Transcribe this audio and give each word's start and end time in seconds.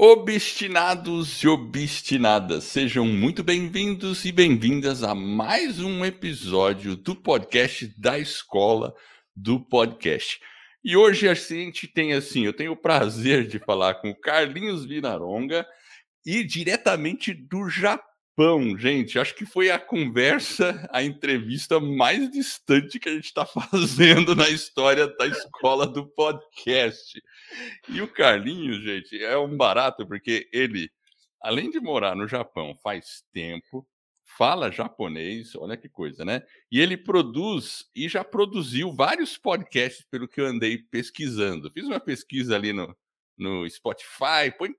Obstinados 0.00 1.42
e 1.42 1.48
obstinadas, 1.48 2.62
sejam 2.62 3.04
muito 3.04 3.42
bem-vindos 3.42 4.24
e 4.24 4.30
bem-vindas 4.30 5.02
a 5.02 5.12
mais 5.12 5.80
um 5.80 6.04
episódio 6.04 6.94
do 6.94 7.16
podcast 7.16 7.92
da 7.98 8.16
Escola 8.16 8.94
do 9.34 9.58
Podcast. 9.58 10.40
E 10.84 10.96
hoje 10.96 11.28
a 11.28 11.34
gente 11.34 11.88
tem 11.88 12.12
assim, 12.12 12.46
eu 12.46 12.52
tenho 12.52 12.70
o 12.70 12.76
prazer 12.76 13.48
de 13.48 13.58
falar 13.58 13.94
com 13.94 14.10
o 14.10 14.20
Carlinhos 14.20 14.84
Vinaronga 14.84 15.66
e 16.24 16.44
diretamente 16.44 17.34
do 17.34 17.68
Japão 17.68 18.06
Japão, 18.38 18.78
gente, 18.78 19.18
acho 19.18 19.34
que 19.34 19.44
foi 19.44 19.68
a 19.68 19.80
conversa, 19.80 20.88
a 20.92 21.02
entrevista 21.02 21.80
mais 21.80 22.30
distante 22.30 23.00
que 23.00 23.08
a 23.08 23.12
gente 23.12 23.24
está 23.24 23.44
fazendo 23.44 24.36
na 24.36 24.48
história 24.48 25.08
da 25.08 25.26
escola 25.26 25.84
do 25.84 26.06
podcast. 26.06 27.20
E 27.88 28.00
o 28.00 28.06
Carlinhos, 28.06 28.80
gente, 28.84 29.20
é 29.20 29.36
um 29.36 29.56
barato, 29.56 30.06
porque 30.06 30.48
ele, 30.52 30.88
além 31.42 31.68
de 31.68 31.80
morar 31.80 32.14
no 32.14 32.28
Japão 32.28 32.76
faz 32.80 33.24
tempo, 33.32 33.84
fala 34.24 34.70
japonês, 34.70 35.56
olha 35.56 35.76
que 35.76 35.88
coisa, 35.88 36.24
né? 36.24 36.40
E 36.70 36.78
ele 36.78 36.96
produz 36.96 37.86
e 37.92 38.08
já 38.08 38.22
produziu 38.22 38.92
vários 38.92 39.36
podcasts, 39.36 40.06
pelo 40.08 40.28
que 40.28 40.40
eu 40.40 40.46
andei 40.46 40.78
pesquisando. 40.78 41.72
Fiz 41.72 41.86
uma 41.86 41.98
pesquisa 41.98 42.54
ali 42.54 42.72
no, 42.72 42.96
no 43.38 43.68
Spotify, 43.70 44.50
põe 44.58 44.74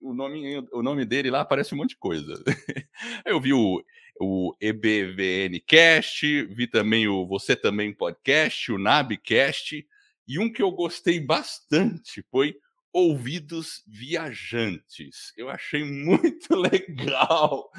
o 0.00 0.12
nome, 0.12 0.58
o 0.72 0.82
nome 0.82 1.04
dele 1.04 1.30
lá, 1.30 1.40
aparece 1.40 1.74
um 1.74 1.78
monte 1.78 1.90
de 1.90 1.96
coisa. 1.96 2.34
Eu 3.24 3.40
vi 3.40 3.52
o, 3.52 3.82
o 4.20 4.54
EBVN 4.60 5.58
Cast, 5.66 6.44
vi 6.46 6.66
também 6.66 7.08
o 7.08 7.26
Você 7.26 7.56
Também 7.56 7.92
Podcast, 7.92 8.70
o 8.70 8.78
Nabcast, 8.78 9.86
e 10.28 10.38
um 10.38 10.52
que 10.52 10.62
eu 10.62 10.70
gostei 10.70 11.18
bastante 11.18 12.24
foi 12.30 12.54
Ouvidos 12.92 13.82
Viajantes. 13.86 15.32
Eu 15.36 15.48
achei 15.48 15.82
muito 15.82 16.54
legal. 16.54 17.70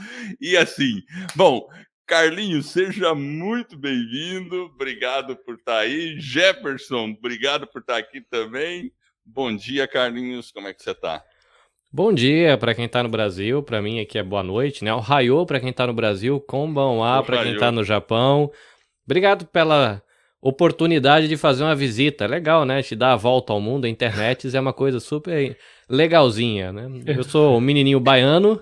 E 0.41 0.57
assim, 0.57 1.01
bom, 1.35 1.67
Carlinhos, 2.05 2.71
seja 2.71 3.15
muito 3.15 3.77
bem-vindo. 3.77 4.63
Obrigado 4.63 5.37
por 5.37 5.55
estar 5.55 5.79
aí. 5.79 6.19
Jefferson, 6.19 7.11
obrigado 7.11 7.65
por 7.67 7.81
estar 7.81 7.97
aqui 7.97 8.19
também. 8.21 8.91
Bom 9.25 9.55
dia, 9.55 9.87
Carlinhos. 9.87 10.51
Como 10.51 10.67
é 10.67 10.73
que 10.73 10.83
você 10.83 10.91
está? 10.91 11.23
Bom 11.91 12.11
dia 12.11 12.57
para 12.57 12.73
quem 12.73 12.85
está 12.85 13.03
no 13.03 13.09
Brasil, 13.09 13.61
para 13.61 13.81
mim 13.81 13.99
aqui 13.99 14.17
é 14.17 14.23
boa 14.23 14.41
noite, 14.41 14.83
né? 14.83 14.93
O 14.93 14.99
Raio 14.99 15.45
para 15.45 15.59
quem 15.59 15.69
está 15.69 15.85
no 15.85 15.93
Brasil, 15.93 16.41
Konbanwa 16.41 17.23
para 17.23 17.43
quem 17.43 17.53
está 17.53 17.71
no 17.71 17.83
Japão. 17.83 18.51
Obrigado 19.05 19.45
pela 19.45 20.01
oportunidade 20.41 21.27
de 21.27 21.37
fazer 21.37 21.63
uma 21.63 21.75
visita. 21.75 22.25
Legal, 22.25 22.65
né? 22.65 22.81
Te 22.81 22.95
dar 22.95 23.13
a 23.13 23.15
volta 23.15 23.53
ao 23.53 23.61
mundo, 23.61 23.85
a 23.85 23.89
internet 23.89 24.53
é 24.55 24.59
uma 24.59 24.73
coisa 24.73 24.99
super 24.99 25.55
legalzinha, 25.87 26.73
né? 26.73 26.89
Eu 27.05 27.23
sou 27.23 27.57
um 27.57 27.61
menininho 27.61 27.99
baiano, 27.99 28.61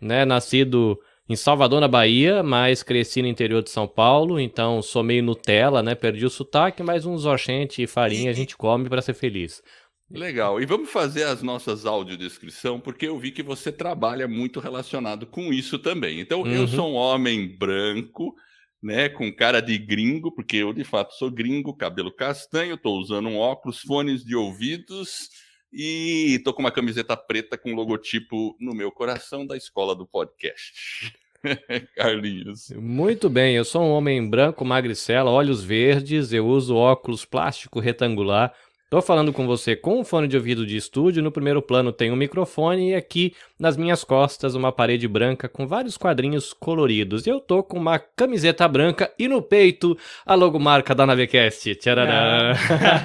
né? 0.00 0.24
Nascido 0.24 0.98
em 1.28 1.36
Salvador, 1.36 1.80
na 1.80 1.88
Bahia, 1.88 2.42
mas 2.42 2.82
cresci 2.82 3.20
no 3.20 3.28
interior 3.28 3.62
de 3.62 3.70
São 3.70 3.86
Paulo, 3.86 4.40
então 4.40 4.80
sou 4.80 5.02
meio 5.02 5.22
Nutella, 5.22 5.82
né? 5.82 5.94
Perdi 5.94 6.24
o 6.24 6.30
sotaque, 6.30 6.82
mas 6.82 7.04
uns 7.04 7.26
oxente 7.26 7.82
e 7.82 7.86
farinha 7.86 8.30
a 8.30 8.34
gente 8.34 8.56
come 8.56 8.88
para 8.88 9.02
ser 9.02 9.14
feliz. 9.14 9.62
Legal. 10.10 10.60
E 10.60 10.64
vamos 10.64 10.90
fazer 10.90 11.24
as 11.24 11.42
nossas 11.42 11.84
audiodescrição, 11.84 12.80
porque 12.80 13.06
eu 13.06 13.18
vi 13.18 13.30
que 13.30 13.42
você 13.42 13.70
trabalha 13.70 14.26
muito 14.26 14.58
relacionado 14.58 15.26
com 15.26 15.52
isso 15.52 15.78
também. 15.78 16.20
Então, 16.20 16.42
uhum. 16.42 16.52
eu 16.52 16.66
sou 16.66 16.92
um 16.92 16.94
homem 16.94 17.46
branco, 17.46 18.34
né, 18.82 19.08
com 19.08 19.30
cara 19.32 19.60
de 19.60 19.76
gringo, 19.76 20.32
porque 20.32 20.56
eu 20.56 20.72
de 20.72 20.84
fato 20.84 21.14
sou 21.14 21.30
gringo, 21.30 21.76
cabelo 21.76 22.10
castanho, 22.10 22.74
estou 22.74 22.98
usando 22.98 23.28
um 23.28 23.36
óculos, 23.36 23.80
fones 23.80 24.24
de 24.24 24.34
ouvidos 24.34 25.28
e 25.72 26.36
estou 26.36 26.54
com 26.54 26.60
uma 26.60 26.70
camiseta 26.70 27.16
preta 27.16 27.58
com 27.58 27.74
logotipo 27.74 28.56
no 28.58 28.74
meu 28.74 28.90
coração 28.90 29.46
da 29.46 29.56
escola 29.56 29.94
do 29.94 30.06
podcast. 30.06 31.12
Carlinhos. 31.94 32.70
Muito 32.70 33.28
bem, 33.28 33.56
eu 33.56 33.64
sou 33.64 33.82
um 33.82 33.90
homem 33.90 34.26
branco, 34.28 34.64
magricela, 34.64 35.30
olhos 35.30 35.62
verdes, 35.62 36.32
eu 36.32 36.46
uso 36.46 36.74
óculos 36.74 37.24
plástico 37.24 37.78
retangular, 37.80 38.54
Tô 38.90 39.02
falando 39.02 39.34
com 39.34 39.46
você 39.46 39.76
com 39.76 40.00
um 40.00 40.04
fone 40.04 40.26
de 40.26 40.34
ouvido 40.34 40.64
de 40.64 40.74
estúdio, 40.74 41.22
no 41.22 41.30
primeiro 41.30 41.60
plano 41.60 41.92
tem 41.92 42.10
um 42.10 42.16
microfone 42.16 42.92
e 42.92 42.94
aqui 42.94 43.34
nas 43.58 43.76
minhas 43.76 44.02
costas 44.02 44.54
uma 44.54 44.72
parede 44.72 45.06
branca 45.06 45.46
com 45.46 45.66
vários 45.66 45.98
quadrinhos 45.98 46.54
coloridos. 46.54 47.26
E 47.26 47.30
eu 47.30 47.38
tô 47.38 47.62
com 47.62 47.76
uma 47.76 47.98
camiseta 47.98 48.66
branca 48.66 49.12
e 49.18 49.28
no 49.28 49.42
peito 49.42 49.94
a 50.24 50.34
logomarca 50.34 50.94
da 50.94 51.04
Navecast. 51.04 51.74
Tcharará. 51.74 52.54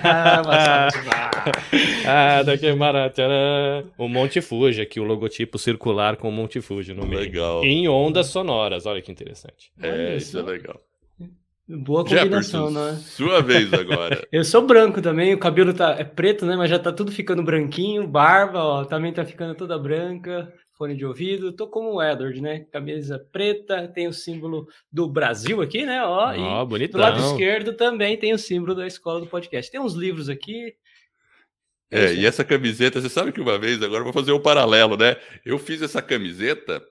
Ah, 0.05 0.87
ah 2.39 2.43
daqui 2.43 2.67
tcharam. 3.13 3.91
O 3.97 4.07
Monte 4.07 4.39
Fuji 4.39 4.81
aqui, 4.81 5.01
o 5.01 5.03
logotipo 5.03 5.59
circular 5.59 6.15
com 6.15 6.29
o 6.29 6.31
Monte 6.31 6.61
Fuji 6.61 6.93
no 6.93 7.05
meio. 7.05 7.19
Legal. 7.19 7.61
Em 7.61 7.89
ondas 7.89 8.27
sonoras, 8.27 8.85
olha 8.85 9.01
que 9.01 9.11
interessante. 9.11 9.69
É, 9.81 10.15
isso 10.15 10.39
é 10.39 10.43
legal. 10.43 10.79
Boa 11.67 12.03
combinação, 12.03 12.67
Jefferson, 12.67 12.69
né? 12.71 12.95
Sua 13.05 13.41
vez 13.41 13.71
agora. 13.73 14.27
eu 14.31 14.43
sou 14.43 14.67
branco 14.67 15.01
também, 15.01 15.33
o 15.33 15.39
cabelo 15.39 15.73
tá, 15.73 15.95
é 15.97 16.03
preto, 16.03 16.45
né? 16.45 16.57
Mas 16.57 16.69
já 16.69 16.77
tá 16.77 16.91
tudo 16.91 17.09
ficando 17.09 17.41
branquinho, 17.41 18.05
barba, 18.05 18.59
ó, 18.59 18.85
também 18.85 19.13
tá 19.13 19.23
ficando 19.23 19.55
toda 19.55 19.79
branca, 19.79 20.53
fone 20.77 20.93
de 20.93 21.05
ouvido. 21.05 21.53
Tô 21.53 21.65
como 21.67 21.93
o 21.93 22.03
Edward, 22.03 22.41
né? 22.41 22.65
Camisa 22.69 23.17
preta, 23.31 23.87
tem 23.87 24.09
o 24.09 24.13
símbolo 24.13 24.67
do 24.91 25.07
Brasil 25.07 25.61
aqui, 25.61 25.85
né? 25.85 26.03
Ó, 26.03 26.31
oh, 26.31 26.63
e 26.63 26.65
bonitão. 26.65 26.99
do 26.99 27.03
lado 27.03 27.19
esquerdo 27.19 27.73
também 27.73 28.17
tem 28.17 28.33
o 28.33 28.37
símbolo 28.37 28.75
da 28.75 28.85
escola 28.85 29.21
do 29.21 29.27
podcast. 29.27 29.71
Tem 29.71 29.79
uns 29.79 29.93
livros 29.93 30.27
aqui. 30.27 30.75
É, 31.89 32.13
e 32.13 32.25
essa 32.25 32.43
camiseta, 32.43 32.99
você 32.99 33.07
sabe 33.07 33.31
que 33.31 33.39
uma 33.39 33.57
vez, 33.57 33.81
agora 33.81 34.01
eu 34.01 34.05
vou 34.05 34.13
fazer 34.13 34.33
um 34.33 34.41
paralelo, 34.41 34.97
né? 34.97 35.15
Eu 35.45 35.57
fiz 35.57 35.81
essa 35.81 36.01
camiseta 36.01 36.83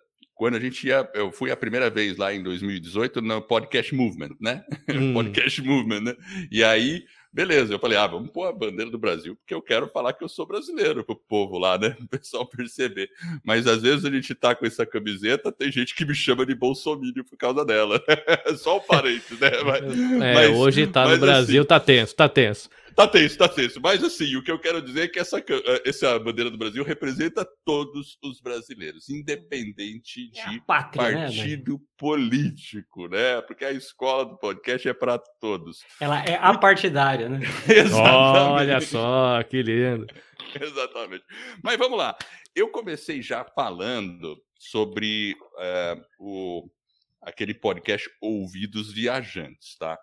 quando 0.43 0.57
a 0.57 0.59
gente 0.59 0.89
ia, 0.89 1.09
eu 1.15 1.31
fui 1.31 1.53
a 1.53 1.57
primeira 1.57 1.89
vez 1.89 2.17
lá 2.17 2.35
em 2.35 2.43
2018 2.43 3.21
no 3.21 3.41
Podcast 3.41 3.95
Movement, 3.95 4.31
né? 4.41 4.65
Hum. 4.93 5.15
podcast 5.15 5.63
Movement, 5.63 6.01
né? 6.01 6.17
E 6.51 6.65
aí, 6.65 7.05
beleza, 7.33 7.73
eu 7.73 7.79
falei, 7.79 7.97
ah, 7.97 8.09
vamos 8.09 8.33
pôr 8.33 8.49
a 8.49 8.53
bandeira 8.53 8.91
do 8.91 8.99
Brasil, 8.99 9.37
porque 9.37 9.55
eu 9.55 9.63
quero 9.63 9.87
falar 9.87 10.13
que 10.13 10.25
eu 10.25 10.29
sou 10.29 10.45
brasileiro 10.45 11.05
pro 11.05 11.15
povo 11.15 11.59
lá, 11.59 11.79
né? 11.79 11.97
O 12.03 12.09
pessoal 12.09 12.45
perceber. 12.45 13.09
Mas 13.45 13.69
às 13.69 13.83
vezes 13.83 14.05
a 14.05 14.11
gente 14.11 14.35
tá 14.35 14.53
com 14.53 14.67
essa 14.67 14.85
camiseta, 14.85 15.53
tem 15.53 15.71
gente 15.71 15.95
que 15.95 16.05
me 16.05 16.13
chama 16.13 16.45
de 16.45 16.57
bolsominion 16.57 17.23
por 17.23 17.37
causa 17.37 17.65
dela. 17.65 18.03
Só 18.59 18.79
o 18.79 18.81
parente, 18.81 19.35
né? 19.41 19.51
Mas, 19.65 20.23
é, 20.23 20.35
mas, 20.35 20.51
hoje 20.57 20.89
tá 20.89 21.09
no 21.09 21.19
Brasil, 21.19 21.61
assim, 21.61 21.69
tá 21.69 21.79
tenso, 21.79 22.17
tá 22.17 22.29
tenso. 22.29 22.69
Tá 22.95 23.09
tenso, 23.09 23.39
tá 23.39 23.49
tenso. 23.49 23.81
Mas 23.81 24.03
assim, 24.03 24.37
o 24.37 24.43
que 24.43 24.51
eu 24.51 24.59
quero 24.59 24.83
dizer 24.83 25.05
é 25.05 25.09
que 25.09 25.19
essa, 25.19 25.39
eh, 25.39 25.83
essa 25.87 26.19
bandeira 26.19 26.51
do 26.51 26.59
Brasil 26.59 26.85
representa 26.85 27.47
todos 27.65 28.19
os 28.23 28.41
brasileiros, 28.41 29.09
independente 29.09 30.31
é 30.35 30.51
de 30.51 30.57
é 30.57 30.61
pátria, 30.67 31.11
né, 31.11 31.27
partido 31.27 31.73
né, 31.75 31.79
político, 31.97 33.09
né? 33.09 33.41
Porque 33.43 33.65
a 33.65 33.73
escola 33.73 34.27
do 34.27 34.37
podcast 34.37 34.89
é 34.89 34.95
para 34.95 35.19
todos. 35.19 35.85
Ela 36.01 36.23
é 36.25 36.35
apartidária, 36.35 37.29
né? 37.29 37.41
Exatamente. 37.69 38.53
Olha 38.53 38.81
só, 38.81 39.43
que 39.45 39.63
lindo. 39.63 40.07
Exatamente. 40.61 41.25
Mas 41.63 41.79
vamos 41.79 41.99
lá. 41.99 42.17
Eu 42.55 42.69
comecei 42.69 43.23
já 43.23 43.45
falando 43.45 44.37
sobre 44.59 45.35
uh, 45.55 46.05
o, 46.19 46.71
aquele 47.23 47.55
podcast 47.55 48.09
Ouvidos 48.21 48.93
Viajantes, 48.93 49.77
tá? 49.79 49.99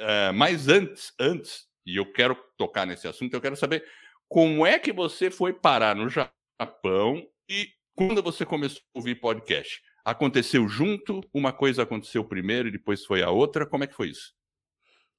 Uh, 0.00 0.34
mas 0.34 0.68
antes, 0.68 1.12
antes 1.18 1.66
e 1.86 1.96
eu 1.96 2.10
quero 2.10 2.36
tocar 2.56 2.86
nesse 2.86 3.06
assunto, 3.06 3.34
eu 3.34 3.40
quero 3.40 3.56
saber 3.56 3.84
como 4.28 4.66
é 4.66 4.78
que 4.78 4.92
você 4.92 5.30
foi 5.30 5.52
parar 5.52 5.94
no 5.94 6.08
Japão 6.08 7.22
e 7.48 7.68
quando 7.94 8.22
você 8.22 8.44
começou 8.44 8.82
a 8.94 8.98
ouvir 8.98 9.16
podcast? 9.16 9.80
Aconteceu 10.04 10.68
junto? 10.68 11.20
Uma 11.32 11.52
coisa 11.52 11.82
aconteceu 11.82 12.24
primeiro 12.24 12.68
e 12.68 12.72
depois 12.72 13.04
foi 13.04 13.22
a 13.22 13.30
outra? 13.30 13.66
Como 13.66 13.84
é 13.84 13.86
que 13.86 13.94
foi 13.94 14.08
isso? 14.08 14.34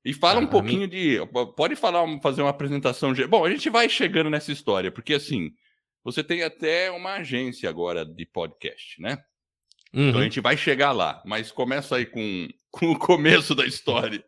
E 0.04 0.14
fala 0.14 0.40
ah, 0.40 0.44
um 0.44 0.48
pouquinho 0.48 0.82
mim... 0.82 0.90
de. 0.90 1.18
Pode 1.56 1.76
falar, 1.76 2.06
fazer 2.22 2.44
uma 2.44 2.52
apresentação. 2.52 3.12
Bom, 3.28 3.44
a 3.44 3.50
gente 3.50 3.70
vai 3.70 3.90
chegando 3.90 4.30
nessa 4.30 4.52
história, 4.52 4.92
porque 4.92 5.16
assim, 5.16 5.52
você 6.04 6.24
tem 6.24 6.44
até 6.44 6.92
uma 6.92 7.16
agência 7.16 7.68
agora 7.68 8.06
de 8.06 8.26
podcast, 8.28 9.02
né? 9.02 9.18
Uhum. 9.92 10.10
Então 10.10 10.16
a 10.16 10.18
uhum. 10.18 10.24
gente 10.24 10.40
vai 10.40 10.56
chegar 10.56 10.92
lá, 10.92 11.24
mas 11.26 11.52
começa 11.52 11.96
aí 11.96 12.06
com, 12.06 12.48
com 12.70 12.92
o 12.92 13.00
começo 13.00 13.56
da 13.56 13.66
história. 13.66 14.24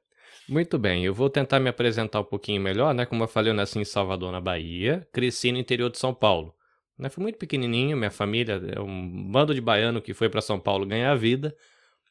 Muito 0.50 0.80
bem, 0.80 1.04
eu 1.04 1.14
vou 1.14 1.30
tentar 1.30 1.60
me 1.60 1.70
apresentar 1.70 2.22
um 2.22 2.24
pouquinho 2.24 2.62
melhor, 2.62 2.94
né? 2.94 3.06
Como 3.06 3.22
eu 3.22 3.28
falei, 3.28 3.52
eu 3.52 3.56
nasci 3.56 3.80
em 3.80 3.86
Salvador, 3.86 4.32
na 4.32 4.40
Bahia, 4.40 5.06
cresci 5.12 5.52
no 5.52 5.58
interior 5.58 5.90
de 5.90 5.98
São 5.98 6.14
Paulo. 6.14 6.56
Né? 6.98 7.10
Fui 7.10 7.22
muito 7.22 7.38
pequenininho, 7.38 7.98
minha 7.98 8.10
família 8.10 8.62
é 8.74 8.80
um 8.80 9.30
bando 9.30 9.54
de 9.54 9.60
baiano 9.60 10.02
que 10.02 10.14
foi 10.14 10.30
para 10.30 10.40
São 10.40 10.58
Paulo 10.58 10.86
ganhar 10.86 11.12
a 11.12 11.16
vida. 11.16 11.56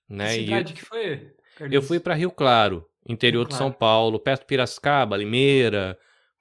Né? 0.07 0.27
Que 0.27 0.45
cidade 0.45 0.73
eu... 0.73 0.77
que 0.77 0.85
foi? 0.85 1.33
Eu 1.71 1.81
fui 1.81 1.99
para 1.99 2.15
Rio 2.15 2.31
Claro, 2.31 2.87
interior 3.09 3.43
Rio 3.43 3.49
de 3.49 3.55
São 3.55 3.73
Paulo, 3.73 4.21
perto 4.21 4.43
de 4.43 4.47
Piracicaba, 4.47 5.17
Limeira, 5.17 5.99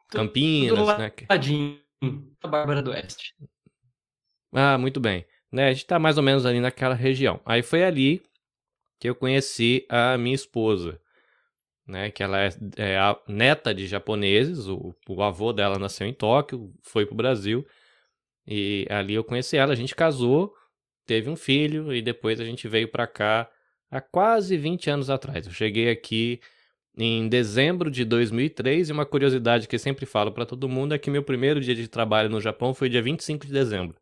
Campinas, 0.10 0.78
tudo 0.78 0.98
né? 0.98 1.12
Ladinho, 1.30 1.80
a 2.44 2.48
Bárbara 2.48 2.82
do 2.82 2.92
Oeste. 2.92 3.34
Ah, 4.52 4.78
muito 4.78 5.00
bem. 5.00 5.26
Né? 5.50 5.70
A 5.70 5.74
gente 5.74 5.86
tá 5.86 5.98
mais 5.98 6.18
ou 6.18 6.24
menos 6.24 6.46
ali 6.46 6.60
naquela 6.60 6.94
região. 6.94 7.40
Aí 7.46 7.64
foi 7.64 7.86
ali 7.86 8.22
que 9.00 9.10
eu 9.10 9.16
conheci 9.16 9.86
a 9.90 10.18
minha 10.18 10.36
esposa 10.36 11.00
né? 11.88 12.12
Que 12.12 12.24
ela 12.24 12.42
é, 12.42 12.50
é 12.78 12.98
a 12.98 13.18
neta 13.28 13.74
de 13.74 13.88
japoneses, 13.88 14.68
o, 14.68 14.96
o, 15.08 15.24
avô 15.24 15.54
dela 15.54 15.78
nasceu 15.78 16.08
em 16.08 16.14
Tóquio, 16.14 16.74
foi 16.82 17.06
para 17.06 17.14
o 17.14 17.18
Brasil. 17.18 17.66
E 18.48 18.86
ali 18.90 19.14
eu 19.14 19.24
conheci 19.24 19.58
ela, 19.58 19.74
a 19.74 19.76
gente 19.76 19.96
casou, 19.96 20.54
teve 21.06 21.30
um 21.30 21.36
filho 21.36 21.94
e 21.94 22.02
depois 22.02 22.40
a 22.40 22.46
gente 22.46 22.68
veio 22.68 22.88
para 22.88 23.08
cá 23.08 23.50
há 23.90 24.02
quase 24.02 24.58
20 24.58 24.90
anos 24.90 25.10
atrás. 25.10 25.48
Eu 25.48 25.54
cheguei 25.54 25.90
aqui 25.90 26.40
em 26.98 27.28
dezembro 27.28 27.92
de 27.92 28.06
2003 28.06 28.90
e 28.90 28.92
uma 28.92 29.06
curiosidade 29.06 29.68
que 29.68 29.76
eu 29.76 29.80
sempre 29.80 30.06
falo 30.06 30.32
para 30.32 30.46
todo 30.46 30.70
mundo 30.70 30.94
é 30.94 30.98
que 30.98 31.12
meu 31.12 31.24
primeiro 31.24 31.60
dia 31.60 31.76
de 31.76 31.88
trabalho 31.88 32.30
no 32.30 32.40
Japão 32.40 32.74
foi 32.74 32.90
dia 32.90 33.02
25 33.02 33.46
de 33.46 33.52
dezembro. 33.52 33.98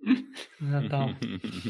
Natal. 0.60 1.10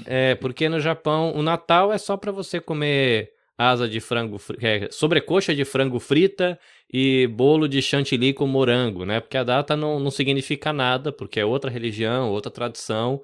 É, 0.06 0.34
porque 0.37 0.69
no 0.69 0.81
Japão 0.81 1.32
o 1.34 1.43
Natal 1.43 1.93
é 1.93 1.98
só 1.98 2.16
para 2.16 2.32
você 2.32 2.60
comer 2.60 3.32
asa 3.56 3.88
de 3.88 4.00
frango, 4.00 4.40
é, 4.60 4.88
sobrecoxa 4.90 5.54
de 5.54 5.64
frango 5.64 6.00
frita 6.00 6.58
e 6.93 7.26
bolo 7.28 7.69
de 7.69 7.81
chantilly 7.82 8.32
com 8.32 8.46
morango, 8.46 9.04
né? 9.04 9.20
Porque 9.20 9.37
a 9.37 9.44
data 9.44 9.76
não, 9.76 10.00
não 10.00 10.10
significa 10.10 10.72
nada, 10.72 11.12
porque 11.12 11.40
é 11.40 11.44
outra 11.44 11.70
religião, 11.70 12.31
outra 12.31 12.50
tradição. 12.50 13.22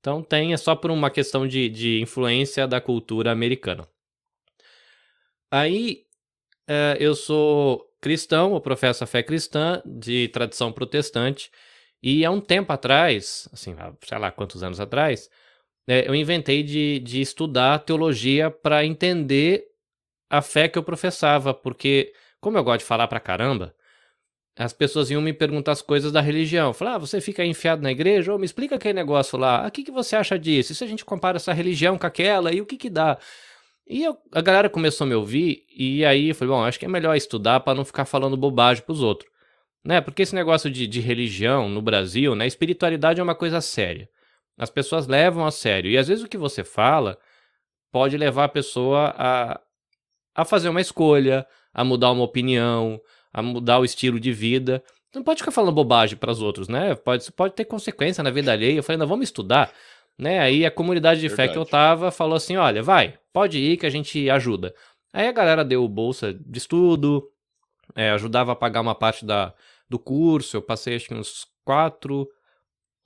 Então 0.00 0.22
tem, 0.22 0.52
é 0.52 0.56
só 0.56 0.74
por 0.74 0.90
uma 0.90 1.10
questão 1.10 1.46
de, 1.46 1.68
de 1.68 2.00
influência 2.00 2.66
da 2.66 2.80
cultura 2.80 3.30
americana. 3.32 3.88
Aí 5.50 6.04
é, 6.68 6.96
eu 7.00 7.14
sou 7.14 7.88
cristão, 8.00 8.54
eu 8.54 8.60
professo 8.60 9.02
a 9.04 9.06
fé 9.06 9.22
cristã 9.22 9.82
de 9.84 10.28
tradição 10.28 10.72
protestante. 10.72 11.50
E 12.02 12.24
há 12.24 12.30
um 12.30 12.40
tempo 12.40 12.72
atrás, 12.72 13.48
assim, 13.52 13.74
sei 14.04 14.18
lá 14.18 14.30
quantos 14.30 14.62
anos 14.62 14.78
atrás, 14.78 15.28
é, 15.88 16.06
eu 16.06 16.14
inventei 16.14 16.62
de, 16.62 16.98
de 17.00 17.22
estudar 17.22 17.78
teologia 17.78 18.50
para 18.50 18.84
entender 18.84 19.64
a 20.28 20.42
fé 20.42 20.68
que 20.68 20.78
eu 20.78 20.82
professava, 20.82 21.54
porque, 21.54 22.12
como 22.40 22.58
eu 22.58 22.62
gosto 22.62 22.80
de 22.80 22.84
falar 22.84 23.08
pra 23.08 23.18
caramba, 23.18 23.74
as 24.54 24.72
pessoas 24.72 25.10
iam 25.10 25.22
me 25.22 25.32
perguntar 25.32 25.72
as 25.72 25.80
coisas 25.80 26.12
da 26.12 26.20
religião. 26.20 26.74
Falar, 26.74 26.96
ah, 26.96 26.98
você 26.98 27.22
fica 27.22 27.42
enfiado 27.42 27.80
na 27.80 27.90
igreja? 27.90 28.32
Ou 28.32 28.38
me 28.38 28.44
explica 28.44 28.74
aquele 28.74 28.92
negócio 28.94 29.38
lá. 29.38 29.64
Ah, 29.64 29.68
o 29.68 29.70
que, 29.70 29.84
que 29.84 29.90
você 29.90 30.14
acha 30.14 30.38
disso? 30.38 30.72
E 30.72 30.74
se 30.74 30.84
a 30.84 30.86
gente 30.86 31.04
compara 31.06 31.36
essa 31.36 31.52
religião 31.54 31.96
com 31.96 32.06
aquela, 32.06 32.52
e 32.52 32.60
o 32.60 32.66
que 32.66 32.76
que 32.76 32.90
dá? 32.90 33.16
E 33.86 34.04
eu, 34.04 34.18
a 34.32 34.42
galera 34.42 34.68
começou 34.68 35.06
a 35.06 35.08
me 35.08 35.14
ouvir, 35.14 35.64
e 35.74 36.04
aí 36.04 36.28
eu 36.28 36.34
falei, 36.34 36.52
bom, 36.54 36.64
acho 36.64 36.78
que 36.78 36.84
é 36.84 36.88
melhor 36.88 37.16
estudar 37.16 37.60
para 37.60 37.74
não 37.74 37.84
ficar 37.84 38.04
falando 38.04 38.36
bobagem 38.36 38.82
pros 38.84 39.00
outros. 39.00 39.30
Né? 39.82 40.02
Porque 40.02 40.22
esse 40.22 40.34
negócio 40.34 40.70
de, 40.70 40.86
de 40.86 41.00
religião 41.00 41.68
no 41.68 41.80
Brasil, 41.80 42.34
né? 42.34 42.46
Espiritualidade 42.46 43.20
é 43.20 43.22
uma 43.22 43.34
coisa 43.34 43.62
séria. 43.62 44.06
As 44.58 44.70
pessoas 44.70 45.06
levam 45.06 45.46
a 45.46 45.50
sério. 45.50 45.90
E 45.90 45.96
às 45.96 46.08
vezes 46.08 46.24
o 46.24 46.28
que 46.28 46.36
você 46.36 46.64
fala 46.64 47.16
pode 47.92 48.16
levar 48.16 48.44
a 48.44 48.48
pessoa 48.48 49.14
a, 49.16 49.60
a 50.34 50.44
fazer 50.44 50.68
uma 50.68 50.80
escolha, 50.80 51.46
a 51.72 51.84
mudar 51.84 52.10
uma 52.10 52.24
opinião, 52.24 53.00
a 53.32 53.40
mudar 53.40 53.78
o 53.78 53.84
estilo 53.84 54.18
de 54.18 54.32
vida. 54.32 54.82
Não 55.14 55.22
pode 55.22 55.38
ficar 55.38 55.52
falando 55.52 55.74
bobagem 55.74 56.18
para 56.18 56.32
os 56.32 56.42
outros, 56.42 56.68
né? 56.68 56.94
Pode, 56.96 57.30
pode 57.32 57.54
ter 57.54 57.64
consequência 57.64 58.22
na 58.22 58.30
vida 58.30 58.52
alheia. 58.52 58.76
Eu 58.76 58.82
falei, 58.82 58.98
não, 58.98 59.06
vamos 59.06 59.28
estudar. 59.28 59.72
Né? 60.18 60.40
Aí 60.40 60.66
a 60.66 60.70
comunidade 60.70 61.20
de 61.20 61.28
Verdade. 61.28 61.48
fé 61.48 61.52
que 61.52 61.58
eu 61.58 61.64
tava 61.64 62.10
falou 62.10 62.34
assim: 62.34 62.56
olha, 62.56 62.82
vai, 62.82 63.16
pode 63.32 63.58
ir 63.58 63.76
que 63.76 63.86
a 63.86 63.90
gente 63.90 64.28
ajuda. 64.28 64.74
Aí 65.12 65.28
a 65.28 65.32
galera 65.32 65.64
deu 65.64 65.86
bolsa 65.88 66.34
de 66.34 66.58
estudo, 66.58 67.30
é, 67.94 68.10
ajudava 68.10 68.52
a 68.52 68.56
pagar 68.56 68.80
uma 68.80 68.94
parte 68.94 69.24
da, 69.24 69.54
do 69.88 69.98
curso. 69.98 70.56
Eu 70.56 70.62
passei 70.62 70.96
acho 70.96 71.06
que 71.06 71.14
uns 71.14 71.46
quatro, 71.64 72.28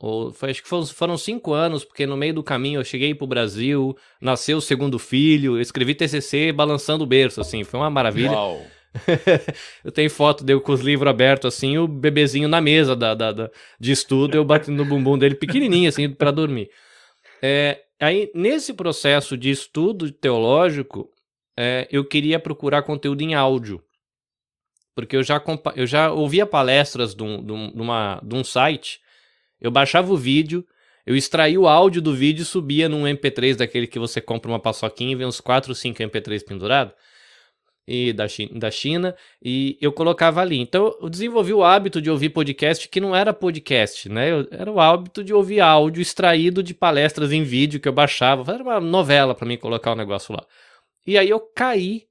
ou 0.03 0.33
foi, 0.33 0.51
acho 0.51 0.61
que 0.61 0.69
foram, 0.69 0.85
foram, 0.85 1.17
cinco 1.17 1.53
anos, 1.53 1.85
porque 1.85 2.05
no 2.05 2.17
meio 2.17 2.35
do 2.35 2.43
caminho 2.43 2.81
eu 2.81 2.85
cheguei 2.85 3.15
pro 3.15 3.25
Brasil, 3.25 3.97
nasceu 4.21 4.57
o 4.57 4.61
segundo 4.61 4.99
filho, 4.99 5.57
eu 5.57 5.61
escrevi 5.61 5.95
TCC 5.95 6.51
balançando 6.51 7.05
o 7.05 7.07
berço, 7.07 7.41
assim, 7.41 7.63
foi 7.63 7.79
uma 7.79 7.89
maravilha. 7.89 8.33
Uau. 8.33 8.67
eu 9.85 9.93
tenho 9.93 10.11
foto 10.11 10.43
dele 10.43 10.59
com 10.59 10.73
os 10.73 10.81
livros 10.81 11.09
abertos, 11.09 11.55
assim, 11.55 11.79
o 11.79 11.87
bebezinho 11.87 12.49
na 12.49 12.61
mesa 12.61 12.97
da, 12.97 13.15
da, 13.15 13.31
da 13.31 13.51
de 13.79 13.93
estudo, 13.93 14.37
eu 14.37 14.45
batendo 14.45 14.79
no 14.79 14.85
bumbum 14.85 15.17
dele 15.17 15.37
pequenininho, 15.37 15.89
assim, 15.89 16.11
para 16.11 16.33
dormir. 16.33 16.69
É, 17.41 17.81
aí, 18.01 18.29
nesse 18.35 18.75
processo 18.75 19.39
de 19.39 19.51
estudo 19.51 20.11
teológico, 20.11 21.09
é, 21.57 21.87
eu 21.93 22.05
queria 22.05 22.41
procurar 22.41 22.83
conteúdo 22.83 23.23
em 23.23 23.35
áudio 23.35 23.81
porque 24.95 25.17
eu 25.17 25.23
já, 25.23 25.43
eu 25.75 25.87
já 25.87 26.13
ouvia 26.13 26.45
palestras 26.45 27.15
de 27.15 27.23
um, 27.23 27.43
de, 27.43 27.53
um, 27.53 27.73
de, 27.73 27.81
uma, 27.81 28.21
de 28.23 28.35
um 28.35 28.45
site, 28.45 29.01
eu 29.63 29.71
baixava 29.71 30.13
o 30.13 30.17
vídeo, 30.17 30.67
eu 31.07 31.17
extraía 31.17 31.59
o 31.59 31.67
áudio 31.67 32.03
do 32.03 32.15
vídeo 32.15 32.43
e 32.43 32.45
subia 32.45 32.89
num 32.89 33.05
MP3 33.05 33.57
daquele 33.57 33.87
que 33.87 33.99
você 33.99 34.21
compra 34.21 34.51
uma 34.51 34.61
paçoquinha 34.61 35.13
e 35.13 35.17
vê 35.17 35.25
uns 35.25 35.41
4 35.41 35.71
ou 35.71 35.75
5 35.75 36.03
MP3 36.03 36.45
pendurados 36.45 36.95
e 37.87 38.13
da 38.13 38.29
China, 38.29 38.59
da 38.59 38.71
China 38.71 39.17
e 39.43 39.77
eu 39.81 39.93
colocava 39.93 40.41
ali. 40.41 40.59
Então 40.59 40.97
eu 41.01 41.09
desenvolvi 41.09 41.53
o 41.53 41.65
hábito 41.65 42.01
de 42.01 42.11
ouvir 42.11 42.31
podcast 42.31 42.89
que 42.89 43.01
não 43.01 43.15
era 43.15 43.33
podcast, 43.33 44.09
né? 44.09 44.31
Eu, 44.31 44.49
era 44.51 44.71
o 44.71 44.81
hábito 44.81 45.25
de 45.25 45.35
ouvir 45.35 45.61
áudio 45.61 46.01
extraído 46.01 46.63
de 46.63 46.75
palestras 46.75 47.33
em 47.33 47.43
vídeo 47.43 47.81
que 47.81 47.89
eu 47.89 47.93
baixava, 47.93 48.53
era 48.53 48.63
uma 48.63 48.81
novela 48.81 49.35
para 49.35 49.47
mim 49.47 49.57
colocar 49.57 49.93
o 49.93 49.97
negócio 49.97 50.35
lá. 50.35 50.47
E 51.07 51.19
aí 51.19 51.29
eu 51.29 51.41
caí 51.41 52.05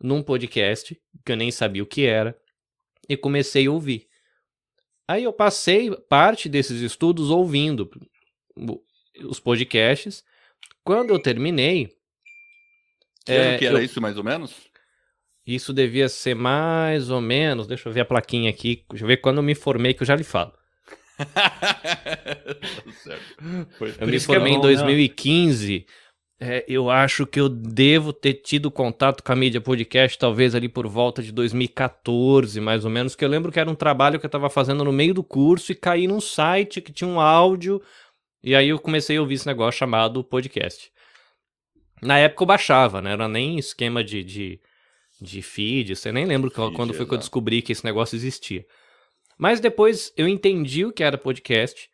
num 0.00 0.22
podcast, 0.22 0.98
que 1.24 1.32
eu 1.32 1.36
nem 1.36 1.50
sabia 1.50 1.82
o 1.82 1.86
que 1.86 2.06
era, 2.06 2.36
e 3.08 3.16
comecei 3.16 3.66
a 3.66 3.70
ouvir. 3.70 4.08
Aí 5.06 5.24
eu 5.24 5.32
passei 5.32 5.90
parte 6.08 6.48
desses 6.48 6.80
estudos 6.80 7.30
ouvindo 7.30 7.90
os 9.24 9.40
podcasts. 9.40 10.24
Quando 10.84 11.10
eu 11.10 11.18
terminei. 11.18 11.90
Que 13.24 13.32
é, 13.32 13.58
que 13.58 13.66
era 13.66 13.78
eu... 13.78 13.84
isso, 13.84 14.00
mais 14.00 14.16
ou 14.16 14.24
menos? 14.24 14.54
Isso 15.46 15.72
devia 15.72 16.08
ser 16.08 16.34
mais 16.34 17.10
ou 17.10 17.20
menos. 17.20 17.66
Deixa 17.66 17.88
eu 17.88 17.92
ver 17.92 18.00
a 18.00 18.04
plaquinha 18.04 18.50
aqui. 18.50 18.84
Deixa 18.88 19.04
eu 19.04 19.08
ver 19.08 19.18
quando 19.18 19.38
eu 19.38 19.42
me 19.42 19.54
formei, 19.54 19.94
que 19.94 20.02
eu 20.02 20.06
já 20.06 20.14
lhe 20.14 20.24
falo. 20.24 20.52
eu 24.00 24.06
me 24.06 24.20
formei 24.20 24.52
é 24.52 24.56
bom, 24.56 24.58
em 24.58 24.60
2015. 24.60 25.86
Não. 25.86 26.01
É, 26.44 26.64
eu 26.66 26.90
acho 26.90 27.24
que 27.24 27.38
eu 27.38 27.48
devo 27.48 28.12
ter 28.12 28.34
tido 28.34 28.68
contato 28.68 29.22
com 29.22 29.30
a 29.30 29.36
mídia 29.36 29.60
podcast 29.60 30.18
talvez 30.18 30.56
ali 30.56 30.68
por 30.68 30.88
volta 30.88 31.22
de 31.22 31.30
2014, 31.30 32.60
mais 32.60 32.84
ou 32.84 32.90
menos, 32.90 33.14
que 33.14 33.24
eu 33.24 33.28
lembro 33.28 33.52
que 33.52 33.60
era 33.60 33.70
um 33.70 33.76
trabalho 33.76 34.18
que 34.18 34.26
eu 34.26 34.28
estava 34.28 34.50
fazendo 34.50 34.82
no 34.82 34.90
meio 34.90 35.14
do 35.14 35.22
curso 35.22 35.70
e 35.70 35.76
caí 35.76 36.08
num 36.08 36.20
site 36.20 36.80
que 36.80 36.92
tinha 36.92 37.06
um 37.06 37.20
áudio, 37.20 37.80
e 38.42 38.56
aí 38.56 38.70
eu 38.70 38.78
comecei 38.80 39.18
a 39.18 39.20
ouvir 39.20 39.34
esse 39.34 39.46
negócio 39.46 39.78
chamado 39.78 40.24
podcast. 40.24 40.90
Na 42.02 42.18
época 42.18 42.42
eu 42.42 42.48
baixava, 42.48 43.00
né? 43.00 43.12
Era 43.12 43.28
nem 43.28 43.56
esquema 43.56 44.02
de, 44.02 44.24
de, 44.24 44.60
de 45.20 45.42
feed, 45.42 45.94
você 45.94 46.10
nem 46.10 46.24
lembro 46.24 46.50
feed, 46.50 46.74
quando 46.74 46.92
foi 46.92 47.06
que 47.06 47.14
eu 47.14 47.18
descobri 47.18 47.62
que 47.62 47.70
esse 47.70 47.84
negócio 47.84 48.16
existia. 48.16 48.66
Mas 49.38 49.60
depois 49.60 50.12
eu 50.16 50.26
entendi 50.26 50.84
o 50.84 50.92
que 50.92 51.04
era 51.04 51.16
podcast, 51.16 51.88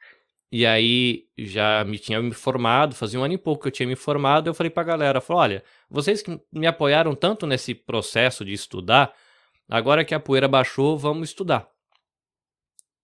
e 0.51 0.65
aí 0.65 1.25
já 1.37 1.85
me 1.85 1.99
tinha 1.99 2.21
me 2.23 2.33
formado, 2.33 2.95
fazia 2.95 3.21
um 3.21 3.25
ano 3.25 3.35
e 3.35 3.39
pouco 3.39 3.63
que 3.63 3.69
eu 3.69 3.73
tinha 3.73 3.87
me 3.87 3.97
formado, 3.97 4.49
eu 4.49 4.55
falei 4.55 4.71
pra 4.71 4.83
galera, 4.83 5.21
falei, 5.21 5.43
olha, 5.43 5.65
vocês 5.91 6.23
que 6.23 6.41
me 6.51 6.67
apoiaram 6.67 7.15
tanto 7.15 7.47
nesse 7.47 7.75
processo 7.75 8.45
de 8.45 8.53
estudar, 8.53 9.13
agora 9.69 10.05
que 10.05 10.15
a 10.15 10.21
poeira 10.21 10.49
baixou, 10.49 10.97
vamos 10.97 11.29
estudar. 11.29 11.69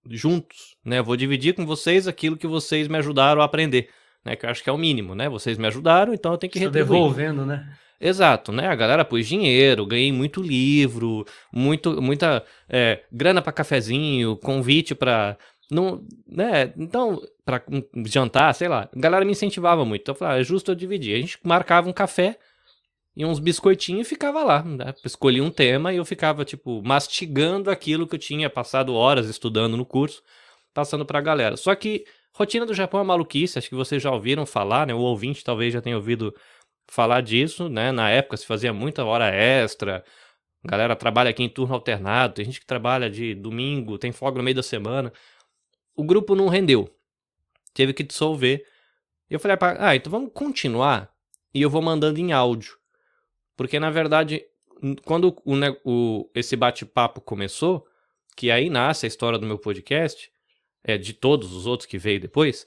Juntos, 0.08 0.76
né? 0.84 0.98
Eu 0.98 1.04
vou 1.04 1.16
dividir 1.16 1.54
com 1.54 1.64
vocês 1.64 2.06
aquilo 2.06 2.36
que 2.36 2.46
vocês 2.46 2.88
me 2.88 2.98
ajudaram 2.98 3.40
a 3.40 3.44
aprender, 3.44 3.88
né? 4.24 4.36
Que 4.36 4.44
eu 4.44 4.50
acho 4.50 4.62
que 4.62 4.68
é 4.68 4.72
o 4.72 4.78
mínimo, 4.78 5.14
né? 5.14 5.28
Vocês 5.28 5.56
me 5.56 5.66
ajudaram, 5.66 6.12
então 6.12 6.32
eu 6.32 6.38
tenho 6.38 6.50
que 6.52 6.58
retribuir. 6.58 6.98
devolvendo, 6.98 7.46
né? 7.46 7.74
Exato, 8.00 8.52
né? 8.52 8.66
A 8.66 8.74
galera 8.74 9.04
pôs 9.04 9.26
dinheiro, 9.26 9.86
ganhei 9.86 10.12
muito 10.12 10.42
livro, 10.42 11.24
muito, 11.50 12.02
muita 12.02 12.44
é, 12.68 13.02
grana 13.10 13.40
para 13.40 13.52
cafezinho, 13.52 14.36
convite 14.36 14.94
para 14.94 15.38
não, 15.74 16.06
né? 16.26 16.72
Então, 16.76 17.20
para 17.44 17.60
jantar, 18.06 18.54
sei 18.54 18.68
lá, 18.68 18.88
a 18.94 18.98
galera 18.98 19.24
me 19.24 19.32
incentivava 19.32 19.84
muito. 19.84 20.02
Então 20.02 20.14
eu 20.14 20.18
falava, 20.18 20.36
ah, 20.36 20.40
é 20.40 20.44
justo 20.44 20.70
eu 20.70 20.74
dividir. 20.74 21.16
A 21.16 21.20
gente 21.20 21.38
marcava 21.42 21.88
um 21.88 21.92
café 21.92 22.38
e 23.16 23.24
uns 23.24 23.40
biscoitinhos 23.40 24.06
e 24.06 24.08
ficava 24.08 24.44
lá. 24.44 24.62
Né? 24.62 24.94
Escolhi 25.04 25.40
um 25.40 25.50
tema 25.50 25.92
e 25.92 25.96
eu 25.96 26.04
ficava, 26.04 26.44
tipo, 26.44 26.80
mastigando 26.84 27.72
aquilo 27.72 28.06
que 28.06 28.14
eu 28.14 28.18
tinha 28.20 28.48
passado 28.48 28.94
horas 28.94 29.28
estudando 29.28 29.76
no 29.76 29.84
curso, 29.84 30.22
passando 30.72 31.04
pra 31.04 31.20
galera. 31.20 31.56
Só 31.56 31.74
que 31.74 32.04
rotina 32.32 32.64
do 32.64 32.72
Japão 32.72 33.00
é 33.00 33.04
maluquice, 33.04 33.58
acho 33.58 33.68
que 33.68 33.74
vocês 33.74 34.00
já 34.00 34.12
ouviram 34.12 34.46
falar, 34.46 34.86
né? 34.86 34.94
O 34.94 35.00
ouvinte 35.00 35.42
talvez 35.42 35.72
já 35.72 35.80
tenha 35.80 35.96
ouvido 35.96 36.32
falar 36.88 37.20
disso, 37.20 37.68
né? 37.68 37.90
Na 37.90 38.10
época 38.10 38.36
se 38.36 38.46
fazia 38.46 38.72
muita 38.72 39.04
hora 39.04 39.28
extra. 39.28 40.04
A 40.64 40.70
galera 40.70 40.94
trabalha 40.94 41.30
aqui 41.30 41.42
em 41.42 41.48
turno 41.48 41.74
alternado, 41.74 42.34
tem 42.34 42.44
gente 42.44 42.60
que 42.60 42.66
trabalha 42.66 43.10
de 43.10 43.34
domingo, 43.34 43.98
tem 43.98 44.12
folga 44.12 44.38
no 44.38 44.44
meio 44.44 44.54
da 44.54 44.62
semana 44.62 45.12
o 45.96 46.04
grupo 46.04 46.34
não 46.34 46.48
rendeu. 46.48 46.82
O 46.82 47.94
que 47.94 48.02
dissolver. 48.02 48.64
Eu 49.28 49.40
falei, 49.40 49.56
ah, 49.78 49.96
então 49.96 50.10
vamos 50.10 50.30
continuar 50.32 51.12
e 51.52 51.60
eu 51.62 51.70
vou 51.70 51.82
mandando 51.82 52.20
em 52.20 52.32
áudio. 52.32 52.76
Porque, 53.56 53.80
na 53.80 53.90
verdade, 53.90 54.44
quando 55.04 55.36
o, 55.44 55.54
o 55.84 56.30
esse 56.34 56.56
bate-papo 56.56 57.20
começou, 57.20 57.86
que 58.36 58.50
aí 58.50 58.68
nasce 58.68 59.06
a 59.06 59.08
história 59.08 59.38
do 59.38 59.46
meu 59.46 59.58
podcast, 59.58 60.30
é, 60.82 60.98
de 60.98 61.12
todos 61.12 61.52
os 61.52 61.66
outros 61.66 61.86
que 61.86 61.98
veio 61.98 62.20
depois, 62.20 62.66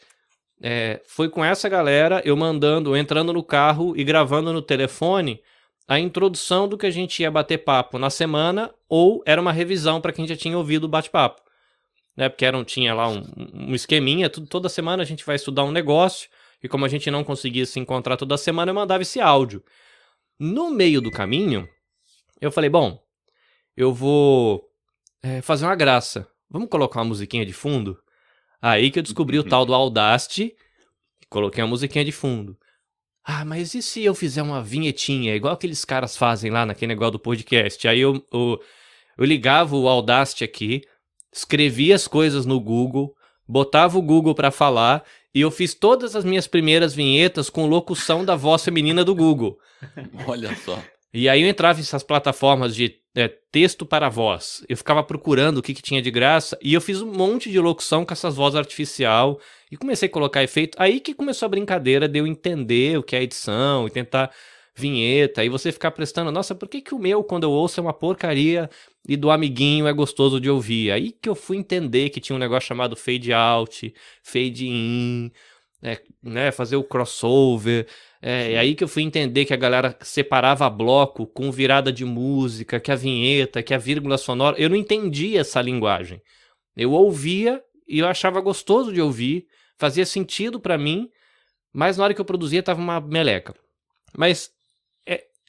é, 0.62 1.02
foi 1.06 1.30
com 1.30 1.44
essa 1.46 1.70
galera, 1.70 2.22
eu 2.26 2.36
mandando, 2.36 2.98
entrando 2.98 3.32
no 3.32 3.44
carro 3.44 3.96
e 3.96 4.04
gravando 4.04 4.52
no 4.52 4.62
telefone 4.62 5.42
a 5.88 6.00
introdução 6.00 6.68
do 6.68 6.78
que 6.78 6.86
a 6.86 6.92
gente 6.92 7.22
ia 7.22 7.32
bater 7.32 7.60
papo 7.60 7.98
na 7.98 8.10
semana, 8.10 8.74
ou 8.90 9.24
era 9.26 9.40
uma 9.40 9.54
revisão 9.54 10.02
para 10.02 10.12
quem 10.12 10.28
já 10.28 10.36
tinha 10.36 10.58
ouvido 10.58 10.86
o 10.86 10.90
bate-papo. 10.90 11.42
Né? 12.18 12.28
Porque 12.28 12.44
era 12.44 12.58
um, 12.58 12.64
tinha 12.64 12.94
lá 12.96 13.08
um, 13.08 13.24
um 13.54 13.76
esqueminha, 13.76 14.30
tudo, 14.30 14.48
toda 14.48 14.68
semana 14.68 15.04
a 15.04 15.06
gente 15.06 15.24
vai 15.24 15.36
estudar 15.36 15.64
um 15.64 15.72
negócio, 15.72 16.28
e 16.62 16.68
como 16.68 16.84
a 16.84 16.90
gente 16.90 17.12
não 17.12 17.24
conseguia 17.24 17.66
se 17.66 17.80
encontrar 17.80 18.18
toda 18.18 18.36
semana, 18.36 18.72
eu 18.72 18.76
mandava 18.76 19.04
esse 19.04 19.22
áudio. 19.22 19.64
No 20.40 20.72
meio 20.72 21.00
do 21.00 21.12
caminho, 21.12 21.70
eu 22.42 22.52
falei, 22.52 22.70
bom, 22.70 23.00
eu 23.76 23.94
vou 23.94 24.68
é, 25.22 25.42
fazer 25.42 25.66
uma 25.66 25.76
graça. 25.76 26.28
Vamos 26.50 26.70
colocar 26.70 27.00
uma 27.00 27.10
musiquinha 27.10 27.46
de 27.46 27.54
fundo? 27.54 28.00
Aí 28.60 28.90
que 28.90 28.98
eu 28.98 29.04
descobri 29.04 29.38
o 29.38 29.44
tal 29.44 29.66
do 29.66 29.74
Audacity, 29.74 30.56
coloquei 31.30 31.64
uma 31.64 31.70
musiquinha 31.70 32.04
de 32.04 32.12
fundo. 32.12 32.58
Ah, 33.24 33.44
mas 33.44 33.74
e 33.76 33.82
se 33.82 34.04
eu 34.04 34.16
fizer 34.16 34.42
uma 34.42 34.64
vinhetinha, 34.64 35.36
igual 35.36 35.54
aqueles 35.54 35.84
caras 35.84 36.16
fazem 36.16 36.50
lá 36.50 36.66
naquele 36.66 36.94
negócio 36.94 37.14
do 37.14 37.20
podcast? 37.20 37.88
Aí 37.88 38.00
eu, 38.00 38.26
eu, 38.32 38.60
eu 39.18 39.26
ligava 39.26 39.76
o 39.76 39.88
Audacity 39.88 40.44
aqui, 40.44 40.82
escrevia 41.34 41.96
as 41.96 42.08
coisas 42.08 42.46
no 42.46 42.60
Google, 42.60 43.16
botava 43.48 43.98
o 43.98 44.02
Google 44.02 44.36
para 44.36 44.52
falar 44.52 45.04
e 45.34 45.42
eu 45.42 45.52
fiz 45.52 45.74
todas 45.74 46.16
as 46.16 46.26
minhas 46.26 46.48
primeiras 46.48 46.94
vinhetas 46.94 47.50
com 47.50 47.68
locução 47.68 48.26
da 48.26 48.36
voz 48.36 48.64
feminina 48.64 49.04
do 49.04 49.14
Google. 49.14 49.58
Olha 50.28 50.56
só. 50.56 50.82
E 51.14 51.30
aí 51.30 51.42
eu 51.42 51.48
entrava 51.48 51.80
nessas 51.80 52.04
plataformas 52.04 52.76
de 52.76 52.96
é, 53.16 53.28
texto 53.52 53.86
para 53.86 54.10
voz. 54.10 54.64
Eu 54.70 54.78
ficava 54.78 55.04
procurando 55.04 55.58
o 55.58 55.62
que, 55.62 55.74
que 55.74 55.82
tinha 55.82 56.02
de 56.02 56.12
graça 56.12 56.58
e 56.62 56.74
eu 56.74 56.82
fiz 56.82 57.02
um 57.02 57.12
monte 57.12 57.50
de 57.50 57.60
locução 57.60 58.06
com 58.06 58.14
essas 58.14 58.36
vozes 58.36 58.58
artificial 58.58 59.40
e 59.72 59.78
comecei 59.78 60.08
a 60.08 60.12
colocar 60.12 60.44
efeito. 60.44 60.76
Aí 60.80 61.00
que 61.00 61.14
começou 61.14 61.46
a 61.46 61.50
brincadeira 61.50 62.08
de 62.08 62.20
eu 62.20 62.28
entender 62.28 62.98
o 62.98 63.04
que 63.04 63.16
é 63.16 63.24
edição 63.24 63.88
e 63.88 63.90
tentar 63.90 64.32
vinheta. 64.78 65.44
E 65.44 65.50
você 65.50 65.72
ficar 65.72 65.92
prestando, 65.92 66.32
nossa, 66.32 66.54
por 66.54 66.70
que, 66.70 66.82
que 66.82 66.94
o 66.94 67.00
meu, 67.00 67.24
quando 67.24 67.44
eu 67.44 67.52
ouço, 67.52 67.80
é 67.80 67.84
uma 67.84 67.94
porcaria 67.94 68.70
e 69.08 69.18
do 69.18 69.32
amiguinho 69.32 69.88
é 69.88 69.94
gostoso 69.94 70.40
de 70.40 70.50
ouvir? 70.50 70.92
Aí 70.92 71.12
que 71.12 71.28
eu 71.28 71.36
fui 71.36 71.58
entender 71.58 72.10
que 72.10 72.22
tinha 72.22 72.36
um 72.36 72.40
negócio 72.40 72.68
chamado 72.68 72.96
fade 72.96 73.34
out, 73.34 73.94
fade 74.22 74.68
in, 74.68 75.32
é, 75.82 76.00
né, 76.22 76.52
fazer 76.52 76.76
o 76.76 76.84
crossover. 76.84 77.88
É, 78.22 78.54
é 78.54 78.60
aí 78.60 78.76
que 78.76 78.84
eu 78.84 78.88
fui 78.88 79.02
entender 79.02 79.46
que 79.46 79.54
a 79.54 79.58
galera 79.58 79.98
separava 80.02 80.70
bloco 80.70 81.26
com 81.26 81.52
virada 81.52 81.92
de 81.92 82.06
música, 82.06 82.80
que 82.80 82.92
a 82.92 82.96
vinheta, 82.96 83.64
que 83.64 83.74
a 83.74 83.78
vírgula 83.80 84.18
sonora. 84.18 84.60
Eu 84.60 84.70
não 84.70 84.76
entendia 84.76 85.42
essa 85.42 85.60
linguagem. 85.60 86.22
Eu 86.76 86.92
ouvia 86.92 87.64
e 87.88 88.00
eu 88.00 88.08
achava 88.08 88.40
gostoso 88.42 88.94
de 88.94 89.02
ouvir, 89.02 89.48
fazia 89.80 90.06
sentido 90.06 90.60
para 90.60 90.78
mim, 90.78 91.10
mas 91.74 91.98
na 91.98 92.04
hora 92.04 92.14
que 92.14 92.22
eu 92.22 92.26
produzia 92.26 92.62
tava 92.62 92.80
uma 92.80 93.02
meleca. 93.02 93.56
Mas 94.16 94.52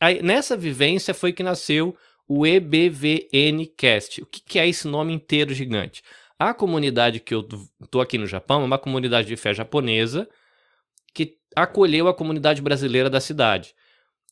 aí, 0.00 0.22
nessa 0.22 0.56
vivência 0.56 1.14
foi 1.14 1.32
que 1.32 1.42
nasceu 1.42 1.96
o 2.26 2.46
EBVNcast. 2.46 4.22
O 4.22 4.26
que, 4.26 4.40
que 4.40 4.58
é 4.58 4.68
esse 4.68 4.86
nome 4.86 5.12
inteiro 5.12 5.54
gigante? 5.54 6.02
A 6.38 6.52
comunidade 6.54 7.20
que 7.20 7.34
eu 7.34 7.42
tô 7.90 8.00
aqui 8.00 8.18
no 8.18 8.26
Japão 8.26 8.62
é 8.62 8.64
uma 8.64 8.78
comunidade 8.78 9.26
de 9.26 9.36
fé 9.36 9.52
japonesa 9.52 10.28
que 11.14 11.36
acolheu 11.56 12.06
a 12.06 12.14
comunidade 12.14 12.62
brasileira 12.62 13.10
da 13.10 13.20
cidade. 13.20 13.74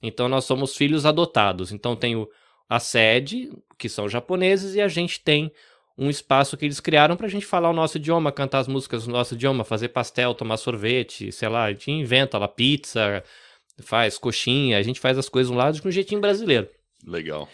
Então 0.02 0.28
nós 0.28 0.44
somos 0.44 0.76
filhos 0.76 1.06
adotados. 1.06 1.72
Então 1.72 1.96
tem 1.96 2.14
o, 2.14 2.28
a 2.68 2.78
sede, 2.78 3.50
que 3.78 3.88
são 3.88 4.08
japoneses, 4.08 4.74
e 4.74 4.80
a 4.80 4.88
gente 4.88 5.20
tem 5.20 5.50
um 5.98 6.10
espaço 6.10 6.56
que 6.56 6.64
eles 6.66 6.78
criaram 6.78 7.16
para 7.16 7.26
a 7.26 7.30
gente 7.30 7.46
falar 7.46 7.70
o 7.70 7.72
nosso 7.72 7.96
idioma, 7.96 8.30
cantar 8.30 8.58
as 8.58 8.68
músicas 8.68 9.06
do 9.06 9.10
nosso 9.10 9.34
idioma, 9.34 9.64
fazer 9.64 9.88
pastel, 9.88 10.34
tomar 10.34 10.58
sorvete, 10.58 11.32
sei 11.32 11.48
lá, 11.48 11.64
a 11.64 11.72
gente 11.72 11.90
inventa 11.90 12.36
lá 12.36 12.46
pizza, 12.46 13.24
faz 13.80 14.18
coxinha, 14.18 14.78
a 14.78 14.82
gente 14.82 15.00
faz 15.00 15.18
as 15.18 15.28
coisas 15.28 15.50
um 15.50 15.56
lado 15.56 15.80
com 15.80 15.88
um 15.88 15.92
jeitinho 15.92 16.20
brasileiro. 16.20 16.68
Legal. 17.06 17.48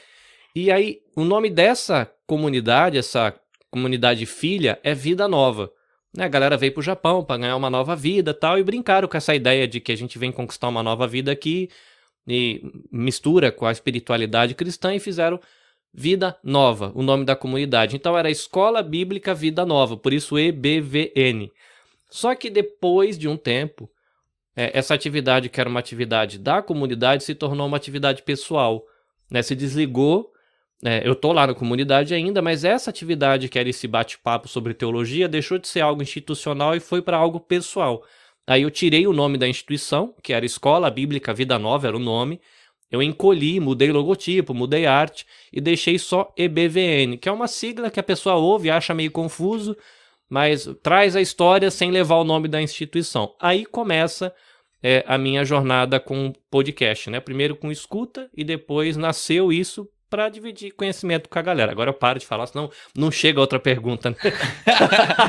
E 0.55 0.71
aí, 0.71 1.00
o 1.17 1.25
nome 1.25 1.50
dessa 1.50 2.11
comunidade, 2.26 2.99
essa 2.99 3.35
comunidade 3.71 4.26
filha 4.26 4.79
é 4.83 4.95
Vida 4.95 5.26
Nova. 5.26 5.73
Né, 6.14 6.25
a 6.25 6.29
galera 6.29 6.59
veio 6.59 6.73
pro 6.73 6.83
Japão 6.83 7.25
para 7.25 7.38
ganhar 7.38 7.57
uma 7.57 7.71
nova 7.71 7.97
vida 7.97 8.35
tal, 8.35 8.59
e 8.59 8.62
brincaram 8.62 9.09
com 9.09 9.17
essa 9.17 9.35
ideia 9.35 9.67
de 9.67 9.81
que 9.81 9.91
a 9.91 9.97
gente 9.97 10.19
vem 10.19 10.31
conquistar 10.31 10.69
uma 10.69 10.83
nova 10.83 11.07
vida 11.07 11.33
aqui, 11.33 11.71
e 12.29 12.62
mistura 12.91 13.50
com 13.50 13.67
a 13.67 13.73
espiritualidade 13.73 14.55
cristã 14.55 14.95
e 14.95 15.00
fizeram 15.00 15.41
Vida 15.95 16.38
Nova, 16.43 16.91
o 16.95 17.02
nome 17.02 17.25
da 17.25 17.37
comunidade. 17.37 17.97
Então 17.97 18.17
era 18.17 18.31
Escola 18.31 18.83
Bíblica 18.83 19.35
Vida 19.35 19.67
Nova, 19.67 19.97
por 19.97 20.12
isso 20.12 20.38
EBVN. 20.38 21.50
Só 22.09 22.35
que 22.35 22.49
depois 22.49 23.19
de 23.19 23.29
um 23.29 23.37
tempo, 23.37 23.91
é, 24.56 24.76
essa 24.76 24.94
atividade, 24.94 25.49
que 25.49 25.61
era 25.61 25.68
uma 25.68 25.80
atividade 25.80 26.38
da 26.38 26.62
comunidade, 26.62 27.25
se 27.25 27.35
tornou 27.35 27.66
uma 27.66 27.76
atividade 27.76 28.23
pessoal. 28.23 28.85
Né? 29.30 29.42
Se 29.42 29.54
desligou 29.54 30.32
é, 30.85 31.06
eu 31.06 31.14
tô 31.14 31.32
lá 31.32 31.47
na 31.47 31.54
comunidade 31.54 32.12
ainda, 32.12 32.42
mas 32.42 32.64
essa 32.64 32.90
atividade 32.90 33.49
que 33.49 33.56
era 33.56 33.68
esse 33.68 33.87
bate-papo 33.87 34.49
sobre 34.49 34.75
teologia 34.75 35.28
deixou 35.28 35.56
de 35.56 35.68
ser 35.68 35.80
algo 35.80 36.02
institucional 36.02 36.75
e 36.75 36.80
foi 36.80 37.00
para 37.00 37.16
algo 37.16 37.38
pessoal. 37.38 38.02
Aí 38.44 38.62
eu 38.62 38.71
tirei 38.71 39.06
o 39.06 39.12
nome 39.12 39.38
da 39.38 39.47
instituição, 39.47 40.12
que 40.21 40.32
era 40.32 40.44
Escola 40.44 40.90
Bíblica 40.90 41.32
Vida 41.32 41.56
Nova, 41.56 41.87
era 41.87 41.97
o 41.97 42.00
nome. 42.00 42.40
Eu 42.90 43.00
encolhi, 43.00 43.61
mudei 43.61 43.92
logotipo, 43.92 44.52
mudei 44.52 44.85
arte 44.85 45.25
e 45.52 45.61
deixei 45.61 45.99
só 46.00 46.32
EBVN, 46.37 47.16
que 47.16 47.28
é 47.28 47.32
uma 47.32 47.47
sigla 47.47 47.88
que 47.88 48.00
a 48.00 48.02
pessoa 48.02 48.35
ouve 48.35 48.66
e 48.66 48.71
acha 48.71 48.92
meio 48.92 49.12
confuso, 49.12 49.76
mas 50.33 50.67
traz 50.83 51.15
a 51.15 51.21
história 51.21 51.71
sem 51.71 51.91
levar 51.91 52.15
o 52.15 52.25
nome 52.25 52.49
da 52.49 52.62
instituição. 52.62 53.35
Aí 53.39 53.67
começa 53.67 54.35
é, 54.83 55.05
a 55.07 55.19
minha 55.19 55.45
jornada 55.45 56.01
com 56.01 56.33
podcast, 56.51 57.11
né? 57.11 57.21
Primeiro 57.21 57.55
com 57.55 57.71
escuta 57.71 58.31
e 58.35 58.43
depois 58.43 58.97
nasceu 58.97 59.53
isso 59.53 59.87
para 60.09 60.31
dividir 60.31 60.73
conhecimento 60.73 61.29
com 61.29 61.39
a 61.39 61.43
galera. 61.43 61.71
Agora 61.71 61.91
eu 61.91 61.95
paro 61.95 62.19
de 62.19 62.25
falar, 62.25 62.47
senão 62.47 62.71
não 62.97 63.11
chega 63.11 63.41
outra 63.41 63.61
pergunta. 63.61 64.09
Né? 64.09 64.17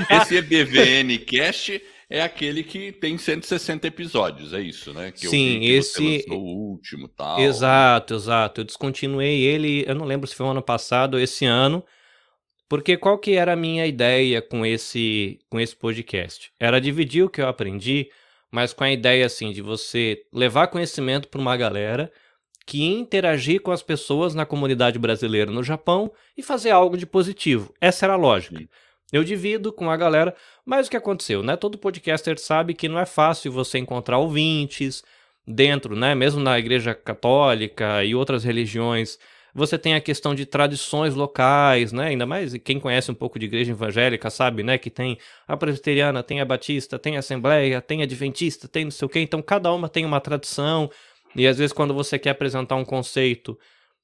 Esse 0.22 0.38
EBVN 0.38 1.18
Cast 1.18 1.84
é 2.10 2.22
aquele 2.22 2.64
que 2.64 2.94
tem 2.94 3.18
160 3.18 3.86
episódios, 3.86 4.54
é 4.54 4.62
isso, 4.62 4.94
né? 4.94 5.12
Que 5.12 5.28
Sim, 5.28 5.60
que 5.60 5.70
esse 5.70 6.26
o 6.30 6.36
último, 6.36 7.10
tal. 7.10 7.42
Exato, 7.42 8.14
exato. 8.14 8.62
Eu 8.62 8.66
descontinuei 8.66 9.42
ele, 9.42 9.84
eu 9.86 9.96
não 9.96 10.06
lembro 10.06 10.28
se 10.28 10.36
foi 10.36 10.46
o 10.46 10.52
ano 10.52 10.62
passado 10.62 11.16
ou 11.16 11.20
esse 11.20 11.44
ano. 11.44 11.84
Porque 12.70 12.98
qual 12.98 13.18
que 13.18 13.34
era 13.34 13.54
a 13.54 13.56
minha 13.56 13.86
ideia 13.86 14.42
com 14.42 14.66
esse 14.66 15.40
com 15.50 15.60
esse 15.60 15.76
podcast? 15.76 16.52
Era 16.60 16.82
dividir 16.82 17.24
o 17.24 17.30
que 17.30 17.42
eu 17.42 17.48
aprendi, 17.48 18.10
mas 18.52 18.74
com 18.74 18.84
a 18.84 18.92
ideia 18.92 19.26
assim 19.26 19.52
de 19.52 19.62
você 19.62 20.24
levar 20.32 20.68
conhecimento 20.68 21.28
para 21.28 21.42
uma 21.42 21.56
galera 21.58 22.12
que 22.66 22.84
interagir 22.84 23.62
com 23.62 23.72
as 23.72 23.84
pessoas 23.84 24.34
na 24.34 24.46
comunidade 24.46 24.98
brasileira 24.98 25.52
no 25.52 25.64
Japão 25.64 26.12
e 26.38 26.42
fazer 26.42 26.72
algo 26.72 26.98
de 26.98 27.06
positivo. 27.06 27.74
Essa 27.80 28.06
era 28.06 28.14
a 28.14 28.18
lógica. 28.18 28.58
Sim. 28.58 28.68
Eu 29.12 29.24
divido 29.24 29.72
com 29.72 29.92
a 29.92 29.98
galera, 29.98 30.36
mas 30.66 30.88
o 30.88 30.90
que 30.90 30.98
aconteceu, 30.98 31.44
né? 31.44 31.56
Todo 31.56 31.78
podcaster 31.78 32.40
sabe 32.40 32.74
que 32.74 32.90
não 32.90 32.98
é 32.98 33.06
fácil 33.06 33.52
você 33.52 33.78
encontrar 33.78 34.18
ouvintes 34.18 35.04
dentro, 35.46 35.96
né? 35.96 36.16
Mesmo 36.16 36.42
na 36.42 36.58
igreja 36.58 36.96
católica 36.96 38.04
e 38.04 38.16
outras 38.16 38.44
religiões, 38.44 39.20
você 39.54 39.78
tem 39.78 39.94
a 39.94 40.02
questão 40.02 40.34
de 40.34 40.46
tradições 40.46 41.14
locais, 41.14 41.92
né? 41.92 42.08
Ainda 42.08 42.26
mais 42.26 42.54
quem 42.58 42.80
conhece 42.80 43.12
um 43.12 43.16
pouco 43.16 43.38
de 43.38 43.46
igreja 43.46 43.72
evangélica 43.72 44.30
sabe, 44.30 44.64
né? 44.64 44.78
Que 44.78 44.90
tem 44.90 45.18
a 45.48 45.56
presbiteriana, 45.56 46.24
tem 46.24 46.42
a 46.42 46.46
batista, 46.46 46.98
tem 46.98 47.16
a 47.16 47.20
assembleia, 47.20 47.82
tem 47.82 48.02
a 48.02 48.04
adventista, 48.04 48.68
tem 48.68 48.86
não 48.86 48.92
sei 48.92 49.06
o 49.06 49.10
quê. 49.10 49.20
Então 49.20 49.42
cada 49.42 49.72
uma 49.72 49.88
tem 49.88 50.06
uma 50.06 50.20
tradição, 50.20 50.90
e 51.36 51.48
às 51.48 51.58
vezes, 51.58 51.74
quando 51.74 51.94
você 51.94 52.20
quer 52.20 52.32
apresentar 52.32 52.76
um 52.76 52.86
conceito 52.86 53.58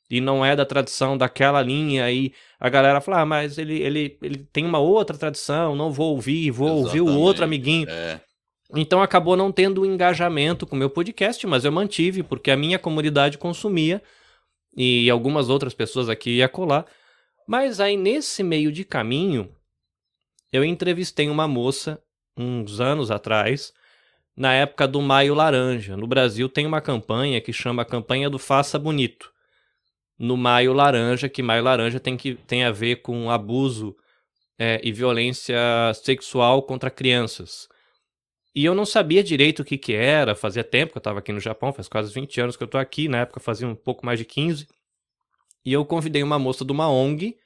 e 0.09 0.19
não 0.19 0.43
é 0.43 0.55
da 0.55 0.65
tradição 0.65 1.17
daquela 1.17 1.61
linha, 1.61 2.03
aí 2.05 2.33
a 2.59 2.67
galera 2.67 2.99
fala, 2.99 3.21
ah, 3.21 3.25
mas 3.25 3.57
ele, 3.57 3.79
ele, 3.81 4.17
ele 4.21 4.37
tem 4.51 4.65
uma 4.65 4.79
outra 4.79 5.17
tradição, 5.17 5.75
não 5.75 5.91
vou 5.91 6.13
ouvir, 6.13 6.49
vou 6.49 6.79
Exatamente, 6.79 6.99
ouvir 6.99 7.01
o 7.01 7.19
outro 7.19 7.43
amiguinho. 7.43 7.87
É. 7.87 8.19
Então 8.75 9.01
acabou 9.01 9.35
não 9.35 9.51
tendo 9.51 9.85
engajamento 9.85 10.65
com 10.65 10.75
o 10.75 10.79
meu 10.79 10.89
podcast, 10.89 11.45
mas 11.45 11.65
eu 11.65 11.71
mantive, 11.71 12.23
porque 12.23 12.49
a 12.49 12.57
minha 12.57 12.79
comunidade 12.79 13.37
consumia 13.37 14.01
e 14.75 15.09
algumas 15.09 15.49
outras 15.49 15.73
pessoas 15.73 16.09
aqui 16.09 16.37
ia 16.37 16.49
colar. 16.49 16.85
Mas 17.47 17.79
aí 17.79 17.97
nesse 17.97 18.43
meio 18.43 18.71
de 18.71 18.83
caminho, 18.85 19.53
eu 20.51 20.63
entrevistei 20.63 21.29
uma 21.29 21.47
moça 21.47 22.01
uns 22.37 22.79
anos 22.79 23.11
atrás 23.11 23.73
na 24.35 24.53
época 24.53 24.87
do 24.87 25.01
Maio 25.01 25.33
Laranja. 25.33 25.97
No 25.97 26.07
Brasil 26.07 26.47
tem 26.47 26.65
uma 26.65 26.81
campanha 26.81 27.41
que 27.41 27.51
chama 27.51 27.83
campanha 27.83 28.29
do 28.29 28.39
Faça 28.39 28.79
Bonito. 28.79 29.31
No 30.17 30.37
Maio 30.37 30.73
Laranja, 30.73 31.29
que 31.29 31.41
Maio 31.41 31.63
Laranja 31.63 31.99
tem, 31.99 32.15
que, 32.15 32.35
tem 32.35 32.63
a 32.63 32.71
ver 32.71 32.97
com 32.97 33.29
abuso 33.29 33.95
é, 34.57 34.79
e 34.83 34.91
violência 34.91 35.57
sexual 35.93 36.63
contra 36.63 36.89
crianças. 36.89 37.67
E 38.55 38.65
eu 38.65 38.73
não 38.73 38.85
sabia 38.85 39.23
direito 39.23 39.61
o 39.61 39.65
que, 39.65 39.77
que 39.77 39.93
era, 39.93 40.35
fazia 40.35 40.63
tempo 40.63 40.91
que 40.91 40.97
eu 40.97 41.01
estava 41.01 41.19
aqui 41.19 41.31
no 41.31 41.39
Japão, 41.39 41.71
faz 41.71 41.87
quase 41.87 42.13
20 42.13 42.41
anos 42.41 42.57
que 42.57 42.63
eu 42.63 42.65
estou 42.65 42.79
aqui, 42.79 43.07
na 43.07 43.19
época 43.19 43.39
fazia 43.39 43.67
um 43.67 43.75
pouco 43.75 44.05
mais 44.05 44.17
de 44.17 44.25
15. 44.25 44.67
E 45.65 45.73
eu 45.73 45.85
convidei 45.85 46.23
uma 46.23 46.39
moça 46.39 46.65
de 46.65 46.71
uma 46.71 46.89
ONG 46.89 47.37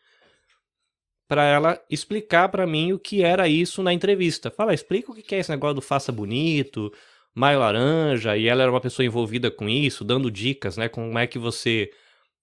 para 1.27 1.43
ela 1.45 1.83
explicar 1.89 2.50
para 2.50 2.67
mim 2.67 2.93
o 2.93 3.00
que 3.00 3.24
era 3.24 3.48
isso 3.48 3.81
na 3.81 3.91
entrevista. 3.93 4.51
Fala, 4.51 4.74
explica 4.74 5.12
o 5.12 5.15
que 5.15 5.36
é 5.36 5.39
esse 5.39 5.50
negócio 5.50 5.75
do 5.75 5.81
faça 5.81 6.12
bonito, 6.12 6.91
maio 7.33 7.60
laranja, 7.60 8.38
e 8.38 8.48
ela 8.48 8.63
era 8.63 8.72
uma 8.72 8.81
pessoa 8.81 9.05
envolvida 9.05 9.50
com 9.50 9.67
isso, 9.67 10.03
dando 10.03 10.29
dicas, 10.29 10.77
né, 10.77 10.88
como 10.88 11.17
é 11.17 11.25
que 11.27 11.39
você 11.39 11.91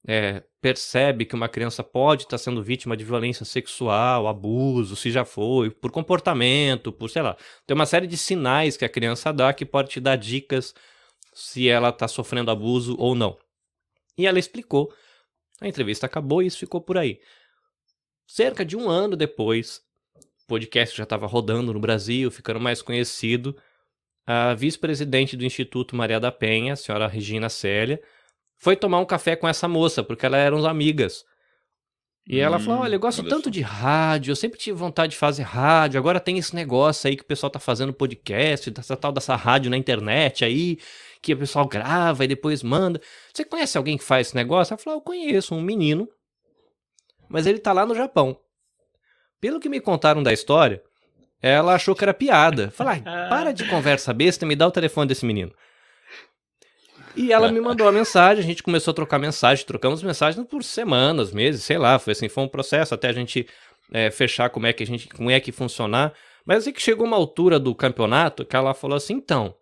é, 0.06 0.42
percebe 0.60 1.24
que 1.24 1.34
uma 1.34 1.48
criança 1.48 1.84
pode 1.84 2.22
estar 2.22 2.38
sendo 2.38 2.62
vítima 2.62 2.96
de 2.96 3.04
violência 3.04 3.44
sexual, 3.44 4.26
abuso, 4.26 4.96
se 4.96 5.10
já 5.10 5.24
foi, 5.24 5.70
por 5.70 5.90
comportamento, 5.90 6.92
por 6.92 7.10
sei 7.10 7.22
lá. 7.22 7.36
Tem 7.66 7.74
uma 7.74 7.86
série 7.86 8.06
de 8.06 8.16
sinais 8.16 8.76
que 8.76 8.84
a 8.84 8.88
criança 8.88 9.32
dá 9.32 9.52
que 9.52 9.66
pode 9.66 9.90
te 9.90 10.00
dar 10.00 10.16
dicas 10.16 10.74
se 11.34 11.68
ela 11.68 11.90
está 11.90 12.08
sofrendo 12.08 12.50
abuso 12.50 12.96
ou 12.98 13.14
não. 13.14 13.38
E 14.16 14.26
ela 14.26 14.38
explicou. 14.38 14.92
A 15.60 15.68
entrevista 15.68 16.06
acabou 16.06 16.42
e 16.42 16.46
isso 16.46 16.58
ficou 16.58 16.80
por 16.80 16.96
aí. 16.96 17.20
Cerca 18.26 18.64
de 18.64 18.76
um 18.76 18.88
ano 18.88 19.16
depois, 19.16 19.82
o 20.44 20.46
podcast 20.46 20.96
já 20.96 21.04
estava 21.04 21.26
rodando 21.26 21.72
no 21.72 21.80
Brasil, 21.80 22.30
ficando 22.30 22.60
mais 22.60 22.80
conhecido. 22.80 23.56
A 24.26 24.54
vice-presidente 24.54 25.36
do 25.36 25.44
Instituto 25.44 25.96
Maria 25.96 26.20
da 26.20 26.32
Penha, 26.32 26.74
a 26.74 26.76
senhora 26.76 27.06
Regina 27.06 27.48
Célia, 27.48 28.00
foi 28.60 28.76
tomar 28.76 29.00
um 29.00 29.04
café 29.04 29.34
com 29.34 29.48
essa 29.48 29.66
moça, 29.66 30.04
porque 30.04 30.24
elas 30.24 30.38
eram 30.40 30.64
amigas. 30.66 31.24
E 32.28 32.38
ela 32.38 32.58
Hum, 32.58 32.60
falou: 32.60 32.80
Olha, 32.82 32.94
eu 32.94 33.00
gosto 33.00 33.24
tanto 33.24 33.44
só. 33.44 33.50
de 33.50 33.60
rádio, 33.62 34.30
eu 34.30 34.36
sempre 34.36 34.58
tive 34.58 34.78
vontade 34.78 35.12
de 35.12 35.16
fazer 35.18 35.42
rádio. 35.42 35.98
Agora 35.98 36.20
tem 36.20 36.38
esse 36.38 36.54
negócio 36.54 37.08
aí 37.08 37.16
que 37.16 37.22
o 37.22 37.26
pessoal 37.26 37.50
tá 37.50 37.58
fazendo 37.58 37.92
podcast, 37.92 38.70
dessa 38.70 38.96
tal 38.96 39.10
dessa 39.10 39.34
rádio 39.34 39.70
na 39.70 39.76
internet 39.76 40.44
aí, 40.44 40.78
que 41.22 41.32
o 41.34 41.38
pessoal 41.38 41.66
grava 41.66 42.24
e 42.24 42.28
depois 42.28 42.62
manda. 42.62 43.00
Você 43.34 43.44
conhece 43.44 43.76
alguém 43.76 43.96
que 43.96 44.04
faz 44.04 44.28
esse 44.28 44.36
negócio? 44.36 44.74
Ela 44.74 44.78
falou: 44.78 44.98
Eu 44.98 45.02
conheço 45.02 45.54
um 45.54 45.60
menino, 45.62 46.06
mas 47.28 47.46
ele 47.46 47.58
tá 47.58 47.72
lá 47.72 47.84
no 47.86 47.94
Japão. 47.94 48.38
Pelo 49.40 49.58
que 49.58 49.70
me 49.70 49.80
contaram 49.80 50.22
da 50.22 50.32
história, 50.32 50.82
ela 51.40 51.74
achou 51.74 51.94
que 51.96 52.04
era 52.04 52.12
piada. 52.14 52.70
Falei: 52.70 53.02
"Ai, 53.06 53.28
Para 53.30 53.52
de 53.52 53.66
conversa 53.68 54.12
besta, 54.12 54.44
me 54.46 54.54
dá 54.54 54.66
o 54.68 54.70
telefone 54.70 55.08
desse 55.08 55.24
menino. 55.24 55.52
E 57.16 57.32
ela 57.32 57.50
me 57.50 57.60
mandou 57.60 57.88
a 57.88 57.92
mensagem, 57.92 58.42
a 58.42 58.46
gente 58.46 58.62
começou 58.62 58.92
a 58.92 58.94
trocar 58.94 59.18
mensagem, 59.18 59.66
trocamos 59.66 60.02
mensagens 60.02 60.46
por 60.46 60.62
semanas, 60.62 61.32
meses, 61.32 61.64
sei 61.64 61.76
lá, 61.76 61.98
foi 61.98 62.12
assim, 62.12 62.28
foi 62.28 62.44
um 62.44 62.48
processo 62.48 62.94
até 62.94 63.08
a 63.08 63.12
gente 63.12 63.48
é, 63.92 64.10
fechar 64.10 64.50
como 64.50 64.66
é 64.66 64.72
que 64.72 64.82
a 64.82 64.86
gente, 64.86 65.08
como 65.08 65.30
é 65.30 65.40
que 65.40 65.52
funcionar. 65.52 66.14
Mas 66.44 66.58
assim 66.58 66.72
que 66.72 66.80
chegou 66.80 67.06
uma 67.06 67.16
altura 67.16 67.58
do 67.58 67.74
campeonato 67.74 68.44
que 68.44 68.56
ela 68.56 68.74
falou 68.74 68.96
assim, 68.96 69.14
então, 69.14 69.54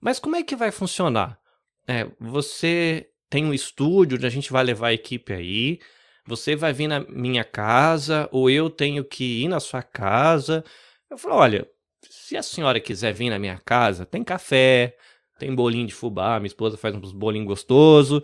mas 0.00 0.18
como 0.18 0.36
é 0.36 0.42
que 0.42 0.56
vai 0.56 0.70
funcionar? 0.70 1.38
É, 1.86 2.06
você 2.20 3.08
tem 3.28 3.44
um 3.44 3.54
estúdio 3.54 4.16
onde 4.16 4.26
a 4.26 4.30
gente 4.30 4.52
vai 4.52 4.62
levar 4.62 4.88
a 4.88 4.94
equipe 4.94 5.32
aí, 5.32 5.80
você 6.26 6.54
vai 6.54 6.72
vir 6.72 6.86
na 6.86 7.00
minha 7.00 7.44
casa, 7.44 8.28
ou 8.30 8.48
eu 8.48 8.70
tenho 8.70 9.04
que 9.04 9.42
ir 9.42 9.48
na 9.48 9.58
sua 9.58 9.82
casa. 9.82 10.64
Eu 11.10 11.18
falei, 11.18 11.36
olha, 11.36 11.68
se 12.08 12.36
a 12.36 12.42
senhora 12.42 12.78
quiser 12.78 13.12
vir 13.12 13.30
na 13.30 13.38
minha 13.38 13.58
casa, 13.58 14.06
tem 14.06 14.22
café, 14.22 14.96
tem 15.42 15.52
bolinho 15.52 15.88
de 15.88 15.92
fubá, 15.92 16.38
minha 16.38 16.46
esposa 16.46 16.76
faz 16.76 16.94
uns 16.94 17.12
bolinhos 17.12 17.48
gostosos. 17.48 18.22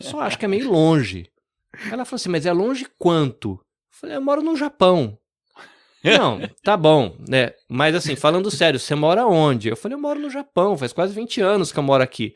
Só 0.00 0.18
acho 0.20 0.36
que 0.36 0.44
é 0.44 0.48
meio 0.48 0.68
longe. 0.68 1.30
Ela 1.90 2.04
falou 2.04 2.16
assim, 2.16 2.28
mas 2.28 2.46
é 2.46 2.52
longe 2.52 2.84
quanto? 2.98 3.50
Eu 3.50 3.60
falei, 3.90 4.16
eu 4.16 4.20
moro 4.20 4.42
no 4.42 4.56
Japão. 4.56 5.16
Não, 6.02 6.40
tá 6.64 6.76
bom, 6.76 7.16
né? 7.28 7.52
Mas 7.68 7.94
assim, 7.94 8.16
falando 8.16 8.50
sério, 8.50 8.80
você 8.80 8.94
mora 8.96 9.24
onde? 9.24 9.68
Eu 9.68 9.76
falei, 9.76 9.94
eu 9.94 10.00
moro 10.00 10.18
no 10.18 10.30
Japão, 10.30 10.76
faz 10.76 10.92
quase 10.92 11.14
20 11.14 11.40
anos 11.40 11.70
que 11.70 11.78
eu 11.78 11.82
moro 11.82 12.02
aqui. 12.02 12.34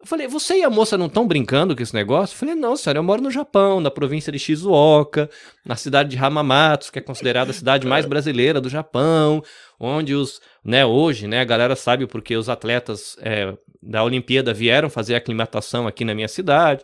Eu 0.00 0.06
falei, 0.06 0.26
você 0.26 0.56
e 0.58 0.64
a 0.64 0.70
moça 0.70 0.96
não 0.96 1.06
estão 1.06 1.28
brincando 1.28 1.76
com 1.76 1.82
esse 1.82 1.92
negócio? 1.92 2.34
Eu 2.34 2.38
falei, 2.38 2.54
não, 2.54 2.74
senhora, 2.74 2.98
eu 2.98 3.02
moro 3.02 3.20
no 3.20 3.30
Japão, 3.30 3.80
na 3.80 3.90
província 3.90 4.32
de 4.32 4.38
Shizuoka, 4.38 5.28
na 5.62 5.76
cidade 5.76 6.08
de 6.08 6.16
Hamamatsu, 6.16 6.90
que 6.90 6.98
é 6.98 7.02
considerada 7.02 7.50
a 7.50 7.54
cidade 7.54 7.86
mais 7.86 8.06
brasileira 8.06 8.62
do 8.62 8.70
Japão, 8.70 9.42
onde 9.78 10.14
os, 10.14 10.40
né, 10.64 10.86
hoje, 10.86 11.28
né, 11.28 11.40
a 11.40 11.44
galera 11.44 11.76
sabe 11.76 12.06
porque 12.06 12.34
os 12.34 12.48
atletas 12.48 13.14
é, 13.20 13.54
da 13.82 14.02
Olimpíada 14.02 14.54
vieram 14.54 14.88
fazer 14.88 15.14
aclimatação 15.14 15.86
aqui 15.86 16.02
na 16.02 16.14
minha 16.14 16.28
cidade. 16.28 16.82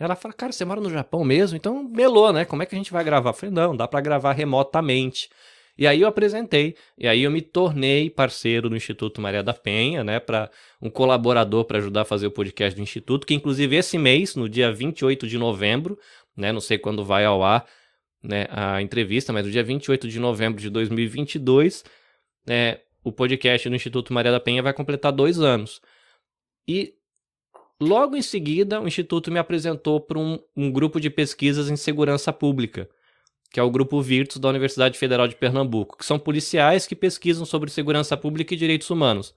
Ela 0.00 0.16
fala, 0.16 0.32
cara, 0.32 0.52
você 0.52 0.64
mora 0.64 0.80
no 0.80 0.90
Japão 0.90 1.22
mesmo? 1.22 1.54
Então, 1.54 1.84
melou, 1.84 2.32
né? 2.32 2.44
Como 2.46 2.62
é 2.62 2.66
que 2.66 2.74
a 2.74 2.78
gente 2.78 2.92
vai 2.92 3.04
gravar? 3.04 3.30
Eu 3.30 3.34
falei, 3.34 3.54
não, 3.54 3.76
dá 3.76 3.86
pra 3.86 4.00
gravar 4.00 4.32
remotamente. 4.32 5.28
E 5.78 5.86
aí 5.86 6.00
eu 6.00 6.08
apresentei, 6.08 6.74
e 6.96 7.06
aí 7.06 7.22
eu 7.22 7.30
me 7.30 7.42
tornei 7.42 8.08
parceiro 8.08 8.70
do 8.70 8.76
Instituto 8.76 9.20
Maria 9.20 9.42
da 9.42 9.52
Penha, 9.52 10.02
né, 10.02 10.18
para 10.18 10.50
um 10.80 10.88
colaborador 10.88 11.66
para 11.66 11.78
ajudar 11.78 12.02
a 12.02 12.04
fazer 12.04 12.26
o 12.26 12.30
podcast 12.30 12.74
do 12.74 12.82
Instituto, 12.82 13.26
que 13.26 13.34
inclusive 13.34 13.76
esse 13.76 13.98
mês, 13.98 14.34
no 14.36 14.48
dia 14.48 14.72
28 14.72 15.26
de 15.26 15.36
novembro, 15.36 15.98
né, 16.34 16.50
não 16.50 16.60
sei 16.60 16.78
quando 16.78 17.04
vai 17.04 17.26
ao 17.26 17.42
ar, 17.44 17.66
né, 18.22 18.46
a 18.50 18.80
entrevista, 18.80 19.34
mas 19.34 19.44
no 19.44 19.52
dia 19.52 19.62
28 19.62 20.08
de 20.08 20.18
novembro 20.18 20.60
de 20.60 20.70
2022, 20.70 21.84
né, 22.46 22.78
o 23.04 23.12
podcast 23.12 23.68
do 23.68 23.74
Instituto 23.76 24.14
Maria 24.14 24.32
da 24.32 24.40
Penha 24.40 24.62
vai 24.62 24.72
completar 24.72 25.12
dois 25.12 25.38
anos. 25.38 25.82
E 26.66 26.94
logo 27.78 28.16
em 28.16 28.22
seguida, 28.22 28.80
o 28.80 28.88
Instituto 28.88 29.30
me 29.30 29.38
apresentou 29.38 30.00
para 30.00 30.18
um, 30.18 30.38
um 30.56 30.72
grupo 30.72 30.98
de 30.98 31.10
pesquisas 31.10 31.68
em 31.68 31.76
segurança 31.76 32.32
pública, 32.32 32.88
que 33.50 33.60
é 33.60 33.62
o 33.62 33.70
Grupo 33.70 34.00
Virtus 34.00 34.38
da 34.38 34.48
Universidade 34.48 34.98
Federal 34.98 35.26
de 35.26 35.36
Pernambuco, 35.36 35.96
que 35.96 36.04
são 36.04 36.18
policiais 36.18 36.86
que 36.86 36.96
pesquisam 36.96 37.44
sobre 37.44 37.70
segurança 37.70 38.16
pública 38.16 38.54
e 38.54 38.56
direitos 38.56 38.90
humanos. 38.90 39.34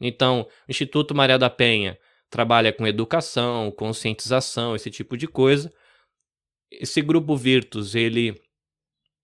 Então, 0.00 0.46
o 0.66 0.70
Instituto 0.70 1.14
Maria 1.14 1.38
da 1.38 1.48
Penha 1.48 1.98
trabalha 2.28 2.72
com 2.72 2.86
educação, 2.86 3.70
conscientização, 3.70 4.74
esse 4.74 4.90
tipo 4.90 5.16
de 5.16 5.28
coisa. 5.28 5.72
Esse 6.70 7.00
grupo 7.00 7.36
Virtus, 7.36 7.94
ele 7.94 8.40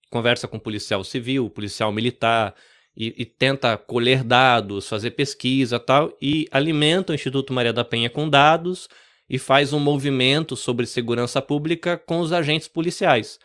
conversa 0.09 0.47
com 0.47 0.57
policial 0.57 1.03
civil, 1.03 1.49
policial 1.49 1.91
militar 1.91 2.55
e, 2.95 3.13
e 3.17 3.25
tenta 3.25 3.77
colher 3.77 4.23
dados, 4.23 4.87
fazer 4.87 5.11
pesquisa 5.11 5.79
tal, 5.79 6.15
e 6.21 6.47
alimenta 6.51 7.11
o 7.11 7.15
Instituto 7.15 7.53
Maria 7.53 7.73
da 7.73 7.83
Penha 7.83 8.09
com 8.09 8.29
dados 8.29 8.87
e 9.29 9.37
faz 9.37 9.73
um 9.73 9.79
movimento 9.79 10.55
sobre 10.55 10.85
segurança 10.85 11.41
pública 11.41 11.97
com 11.97 12.19
os 12.19 12.31
agentes 12.31 12.67
policiais 12.67 13.39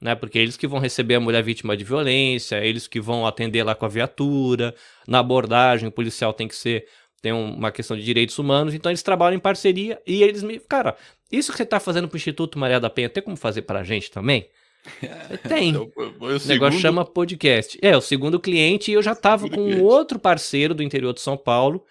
né? 0.00 0.14
Porque 0.14 0.38
eles 0.38 0.56
que 0.56 0.66
vão 0.66 0.78
receber 0.78 1.16
a 1.16 1.20
mulher 1.20 1.42
vítima 1.42 1.76
de 1.76 1.84
violência, 1.84 2.64
eles 2.64 2.86
que 2.86 3.00
vão 3.00 3.26
atender 3.26 3.62
lá 3.62 3.74
com 3.74 3.84
a 3.84 3.88
viatura, 3.88 4.74
na 5.06 5.18
abordagem 5.20 5.88
o 5.88 5.92
policial 5.92 6.32
tem 6.32 6.46
que 6.48 6.56
ser 6.56 6.86
tem 7.20 7.32
uma 7.32 7.72
questão 7.72 7.96
de 7.96 8.04
direitos 8.04 8.38
humanos, 8.38 8.74
então 8.74 8.92
eles 8.92 9.02
trabalham 9.02 9.36
em 9.36 9.40
parceria 9.40 10.00
e 10.06 10.22
eles 10.22 10.40
me, 10.44 10.60
cara, 10.60 10.96
isso 11.32 11.50
que 11.50 11.58
você 11.58 11.66
tá 11.66 11.80
fazendo 11.80 12.06
pro 12.06 12.16
Instituto 12.16 12.56
Maria 12.60 12.78
da 12.78 12.88
Penha, 12.88 13.08
tem 13.08 13.20
como 13.20 13.36
fazer 13.36 13.62
pra 13.62 13.82
gente 13.82 14.08
também? 14.08 14.46
Tem. 15.48 15.70
Então, 15.70 15.90
o 15.96 16.00
O 16.00 16.28
negócio 16.28 16.40
segundo- 16.46 16.72
chama 16.80 17.04
podcast. 17.04 17.76
É, 17.82 17.96
o 17.96 18.00
segundo 18.00 18.38
cliente, 18.38 18.92
e 18.92 18.94
eu 18.94 19.02
já 19.02 19.16
tava 19.16 19.48
Segundo 19.48 19.56
com 19.56 19.80
um 19.80 19.82
outro 19.82 20.16
parceiro 20.18 20.74
do 20.74 20.82
interior 20.82 21.12
de 21.12 21.20
São 21.20 21.36
Paulo, 21.36 21.84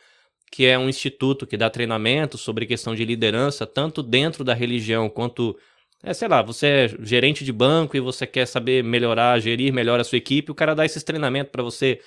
que 0.49 0.65
é 0.65 0.79
um 0.79 0.87
instituto 0.87 1.45
que 1.45 1.57
dá 1.57 1.69
treinamento 1.69 2.37
sobre 2.37 2.65
questão 2.65 2.95
de 2.95 3.03
liderança, 3.03 3.67
tanto 3.67 4.01
dentro 4.01 4.43
da 4.45 4.53
religião 4.53 5.09
quanto. 5.09 5.57
É, 6.03 6.13
sei 6.13 6.27
lá, 6.27 6.41
você 6.41 6.67
é 6.67 6.87
gerente 6.99 7.43
de 7.43 7.51
banco 7.51 7.97
e 7.97 7.99
você 7.99 8.27
quer 8.27 8.45
saber 8.45 8.83
melhorar, 8.83 9.39
gerir 9.39 9.73
melhor 9.73 9.99
a 9.99 10.03
sua 10.03 10.17
equipe, 10.17 10.51
o 10.51 10.55
cara 10.55 10.75
dá 10.75 10.85
esses 10.85 11.03
treinamentos 11.03 11.51
para 11.51 11.63
você 11.63 11.99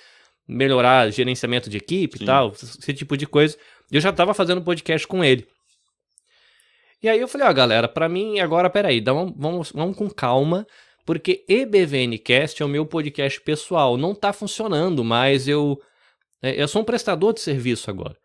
melhorar 0.47 1.11
gerenciamento 1.11 1.69
de 1.69 1.77
equipe 1.77 2.17
Sim. 2.17 2.23
e 2.23 2.27
tal, 2.27 2.51
esse 2.53 2.93
tipo 2.93 3.15
de 3.17 3.27
coisa. 3.27 3.57
E 3.91 3.95
eu 3.95 4.01
já 4.01 4.11
tava 4.11 4.33
fazendo 4.33 4.61
podcast 4.61 5.05
com 5.07 5.23
ele. 5.23 5.45
E 7.03 7.09
aí 7.09 7.19
eu 7.19 7.27
falei, 7.27 7.47
ó, 7.47 7.53
galera, 7.53 7.87
pra 7.87 8.07
mim 8.07 8.39
agora, 8.39 8.69
peraí, 8.69 9.01
dá 9.01 9.13
um- 9.13 9.33
vamos, 9.35 9.71
vamos 9.71 9.97
com 9.97 10.09
calma, 10.09 10.65
porque 11.05 11.43
EBVNcast 11.49 12.61
é 12.61 12.65
o 12.65 12.69
meu 12.69 12.85
podcast 12.85 13.41
pessoal, 13.41 13.97
não 13.97 14.13
tá 14.13 14.31
funcionando, 14.31 15.03
mas 15.03 15.47
eu 15.47 15.79
é, 16.43 16.61
eu 16.61 16.67
sou 16.67 16.81
um 16.81 16.85
prestador 16.85 17.33
de 17.33 17.41
serviço 17.41 17.89
agora, 17.89 18.15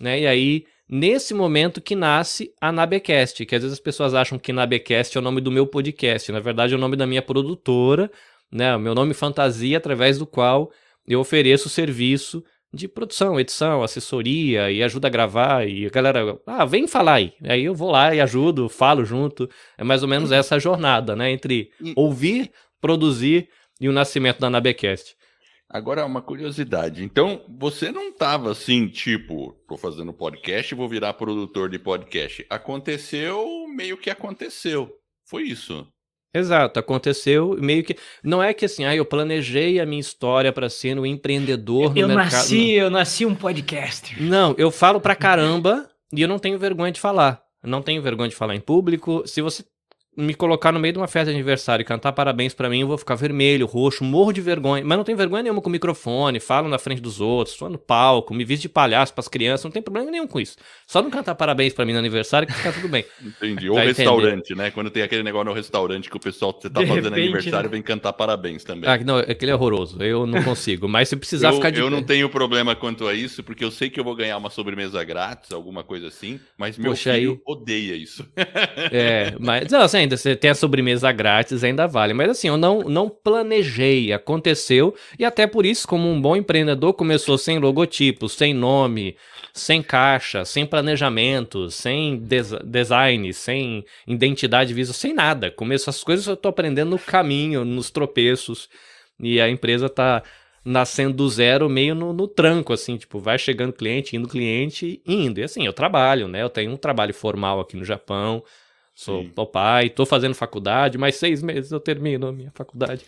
né? 0.00 0.20
E 0.20 0.26
aí 0.26 0.64
nesse 0.88 1.34
momento 1.34 1.80
que 1.80 1.96
nasce 1.96 2.52
a 2.60 2.70
Nabecast, 2.70 3.44
que 3.44 3.54
às 3.54 3.62
vezes 3.62 3.78
as 3.78 3.82
pessoas 3.82 4.14
acham 4.14 4.38
que 4.38 4.52
Nabecast 4.52 5.16
é 5.16 5.20
o 5.20 5.22
nome 5.22 5.40
do 5.40 5.50
meu 5.50 5.66
podcast, 5.66 6.30
na 6.30 6.40
verdade 6.40 6.74
é 6.74 6.76
o 6.76 6.80
nome 6.80 6.96
da 6.96 7.06
minha 7.06 7.22
produtora, 7.22 8.10
né? 8.50 8.74
O 8.76 8.80
meu 8.80 8.94
nome 8.94 9.14
fantasia 9.14 9.76
através 9.76 10.18
do 10.18 10.26
qual 10.26 10.70
eu 11.06 11.20
ofereço 11.20 11.68
serviço 11.68 12.44
de 12.72 12.86
produção, 12.86 13.40
edição, 13.40 13.82
assessoria 13.82 14.70
e 14.70 14.82
ajuda 14.82 15.08
a 15.08 15.10
gravar 15.10 15.66
e 15.66 15.86
a 15.86 15.90
galera, 15.90 16.38
ah, 16.46 16.64
vem 16.64 16.86
falar 16.86 17.14
aí. 17.14 17.32
Aí 17.42 17.64
eu 17.64 17.74
vou 17.74 17.90
lá 17.90 18.14
e 18.14 18.20
ajudo, 18.20 18.68
falo 18.68 19.04
junto. 19.04 19.48
É 19.78 19.84
mais 19.84 20.02
ou 20.02 20.08
menos 20.08 20.30
essa 20.30 20.58
jornada, 20.58 21.16
né, 21.16 21.30
entre 21.30 21.70
ouvir, 21.94 22.50
produzir 22.80 23.48
e 23.80 23.88
o 23.88 23.92
nascimento 23.92 24.40
da 24.40 24.50
Nabecast. 24.50 25.16
Agora, 25.68 26.06
uma 26.06 26.22
curiosidade. 26.22 27.02
Então, 27.02 27.42
você 27.48 27.90
não 27.90 28.12
tava 28.12 28.52
assim, 28.52 28.86
tipo, 28.86 29.52
tô 29.68 29.76
fazendo 29.76 30.12
podcast 30.12 30.72
e 30.72 30.76
vou 30.76 30.88
virar 30.88 31.12
produtor 31.14 31.68
de 31.68 31.78
podcast. 31.78 32.46
Aconteceu 32.48 33.66
meio 33.74 33.96
que 33.96 34.08
aconteceu. 34.08 34.90
Foi 35.28 35.42
isso. 35.42 35.86
Exato, 36.32 36.78
aconteceu 36.78 37.56
meio 37.58 37.82
que. 37.82 37.96
Não 38.22 38.42
é 38.42 38.52
que 38.52 38.66
assim, 38.66 38.84
ah, 38.84 38.94
eu 38.94 39.04
planejei 39.04 39.80
a 39.80 39.86
minha 39.86 40.00
história 40.00 40.52
para 40.52 40.68
ser 40.68 40.98
um 40.98 41.06
empreendedor 41.06 41.94
no 41.94 42.00
Eu 42.00 42.08
mercado. 42.08 42.32
nasci, 42.32 42.70
eu 42.72 42.90
nasci 42.90 43.26
um 43.26 43.34
podcaster. 43.34 44.22
Não, 44.22 44.54
eu 44.58 44.70
falo 44.70 45.00
pra 45.00 45.16
caramba 45.16 45.88
e 46.12 46.20
eu 46.20 46.28
não 46.28 46.38
tenho 46.38 46.58
vergonha 46.58 46.92
de 46.92 47.00
falar. 47.00 47.42
Não 47.64 47.82
tenho 47.82 48.02
vergonha 48.02 48.28
de 48.28 48.36
falar 48.36 48.54
em 48.54 48.60
público. 48.60 49.26
Se 49.26 49.40
você 49.40 49.64
me 50.16 50.34
colocar 50.34 50.72
no 50.72 50.80
meio 50.80 50.92
de 50.92 50.98
uma 50.98 51.06
festa 51.06 51.26
de 51.30 51.36
aniversário 51.36 51.82
e 51.82 51.84
cantar 51.84 52.12
parabéns 52.12 52.54
pra 52.54 52.68
mim, 52.70 52.80
eu 52.80 52.86
vou 52.88 52.96
ficar 52.96 53.14
vermelho, 53.16 53.66
roxo, 53.66 54.02
morro 54.02 54.32
de 54.32 54.40
vergonha. 54.40 54.82
Mas 54.84 54.96
não 54.96 55.04
tenho 55.04 55.18
vergonha 55.18 55.42
nenhuma 55.42 55.60
com 55.60 55.68
o 55.68 55.72
microfone, 55.72 56.40
falo 56.40 56.68
na 56.68 56.78
frente 56.78 57.00
dos 57.02 57.20
outros, 57.20 57.54
estou 57.54 57.68
no 57.68 57.78
palco, 57.78 58.32
me 58.32 58.44
visto 58.44 58.62
de 58.62 58.68
palhaço 58.68 59.12
pras 59.12 59.28
crianças, 59.28 59.64
não 59.64 59.70
tem 59.70 59.82
problema 59.82 60.10
nenhum 60.10 60.26
com 60.26 60.40
isso. 60.40 60.56
Só 60.86 61.02
não 61.02 61.10
cantar 61.10 61.34
parabéns 61.34 61.72
pra 61.74 61.84
mim 61.84 61.92
no 61.92 61.98
aniversário 61.98 62.48
que 62.48 62.54
fica 62.54 62.72
tudo 62.72 62.88
bem. 62.88 63.04
Entendi. 63.22 63.68
Ou 63.68 63.76
Tá 63.76 63.82
restaurante, 63.82 64.54
né? 64.54 64.70
Quando 64.70 64.90
tem 64.90 65.02
aquele 65.02 65.22
negócio 65.22 65.46
no 65.46 65.52
restaurante 65.52 66.08
que 66.08 66.16
o 66.16 66.20
pessoal 66.20 66.54
que 66.54 66.62
você 66.62 66.70
tá 66.70 66.80
De 66.80 66.86
fazendo 66.86 67.04
repente, 67.10 67.22
aniversário 67.22 67.68
né? 67.68 67.72
vem 67.74 67.82
cantar 67.82 68.12
parabéns 68.14 68.64
também. 68.64 68.88
Ah, 68.88 68.96
não, 68.98 69.18
aquele 69.18 69.50
é 69.50 69.54
horroroso, 69.54 70.02
eu 70.02 70.26
não 70.26 70.42
consigo. 70.42 70.88
Mas 70.88 71.08
se 71.08 71.16
precisar 71.16 71.48
eu, 71.50 71.54
ficar 71.56 71.70
de 71.70 71.80
eu 71.80 71.90
não 71.90 72.02
tenho 72.02 72.28
problema 72.30 72.74
quanto 72.74 73.06
a 73.06 73.12
isso, 73.14 73.42
porque 73.44 73.62
eu 73.64 73.70
sei 73.70 73.90
que 73.90 74.00
eu 74.00 74.04
vou 74.04 74.14
ganhar 74.16 74.36
uma 74.38 74.50
sobremesa 74.50 75.02
grátis, 75.04 75.52
alguma 75.52 75.84
coisa 75.84 76.08
assim, 76.08 76.40
mas 76.56 76.78
meu 76.78 76.92
Poxa, 76.92 77.12
filho 77.14 77.32
aí- 77.32 77.40
odeia 77.44 77.94
isso. 77.96 78.26
É, 78.90 79.34
mas 79.38 79.70
não, 79.70 79.82
assim, 79.82 80.05
ainda 80.06 80.16
você 80.16 80.34
tem 80.34 80.50
a 80.50 80.54
sobremesa 80.54 81.10
grátis, 81.12 81.62
ainda 81.62 81.86
vale. 81.86 82.14
Mas 82.14 82.30
assim, 82.30 82.48
eu 82.48 82.56
não, 82.56 82.80
não 82.80 83.08
planejei, 83.08 84.12
aconteceu, 84.12 84.94
e 85.18 85.24
até 85.24 85.46
por 85.46 85.66
isso, 85.66 85.86
como 85.86 86.08
um 86.08 86.20
bom 86.20 86.34
empreendedor, 86.36 86.94
começou 86.94 87.36
sem 87.36 87.58
logotipo, 87.58 88.28
sem 88.28 88.54
nome, 88.54 89.16
sem 89.52 89.82
caixa, 89.82 90.44
sem 90.44 90.64
planejamento, 90.64 91.70
sem 91.70 92.18
des- 92.18 92.54
design, 92.64 93.32
sem 93.32 93.84
identidade 94.06 94.72
visual, 94.72 94.94
sem 94.94 95.12
nada. 95.12 95.50
Começou 95.50 95.90
as 95.90 96.02
coisas 96.02 96.26
eu 96.26 96.36
tô 96.36 96.48
aprendendo 96.48 96.90
no 96.90 96.98
caminho, 96.98 97.64
nos 97.64 97.90
tropeços, 97.90 98.68
e 99.20 99.40
a 99.40 99.48
empresa 99.48 99.88
tá 99.88 100.22
nascendo 100.64 101.14
do 101.14 101.28
zero, 101.28 101.68
meio 101.68 101.94
no, 101.94 102.12
no 102.12 102.26
tranco, 102.26 102.72
assim, 102.72 102.96
tipo, 102.96 103.20
vai 103.20 103.38
chegando 103.38 103.72
cliente, 103.72 104.16
indo 104.16 104.26
cliente, 104.28 105.00
indo. 105.06 105.38
E 105.38 105.44
assim, 105.44 105.64
eu 105.64 105.72
trabalho, 105.72 106.26
né? 106.26 106.42
Eu 106.42 106.50
tenho 106.50 106.72
um 106.72 106.76
trabalho 106.76 107.14
formal 107.14 107.60
aqui 107.60 107.76
no 107.76 107.84
Japão, 107.84 108.42
sou 108.96 109.22
Sim. 109.22 109.32
pai, 109.52 109.90
tô 109.90 110.06
fazendo 110.06 110.34
faculdade, 110.34 110.96
mais 110.96 111.16
seis 111.16 111.42
meses 111.42 111.70
eu 111.70 111.78
termino 111.78 112.26
a 112.26 112.32
minha 112.32 112.50
faculdade. 112.52 113.04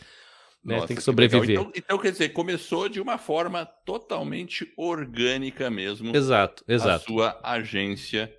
Né? 0.63 0.75
Nossa, 0.75 0.89
Tem 0.89 0.97
que 0.97 1.03
sobreviver. 1.03 1.59
Então, 1.59 1.73
então, 1.75 1.99
quer 1.99 2.13
dizer, 2.13 2.29
começou 2.29 2.89
de 2.91 3.01
uma 3.01 3.17
forma 3.17 3.65
totalmente 3.65 4.71
orgânica 4.77 5.71
mesmo. 5.71 6.15
Exato, 6.15 6.63
a 6.69 6.73
exato. 6.73 7.07
sua 7.07 7.41
agência 7.43 8.31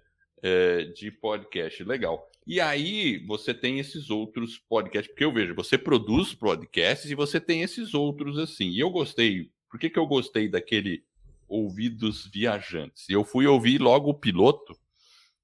eh, 0.44 0.92
de 0.96 1.10
podcast. 1.10 1.84
Legal. 1.84 2.30
E 2.46 2.62
aí 2.62 3.26
você 3.26 3.54
tem 3.54 3.80
esses 3.80 4.12
outros 4.12 4.58
podcasts, 4.58 5.12
porque 5.12 5.26
eu 5.26 5.34
vejo, 5.34 5.56
você 5.56 5.78
produz 5.78 6.34
podcasts 6.34 7.10
e 7.10 7.16
você 7.16 7.40
tem 7.40 7.64
esses 7.64 7.96
outros 7.96 8.38
assim. 8.38 8.70
E 8.70 8.80
eu 8.80 8.92
gostei. 8.92 9.50
Por 9.70 9.80
que, 9.80 9.90
que 9.90 9.98
eu 9.98 10.06
gostei 10.06 10.48
daquele 10.48 11.04
Ouvidos 11.48 12.30
Viajantes? 12.32 13.10
Eu 13.10 13.24
fui 13.24 13.48
ouvir 13.48 13.82
logo 13.82 14.10
o 14.10 14.14
piloto, 14.14 14.76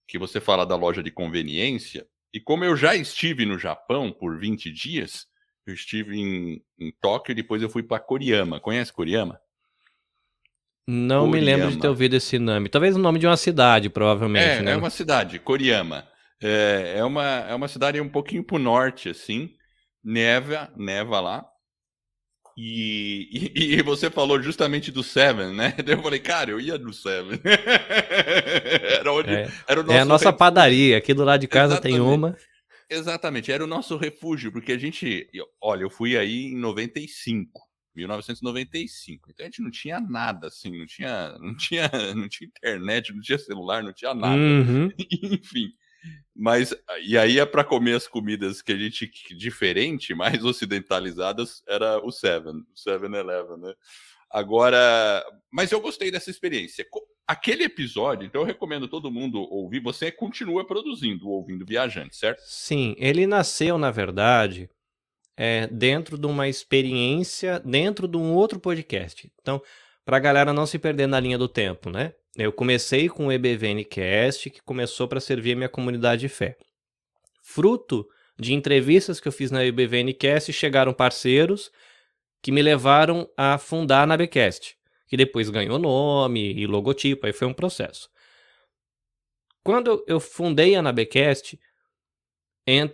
que 0.08 0.18
você 0.18 0.40
fala 0.40 0.66
da 0.66 0.76
loja 0.76 1.02
de 1.04 1.12
conveniência. 1.12 2.06
E 2.34 2.40
como 2.40 2.64
eu 2.66 2.76
já 2.76 2.96
estive 2.96 3.46
no 3.46 3.58
Japão 3.58 4.12
por 4.12 4.38
20 4.40 4.72
dias, 4.72 5.26
eu 5.66 5.74
estive 5.74 6.18
em, 6.20 6.62
em 6.80 6.92
Tóquio 7.02 7.32
e 7.32 7.36
depois 7.36 7.62
eu 7.62 7.70
fui 7.70 7.84
para 7.84 8.00
Koriyama. 8.00 8.60
Conhece 8.60 8.92
Koriyama? 8.94 9.40
Não 10.88 11.28
me 11.28 11.40
lembro 11.40 11.72
de 11.72 11.78
ter 11.80 11.88
Koriyama. 11.88 11.90
ouvido 11.90 12.16
esse 12.16 12.38
nome. 12.38 12.70
Talvez 12.70 12.96
o 12.96 13.00
nome 13.00 13.18
de 13.20 13.26
uma 13.26 13.38
cidade, 13.38 13.90
provavelmente, 13.90 14.60
É, 14.60 14.62
né? 14.62 14.72
é 14.74 14.78
uma 14.78 14.90
cidade, 14.90 15.40
Koriyama. 15.40 16.08
É, 16.42 16.96
é, 16.98 17.04
uma, 17.04 17.24
é 17.24 17.56
uma 17.56 17.68
cidade 17.68 18.00
um 18.00 18.10
pouquinho 18.10 18.44
pro 18.44 18.60
norte, 18.60 19.10
assim. 19.10 19.56
Neva, 20.04 20.72
neva 20.76 21.20
lá. 21.20 21.46
E, 22.58 23.52
e, 23.54 23.76
e 23.80 23.82
você 23.82 24.10
falou 24.10 24.42
justamente 24.42 24.92
do 24.92 25.04
Seven, 25.04 25.54
né? 25.56 25.76
Eu 25.86 26.02
falei, 26.02 26.20
cara, 26.20 26.52
eu 26.52 26.60
ia 26.60 26.78
no 26.78 26.94
Seven. 26.94 27.40
era, 29.00 29.12
onde, 29.12 29.30
É, 29.30 29.52
era 29.68 29.82
o 29.82 29.84
nosso 29.84 29.98
é 29.98 30.00
a 30.00 30.06
nossa 30.06 30.26
refúgio. 30.26 30.38
padaria. 30.40 30.98
Aqui 30.98 31.14
do 31.14 31.24
lado 31.24 31.42
de 31.42 31.48
casa 31.48 31.80
tem 31.80 31.96
Exatamente. 31.96 32.18
uma. 32.18 32.38
Exatamente, 32.90 33.52
era 33.52 33.64
o 33.64 33.68
nosso 33.68 33.98
refúgio, 33.98 34.52
porque 34.52 34.72
a 34.72 34.78
gente. 34.78 35.28
Olha, 35.62 35.82
eu 35.84 35.90
fui 35.90 36.18
aí 36.18 36.46
em 36.46 36.58
95. 36.58 37.60
1995. 37.96 39.32
Então 39.32 39.46
a 39.46 39.50
gente 39.50 39.62
não 39.62 39.72
tinha 39.72 40.00
nada, 40.00 40.48
assim, 40.48 40.78
não 40.78 40.86
tinha, 40.86 41.38
não 41.40 41.56
tinha, 41.56 41.90
não 42.14 42.28
tinha 42.28 42.48
internet, 42.48 43.14
não 43.14 43.22
tinha 43.22 43.38
celular, 43.38 43.82
não 43.82 43.94
tinha 43.94 44.14
nada. 44.14 44.36
Uhum. 44.36 44.92
Enfim. 45.24 45.70
Mas, 46.36 46.76
e 47.02 47.18
aí 47.18 47.40
é 47.40 47.46
para 47.46 47.64
comer 47.64 47.96
as 47.96 48.08
comidas 48.08 48.62
que 48.62 48.74
a 48.74 48.78
gente, 48.78 49.10
diferente, 49.36 50.14
mais 50.14 50.44
ocidentalizadas, 50.44 51.64
era 51.68 51.98
o 52.06 52.12
Seven, 52.12 52.56
o 52.56 52.78
Seven 52.78 53.14
Eleven, 53.14 53.58
né? 53.58 53.74
Agora, 54.30 55.26
mas 55.50 55.72
eu 55.72 55.80
gostei 55.80 56.12
dessa 56.12 56.30
experiência. 56.30 56.86
Aquele 57.26 57.64
episódio, 57.64 58.26
então 58.26 58.42
eu 58.42 58.46
recomendo 58.46 58.88
todo 58.88 59.12
mundo 59.12 59.40
ouvir, 59.40 59.80
você 59.80 60.12
continua 60.12 60.68
produzindo, 60.68 61.30
ouvindo 61.30 61.66
viajante, 61.66 62.18
certo? 62.18 62.42
Sim, 62.46 62.96
ele 62.98 63.26
nasceu, 63.26 63.78
na 63.78 63.92
verdade, 63.92 64.70
é, 65.38 65.68
dentro 65.68 66.18
de 66.18 66.28
uma 66.28 66.48
experiência, 66.48 67.60
dentro 67.60 68.08
de 68.08 68.18
um 68.18 68.34
outro 68.34 68.60
podcast. 68.60 69.32
Então, 69.42 69.62
para 70.06 70.18
a 70.18 70.20
galera 70.20 70.54
não 70.54 70.66
se 70.68 70.78
perder 70.78 71.08
na 71.08 71.20
linha 71.20 71.38
do 71.38 71.48
tempo, 71.48 71.90
né? 71.90 72.14
Eu 72.38 72.54
comecei 72.54 73.10
com 73.10 73.28
o 73.28 73.32
EBVNcast, 73.32 74.50
que 74.50 74.62
começou 74.62 75.08
para 75.08 75.20
servir 75.20 75.54
a 75.54 75.56
minha 75.56 75.70
comunidade 75.70 76.22
de 76.22 76.30
fé. 76.30 76.58
Fruto 77.42 78.08
de 78.38 78.54
entrevistas 78.54 79.20
que 79.20 79.28
eu 79.28 79.32
fiz 79.32 79.50
na 79.50 79.66
EBVNcast, 79.66 80.52
chegaram 80.54 80.94
parceiros 80.94 81.72
que 82.42 82.52
me 82.52 82.62
levaram 82.62 83.28
a 83.36 83.58
fundar 83.58 84.04
a 84.04 84.06
Nabecast, 84.06 84.78
que 85.08 85.18
depois 85.18 85.50
ganhou 85.50 85.80
nome 85.80 86.54
e 86.54 86.68
logotipo, 86.68 87.26
aí 87.26 87.34
foi 87.34 87.48
um 87.48 87.54
processo. 87.54 88.10
Quando 89.64 90.04
eu- 90.06 90.20
fundei 90.20 90.76
a 90.76 90.82
Nabecast, 90.82 91.58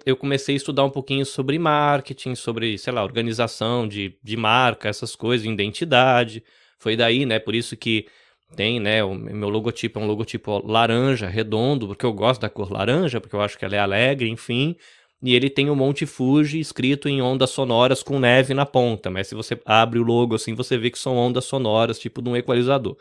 eu 0.06 0.16
comecei 0.16 0.56
a 0.56 0.58
estudar 0.58 0.84
um 0.84 0.90
pouquinho 0.90 1.26
sobre 1.26 1.58
marketing, 1.58 2.36
sobre, 2.36 2.78
sei 2.78 2.94
lá, 2.94 3.04
organização 3.04 3.88
de, 3.88 4.18
de 4.24 4.38
marca, 4.38 4.88
essas 4.90 5.16
coisas, 5.16 5.46
identidade. 5.48 6.44
Foi 6.82 6.96
daí, 6.96 7.28
né? 7.28 7.38
Por 7.38 7.54
isso 7.54 7.78
que 7.78 8.08
tem, 8.56 8.80
né? 8.80 9.04
O 9.04 9.14
meu 9.14 9.50
logotipo 9.50 10.00
é 10.00 10.02
um 10.02 10.08
logotipo 10.08 10.66
laranja, 10.66 11.28
redondo, 11.28 11.88
porque 11.88 12.04
eu 12.04 12.12
gosto 12.12 12.42
da 12.42 12.50
cor 12.50 12.72
laranja, 12.72 13.22
porque 13.22 13.36
eu 13.36 13.42
acho 13.42 13.56
que 13.56 13.64
ela 13.64 13.76
é 13.76 13.80
alegre, 13.80 14.28
enfim. 14.28 14.76
E 15.22 15.36
ele 15.36 15.48
tem 15.48 15.70
o 15.70 15.76
Monte 15.76 16.08
Fuji 16.08 16.60
escrito 16.60 17.08
em 17.08 17.22
ondas 17.22 17.52
sonoras 17.52 18.02
com 18.02 18.18
neve 18.20 18.56
na 18.56 18.66
ponta. 18.66 19.12
Mas 19.12 19.28
se 19.28 19.36
você 19.36 19.62
abre 19.64 20.00
o 20.00 20.04
logo 20.04 20.34
assim, 20.34 20.56
você 20.56 20.76
vê 20.76 20.90
que 20.90 20.98
são 20.98 21.16
ondas 21.16 21.46
sonoras, 21.46 22.00
tipo 22.00 22.20
de 22.20 22.30
um 22.30 22.36
equalizador. 22.36 22.98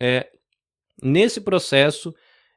É, 0.00 0.28
nesse 1.00 1.40
processo, 1.40 2.12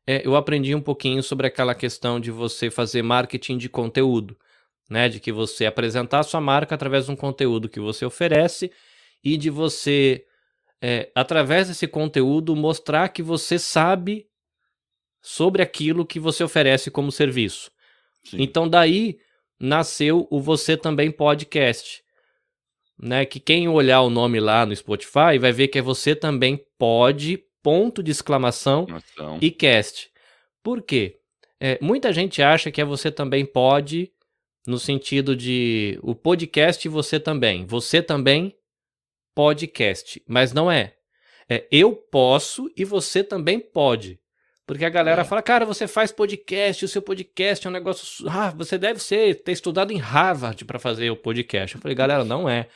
é, 0.08 0.26
eu 0.26 0.36
aprendi 0.36 0.74
um 0.74 0.82
pouquinho 0.82 1.22
sobre 1.22 1.46
aquela 1.46 1.76
questão 1.76 2.20
de 2.20 2.32
você 2.32 2.72
fazer 2.72 3.04
marketing 3.04 3.60
de 3.60 3.70
conteúdo, 3.70 4.36
né? 4.90 5.08
De 5.08 5.20
que 5.20 5.32
você 5.32 5.68
apresentar 5.68 6.22
a 6.22 6.24
sua 6.24 6.42
marca 6.42 6.74
através 6.74 7.06
de 7.06 7.12
um 7.12 7.16
conteúdo 7.16 7.70
que 7.70 7.80
você 7.80 8.04
oferece 8.04 8.72
e 9.24 9.38
de 9.38 9.50
você, 9.50 10.26
é, 10.82 11.12
através 11.16 11.68
desse 11.68 11.88
conteúdo, 11.88 12.56
mostrar 12.56 13.10
que 13.10 13.24
você 13.24 13.58
sabe 13.58 14.28
sobre 15.22 15.62
aquilo 15.62 16.06
que 16.06 16.20
você 16.20 16.44
oferece 16.44 16.92
como 16.92 17.12
serviço. 17.12 17.72
Sim. 18.24 18.38
Então 18.42 18.68
daí 18.68 19.18
nasceu 19.60 20.28
o 20.30 20.42
Você 20.42 20.76
Também 20.76 21.10
Podcast. 21.10 22.04
Né, 22.96 23.26
que 23.26 23.40
quem 23.40 23.68
olhar 23.68 24.02
o 24.02 24.10
nome 24.10 24.40
lá 24.40 24.66
no 24.66 24.76
Spotify 24.76 25.40
vai 25.40 25.52
ver 25.52 25.68
que 25.68 25.80
é 25.80 25.82
Você 25.82 26.16
Também 26.16 26.64
Pode, 26.78 27.44
ponto 27.62 28.04
de 28.04 28.12
exclamação, 28.12 28.86
Noção. 28.88 29.40
e 29.42 29.50
cast. 29.50 30.12
Por 30.62 30.82
quê? 30.82 31.18
É, 31.60 31.80
muita 31.82 32.14
gente 32.14 32.42
acha 32.42 32.70
que 32.70 32.80
é 32.80 32.86
você 32.86 33.10
também 33.10 33.46
pode, 33.46 34.12
no 34.68 34.78
sentido 34.78 35.36
de 35.36 35.98
o 36.04 36.14
podcast 36.14 36.88
você 36.88 37.20
também. 37.20 37.66
Você 37.66 38.02
também 38.02 38.54
podcast. 39.36 40.22
Mas 40.28 40.54
não 40.54 40.72
é. 40.72 40.94
É 41.50 41.68
eu 41.72 41.94
posso 41.96 42.72
e 42.76 42.86
você 42.86 43.24
também 43.24 43.60
pode. 43.60 44.20
Porque 44.66 44.86
a 44.86 44.90
galera 44.90 45.22
É. 45.22 45.26
fala, 45.26 45.42
cara, 45.42 45.66
você 45.66 45.88
faz 45.88 46.12
podcast, 46.12 46.86
o 46.86 46.88
seu 46.88 47.02
podcast 47.02 47.68
é 47.68 47.70
um 47.70 47.74
negócio. 47.74 48.30
Ah, 48.30 48.50
você 48.52 48.78
deve 48.78 49.00
ser, 49.02 49.44
ter 49.44 49.52
estudado 49.52 49.92
em 49.92 49.98
Harvard 49.98 50.64
para 50.64 50.80
fazer 50.80 51.10
o 51.10 51.18
podcast. 51.18 51.76
Eu 51.76 51.82
falei, 51.82 51.96
galera, 51.96 52.24
não 52.24 52.48
é. 52.48 52.68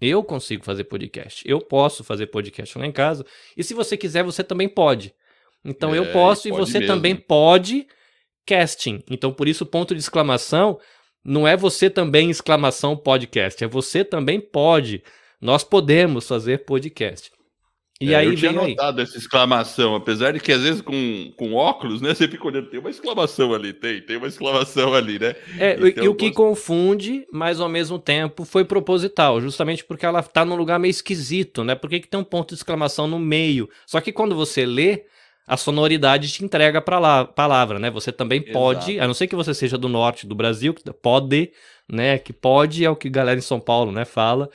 Eu 0.00 0.24
consigo 0.24 0.64
fazer 0.64 0.82
podcast. 0.84 1.44
Eu 1.48 1.60
posso 1.60 2.02
fazer 2.02 2.26
podcast 2.26 2.76
lá 2.76 2.84
em 2.84 2.90
casa. 2.90 3.24
E 3.56 3.62
se 3.62 3.72
você 3.72 3.96
quiser, 3.96 4.24
você 4.24 4.42
também 4.42 4.68
pode. 4.68 5.14
Então 5.64 5.94
eu 5.94 6.02
É, 6.06 6.12
posso 6.12 6.48
e 6.48 6.50
você 6.50 6.80
mesmo. 6.80 6.92
também 6.92 7.14
pode 7.14 7.86
casting. 8.44 9.00
Então 9.08 9.32
por 9.32 9.46
isso 9.46 9.64
ponto 9.64 9.94
de 9.94 10.00
exclamação 10.00 10.80
não 11.24 11.46
é 11.46 11.56
você 11.56 11.88
também 11.88 12.30
exclamação 12.30 12.96
podcast, 12.96 13.62
é 13.62 13.66
você 13.68 14.04
também 14.04 14.40
pode. 14.40 15.04
Nós 15.42 15.64
podemos 15.64 16.26
fazer 16.28 16.64
podcast. 16.64 17.30
E 18.00 18.14
É, 18.14 18.16
aí 18.16 18.26
eu 18.26 18.34
tinha 18.34 18.50
vem 18.52 18.60
aí. 18.60 18.70
notado 18.70 19.00
essa 19.00 19.16
exclamação, 19.16 19.94
apesar 19.94 20.32
de 20.32 20.40
que 20.40 20.50
às 20.52 20.60
vezes 20.62 20.80
com, 20.80 21.32
com 21.36 21.52
óculos, 21.54 22.00
né, 22.00 22.12
você 22.14 22.26
fica 22.26 22.44
olhando, 22.46 22.68
tem 22.68 22.80
uma 22.80 22.90
exclamação 22.90 23.52
ali, 23.54 23.72
tem, 23.72 24.00
tem 24.00 24.16
uma 24.16 24.26
exclamação 24.26 24.92
ali, 24.94 25.18
né? 25.20 25.34
É, 25.58 25.78
e- 25.78 25.88
Então, 25.90 26.04
e 26.04 26.08
o 26.08 26.14
que 26.14 26.26
gost- 26.30 26.36
confunde, 26.36 27.24
mas 27.32 27.60
ao 27.60 27.68
mesmo 27.68 27.98
tempo 28.00 28.44
foi 28.44 28.64
proposital, 28.64 29.40
justamente 29.40 29.84
porque 29.84 30.04
ela 30.06 30.20
tá 30.22 30.44
num 30.44 30.56
lugar 30.56 30.80
meio 30.80 30.90
esquisito, 30.90 31.62
né? 31.62 31.74
Por 31.76 31.88
que, 31.90 32.00
que 32.00 32.08
tem 32.08 32.18
um 32.18 32.24
ponto 32.24 32.48
de 32.48 32.54
exclamação 32.54 33.06
no 33.06 33.18
meio? 33.20 33.68
Só 33.86 34.00
que 34.00 34.10
quando 34.12 34.34
você 34.34 34.66
lê, 34.66 35.04
a 35.46 35.56
sonoridade 35.56 36.28
te 36.32 36.44
entrega 36.44 36.78
a 36.80 37.24
palavra, 37.26 37.78
né? 37.78 37.88
Você 37.90 38.10
também 38.10 38.40
pode, 38.40 38.92
Exato. 38.92 39.04
a 39.04 39.06
não 39.06 39.14
ser 39.14 39.28
que 39.28 39.36
você 39.36 39.54
seja 39.54 39.78
do 39.78 39.88
norte 39.88 40.26
do 40.26 40.34
Brasil, 40.34 40.74
que 40.74 40.82
pode, 40.92 41.52
né? 41.88 42.18
Que 42.18 42.32
pode 42.32 42.84
é 42.84 42.90
o 42.90 42.96
que 42.96 43.06
a 43.06 43.10
galera 43.12 43.38
em 43.38 43.42
São 43.42 43.60
Paulo, 43.60 43.92
né, 43.92 44.04
fala. 44.04 44.48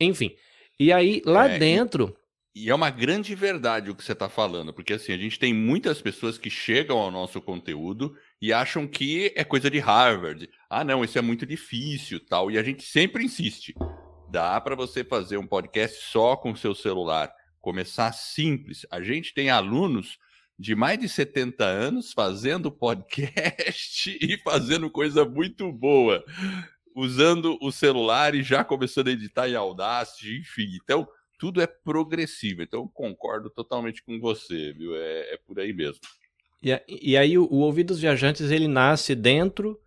Enfim. 0.00 0.34
E 0.78 0.92
aí, 0.92 1.22
lá 1.24 1.50
É, 1.50 1.56
e- 1.56 1.58
dentro, 1.58 2.16
E 2.58 2.70
é 2.70 2.74
uma 2.74 2.88
grande 2.88 3.34
verdade 3.34 3.90
o 3.90 3.94
que 3.94 4.02
você 4.02 4.12
está 4.12 4.30
falando, 4.30 4.72
porque 4.72 4.94
assim, 4.94 5.12
a 5.12 5.18
gente 5.18 5.38
tem 5.38 5.52
muitas 5.52 6.00
pessoas 6.00 6.38
que 6.38 6.48
chegam 6.48 6.96
ao 6.96 7.10
nosso 7.10 7.38
conteúdo 7.42 8.16
e 8.40 8.50
acham 8.50 8.86
que 8.86 9.30
é 9.36 9.44
coisa 9.44 9.70
de 9.70 9.78
Harvard. 9.78 10.48
Ah, 10.70 10.82
não, 10.82 11.04
isso 11.04 11.18
é 11.18 11.20
muito 11.20 11.44
difícil, 11.44 12.18
tal. 12.18 12.50
E 12.50 12.56
a 12.56 12.62
gente 12.62 12.82
sempre 12.82 13.24
insiste. 13.24 13.74
Dá 14.30 14.58
para 14.58 14.74
você 14.74 15.04
fazer 15.04 15.36
um 15.36 15.46
podcast 15.46 16.10
só 16.10 16.34
com 16.34 16.56
seu 16.56 16.74
celular, 16.74 17.30
começar 17.60 18.12
simples. 18.12 18.86
A 18.90 19.02
gente 19.02 19.34
tem 19.34 19.50
alunos 19.50 20.16
de 20.58 20.74
mais 20.74 20.98
de 20.98 21.10
70 21.10 21.62
anos 21.62 22.14
fazendo 22.14 22.72
podcast 22.72 24.18
e 24.18 24.38
fazendo 24.42 24.90
coisa 24.90 25.26
muito 25.26 25.70
boa, 25.70 26.24
usando 26.96 27.58
o 27.60 27.70
celular 27.70 28.34
e 28.34 28.42
já 28.42 28.64
começando 28.64 29.08
a 29.08 29.12
editar 29.12 29.46
em 29.46 29.54
Audacity, 29.54 30.38
enfim. 30.38 30.78
Então, 30.82 31.06
tudo 31.38 31.60
é 31.60 31.66
progressivo. 31.66 32.62
Então, 32.62 32.88
concordo 32.88 33.50
totalmente 33.50 34.02
com 34.02 34.18
você, 34.18 34.72
viu? 34.72 34.96
É, 34.96 35.34
é 35.34 35.38
por 35.46 35.60
aí 35.60 35.74
mesmo. 35.74 36.00
E, 36.62 36.82
e 36.88 37.16
aí 37.18 37.36
o, 37.36 37.44
o 37.44 37.58
Ouvidos 37.58 38.00
Viajantes 38.00 38.50
ele 38.50 38.66
nasce 38.66 39.14
dentro 39.14 39.78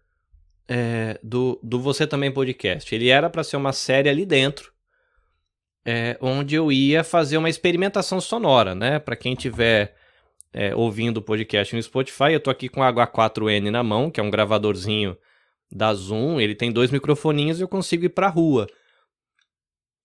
é, 0.67 1.19
do, 1.23 1.59
do 1.63 1.79
Você 1.79 2.05
Também 2.05 2.31
Podcast. 2.31 2.93
Ele 2.93 3.09
era 3.09 3.27
para 3.27 3.43
ser 3.43 3.57
uma 3.57 3.73
série 3.73 4.07
ali 4.07 4.23
dentro, 4.23 4.71
é, 5.83 6.15
onde 6.21 6.53
eu 6.53 6.71
ia 6.71 7.03
fazer 7.03 7.37
uma 7.37 7.49
experimentação 7.49 8.21
sonora, 8.21 8.75
né? 8.75 8.99
Para 8.99 9.15
quem 9.15 9.33
tiver 9.33 9.95
é, 10.53 10.75
ouvindo 10.75 11.17
o 11.17 11.23
podcast 11.23 11.75
no 11.75 11.81
Spotify, 11.81 12.33
eu 12.33 12.39
tô 12.39 12.51
aqui 12.51 12.69
com 12.69 12.83
a 12.83 12.93
H4N 12.93 13.71
na 13.71 13.81
mão, 13.81 14.11
que 14.11 14.19
é 14.19 14.23
um 14.23 14.29
gravadorzinho 14.29 15.17
da 15.71 15.93
Zoom. 15.93 16.39
Ele 16.39 16.55
tem 16.55 16.71
dois 16.71 16.91
microfoninhos 16.91 17.59
e 17.59 17.63
eu 17.63 17.67
consigo 17.67 18.05
ir 18.05 18.09
para 18.09 18.27
rua. 18.27 18.67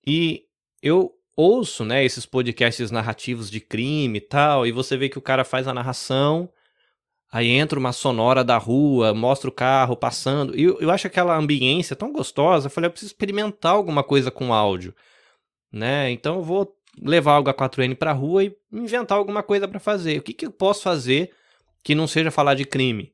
E 0.07 0.45
eu 0.83 1.13
ouço, 1.37 1.85
né, 1.85 2.05
esses 2.05 2.27
podcasts 2.27 2.91
narrativos 2.91 3.51
de 3.51 3.61
crime 3.61 4.19
e 4.19 4.21
tal, 4.21 4.67
e 4.67 4.73
você 4.73 4.97
vê 4.97 5.09
que 5.09 5.19
o 5.19 5.23
cara 5.23 5.45
faz 5.45 5.67
a 5.67 5.75
narração, 5.75 6.49
aí 7.33 7.49
entra 7.49 7.79
uma 7.79 7.93
sonora 7.93 8.45
da 8.45 8.57
rua, 8.57 9.13
mostra 9.13 9.49
o 9.49 9.53
carro 9.53 9.97
passando, 9.97 10.57
e 10.57 10.63
eu, 10.63 10.81
eu 10.81 10.91
acho 10.91 11.07
aquela 11.07 11.37
ambiência 11.37 11.97
tão 11.97 12.13
gostosa, 12.13 12.67
eu 12.67 12.71
falei, 12.71 12.87
eu 12.87 12.93
preciso 12.93 13.11
experimentar 13.11 13.73
alguma 13.73 14.05
coisa 14.05 14.31
com 14.31 14.55
áudio, 14.55 14.95
né, 15.73 16.11
então 16.11 16.37
eu 16.37 16.43
vou 16.43 16.77
levar 17.03 17.41
o 17.41 17.45
H4N 17.45 17.97
pra 17.97 18.13
rua 18.13 18.45
e 18.45 18.57
inventar 18.73 19.19
alguma 19.19 19.43
coisa 19.43 19.67
pra 19.67 19.81
fazer. 19.81 20.21
O 20.21 20.23
que, 20.23 20.33
que 20.33 20.47
eu 20.47 20.53
posso 20.53 20.83
fazer 20.83 21.33
que 21.83 21.93
não 21.93 22.07
seja 22.07 22.31
falar 22.31 22.55
de 22.55 22.65
crime? 22.65 23.13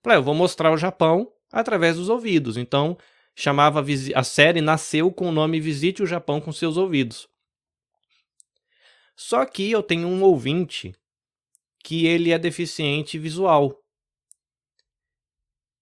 Falei, 0.00 0.18
eu 0.18 0.22
vou 0.22 0.32
mostrar 0.32 0.70
o 0.70 0.76
Japão 0.76 1.28
através 1.52 1.96
dos 1.96 2.08
ouvidos, 2.08 2.56
então 2.56 2.96
chamava 3.34 3.84
a 4.14 4.22
série 4.22 4.60
nasceu 4.60 5.12
com 5.12 5.28
o 5.28 5.32
nome 5.32 5.60
Visite 5.60 6.02
o 6.02 6.06
Japão 6.06 6.40
com 6.40 6.52
seus 6.52 6.76
ouvidos. 6.76 7.28
Só 9.14 9.44
que 9.46 9.70
eu 9.70 9.82
tenho 9.82 10.08
um 10.08 10.22
ouvinte 10.22 10.94
que 11.82 12.06
ele 12.06 12.32
é 12.32 12.38
deficiente 12.38 13.18
visual. 13.18 13.78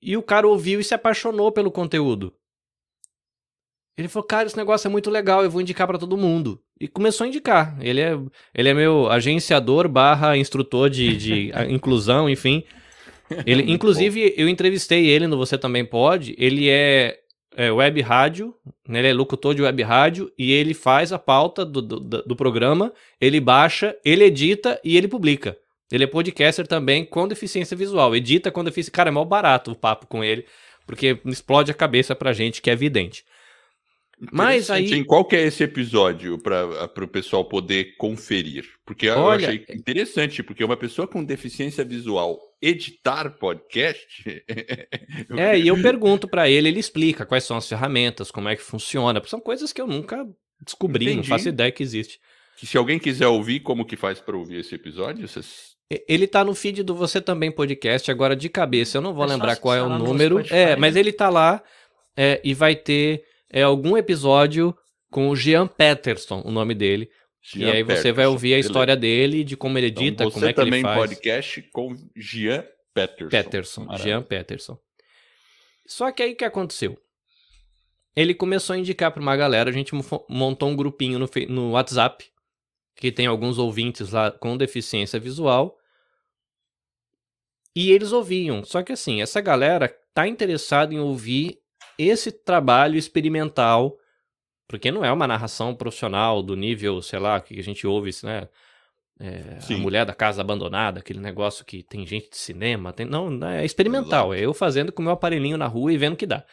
E 0.01 0.17
o 0.17 0.23
cara 0.23 0.47
ouviu 0.47 0.79
e 0.79 0.85
se 0.85 0.95
apaixonou 0.95 1.51
pelo 1.51 1.73
conteúdo. 1.73 2.35
Ele 3.97 4.09
falou, 4.09 4.27
cara, 4.27 4.47
esse 4.47 4.57
negócio 4.57 4.89
é 4.89 4.91
muito 4.91 5.09
legal, 5.09 5.43
eu 5.43 5.51
vou 5.51 5.61
indicar 5.61 5.87
pra 5.87 5.99
todo 5.99 6.17
mundo. 6.17 6.61
E 6.81 6.89
começou 6.89 7.25
a 7.25 7.29
indicar. 7.29 7.77
Ele 7.81 8.01
é, 8.01 8.13
ele 8.53 8.69
é 8.69 8.75
meu 8.75 9.09
agenciador 9.09 9.89
barra 9.89 10.37
instrutor 10.37 10.91
de, 10.91 11.17
de 11.17 11.53
inclusão, 11.71 12.29
enfim. 12.29 12.65
Ele, 13.47 13.73
inclusive, 13.73 14.35
eu 14.37 14.49
entrevistei 14.49 15.07
ele 15.09 15.27
no 15.27 15.37
Você 15.37 15.57
Também 15.57 15.85
Pode. 15.85 16.35
Ele 16.39 16.69
é, 16.69 17.19
é 17.57 17.73
web 17.73 18.01
rádio, 18.03 18.55
né? 18.87 18.99
ele 18.99 19.09
é 19.09 19.13
locutor 19.13 19.55
de 19.55 19.63
web 19.63 19.83
rádio 19.83 20.31
e 20.39 20.53
ele 20.53 20.75
faz 20.75 21.13
a 21.13 21.19
pauta 21.19 21.65
do, 21.65 21.81
do, 21.81 22.01
do 22.01 22.23
do 22.23 22.37
programa, 22.37 22.93
ele 23.21 23.41
baixa, 23.41 23.97
ele 24.05 24.25
edita 24.25 24.79
e 24.85 24.97
ele 24.97 25.09
publica. 25.09 25.57
Ele 25.91 26.05
é 26.05 26.07
podcaster 26.07 26.67
também 26.67 27.05
com 27.05 27.29
deficiência 27.29 27.77
visual. 27.77 28.17
Edita 28.17 28.51
com 28.51 28.65
deficiência. 28.65 28.93
Cara, 28.93 29.11
é 29.11 29.13
mal 29.13 29.25
barato 29.25 29.71
o 29.71 29.77
papo 29.77 30.07
com 30.07 30.25
ele, 30.25 30.45
porque 30.87 31.19
explode 31.27 31.71
a 31.71 31.75
cabeça 31.75 32.15
pra 32.15 32.33
gente 32.33 32.61
que 32.61 32.71
é 32.71 32.77
vidente. 32.77 33.25
Mas 34.33 34.71
aí- 34.71 34.93
hein? 34.93 35.05
Qual 35.05 35.25
que 35.25 35.37
é 35.37 35.43
esse 35.47 35.63
episódio 35.65 36.39
para 36.39 37.05
o 37.05 37.09
pessoal 37.09 37.45
poder 37.45 37.97
conferir? 37.97 38.65
Porque 38.85 39.07
eu 39.07 39.19
Olha, 39.19 39.49
achei 39.49 39.65
interessante, 39.75 40.43
porque 40.43 40.63
uma 40.65 40.77
pessoa 40.77 41.07
com 41.09 41.25
deficiência 41.25 41.85
visual 41.85 42.39
editar 42.61 43.31
podcast. 43.39 44.07
eu- 45.29 45.39
É, 45.39 45.59
e 45.59 45.69
eu 45.69 45.81
pergunto 45.81 46.27
pra 46.29 46.49
ele, 46.49 46.69
ele 46.69 46.81
explica 46.81 47.27
quais 47.27 47.45
são 47.45 47.57
as 47.57 47.69
ferramentas, 47.69 48.31
como 48.31 48.49
é 48.49 48.57
que 48.57 48.63
funciona. 48.63 49.23
São 49.27 49.41
coisas 49.41 49.73
que 49.73 49.81
eu 49.81 49.87
nunca 49.87 50.27
descobri, 50.65 51.07
não 51.07 51.13
Entendi. 51.15 51.29
faço 51.29 51.49
ideia 51.49 51.71
que 51.73 51.83
existe. 51.83 52.19
que 52.57 52.67
se 52.67 52.79
alguém 52.79 52.99
quiser 53.01 53.27
ouvir, 53.27 53.61
como 53.61 53.85
que 53.85 53.97
faz 53.97 54.21
para 54.21 54.37
ouvir 54.37 54.61
esse 54.61 54.75
episódio? 54.75 55.27
Vocês... 55.27 55.75
Ele 56.09 56.27
tá 56.27 56.43
no 56.45 56.55
feed 56.55 56.83
do 56.83 56.95
Você 56.95 57.21
Também 57.21 57.51
Podcast, 57.51 58.11
agora 58.11 58.35
de 58.37 58.49
cabeça, 58.49 58.97
eu 58.99 59.03
não 59.03 59.13
vou 59.13 59.25
É 59.25 59.29
lembrar 59.29 59.57
qual 59.57 59.75
é 59.75 59.83
o 59.83 59.89
número. 59.99 60.39
É, 60.51 60.67
né? 60.71 60.77
mas 60.77 60.95
ele 60.97 61.13
tá 61.13 61.29
lá 61.29 61.63
é, 62.17 62.41
e 62.45 62.55
vai 62.55 62.75
ter 62.77 63.23
é, 63.55 63.63
algum 63.63 63.97
episódio 63.97 64.77
com 65.11 65.29
o 65.31 65.37
Jean 65.37 65.67
Peterson, 65.67 66.43
o 66.45 66.51
nome 66.51 66.75
dele. 66.75 67.09
e 67.55 67.61
Jean 67.61 67.73
aí 67.73 67.83
você 67.85 68.11
vai 68.13 68.27
ouvir 68.27 68.49
a 68.49 68.57
beleza. 68.57 68.69
história 68.69 68.97
dele, 68.97 69.45
de 69.45 69.57
como 69.57 69.79
ele 69.79 69.87
edita, 69.87 70.25
Então, 70.25 70.31
você 70.31 70.35
como 70.35 70.47
é 70.47 70.53
que 70.53 70.61
também 70.61 70.81
ele 70.81 70.89
faz. 70.89 70.99
podcast 70.99 71.63
com 71.73 71.95
Jean 72.17 72.65
Peterson. 72.93 73.31
Peterson, 73.31 73.85
Maravilha. 73.85 74.05
Jean 74.17 74.23
Peterson. 74.23 74.79
Só 75.87 76.11
que 76.11 76.23
aí 76.23 76.33
o 76.33 76.37
que 76.37 76.45
aconteceu? 76.45 76.99
Ele 78.17 78.33
começou 78.35 78.75
a 78.75 78.79
indicar 78.79 79.11
para 79.13 79.21
uma 79.23 79.37
galera, 79.37 79.71
a 79.71 79.73
gente 79.73 79.95
mo- 79.95 80.27
montou 80.29 80.69
um 80.69 80.77
grupinho 80.77 81.19
no, 81.19 81.29
no 81.49 81.71
WhatsApp, 81.73 82.25
que 82.97 83.11
tem 83.13 83.27
alguns 83.27 83.59
ouvintes 83.59 84.11
lá 84.11 84.31
com 84.31 84.57
deficiência 84.57 85.19
visual. 85.21 85.77
E 87.75 87.91
eles 87.91 88.13
ouviam. 88.13 88.65
Só 88.65 88.83
que 88.83 88.93
assim, 88.93 89.21
essa 89.21 89.41
galera 89.41 89.89
tá 90.15 90.29
interessada 90.29 90.95
em 90.95 90.99
ouvir 91.01 91.59
esse 91.99 92.33
trabalho 92.33 92.97
experimental, 92.97 93.99
porque 94.69 94.91
não 94.91 95.05
é 95.05 95.13
uma 95.13 95.27
narração 95.27 95.75
profissional 95.75 96.43
do 96.43 96.57
nível, 96.57 97.01
sei 97.03 97.19
lá, 97.19 97.41
que 97.41 97.59
a 97.59 97.63
gente 97.63 97.87
ouve, 97.87 98.11
né? 98.23 98.49
É, 99.21 99.59
a 99.73 99.79
mulher 99.79 100.05
da 100.05 100.13
casa 100.13 100.41
abandonada, 100.41 100.99
aquele 100.99 101.21
negócio 101.21 101.65
que 101.65 101.85
tem 101.85 102.05
gente 102.05 102.31
de 102.31 102.37
cinema, 102.37 102.93
tem, 102.93 103.07
não, 103.07 103.47
é 103.47 103.65
experimental, 103.65 104.35
é 104.35 104.41
eu 104.41 104.53
fazendo 104.53 104.91
com 104.91 105.03
o 105.03 105.05
meu 105.05 105.13
aparelhinho 105.13 105.57
na 105.57 105.69
rua 105.69 105.93
e 105.93 105.97
vendo 105.97 106.15
o 106.15 106.17
que 106.17 106.27
dá. 106.27 106.45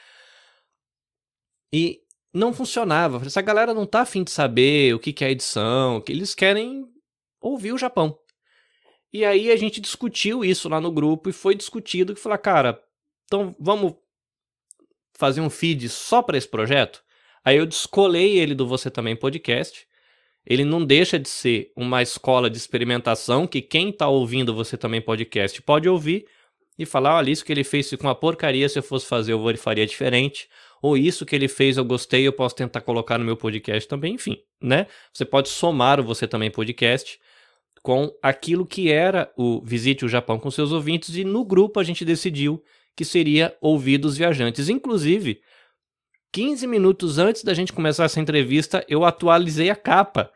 E 1.74 2.02
não 2.34 2.54
funcionava. 2.54 3.26
Essa 3.26 3.42
galera 3.42 3.74
não 3.74 3.86
tá 3.86 4.02
afim 4.02 4.24
de 4.24 4.32
saber 4.32 4.94
o 4.94 5.00
que, 5.00 5.12
que 5.12 5.26
é 5.26 5.32
edição, 5.32 6.02
que 6.02 6.12
eles 6.12 6.36
querem 6.36 6.86
ouvir 7.42 7.74
o 7.74 7.78
Japão. 7.78 8.18
E 9.12 9.26
aí 9.26 9.52
a 9.52 9.58
gente 9.58 9.82
discutiu 9.82 10.46
isso 10.46 10.70
lá 10.70 10.80
no 10.80 10.92
grupo 10.92 11.30
e 11.30 11.34
foi 11.34 11.54
discutido 11.54 12.14
que 12.14 12.22
falar, 12.22 12.38
cara, 12.38 12.82
então 13.26 13.56
vamos 13.60 13.96
fazer 15.14 15.42
um 15.42 15.50
feed 15.50 15.90
só 15.90 16.22
para 16.22 16.38
esse 16.38 16.48
projeto? 16.48 17.04
Aí 17.44 17.58
eu 17.58 17.66
descolei 17.66 18.38
ele 18.38 18.54
do 18.54 18.68
Você 18.68 18.90
Também 18.90 19.16
Podcast. 19.16 19.88
Ele 20.46 20.64
não 20.64 20.84
deixa 20.84 21.20
de 21.20 21.30
ser 21.30 21.72
uma 21.76 22.02
escola 22.02 22.50
de 22.50 22.58
experimentação 22.58 23.46
que 23.46 23.62
quem 23.62 23.92
tá 23.92 24.08
ouvindo 24.08 24.54
Você 24.54 24.78
Também 24.78 25.02
Podcast 25.02 25.62
pode 25.62 25.88
ouvir 25.88 26.26
e 26.78 26.86
falar, 26.86 27.16
olha, 27.16 27.30
isso 27.30 27.46
que 27.46 27.52
ele 27.52 27.64
fez 27.64 27.94
com 27.96 28.08
uma 28.08 28.16
porcaria, 28.16 28.68
se 28.68 28.80
eu 28.80 28.84
fosse 28.84 29.06
fazer 29.06 29.34
eu 29.34 29.58
faria 29.58 29.86
diferente. 29.86 30.48
Ou 30.82 30.98
isso 30.98 31.26
que 31.26 31.36
ele 31.36 31.48
fez 31.48 31.78
eu 31.78 31.86
gostei, 31.86 32.28
eu 32.28 32.34
posso 32.34 32.56
tentar 32.56 32.82
colocar 32.82 33.18
no 33.18 33.26
meu 33.26 33.38
podcast 33.38 33.88
também, 33.88 34.16
enfim, 34.16 34.38
né? 34.60 34.88
Você 35.14 35.24
pode 35.24 35.50
somar 35.50 36.00
o 36.00 36.04
Você 36.04 36.28
Também 36.28 36.50
Podcast 36.50 37.20
com 37.84 38.12
aquilo 38.22 38.66
que 38.66 38.92
era 38.92 39.32
o 39.38 39.62
Visite 39.64 40.06
o 40.06 40.10
Japão 40.10 40.40
com 40.40 40.50
seus 40.52 40.72
ouvintes 40.72 41.16
e 41.16 41.24
no 41.24 41.44
grupo 41.44 41.80
a 41.80 41.84
gente 41.84 42.06
decidiu 42.06 42.64
que 43.02 43.06
seria 43.06 43.56
Ouvidos 43.60 44.16
Viajantes. 44.16 44.70
Inclusive, 44.70 45.42
15 46.32 46.68
minutos 46.68 47.18
antes 47.18 47.44
da 47.44 47.52
gente 47.52 47.74
começar 47.74 48.04
essa 48.04 48.20
entrevista, 48.20 48.86
eu 48.88 49.04
atualizei 49.04 49.72
a 49.72 49.76
capa 49.76 50.30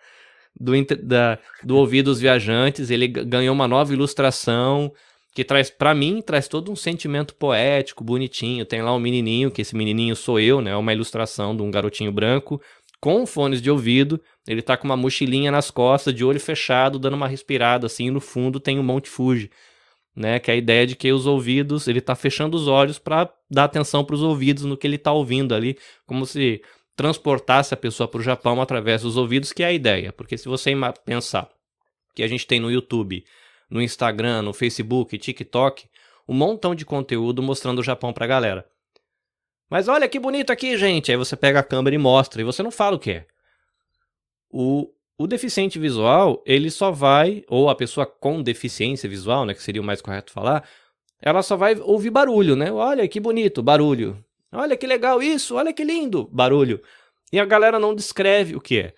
do, 0.59 0.71
da- 1.03 1.37
do 1.63 1.77
Ouvidos 1.77 2.19
Viajantes. 2.19 2.89
Ele 2.89 3.07
ganhou 3.07 3.53
uma 3.53 3.67
nova 3.67 3.93
ilustração 3.93 4.91
que 5.35 5.43
traz, 5.43 5.69
para 5.69 5.93
mim, 5.93 6.23
traz 6.25 6.47
todo 6.47 6.71
um 6.71 6.75
sentimento 6.75 7.35
poético, 7.35 8.03
bonitinho. 8.03 8.65
Tem 8.65 8.81
lá 8.81 8.95
um 8.95 8.99
menininho, 8.99 9.51
que 9.51 9.61
esse 9.61 9.75
menininho 9.75 10.15
sou 10.15 10.39
eu, 10.39 10.59
né? 10.59 10.75
Uma 10.75 10.91
ilustração 10.91 11.55
de 11.55 11.61
um 11.61 11.69
garotinho 11.69 12.11
branco 12.11 12.59
com 12.99 13.27
fones 13.27 13.61
de 13.61 13.69
ouvido. 13.69 14.19
Ele 14.47 14.63
tá 14.63 14.75
com 14.75 14.85
uma 14.85 14.97
mochilinha 14.97 15.51
nas 15.51 15.69
costas, 15.69 16.15
de 16.15 16.25
olho 16.25 16.39
fechado, 16.39 16.97
dando 16.97 17.13
uma 17.13 17.27
respirada 17.27 17.85
assim. 17.85 18.09
No 18.09 18.19
fundo 18.19 18.59
tem 18.59 18.79
o 18.79 18.83
Monte 18.83 19.07
Fuji, 19.07 19.51
né? 20.15 20.39
Que 20.39 20.51
é 20.51 20.53
a 20.53 20.57
ideia 20.57 20.87
de 20.87 20.95
que 20.95 21.11
os 21.11 21.25
ouvidos, 21.25 21.87
ele 21.87 22.01
tá 22.01 22.15
fechando 22.15 22.55
os 22.55 22.67
olhos 22.67 22.97
para 22.97 23.31
dar 23.49 23.65
atenção 23.65 24.03
para 24.03 24.15
os 24.15 24.21
ouvidos 24.21 24.63
no 24.63 24.77
que 24.77 24.87
ele 24.87 24.97
tá 24.97 25.11
ouvindo 25.11 25.53
ali, 25.53 25.77
como 26.05 26.25
se 26.25 26.61
transportasse 26.95 27.73
a 27.73 27.77
pessoa 27.77 28.07
para 28.07 28.19
o 28.19 28.23
Japão 28.23 28.61
através 28.61 29.01
dos 29.01 29.17
ouvidos, 29.17 29.51
que 29.51 29.63
é 29.63 29.67
a 29.67 29.73
ideia. 29.73 30.13
Porque 30.13 30.37
se 30.37 30.47
você 30.47 30.71
pensar 31.03 31.49
que 32.15 32.23
a 32.23 32.27
gente 32.27 32.47
tem 32.47 32.59
no 32.59 32.71
YouTube 32.71 33.25
no 33.69 33.81
Instagram, 33.81 34.41
no 34.41 34.53
Facebook, 34.53 35.17
TikTok, 35.17 35.89
um 36.27 36.33
montão 36.33 36.73
de 36.73 36.85
conteúdo 36.85 37.41
mostrando 37.41 37.79
o 37.79 37.83
Japão 37.83 38.13
pra 38.13 38.27
galera. 38.27 38.65
Mas 39.69 39.87
olha 39.87 40.07
que 40.07 40.19
bonito 40.19 40.51
aqui, 40.51 40.77
gente. 40.77 41.11
Aí 41.11 41.17
você 41.17 41.35
pega 41.35 41.59
a 41.59 41.63
câmera 41.63 41.95
e 41.95 41.99
mostra, 41.99 42.41
e 42.41 42.45
você 42.45 42.61
não 42.61 42.71
fala 42.71 42.95
o 42.95 42.99
que 42.99 43.11
é. 43.11 43.27
O, 44.49 44.89
o 45.17 45.27
deficiente 45.27 45.79
visual, 45.79 46.43
ele 46.45 46.69
só 46.69 46.91
vai, 46.91 47.43
ou 47.47 47.69
a 47.69 47.75
pessoa 47.75 48.05
com 48.05 48.41
deficiência 48.41 49.09
visual, 49.09 49.45
né, 49.45 49.53
que 49.53 49.63
seria 49.63 49.81
o 49.81 49.85
mais 49.85 50.01
correto 50.01 50.31
falar, 50.31 50.67
ela 51.21 51.41
só 51.41 51.55
vai 51.55 51.75
ouvir 51.79 52.09
barulho, 52.09 52.55
né? 52.55 52.71
Olha 52.71 53.07
que 53.07 53.19
bonito, 53.19 53.63
barulho. 53.63 54.23
Olha 54.51 54.77
que 54.77 54.85
legal 54.85 55.23
isso, 55.23 55.55
olha 55.55 55.73
que 55.73 55.83
lindo, 55.83 56.29
barulho. 56.31 56.81
E 57.31 57.39
a 57.39 57.45
galera 57.45 57.79
não 57.79 57.95
descreve 57.95 58.55
o 58.55 58.61
que 58.61 58.79
é. 58.79 58.93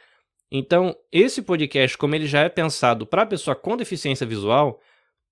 Então, 0.51 0.95
esse 1.12 1.41
podcast, 1.41 1.97
como 1.97 2.15
ele 2.15 2.25
já 2.25 2.41
é 2.41 2.49
pensado 2.49 3.06
para 3.06 3.25
pessoa 3.25 3.56
com 3.56 3.77
deficiência 3.77 4.25
visual, 4.25 4.82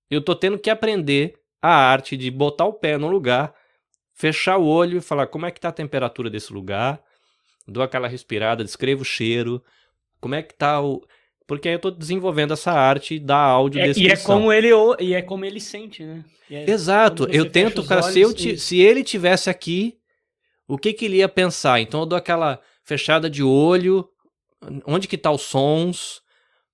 eu 0.09 0.21
tô 0.21 0.35
tendo 0.35 0.59
que 0.59 0.69
aprender 0.69 1.35
a 1.61 1.69
arte 1.69 2.15
de 2.15 2.29
botar 2.29 2.65
o 2.65 2.73
pé 2.73 2.97
no 2.97 3.07
lugar, 3.07 3.53
fechar 4.13 4.57
o 4.57 4.65
olho 4.65 4.97
e 4.97 5.01
falar 5.01 5.27
como 5.27 5.45
é 5.45 5.51
que 5.51 5.59
tá 5.59 5.69
a 5.69 5.73
temperatura 5.73 6.29
desse 6.29 6.53
lugar, 6.53 7.01
dou 7.67 7.81
aquela 7.81 8.07
respirada, 8.07 8.63
descrevo 8.63 9.01
o 9.01 9.05
cheiro, 9.05 9.63
como 10.19 10.35
é 10.35 10.41
que 10.41 10.53
tá 10.53 10.81
o 10.81 11.01
porque 11.47 11.67
aí 11.67 11.75
eu 11.75 11.79
tô 11.79 11.91
desenvolvendo 11.91 12.53
essa 12.53 12.71
arte 12.71 13.19
da 13.19 13.37
áudio 13.37 13.79
é, 13.79 13.91
E 13.95 14.07
é 14.07 14.17
como 14.17 14.51
ele 14.51 14.69
e 14.99 15.13
é 15.13 15.21
como 15.21 15.45
ele 15.45 15.59
sente, 15.59 16.03
né? 16.03 16.25
É 16.49 16.69
Exato. 16.69 17.27
Eu 17.31 17.49
tento, 17.49 17.83
cara, 17.83 18.01
se, 18.01 18.19
eu 18.19 18.35
se 18.57 18.79
ele 18.79 19.03
tivesse 19.03 19.49
aqui, 19.49 19.95
o 20.67 20.77
que 20.77 20.93
que 20.93 21.05
ele 21.05 21.17
ia 21.17 21.29
pensar? 21.29 21.79
Então 21.79 22.01
eu 22.01 22.05
dou 22.05 22.17
aquela 22.17 22.59
fechada 22.83 23.29
de 23.29 23.43
olho, 23.43 24.07
onde 24.85 25.07
que 25.07 25.17
tá 25.17 25.31
os 25.31 25.41
sons, 25.41 26.21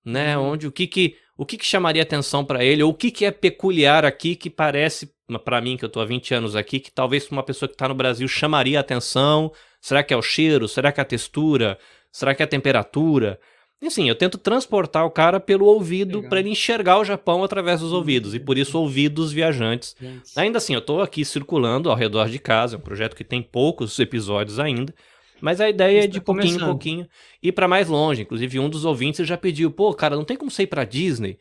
né? 0.06 0.38
Uhum. 0.38 0.52
Onde 0.52 0.68
o 0.68 0.72
que 0.72 0.88
que 0.88 1.16
o 1.38 1.46
que 1.46 1.58
que 1.58 1.66
chamaria 1.66 2.04
atenção 2.04 2.46
para 2.46 2.64
ele 2.64 2.84
ou 2.84 2.92
o 2.92 2.94
que 2.94 3.12
que 3.12 3.26
é 3.26 3.32
peculiar 3.32 4.06
aqui 4.06 4.36
que 4.36 4.50
parece 4.50 5.12
para 5.44 5.62
mim 5.62 5.76
que 5.76 5.84
eu 5.84 5.90
tô 5.90 6.00
há 6.00 6.06
20 6.06 6.34
anos 6.34 6.56
aqui 6.56 6.80
que 6.80 6.92
talvez 6.92 7.30
uma 7.30 7.44
pessoa 7.44 7.68
que 7.68 7.76
tá 7.76 7.88
no 7.88 7.96
Brasil 7.96 8.28
chamaria 8.28 8.80
atenção? 8.80 9.52
Será 9.82 10.04
que 10.04 10.14
é 10.14 10.18
o 10.18 10.22
cheiro? 10.22 10.68
Será 10.68 10.92
que 10.92 11.00
é 11.00 11.04
a 11.04 11.06
textura? 11.06 11.78
Será 12.12 12.36
que 12.36 12.44
é 12.44 12.46
a 12.46 12.48
temperatura? 12.48 13.40
E 13.82 13.88
assim, 13.88 14.08
eu 14.08 14.14
tento 14.14 14.38
transportar 14.38 15.06
o 15.06 15.10
cara 15.10 15.40
pelo 15.40 15.66
ouvido 15.66 16.22
para 16.30 16.40
ele 16.40 16.50
enxergar 16.50 17.00
o 17.00 17.04
Japão 17.04 17.44
através 17.44 17.80
dos 17.80 17.92
ouvidos, 17.92 18.36
e 18.36 18.40
por 18.40 18.56
isso 18.56 18.78
ouvidos 18.78 19.32
viajantes. 19.32 19.96
Ainda 20.36 20.60
assim, 20.60 20.76
eu 20.76 20.82
tô 20.82 21.02
aqui 21.02 21.26
circulando 21.26 21.90
ao 21.90 21.96
redor 21.96 22.30
de 22.30 22.38
casa, 22.38 22.76
é 22.76 22.78
um 22.78 22.82
projeto 22.82 23.16
que 23.16 23.24
tem 23.24 23.42
poucos 23.42 23.98
episódios 23.98 24.60
ainda, 24.60 24.94
mas 25.42 25.60
a 25.60 25.68
ideia 25.68 26.04
é 26.04 26.08
de 26.08 26.20
tá 26.20 26.26
pouquinho 26.26 26.56
em 26.56 26.60
pouquinho 26.60 27.10
ir 27.42 27.52
para 27.52 27.68
mais 27.68 27.88
longe. 27.90 28.22
Inclusive, 28.22 28.60
um 28.60 28.70
dos 28.70 28.86
ouvintes 28.86 29.28
já 29.28 29.36
pediu: 29.36 29.72
pô, 29.72 29.92
cara, 29.96 30.16
não 30.16 30.24
tem 30.24 30.38
como 30.38 30.52
você 30.52 30.64
ir 30.64 30.68
pra 30.68 30.86
Disney? 30.86 31.40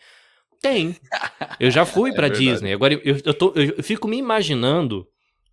Tem. 0.62 0.96
Eu 1.58 1.70
já 1.70 1.84
fui 1.84 2.10
é 2.12 2.14
pra 2.14 2.28
Disney. 2.28 2.72
Agora, 2.72 2.94
eu, 2.94 3.18
eu, 3.22 3.34
tô, 3.34 3.52
eu, 3.54 3.82
fico 3.82 4.08
me 4.08 4.16
imaginando 4.16 5.06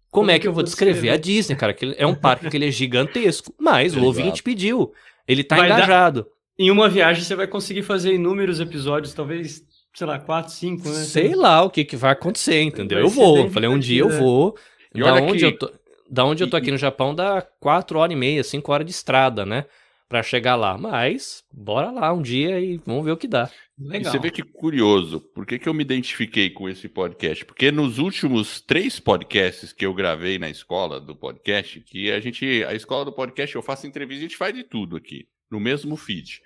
como, 0.09 0.25
como 0.25 0.31
é 0.31 0.39
que 0.39 0.47
eu 0.47 0.53
vou 0.53 0.63
descrever 0.63 1.09
a 1.09 1.17
Disney, 1.17 1.55
cara. 1.55 1.73
Que 1.73 1.95
é 1.97 2.05
um 2.05 2.15
parque 2.15 2.49
que 2.49 2.57
ele 2.57 2.67
é 2.67 2.71
gigantesco. 2.71 3.53
Mas 3.59 3.95
o 3.95 4.03
ouvinte 4.03 4.43
pediu. 4.43 4.91
Ele 5.27 5.43
tá 5.43 5.57
vai 5.57 5.67
engajado. 5.67 6.23
Dar... 6.23 6.29
Em 6.59 6.71
uma 6.71 6.89
viagem 6.89 7.23
você 7.23 7.35
vai 7.35 7.47
conseguir 7.47 7.83
fazer 7.83 8.13
inúmeros 8.13 8.59
episódios, 8.59 9.13
talvez, 9.13 9.63
sei 9.93 10.07
lá, 10.07 10.17
quatro, 10.17 10.51
cinco, 10.51 10.89
né? 10.89 10.95
Sei 10.95 11.35
lá 11.35 11.61
o 11.61 11.69
que, 11.69 11.85
que 11.85 11.95
vai 11.95 12.11
acontecer, 12.11 12.61
entendeu? 12.61 12.97
Vai 12.97 13.05
eu 13.05 13.09
vou. 13.09 13.49
Falei, 13.51 13.69
um 13.69 13.77
dia 13.77 14.01
eu 14.01 14.09
vou. 14.09 14.57
E 14.95 14.99
da 14.99 15.13
onde 15.13 15.39
que... 15.39 15.45
eu 15.45 15.57
tô 15.57 15.71
da 16.09 16.23
onde 16.23 16.43
eu 16.43 16.49
tô 16.49 16.55
aqui 16.55 16.71
no 16.71 16.77
Japão 16.77 17.13
dá 17.13 17.45
4 17.59 17.99
horas 17.99 18.13
e 18.13 18.15
meia, 18.15 18.43
5 18.43 18.71
horas 18.71 18.85
de 18.85 18.91
estrada, 18.91 19.45
né? 19.45 19.65
Pra 20.09 20.23
chegar 20.23 20.55
lá. 20.55 20.77
Mas, 20.77 21.43
bora 21.51 21.91
lá 21.91 22.13
um 22.13 22.21
dia 22.21 22.59
e 22.59 22.77
vamos 22.77 23.03
ver 23.03 23.11
o 23.11 23.17
que 23.17 23.27
dá. 23.27 23.49
Legal. 23.77 24.01
E 24.01 24.05
você 24.05 24.19
vê 24.19 24.31
que 24.31 24.41
curioso, 24.41 25.19
por 25.19 25.45
que, 25.45 25.59
que 25.59 25.69
eu 25.69 25.73
me 25.73 25.83
identifiquei 25.83 26.49
com 26.49 26.67
esse 26.67 26.87
podcast? 26.87 27.45
Porque 27.45 27.71
nos 27.71 27.99
últimos 27.99 28.59
três 28.61 28.99
podcasts 28.99 29.71
que 29.71 29.85
eu 29.85 29.93
gravei 29.93 30.39
na 30.39 30.49
escola 30.49 30.99
do 30.99 31.15
podcast, 31.15 31.81
que 31.81 32.11
a 32.11 32.19
gente, 32.19 32.63
a 32.63 32.73
escola 32.73 33.05
do 33.05 33.11
podcast, 33.11 33.55
eu 33.55 33.61
faço 33.61 33.85
entrevista, 33.85 34.19
a 34.19 34.27
gente 34.27 34.37
faz 34.37 34.55
de 34.55 34.63
tudo 34.63 34.95
aqui, 34.95 35.27
no 35.51 35.59
mesmo 35.59 35.95
feed. 35.95 36.41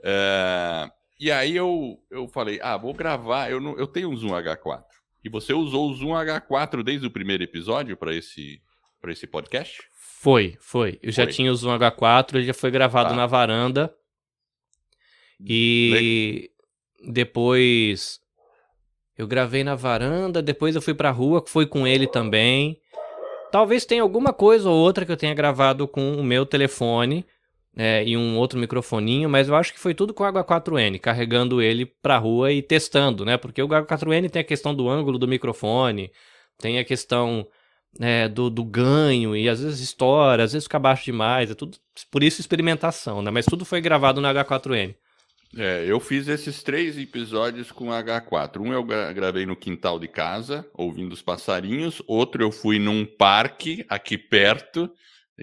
Uh, 0.00 0.92
e 1.18 1.30
aí 1.32 1.56
eu, 1.56 1.98
eu 2.10 2.28
falei, 2.28 2.60
ah, 2.62 2.76
vou 2.76 2.94
gravar, 2.94 3.50
eu, 3.50 3.60
não, 3.60 3.76
eu 3.76 3.86
tenho 3.86 4.10
um 4.10 4.16
Zoom 4.16 4.30
H4. 4.30 4.84
E 5.24 5.28
você 5.28 5.52
usou 5.52 5.90
o 5.90 5.94
Zoom 5.94 6.10
H4 6.10 6.84
desde 6.84 7.06
o 7.06 7.10
primeiro 7.10 7.42
episódio 7.42 7.96
para 7.96 8.14
esse 8.14 8.60
para 9.00 9.12
esse 9.12 9.26
podcast? 9.26 9.82
Foi, 10.20 10.56
foi. 10.58 10.98
Eu 11.02 11.12
foi. 11.12 11.24
já 11.24 11.26
tinha 11.26 11.52
o 11.52 11.54
Zoom 11.54 11.78
H4, 11.78 12.34
ele 12.34 12.46
já 12.46 12.54
foi 12.54 12.70
gravado 12.70 13.10
tá. 13.10 13.16
na 13.16 13.26
varanda. 13.26 13.94
E 15.38 16.50
Le... 17.02 17.12
depois 17.12 18.18
eu 19.16 19.26
gravei 19.26 19.62
na 19.62 19.74
varanda, 19.74 20.42
depois 20.42 20.74
eu 20.74 20.82
fui 20.82 20.94
pra 20.94 21.10
rua, 21.10 21.44
foi 21.46 21.66
com 21.66 21.86
ele 21.86 22.06
também. 22.06 22.78
Talvez 23.52 23.84
tenha 23.84 24.02
alguma 24.02 24.32
coisa 24.32 24.68
ou 24.68 24.76
outra 24.76 25.04
que 25.04 25.12
eu 25.12 25.16
tenha 25.16 25.34
gravado 25.34 25.86
com 25.86 26.16
o 26.16 26.24
meu 26.24 26.44
telefone 26.44 27.24
é, 27.76 28.02
e 28.04 28.16
um 28.16 28.36
outro 28.36 28.58
microfoninho, 28.58 29.28
mas 29.28 29.48
eu 29.48 29.54
acho 29.54 29.72
que 29.72 29.78
foi 29.78 29.94
tudo 29.94 30.12
com 30.12 30.24
o 30.24 30.26
H4N, 30.26 30.98
carregando 30.98 31.60
ele 31.60 31.86
pra 31.86 32.18
rua 32.18 32.52
e 32.52 32.62
testando, 32.62 33.24
né? 33.24 33.36
Porque 33.36 33.62
o 33.62 33.68
H4N 33.68 34.30
tem 34.30 34.40
a 34.40 34.44
questão 34.44 34.74
do 34.74 34.88
ângulo 34.88 35.18
do 35.18 35.28
microfone, 35.28 36.10
tem 36.58 36.78
a 36.78 36.84
questão 36.84 37.46
é, 38.00 38.28
do, 38.28 38.50
do 38.50 38.64
ganho 38.64 39.36
e 39.36 39.48
às 39.48 39.60
vezes 39.60 39.80
história, 39.80 40.44
às 40.44 40.52
vezes 40.52 40.66
fica 40.66 40.78
baixo 40.78 41.04
demais, 41.04 41.50
é 41.50 41.54
tudo 41.54 41.78
por 42.10 42.22
isso 42.22 42.40
experimentação, 42.40 43.22
né? 43.22 43.30
Mas 43.30 43.46
tudo 43.46 43.64
foi 43.64 43.80
gravado 43.80 44.20
no 44.20 44.28
H4N. 44.28 44.94
É, 45.56 45.84
eu 45.86 45.98
fiz 46.00 46.28
esses 46.28 46.62
três 46.62 46.98
episódios 46.98 47.72
com 47.72 47.86
H4. 47.86 48.60
Um 48.60 48.72
eu 48.72 48.84
gravei 48.84 49.46
no 49.46 49.56
quintal 49.56 49.98
de 49.98 50.08
casa, 50.08 50.68
ouvindo 50.74 51.12
os 51.12 51.22
passarinhos. 51.22 52.02
Outro 52.06 52.42
eu 52.42 52.52
fui 52.52 52.78
num 52.78 53.06
parque 53.06 53.84
aqui 53.88 54.18
perto, 54.18 54.90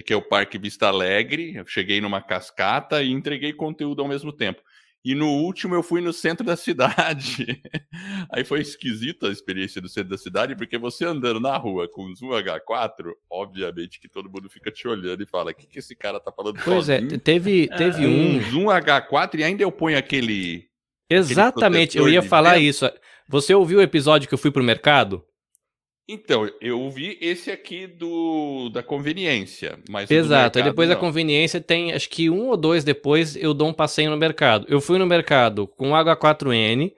que 0.05 0.13
é 0.13 0.15
o 0.15 0.21
Parque 0.21 0.59
Vista 0.59 0.87
Alegre. 0.87 1.55
Eu 1.55 1.65
cheguei 1.65 1.99
numa 1.99 2.21
cascata 2.21 3.01
e 3.01 3.11
entreguei 3.11 3.53
conteúdo 3.53 4.01
ao 4.01 4.07
mesmo 4.07 4.31
tempo. 4.31 4.61
E 5.05 5.13
no 5.13 5.27
último 5.27 5.75
eu 5.75 5.83
fui 5.83 5.99
no 5.99 6.13
centro 6.13 6.45
da 6.45 6.55
cidade. 6.55 7.61
Aí 8.31 8.45
foi 8.45 8.61
esquisita 8.61 9.27
a 9.27 9.31
experiência 9.31 9.81
do 9.81 9.89
centro 9.89 10.11
da 10.11 10.17
cidade, 10.17 10.55
porque 10.55 10.77
você 10.77 11.03
andando 11.03 11.41
na 11.41 11.57
rua 11.57 11.89
com 11.89 12.05
o 12.05 12.15
Zoom 12.15 12.29
H4, 12.29 13.11
obviamente 13.29 13.99
que 13.99 14.07
todo 14.07 14.29
mundo 14.29 14.49
fica 14.49 14.71
te 14.71 14.87
olhando 14.87 15.21
e 15.21 15.25
fala: 15.25 15.51
o 15.51 15.53
que, 15.53 15.67
que 15.67 15.79
esse 15.79 15.93
cara 15.93 16.21
tá 16.21 16.31
falando 16.31 16.57
Pois 16.63 16.87
é, 16.87 16.99
sozinho? 16.99 17.15
é, 17.15 17.17
teve, 17.17 17.67
teve 17.75 18.07
um. 18.07 18.37
um. 18.37 18.41
Zoom 18.49 18.65
H4 18.65 19.39
e 19.39 19.43
ainda 19.43 19.61
eu 19.61 19.71
ponho 19.71 19.97
aquele. 19.97 20.67
Exatamente, 21.09 21.97
aquele 21.97 22.11
eu 22.11 22.13
ia 22.13 22.21
falar 22.21 22.53
vento. 22.53 22.63
isso. 22.63 22.89
Você 23.27 23.53
ouviu 23.53 23.79
o 23.79 23.83
episódio 23.83 24.27
que 24.27 24.33
eu 24.33 24.37
fui 24.37 24.51
pro 24.51 24.63
mercado? 24.63 25.23
Então, 26.07 26.49
eu 26.59 26.89
vi 26.89 27.17
esse 27.21 27.49
aqui 27.49 27.87
do 27.87 28.69
da 28.69 28.83
conveniência, 28.83 29.79
mas 29.89 30.11
Exato, 30.11 30.59
e 30.59 30.63
depois 30.63 30.89
não. 30.89 30.95
da 30.95 30.99
conveniência 30.99 31.61
tem, 31.61 31.93
acho 31.93 32.09
que 32.09 32.29
um 32.29 32.49
ou 32.49 32.57
dois 32.57 32.83
depois 32.83 33.37
eu 33.37 33.53
dou 33.53 33.69
um 33.69 33.73
passeio 33.73 34.09
no 34.09 34.17
mercado. 34.17 34.65
Eu 34.67 34.81
fui 34.81 34.97
no 34.97 35.05
mercado 35.05 35.65
com 35.65 35.91
H4N, 35.91 36.91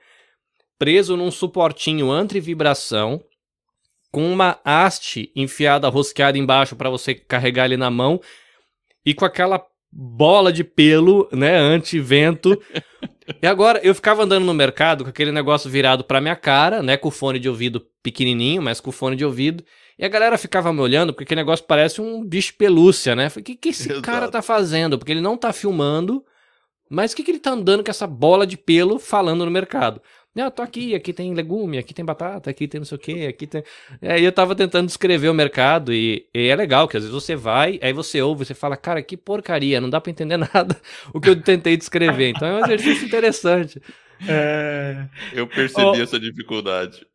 preso 0.80 1.16
num 1.16 1.30
suportinho 1.30 2.10
anti-vibração, 2.12 3.24
com 4.12 4.32
uma 4.32 4.60
haste 4.66 5.32
enfiada, 5.36 5.88
rosqueada 5.88 6.38
embaixo 6.38 6.76
para 6.76 6.90
você 6.90 7.14
carregar 7.14 7.66
ele 7.66 7.78
na 7.78 7.92
mão, 7.92 8.20
e 9.06 9.14
com 9.14 9.26
aquela 9.26 9.64
bola 9.92 10.52
de 10.52 10.64
pelo, 10.64 11.30
né, 11.32 11.56
anti-vento. 11.58 12.60
e 13.42 13.48
agora, 13.48 13.80
eu 13.84 13.96
ficava 13.96 14.24
andando 14.24 14.46
no 14.46 14.54
mercado 14.54 15.04
com 15.04 15.10
aquele 15.10 15.32
negócio 15.32 15.70
virado 15.70 16.04
pra 16.04 16.22
minha 16.22 16.36
cara, 16.36 16.84
né, 16.84 16.98
com 16.98 17.08
o 17.08 17.12
fone 17.12 17.40
de 17.40 17.50
ouvido 17.50 17.86
pequenininho, 18.04 18.62
mas 18.62 18.80
com 18.80 18.90
o 18.90 18.94
fone 18.94 19.16
de 19.16 19.26
ouvido. 19.26 19.64
E 19.98 20.06
a 20.06 20.10
galera 20.10 20.38
ficava 20.38 20.72
me 20.74 20.82
olhando 20.82 21.14
porque 21.14 21.24
aquele 21.24 21.42
negócio 21.42 21.66
parece 21.66 22.02
um 22.02 22.24
bicho 22.24 22.54
pelúcia, 22.58 23.16
né? 23.16 23.30
Falei, 23.30 23.42
o 23.42 23.46
que, 23.46 23.56
que 23.56 23.70
esse 23.70 23.90
Exato. 23.90 24.02
cara 24.04 24.28
tá 24.28 24.42
fazendo? 24.42 24.98
Porque 24.98 25.12
ele 25.12 25.22
não 25.22 25.38
tá 25.38 25.54
filmando, 25.54 26.24
mas 26.90 27.14
o 27.14 27.16
que, 27.16 27.24
que 27.24 27.32
ele 27.32 27.40
tá 27.40 27.52
andando 27.52 27.84
com 27.84 27.90
essa 27.90 28.06
bola 28.06 28.46
de 28.46 28.58
pelo 28.58 29.00
falando 29.00 29.46
no 29.46 29.52
mercado? 29.52 30.02
Não, 30.36 30.52
tô 30.52 30.62
aqui, 30.62 30.94
aqui 30.94 31.14
tem 31.14 31.34
legume, 31.34 31.78
aqui 31.78 31.94
tem 31.94 32.04
batata, 32.04 32.50
aqui 32.50 32.68
tem 32.68 32.80
não 32.80 32.86
sei 32.86 32.98
o 32.98 33.00
que, 33.00 33.26
aqui 33.26 33.48
tem. 33.48 33.64
Aí 34.02 34.22
eu 34.22 34.34
tava 34.34 34.54
tentando 34.54 34.86
descrever 34.86 35.30
o 35.30 35.34
mercado 35.34 35.94
e, 35.94 36.28
e, 36.34 36.48
é 36.50 36.56
legal 36.56 36.90
que 36.90 36.98
às 36.98 37.04
vezes 37.04 37.14
você 37.14 37.38
vai, 37.38 37.80
aí 37.82 37.94
você 37.94 38.22
ouve, 38.22 38.44
você 38.44 38.54
fala, 38.54 38.76
cara, 38.76 39.02
que 39.02 39.16
porcaria, 39.16 39.80
não 39.80 39.90
dá 39.90 40.02
para 40.02 40.12
entender 40.12 40.36
nada 40.54 40.76
o 41.14 41.22
que 41.22 41.30
eu 41.30 41.42
tentei 41.42 41.78
descrever. 41.78 42.32
Então 42.32 42.50
é 42.50 42.54
um 42.54 42.66
exercício 42.66 43.06
interessante. 43.06 43.82
É... 44.28 45.06
Eu 45.32 45.48
percebi 45.48 46.00
oh, 46.00 46.04
essa 46.04 46.20
dificuldade. 46.20 47.08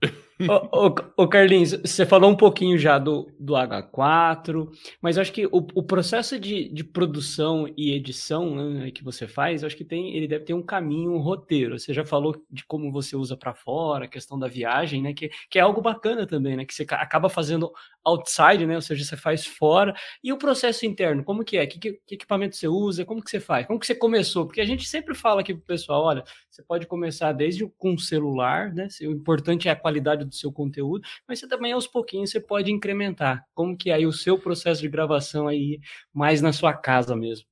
Ô, 0.48 0.86
ô, 0.86 0.94
ô, 1.16 1.28
Carlinhos, 1.28 1.72
você 1.72 2.06
falou 2.06 2.30
um 2.30 2.36
pouquinho 2.36 2.78
já 2.78 2.98
do, 2.98 3.30
do 3.38 3.54
H4, 3.54 4.68
mas 5.00 5.18
acho 5.18 5.32
que 5.32 5.46
o, 5.46 5.66
o 5.74 5.82
processo 5.82 6.38
de, 6.38 6.68
de 6.68 6.82
produção 6.82 7.66
e 7.76 7.92
edição 7.92 8.54
né, 8.54 8.90
que 8.90 9.04
você 9.04 9.26
faz, 9.26 9.62
acho 9.62 9.76
que 9.76 9.84
tem, 9.84 10.16
ele 10.16 10.26
deve 10.26 10.44
ter 10.44 10.54
um 10.54 10.62
caminho, 10.62 11.12
um 11.12 11.18
roteiro. 11.18 11.78
Você 11.78 11.92
já 11.92 12.04
falou 12.04 12.34
de 12.50 12.64
como 12.64 12.90
você 12.90 13.16
usa 13.16 13.36
para 13.36 13.54
fora, 13.54 14.06
a 14.06 14.08
questão 14.08 14.38
da 14.38 14.48
viagem, 14.48 15.02
né? 15.02 15.12
Que, 15.12 15.30
que 15.48 15.58
é 15.58 15.62
algo 15.62 15.82
bacana 15.82 16.26
também, 16.26 16.56
né? 16.56 16.64
Que 16.64 16.74
você 16.74 16.86
acaba 16.88 17.28
fazendo 17.28 17.70
outside, 18.04 18.66
né? 18.66 18.74
Ou 18.74 18.82
seja, 18.82 19.04
você 19.04 19.16
faz 19.16 19.46
fora. 19.46 19.94
E 20.22 20.32
o 20.32 20.38
processo 20.38 20.86
interno, 20.86 21.24
como 21.24 21.44
que 21.44 21.56
é? 21.56 21.66
Que, 21.66 21.78
que, 21.78 22.00
que 22.06 22.14
equipamento 22.14 22.56
você 22.56 22.68
usa? 22.68 23.04
Como 23.04 23.22
que 23.22 23.30
você 23.30 23.40
faz? 23.40 23.66
Como 23.66 23.78
que 23.78 23.86
você 23.86 23.94
começou? 23.94 24.46
Porque 24.46 24.60
a 24.60 24.64
gente 24.64 24.86
sempre 24.86 25.14
fala 25.14 25.40
aqui 25.40 25.54
pro 25.54 25.62
pessoal, 25.62 26.04
olha, 26.04 26.24
você 26.50 26.62
pode 26.62 26.86
começar 26.86 27.32
desde 27.32 27.66
com 27.76 27.94
o 27.94 27.98
celular, 27.98 28.72
né? 28.72 28.88
O 29.02 29.12
importante 29.12 29.68
é 29.68 29.72
a 29.72 29.76
qualidade 29.76 30.24
do 30.24 30.34
seu 30.34 30.52
conteúdo, 30.52 31.06
mas 31.26 31.38
você 31.38 31.48
também 31.48 31.72
aos 31.72 31.86
pouquinhos 31.86 32.30
você 32.30 32.40
pode 32.40 32.70
incrementar. 32.70 33.44
Como 33.54 33.76
que 33.76 33.90
é 33.90 33.94
aí 33.94 34.06
o 34.06 34.12
seu 34.12 34.38
processo 34.38 34.80
de 34.80 34.88
gravação 34.88 35.46
aí 35.46 35.80
mais 36.12 36.40
na 36.40 36.52
sua 36.52 36.72
casa 36.72 37.14
mesmo? 37.14 37.46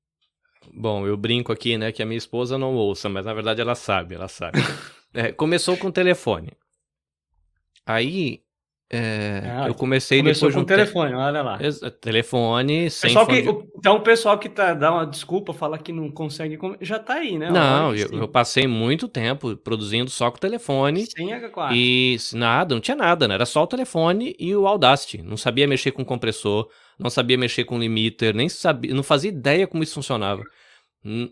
Bom, 0.73 1.07
eu 1.07 1.17
brinco 1.17 1.53
aqui, 1.53 1.79
né, 1.79 1.93
que 1.93 2.03
a 2.03 2.07
minha 2.07 2.19
esposa 2.19 2.59
não 2.59 2.75
ouça, 2.75 3.09
mas 3.09 3.25
na 3.25 3.33
verdade 3.33 3.61
ela 3.61 3.75
sabe, 3.75 4.15
ela 4.15 4.29
sabe. 4.29 4.59
é, 5.15 5.33
começou 5.33 5.77
com 5.77 5.89
o 5.89 5.93
telefone. 5.93 6.53
Aí 7.87 8.43
é, 8.91 9.43
ah, 9.45 9.67
eu 9.69 9.75
comecei 9.75 10.23
depois 10.23 10.55
com 10.55 10.61
um 10.61 10.65
telefone, 10.65 11.11
te... 11.11 11.17
olha 11.17 11.43
lá. 11.43 11.59
Telefone, 12.01 12.91
sem 12.91 13.11
pessoal 13.11 13.27
que, 13.27 13.43
de... 13.43 13.49
Então 13.77 13.97
o 13.97 14.01
pessoal 14.01 14.39
que 14.39 14.49
tá, 14.49 14.73
dá 14.73 14.91
uma 14.91 15.07
desculpa, 15.07 15.53
fala 15.53 15.77
que 15.77 15.93
não 15.93 16.11
consegue, 16.11 16.59
já 16.81 16.99
tá 16.99 17.15
aí, 17.15 17.37
né? 17.37 17.51
Não, 17.51 17.95
eu, 17.95 18.09
eu, 18.13 18.27
passei 18.27 18.67
muito 18.67 19.07
tempo 19.07 19.55
produzindo 19.59 20.11
só 20.11 20.31
com 20.31 20.39
o 20.39 20.41
telefone. 20.41 21.05
Sem 21.07 21.29
H4. 21.29 21.73
E 21.75 22.17
nada, 22.33 22.75
não 22.75 22.81
tinha 22.81 22.97
nada, 22.97 23.29
né? 23.29 23.35
Era 23.35 23.45
só 23.45 23.63
o 23.63 23.67
telefone 23.67 24.35
e 24.39 24.57
o 24.57 24.67
Audacity. 24.67 25.21
Não 25.21 25.37
sabia 25.37 25.69
mexer 25.69 25.93
com 25.93 26.03
compressor, 26.03 26.67
não 26.99 27.11
sabia 27.11 27.37
mexer 27.37 27.65
com 27.65 27.79
limiter, 27.79 28.35
nem 28.35 28.49
sabia, 28.49 28.95
não 28.95 29.03
fazia 29.03 29.29
ideia 29.31 29.67
como 29.67 29.83
isso 29.83 29.95
funcionava. 29.95 30.43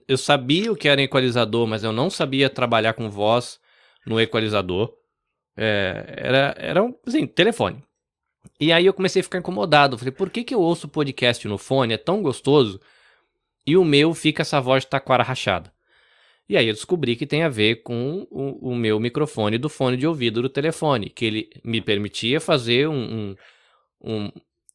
Eu 0.06 0.18
sabia 0.18 0.70
o 0.70 0.76
que 0.76 0.88
era 0.88 1.00
equalizador, 1.00 1.66
mas 1.66 1.82
eu 1.82 1.92
não 1.92 2.10
sabia 2.10 2.50
trabalhar 2.50 2.92
com 2.92 3.08
voz 3.08 3.58
no 4.06 4.20
equalizador. 4.20 4.92
É, 5.56 6.14
era, 6.16 6.54
era 6.58 6.84
um, 6.84 6.94
assim, 7.06 7.26
telefone. 7.26 7.82
E 8.60 8.72
aí 8.72 8.86
eu 8.86 8.94
comecei 8.94 9.20
a 9.20 9.22
ficar 9.24 9.38
incomodado. 9.38 9.98
Falei, 9.98 10.12
por 10.12 10.30
que, 10.30 10.44
que 10.44 10.54
eu 10.54 10.60
ouço 10.60 10.88
podcast 10.88 11.46
no 11.48 11.58
fone? 11.58 11.94
É 11.94 11.98
tão 11.98 12.22
gostoso. 12.22 12.80
E 13.66 13.76
o 13.76 13.84
meu 13.84 14.14
fica 14.14 14.42
essa 14.42 14.60
voz 14.60 14.84
de 14.84 14.90
taquara 14.90 15.22
rachada. 15.22 15.72
E 16.48 16.56
aí 16.56 16.68
eu 16.68 16.74
descobri 16.74 17.16
que 17.16 17.26
tem 17.26 17.42
a 17.42 17.48
ver 17.48 17.82
com 17.82 18.26
o, 18.30 18.70
o, 18.70 18.76
meu 18.76 19.00
microfone 19.00 19.58
do 19.58 19.68
fone 19.68 19.96
de 19.96 20.06
ouvido 20.06 20.40
do 20.40 20.48
telefone, 20.48 21.10
que 21.10 21.24
ele 21.24 21.50
me 21.64 21.80
permitia 21.80 22.40
fazer 22.40 22.88
um, 22.88 22.94
um, 22.94 23.36
um, 24.00 24.32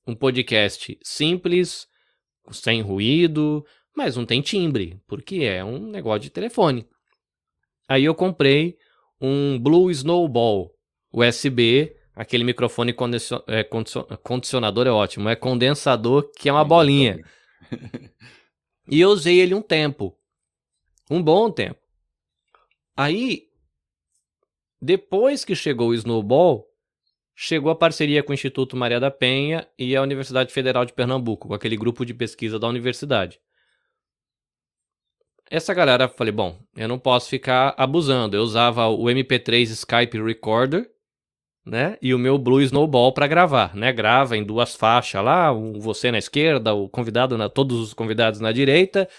um 0.08 0.16
podcast 0.16 1.00
simples, 1.02 1.88
sem 2.52 2.82
ruído, 2.82 3.66
mas 3.96 4.18
não 4.18 4.26
tem 4.26 4.42
timbre, 4.42 5.00
porque 5.08 5.44
é 5.46 5.64
um 5.64 5.80
negócio 5.88 6.22
de 6.22 6.30
telefone. 6.30 6.86
Aí 7.88 8.04
eu 8.04 8.14
comprei 8.14 8.78
um 9.22 9.60
Blue 9.60 9.92
Snowball 9.92 10.74
USB, 11.14 11.96
aquele 12.16 12.44
microfone 12.44 12.92
condicion, 12.92 13.40
é, 13.48 13.64
condicionador 14.24 14.88
é 14.88 14.92
ótimo, 14.92 15.30
é 15.30 15.36
condensador 15.36 16.32
que 16.32 16.50
é 16.50 16.52
uma 16.52 16.66
bolinha. 16.66 17.24
e 18.90 19.00
eu 19.00 19.10
usei 19.10 19.40
ele 19.40 19.54
um 19.54 19.62
tempo, 19.62 20.18
um 21.10 21.22
bom 21.22 21.52
tempo. 21.52 21.80
Aí, 22.98 23.44
depois 24.82 25.46
que 25.46 25.56
chegou 25.56 25.90
o 25.90 25.94
Snowball, 25.94 26.66
chegou 27.36 27.72
a 27.72 27.76
parceria 27.76 28.24
com 28.24 28.32
o 28.32 28.34
Instituto 28.34 28.76
Maria 28.76 29.00
da 29.00 29.12
Penha 29.12 29.68
e 29.78 29.96
a 29.96 30.02
Universidade 30.02 30.52
Federal 30.52 30.86
de 30.86 30.94
Pernambuco, 30.94 31.48
com 31.48 31.54
aquele 31.54 31.78
grupo 31.78 32.06
de 32.06 32.14
pesquisa 32.14 32.58
da 32.58 32.68
universidade. 32.68 33.40
Essa 35.52 35.74
galera, 35.74 36.08
falei, 36.08 36.32
bom, 36.32 36.58
eu 36.78 36.88
não 36.88 36.98
posso 36.98 37.28
ficar 37.28 37.76
abusando. 37.78 38.38
Eu 38.38 38.42
usava 38.42 38.88
o 38.88 39.04
MP3 39.08 39.64
Skype 39.64 40.24
Recorder, 40.24 40.90
né? 41.66 41.98
E 42.02 42.14
o 42.14 42.18
meu 42.18 42.38
Blue 42.38 42.62
Snowball 42.62 43.14
para 43.14 43.28
gravar, 43.28 43.76
né? 43.76 43.92
Grava 43.92 44.38
em 44.38 44.46
duas 44.46 44.74
faixas 44.78 45.22
lá, 45.22 45.52
um 45.52 45.78
você 45.78 46.10
na 46.10 46.18
esquerda, 46.18 46.74
o 46.74 46.88
convidado 46.88 47.38
na 47.38 47.50
todos 47.50 47.82
os 47.82 47.94
convidados 47.94 48.40
na 48.40 48.54
direita. 48.54 49.10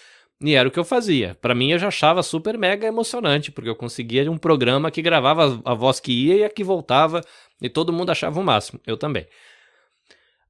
E 0.40 0.54
era 0.54 0.66
o 0.66 0.72
que 0.72 0.78
eu 0.78 0.86
fazia. 0.86 1.36
Para 1.38 1.54
mim 1.54 1.72
eu 1.72 1.78
já 1.78 1.88
achava 1.88 2.22
super 2.22 2.56
mega 2.56 2.86
emocionante, 2.86 3.52
porque 3.52 3.68
eu 3.68 3.76
conseguia 3.76 4.30
um 4.30 4.38
programa 4.38 4.90
que 4.90 5.02
gravava 5.02 5.60
a 5.62 5.74
voz 5.74 6.00
que 6.00 6.12
ia 6.12 6.36
e 6.36 6.44
a 6.44 6.48
que 6.48 6.64
voltava, 6.64 7.20
e 7.60 7.68
todo 7.68 7.92
mundo 7.92 8.08
achava 8.08 8.40
o 8.40 8.42
máximo. 8.42 8.80
Eu 8.86 8.96
também. 8.96 9.26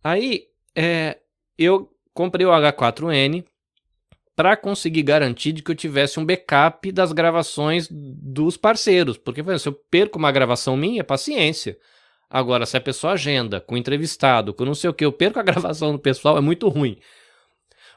Aí, 0.04 0.44
é, 0.76 1.18
eu 1.58 1.90
comprei 2.14 2.46
o 2.46 2.50
H4N, 2.50 3.44
para 4.42 4.56
conseguir 4.56 5.04
garantir 5.04 5.52
de 5.52 5.62
que 5.62 5.70
eu 5.70 5.74
tivesse 5.76 6.18
um 6.18 6.26
backup 6.26 6.90
das 6.90 7.12
gravações 7.12 7.86
dos 7.88 8.56
parceiros. 8.56 9.16
Porque 9.16 9.40
se 9.56 9.68
eu 9.68 9.72
perco 9.72 10.18
uma 10.18 10.32
gravação 10.32 10.76
minha, 10.76 11.04
paciência. 11.04 11.78
Agora, 12.28 12.66
se 12.66 12.76
a 12.76 12.80
pessoa 12.80 13.12
agenda 13.12 13.60
com 13.60 13.76
entrevistado, 13.76 14.52
com 14.52 14.64
não 14.64 14.74
sei 14.74 14.90
o 14.90 14.92
que, 14.92 15.04
eu 15.04 15.12
perco 15.12 15.38
a 15.38 15.44
gravação 15.46 15.92
do 15.92 15.98
pessoal, 16.00 16.36
é 16.36 16.40
muito 16.40 16.68
ruim. 16.68 16.98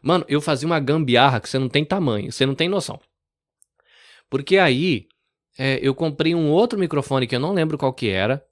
Mano, 0.03 0.23
eu 0.27 0.39
fazia 0.39 0.67
uma 0.67 0.79
gambiarra 0.79 1.39
que 1.39 1.49
você 1.49 1.57
não 1.57 1.67
tem 1.67 1.83
tamanho, 1.83 2.31
você 2.31 2.45
não 2.45 2.53
tem 2.53 2.69
noção. 2.69 2.99
Porque 4.29 4.59
aí, 4.59 5.07
é, 5.57 5.79
eu 5.81 5.95
comprei 5.95 6.35
um 6.35 6.51
outro 6.51 6.77
microfone 6.77 7.25
que 7.25 7.35
eu 7.35 7.39
não 7.39 7.53
lembro 7.53 7.75
qual 7.75 7.91
que 7.91 8.07
era. 8.07 8.45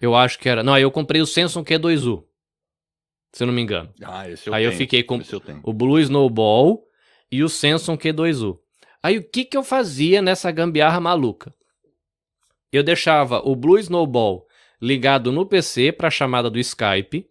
Eu 0.00 0.14
acho 0.14 0.38
que 0.38 0.48
era. 0.48 0.62
Não, 0.62 0.72
aí 0.72 0.82
eu 0.82 0.90
comprei 0.90 1.20
o 1.20 1.26
Samsung 1.26 1.62
Q2U. 1.62 2.24
Se 3.34 3.42
eu 3.42 3.46
não 3.46 3.52
me 3.52 3.60
engano. 3.60 3.92
Ah, 4.02 4.30
esse 4.30 4.48
eu 4.48 4.54
aí 4.54 4.62
tenho. 4.62 4.72
eu 4.72 4.78
fiquei 4.78 5.02
com 5.02 5.16
eu 5.16 5.60
o 5.62 5.74
Blue 5.74 6.00
Snowball 6.00 6.82
e 7.30 7.42
o 7.42 7.48
Samsung 7.48 7.96
Q2U. 7.96 8.58
Aí 9.02 9.18
o 9.18 9.22
que, 9.22 9.44
que 9.44 9.56
eu 9.56 9.62
fazia 9.62 10.22
nessa 10.22 10.50
gambiarra 10.50 11.00
maluca? 11.00 11.54
Eu 12.72 12.82
deixava 12.82 13.40
o 13.44 13.54
Blue 13.54 13.78
Snowball 13.78 14.46
ligado 14.80 15.30
no 15.30 15.46
PC 15.46 15.92
para 15.92 16.08
a 16.08 16.10
chamada 16.10 16.50
do 16.50 16.58
Skype 16.58 17.28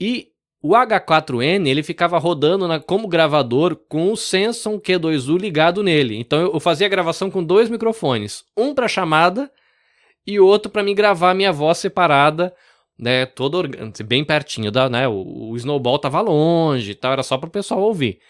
e 0.00 0.32
o 0.62 0.70
H4N 0.70 1.66
ele 1.66 1.82
ficava 1.82 2.18
rodando 2.18 2.68
na, 2.68 2.78
como 2.78 3.08
gravador 3.08 3.76
com 3.88 4.12
o 4.12 4.16
Samsung 4.16 4.78
Q2U 4.78 5.38
ligado 5.38 5.82
nele. 5.82 6.16
Então 6.16 6.40
eu, 6.40 6.60
fazia 6.60 6.86
a 6.86 6.90
gravação 6.90 7.30
com 7.30 7.42
dois 7.42 7.68
microfones, 7.68 8.44
um 8.56 8.74
para 8.74 8.86
chamada 8.86 9.50
e 10.26 10.38
outro 10.38 10.70
para 10.70 10.82
me 10.82 10.94
gravar 10.94 11.34
minha 11.34 11.52
voz 11.52 11.78
separada 11.78 12.54
né, 13.02 13.26
todo 13.26 13.64
bem 14.06 14.24
pertinho 14.24 14.70
da, 14.70 14.88
né, 14.88 15.08
o, 15.08 15.50
o 15.50 15.56
snowball 15.56 15.98
tava 15.98 16.20
longe, 16.20 16.94
tal, 16.94 17.12
era 17.12 17.22
só 17.24 17.36
para 17.36 17.48
o 17.48 17.52
pessoal 17.52 17.80
ouvir. 17.80 18.20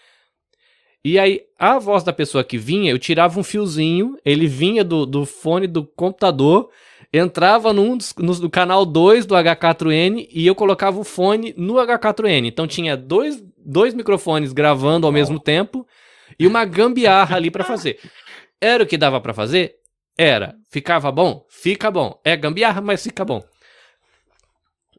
E 1.05 1.19
aí, 1.19 1.41
a 1.59 1.77
voz 1.77 2.03
da 2.03 2.11
pessoa 2.11 2.43
que 2.43 2.57
vinha, 2.57 2.89
eu 2.89 2.97
tirava 2.97 3.39
um 3.39 3.43
fiozinho, 3.43 4.17
ele 4.25 4.47
vinha 4.47 4.83
do, 4.83 5.05
do 5.05 5.25
fone 5.25 5.67
do 5.67 5.85
computador, 5.85 6.69
entrava 7.11 7.71
num 7.71 7.95
dos, 7.95 8.15
no, 8.17 8.33
no 8.33 8.49
canal 8.49 8.83
2 8.83 9.27
do 9.27 9.35
H4N 9.35 10.27
e 10.31 10.47
eu 10.47 10.55
colocava 10.55 10.99
o 10.99 11.03
fone 11.03 11.53
no 11.55 11.75
H4N. 11.75 12.47
Então 12.47 12.65
tinha 12.65 12.97
dois, 12.97 13.43
dois 13.57 13.93
microfones 13.93 14.53
gravando 14.53 15.05
ao 15.05 15.11
oh. 15.11 15.13
mesmo 15.13 15.39
tempo 15.39 15.85
e 16.39 16.47
uma 16.47 16.65
gambiarra 16.65 17.35
ali 17.35 17.51
para 17.51 17.63
fazer. 17.63 17.99
Era 18.59 18.83
o 18.83 18.87
que 18.87 18.97
dava 18.97 19.21
para 19.21 19.33
fazer? 19.33 19.75
Era. 20.17 20.55
Ficava 20.71 21.11
bom? 21.11 21.45
Fica 21.49 21.91
bom. 21.91 22.19
É 22.23 22.35
gambiarra, 22.35 22.81
mas 22.81 23.03
fica 23.03 23.23
bom. 23.25 23.43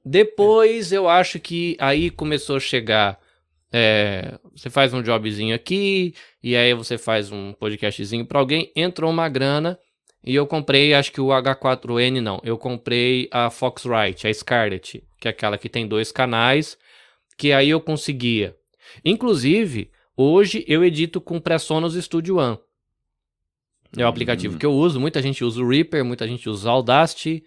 Depois 0.04 0.92
eu 0.92 1.08
acho 1.08 1.40
que 1.40 1.76
aí 1.80 2.10
começou 2.10 2.56
a 2.56 2.60
chegar. 2.60 3.18
É, 3.72 4.38
você 4.54 4.70
faz 4.70 4.92
um 4.94 5.02
jobzinho 5.02 5.54
aqui, 5.54 6.14
e 6.42 6.54
aí 6.54 6.74
você 6.74 6.96
faz 6.96 7.32
um 7.32 7.52
podcastzinho 7.52 8.24
para 8.24 8.38
alguém, 8.38 8.70
entrou 8.76 9.10
uma 9.10 9.28
grana, 9.28 9.78
e 10.22 10.34
eu 10.34 10.46
comprei, 10.46 10.94
acho 10.94 11.10
que 11.10 11.20
o 11.20 11.28
H4N 11.28 12.20
não, 12.20 12.40
eu 12.44 12.56
comprei 12.56 13.28
a 13.32 13.50
Foxrite, 13.50 14.26
a 14.26 14.32
Scarlett, 14.32 15.02
que 15.20 15.26
é 15.26 15.30
aquela 15.30 15.58
que 15.58 15.68
tem 15.68 15.88
dois 15.88 16.12
canais, 16.12 16.78
que 17.36 17.52
aí 17.52 17.70
eu 17.70 17.80
conseguia. 17.80 18.56
Inclusive, 19.04 19.90
hoje 20.16 20.64
eu 20.68 20.84
edito 20.84 21.20
com 21.20 21.40
Presonus 21.40 21.94
Studio 21.96 22.36
One. 22.36 22.58
É 23.96 24.04
o 24.04 24.08
aplicativo 24.08 24.54
hum. 24.54 24.58
que 24.58 24.66
eu 24.66 24.72
uso, 24.72 25.00
muita 25.00 25.20
gente 25.20 25.44
usa 25.44 25.60
o 25.60 25.68
Reaper, 25.68 26.04
muita 26.04 26.26
gente 26.26 26.48
usa 26.48 26.68
o 26.68 26.72
Audacity, 26.72 27.44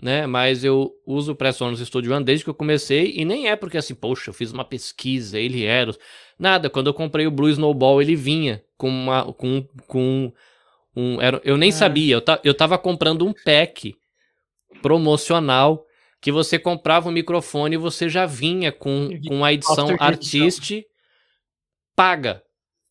né? 0.00 0.26
Mas 0.26 0.64
eu 0.64 0.92
uso 1.06 1.32
o 1.32 1.34
PreSonus 1.34 1.80
Studio 1.80 2.14
One 2.14 2.24
desde 2.24 2.44
que 2.44 2.50
eu 2.50 2.54
comecei 2.54 3.14
e 3.16 3.24
nem 3.24 3.48
é 3.48 3.56
porque 3.56 3.78
assim, 3.78 3.94
poxa, 3.94 4.30
eu 4.30 4.34
fiz 4.34 4.52
uma 4.52 4.64
pesquisa, 4.64 5.38
ele 5.38 5.64
era. 5.64 5.94
Nada, 6.38 6.70
quando 6.70 6.86
eu 6.86 6.94
comprei 6.94 7.26
o 7.26 7.30
Blue 7.30 7.48
Snowball, 7.48 8.00
ele 8.00 8.14
vinha 8.14 8.62
com 8.76 8.88
uma 8.88 9.32
com 9.32 9.66
com 9.86 10.32
um 10.94 11.20
era, 11.20 11.40
eu 11.44 11.56
nem 11.56 11.70
é. 11.70 11.72
sabia, 11.72 12.14
eu, 12.14 12.20
ta, 12.20 12.40
eu 12.42 12.54
tava 12.54 12.78
comprando 12.78 13.26
um 13.26 13.32
pack 13.32 13.94
promocional 14.82 15.84
que 16.20 16.32
você 16.32 16.58
comprava 16.58 17.08
um 17.08 17.12
microfone 17.12 17.74
e 17.74 17.78
você 17.78 18.08
já 18.08 18.26
vinha 18.26 18.72
com, 18.72 19.10
com 19.26 19.44
a 19.44 19.52
edição 19.52 19.88
Artist 19.98 20.84
paga. 21.94 22.42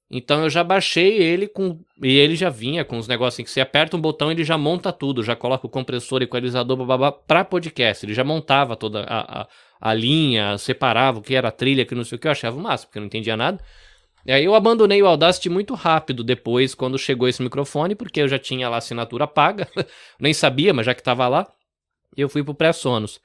Então 0.09 0.43
eu 0.43 0.49
já 0.49 0.63
baixei 0.63 1.17
ele 1.17 1.47
com. 1.47 1.79
E 2.01 2.17
ele 2.17 2.35
já 2.35 2.49
vinha 2.49 2.85
com 2.85 2.97
os 2.97 3.07
negócios 3.07 3.35
assim, 3.35 3.43
que 3.43 3.51
você 3.51 3.59
aperta 3.59 3.97
um 3.97 4.01
botão 4.01 4.31
ele 4.31 4.43
já 4.43 4.57
monta 4.57 4.91
tudo, 4.93 5.21
já 5.21 5.35
coloca 5.35 5.67
o 5.67 5.69
compressor, 5.69 6.21
equalizador, 6.21 6.77
babá, 6.85 7.11
pra 7.11 7.43
podcast. 7.43 8.05
Ele 8.05 8.13
já 8.13 8.23
montava 8.23 8.77
toda 8.77 9.01
a, 9.03 9.41
a, 9.41 9.47
a, 9.81 9.93
linha, 9.93 10.57
separava 10.57 11.19
o 11.19 11.21
que 11.21 11.35
era 11.35 11.51
trilha, 11.51 11.85
que 11.85 11.93
não 11.93 12.05
sei 12.05 12.15
o 12.17 12.19
que, 12.19 12.27
eu 12.27 12.31
achava 12.31 12.57
máximo, 12.57 12.87
porque 12.87 12.99
eu 12.99 13.01
não 13.01 13.07
entendia 13.07 13.35
nada. 13.35 13.61
E 14.25 14.31
aí 14.31 14.45
eu 14.45 14.55
abandonei 14.55 15.01
o 15.01 15.07
Audacity 15.07 15.49
muito 15.49 15.73
rápido 15.73 16.23
depois, 16.23 16.73
quando 16.73 16.97
chegou 16.97 17.27
esse 17.27 17.41
microfone, 17.41 17.95
porque 17.95 18.21
eu 18.21 18.27
já 18.27 18.39
tinha 18.39 18.69
lá 18.69 18.77
assinatura 18.77 19.27
paga, 19.27 19.67
nem 20.19 20.33
sabia, 20.33 20.73
mas 20.73 20.85
já 20.85 20.93
que 20.93 21.03
tava 21.03 21.27
lá, 21.27 21.47
eu 22.15 22.29
fui 22.29 22.43
pro 22.43 22.53
Presonus. 22.53 23.19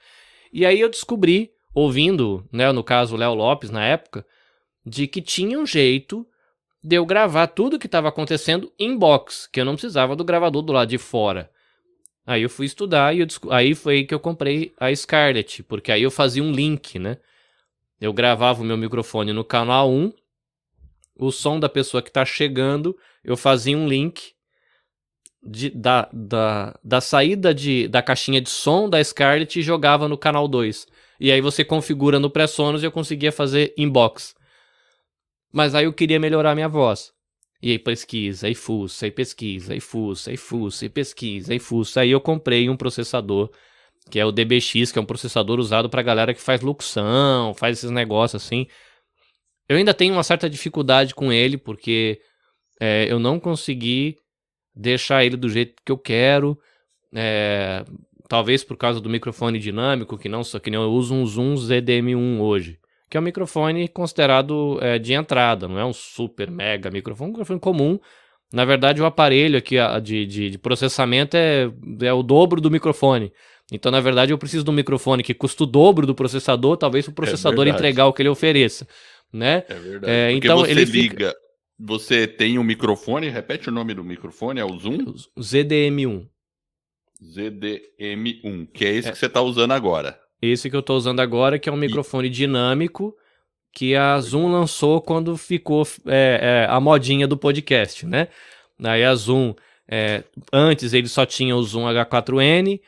E 0.51 0.65
aí 0.65 0.79
eu 0.79 0.89
descobri, 0.89 1.51
ouvindo, 1.73 2.47
né, 2.51 2.71
no 2.71 2.83
caso 2.83 3.15
o 3.15 3.17
Léo 3.17 3.33
Lopes 3.33 3.69
na 3.69 3.85
época, 3.85 4.25
de 4.85 5.07
que 5.07 5.21
tinha 5.21 5.57
um 5.57 5.65
jeito 5.65 6.27
de 6.83 6.97
eu 6.97 7.05
gravar 7.05 7.47
tudo 7.47 7.79
que 7.79 7.85
estava 7.85 8.09
acontecendo 8.09 8.71
em 8.77 8.97
box, 8.97 9.47
que 9.51 9.61
eu 9.61 9.65
não 9.65 9.73
precisava 9.73 10.15
do 10.15 10.23
gravador 10.23 10.61
do 10.61 10.73
lado 10.73 10.89
de 10.89 10.97
fora. 10.97 11.49
Aí 12.25 12.41
eu 12.41 12.49
fui 12.49 12.65
estudar 12.65 13.15
e 13.15 13.25
aí 13.49 13.73
foi 13.73 14.03
que 14.03 14.13
eu 14.13 14.19
comprei 14.19 14.73
a 14.77 14.93
Scarlett, 14.93 15.63
porque 15.63 15.91
aí 15.91 16.03
eu 16.03 16.11
fazia 16.11 16.43
um 16.43 16.51
link, 16.51 16.99
né? 16.99 17.17
Eu 17.99 18.11
gravava 18.11 18.61
o 18.61 18.65
meu 18.65 18.77
microfone 18.77 19.31
no 19.31 19.43
canal 19.43 19.89
1, 19.89 20.11
o 21.15 21.31
som 21.31 21.59
da 21.59 21.69
pessoa 21.69 22.01
que 22.01 22.09
está 22.09 22.25
chegando, 22.25 22.97
eu 23.23 23.37
fazia 23.37 23.77
um 23.77 23.87
link 23.87 24.33
de, 25.41 25.69
da, 25.69 26.09
da, 26.11 26.77
da 26.83 27.01
saída 27.01 27.53
de, 27.53 27.87
da 27.87 28.01
caixinha 28.01 28.41
de 28.41 28.49
som 28.49 28.89
da 28.89 29.03
Scarlett 29.03 29.59
e 29.59 29.63
jogava 29.63 30.07
no 30.07 30.17
canal 30.17 30.47
2. 30.47 30.87
E 31.19 31.31
aí 31.31 31.39
você 31.39 31.63
configura 31.63 32.19
no 32.19 32.29
Presonus 32.29 32.83
e 32.83 32.85
eu 32.85 32.91
conseguia 32.91 33.31
fazer 33.31 33.73
inbox. 33.77 34.35
Mas 35.53 35.75
aí 35.75 35.85
eu 35.85 35.93
queria 35.93 36.19
melhorar 36.19 36.55
minha 36.55 36.67
voz. 36.67 37.13
E 37.61 37.71
aí 37.71 37.79
pesquisa, 37.79 38.47
aí 38.47 38.55
fuça, 38.55 39.05
aí 39.05 39.11
pesquisa, 39.11 39.73
aí 39.73 39.79
fuça, 39.79 40.31
aí 40.31 40.35
fuça, 40.35 40.83
aí 40.83 40.89
pesquisa, 40.89 41.53
aí 41.53 41.59
fuça. 41.59 42.01
Aí 42.01 42.09
eu 42.09 42.19
comprei 42.19 42.67
um 42.69 42.75
processador, 42.75 43.51
que 44.09 44.19
é 44.19 44.25
o 44.25 44.31
DBX, 44.31 44.91
que 44.91 44.99
é 44.99 45.01
um 45.01 45.05
processador 45.05 45.59
usado 45.59 45.89
pra 45.89 46.01
galera 46.01 46.33
que 46.33 46.41
faz 46.41 46.61
locução, 46.61 47.53
faz 47.53 47.77
esses 47.77 47.91
negócios 47.91 48.43
assim. 48.43 48.67
Eu 49.69 49.77
ainda 49.77 49.93
tenho 49.93 50.13
uma 50.13 50.23
certa 50.23 50.49
dificuldade 50.49 51.13
com 51.15 51.31
ele, 51.31 51.57
porque 51.57 52.19
é, 52.81 53.05
eu 53.09 53.19
não 53.19 53.39
consegui 53.39 54.17
deixar 54.75 55.23
ele 55.23 55.37
do 55.37 55.47
jeito 55.47 55.75
que 55.85 55.91
eu 55.91 55.97
quero. 55.97 56.59
É, 57.15 57.85
talvez 58.27 58.63
por 58.63 58.75
causa 58.75 58.99
do 58.99 59.09
microfone 59.09 59.59
dinâmico, 59.59 60.17
que 60.17 60.27
não 60.27 60.41
que 60.41 60.71
nem 60.71 60.79
eu 60.79 60.91
uso 60.91 61.13
um 61.13 61.25
Zoom 61.25 61.53
ZDM1 61.53 62.41
hoje 62.41 62.82
que 63.13 63.17
é 63.17 63.19
um 63.19 63.23
microfone 63.23 63.87
considerado 63.87 64.79
é, 64.81 64.97
de 64.97 65.13
entrada, 65.13 65.67
não 65.67 65.77
é 65.77 65.85
um 65.85 65.93
super 65.93 66.49
mega 66.49 66.89
microfone, 66.89 67.27
é 67.27 67.29
um 67.29 67.31
microfone 67.33 67.59
comum. 67.59 67.99
Na 68.51 68.65
verdade, 68.65 69.03
o 69.03 69.05
aparelho 69.05 69.55
aqui 69.55 69.75
de, 70.01 70.25
de, 70.25 70.49
de 70.49 70.57
processamento 70.57 71.37
é, 71.37 71.69
é 72.01 72.11
o 72.11 72.23
dobro 72.23 72.59
do 72.59 72.71
microfone. 72.71 73.31
Então, 73.71 73.91
na 73.91 73.99
verdade, 73.99 74.33
eu 74.33 74.37
preciso 74.39 74.63
de 74.63 74.71
um 74.71 74.73
microfone 74.73 75.21
que 75.21 75.35
custa 75.35 75.63
o 75.63 75.67
dobro 75.67 76.07
do 76.07 76.15
processador, 76.15 76.75
talvez 76.75 77.07
o 77.07 77.11
é 77.11 77.13
processador 77.13 77.67
é 77.67 77.69
entregar 77.69 78.07
o 78.07 78.13
que 78.13 78.23
ele 78.23 78.29
ofereça, 78.29 78.87
né? 79.31 79.63
É 79.69 79.75
verdade. 79.75 80.11
É, 80.11 80.31
então 80.31 80.57
você 80.57 80.71
ele 80.71 80.83
liga, 80.83 81.27
fica... 81.27 81.35
você 81.77 82.25
tem 82.25 82.57
um 82.57 82.63
microfone, 82.63 83.29
repete 83.29 83.69
o 83.69 83.71
nome 83.71 83.93
do 83.93 84.03
microfone, 84.03 84.59
é 84.59 84.65
o 84.65 84.75
Zoom? 84.75 85.13
ZDM1. 85.39 86.27
ZDM1, 87.23 88.71
que 88.73 88.85
é 88.85 88.89
esse 88.95 89.09
é. 89.09 89.11
que 89.11 89.19
você 89.19 89.27
está 89.27 89.43
usando 89.43 89.73
agora. 89.73 90.22
Esse 90.45 90.69
que 90.69 90.75
eu 90.75 90.81
estou 90.81 90.97
usando 90.97 91.21
agora, 91.21 91.57
que 91.57 91.69
é 91.69 91.71
um 91.71 91.77
microfone 91.77 92.29
dinâmico 92.29 93.15
que 93.71 93.95
a 93.95 94.19
Zoom 94.19 94.51
lançou 94.51 95.01
quando 95.01 95.37
ficou 95.37 95.87
é, 96.05 96.65
é, 96.65 96.67
a 96.69 96.79
modinha 96.81 97.25
do 97.25 97.37
podcast, 97.37 98.05
né? 98.05 98.27
Aí 98.83 99.05
a 99.05 99.15
Zoom, 99.15 99.55
é, 99.87 100.23
antes 100.51 100.91
eles 100.91 101.11
só 101.11 101.25
tinham 101.25 101.57
o 101.57 101.63
Zoom 101.63 101.85
H4n, 101.85 102.81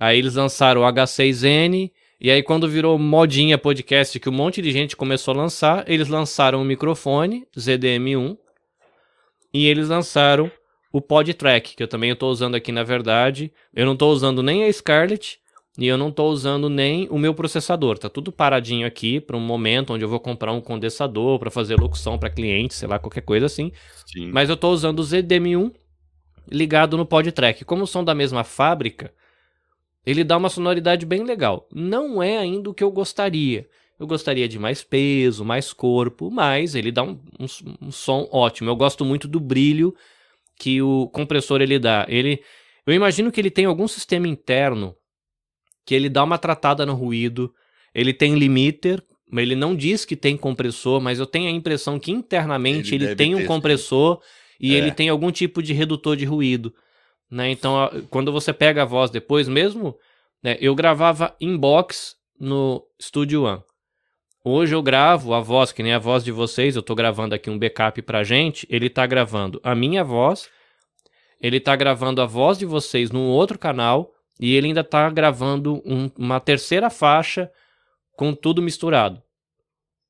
aí 0.00 0.18
eles 0.18 0.34
lançaram 0.34 0.80
o 0.80 0.84
H6n, 0.84 1.92
e 2.18 2.30
aí 2.30 2.42
quando 2.42 2.66
virou 2.66 2.98
modinha 2.98 3.58
podcast, 3.58 4.18
que 4.18 4.28
um 4.28 4.32
monte 4.32 4.62
de 4.62 4.72
gente 4.72 4.96
começou 4.96 5.34
a 5.34 5.36
lançar, 5.36 5.84
eles 5.86 6.08
lançaram 6.08 6.62
o 6.62 6.64
microfone 6.64 7.46
ZDM1, 7.56 8.36
e 9.52 9.66
eles 9.66 9.88
lançaram 9.88 10.50
o 10.90 11.02
PodTrack, 11.02 11.76
que 11.76 11.82
eu 11.82 11.88
também 11.88 12.10
estou 12.10 12.30
usando 12.30 12.54
aqui 12.54 12.72
na 12.72 12.82
verdade. 12.82 13.52
Eu 13.74 13.84
não 13.84 13.92
estou 13.92 14.10
usando 14.10 14.42
nem 14.42 14.64
a 14.64 14.72
Scarlett, 14.72 15.38
e 15.76 15.86
eu 15.86 15.98
não 15.98 16.08
estou 16.08 16.30
usando 16.30 16.68
nem 16.68 17.08
o 17.10 17.18
meu 17.18 17.34
processador. 17.34 17.98
Tá 17.98 18.08
tudo 18.08 18.30
paradinho 18.30 18.86
aqui 18.86 19.20
para 19.20 19.36
um 19.36 19.40
momento 19.40 19.92
onde 19.92 20.04
eu 20.04 20.08
vou 20.08 20.20
comprar 20.20 20.52
um 20.52 20.60
condensador 20.60 21.38
para 21.38 21.50
fazer 21.50 21.76
locução 21.76 22.16
para 22.16 22.30
cliente, 22.30 22.74
sei 22.74 22.88
lá, 22.88 22.98
qualquer 22.98 23.22
coisa 23.22 23.46
assim. 23.46 23.72
Sim. 24.06 24.30
Mas 24.32 24.48
eu 24.48 24.54
estou 24.54 24.72
usando 24.72 25.00
o 25.00 25.02
ZDM1 25.02 25.72
ligado 26.50 26.96
no 26.96 27.04
PodTrack. 27.04 27.64
Como 27.64 27.86
são 27.88 28.04
da 28.04 28.14
mesma 28.14 28.44
fábrica, 28.44 29.12
ele 30.06 30.22
dá 30.22 30.36
uma 30.36 30.48
sonoridade 30.48 31.04
bem 31.04 31.24
legal. 31.24 31.66
Não 31.72 32.22
é 32.22 32.38
ainda 32.38 32.70
o 32.70 32.74
que 32.74 32.84
eu 32.84 32.90
gostaria. 32.92 33.68
Eu 33.98 34.06
gostaria 34.06 34.48
de 34.48 34.58
mais 34.58 34.84
peso, 34.84 35.44
mais 35.44 35.72
corpo, 35.72 36.30
mas 36.30 36.76
ele 36.76 36.92
dá 36.92 37.02
um, 37.02 37.18
um, 37.38 37.46
um 37.88 37.90
som 37.90 38.28
ótimo. 38.30 38.70
Eu 38.70 38.76
gosto 38.76 39.04
muito 39.04 39.26
do 39.26 39.40
brilho 39.40 39.94
que 40.56 40.80
o 40.80 41.08
compressor 41.08 41.60
ele 41.60 41.80
dá. 41.80 42.06
Ele, 42.08 42.40
eu 42.86 42.94
imagino 42.94 43.32
que 43.32 43.40
ele 43.40 43.50
tem 43.50 43.64
algum 43.64 43.88
sistema 43.88 44.28
interno 44.28 44.94
que 45.84 45.94
ele 45.94 46.08
dá 46.08 46.24
uma 46.24 46.38
tratada 46.38 46.86
no 46.86 46.94
ruído, 46.94 47.52
ele 47.94 48.12
tem 48.12 48.34
limiter, 48.34 49.02
ele 49.32 49.54
não 49.54 49.74
diz 49.74 50.04
que 50.04 50.16
tem 50.16 50.36
compressor, 50.36 51.00
mas 51.00 51.18
eu 51.18 51.26
tenho 51.26 51.48
a 51.48 51.52
impressão 51.52 51.98
que 51.98 52.10
internamente 52.10 52.94
ele, 52.94 53.06
ele 53.06 53.16
tem 53.16 53.34
um 53.34 53.46
compressor 53.46 54.20
e 54.60 54.74
é. 54.74 54.78
ele 54.78 54.92
tem 54.92 55.08
algum 55.08 55.30
tipo 55.30 55.62
de 55.62 55.72
redutor 55.72 56.16
de 56.16 56.24
ruído. 56.24 56.74
Né? 57.30 57.50
Então, 57.50 57.90
quando 58.10 58.30
você 58.30 58.52
pega 58.52 58.82
a 58.82 58.86
voz 58.86 59.10
depois, 59.10 59.48
mesmo, 59.48 59.96
né, 60.42 60.56
eu 60.60 60.74
gravava 60.74 61.34
inbox 61.40 62.16
no 62.38 62.84
Studio 63.00 63.44
One. 63.44 63.62
Hoje 64.44 64.74
eu 64.74 64.82
gravo 64.82 65.32
a 65.32 65.40
voz, 65.40 65.72
que 65.72 65.82
nem 65.82 65.94
a 65.94 65.98
voz 65.98 66.22
de 66.22 66.30
vocês, 66.30 66.76
eu 66.76 66.80
estou 66.80 66.94
gravando 66.94 67.34
aqui 67.34 67.48
um 67.48 67.58
backup 67.58 68.00
pra 68.02 68.22
gente, 68.22 68.66
ele 68.68 68.88
está 68.88 69.06
gravando 69.06 69.58
a 69.64 69.74
minha 69.74 70.04
voz, 70.04 70.50
ele 71.40 71.56
está 71.56 71.74
gravando 71.74 72.20
a 72.20 72.26
voz 72.26 72.58
de 72.58 72.66
vocês 72.66 73.10
num 73.10 73.26
outro 73.28 73.58
canal, 73.58 74.13
e 74.40 74.54
ele 74.54 74.68
ainda 74.68 74.80
está 74.80 75.08
gravando 75.10 75.82
um, 75.84 76.10
uma 76.16 76.40
terceira 76.40 76.90
faixa 76.90 77.50
com 78.16 78.34
tudo 78.34 78.62
misturado. 78.62 79.22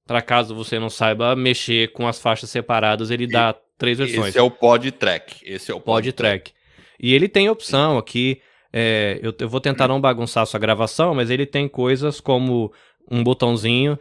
Para 0.07 0.21
caso 0.21 0.55
você 0.55 0.79
não 0.79 0.91
saiba 0.91 1.35
mexer 1.35 1.93
com 1.93 2.07
as 2.07 2.19
faixas 2.19 2.51
separadas, 2.51 3.11
ele 3.11 3.27
dá 3.27 3.55
e, 3.57 3.79
três 3.79 3.99
versões. 3.99 4.29
Esse 4.29 4.39
é 4.39 4.43
o 4.43 4.51
pod 4.51 4.91
track. 4.93 5.37
Esse 5.43 5.71
é 5.71 5.75
o 5.75 5.81
pod, 5.81 6.07
pod 6.07 6.13
track. 6.13 6.53
E 7.01 7.15
ele 7.15 7.29
tem 7.29 7.49
opção 7.49 7.99
aqui. 7.99 8.41
É, 8.73 9.19
eu, 9.23 9.33
eu, 9.39 9.49
vou 9.49 9.61
tentar 9.61 9.89
não 9.89 10.01
bagunçar 10.01 10.43
a 10.43 10.47
sua 10.47 10.61
gravação, 10.61 11.15
mas 11.15 11.31
ele 11.31 11.47
tem 11.47 11.69
coisas 11.69 12.21
como 12.21 12.73
um 13.11 13.23
botãozinho 13.23 13.99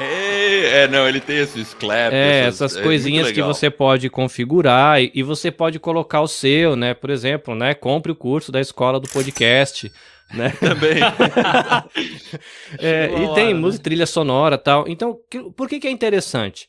é, 0.00 0.82
é, 0.82 0.88
não, 0.88 1.08
ele 1.08 1.20
tem 1.20 1.38
esses 1.38 1.74
claps. 1.74 2.14
É, 2.14 2.46
essas, 2.46 2.72
essas 2.72 2.76
é 2.78 2.82
coisinhas 2.82 3.30
que 3.30 3.42
você 3.42 3.70
pode 3.70 4.08
configurar 4.08 5.00
e, 5.00 5.10
e, 5.14 5.22
você 5.22 5.50
pode 5.50 5.78
colocar 5.78 6.20
o 6.20 6.28
seu, 6.28 6.74
né? 6.74 6.94
Por 6.94 7.10
exemplo, 7.10 7.54
né? 7.54 7.74
Compre 7.74 8.10
o 8.10 8.16
curso 8.16 8.50
da 8.50 8.60
escola 8.60 8.98
do 8.98 9.08
podcast. 9.08 9.92
Né? 10.32 10.50
Também. 10.60 11.00
é, 12.78 13.06
e 13.06 13.34
tem 13.34 13.52
né? 13.52 13.54
música, 13.54 13.84
trilha 13.84 14.06
sonora 14.06 14.56
tal. 14.56 14.86
Então, 14.88 15.18
que, 15.30 15.50
por 15.50 15.68
que, 15.68 15.80
que 15.80 15.88
é 15.88 15.90
interessante? 15.90 16.68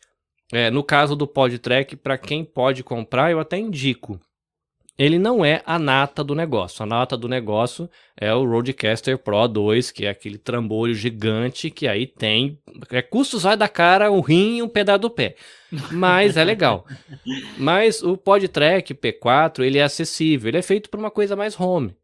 É, 0.51 0.69
no 0.69 0.83
caso 0.83 1.15
do 1.15 1.25
PodTrack, 1.25 1.95
para 1.95 2.17
quem 2.17 2.43
pode 2.43 2.83
comprar, 2.83 3.31
eu 3.31 3.39
até 3.39 3.57
indico 3.57 4.19
ele 4.97 5.17
não 5.17 5.43
é 5.43 5.61
a 5.65 5.79
nata 5.79 6.23
do 6.23 6.35
negócio. 6.35 6.83
A 6.83 6.85
nata 6.85 7.17
do 7.17 7.27
negócio 7.27 7.89
é 8.15 8.33
o 8.33 8.45
Rodecaster 8.45 9.17
Pro 9.17 9.47
2, 9.47 9.89
que 9.91 10.05
é 10.05 10.09
aquele 10.09 10.37
trambolho 10.37 10.93
gigante 10.93 11.71
que 11.71 11.87
aí 11.87 12.05
tem. 12.05 12.59
É 12.91 13.01
custos 13.01 13.43
vai 13.43 13.57
da 13.57 13.67
cara, 13.67 14.11
um 14.11 14.21
rim 14.21 14.57
e 14.57 14.61
um 14.61 14.69
pedaço 14.69 14.99
do 14.99 15.09
pé. 15.09 15.35
Mas 15.91 16.37
é 16.37 16.43
legal. 16.43 16.85
Mas 17.57 18.03
o 18.03 18.17
PodTrack 18.17 18.93
P4, 18.93 19.63
ele 19.63 19.77
é 19.77 19.83
acessível. 19.83 20.49
Ele 20.49 20.57
é 20.57 20.61
feito 20.61 20.89
para 20.89 20.99
uma 20.99 21.11
coisa 21.11 21.35
mais 21.35 21.59
home. 21.59 21.95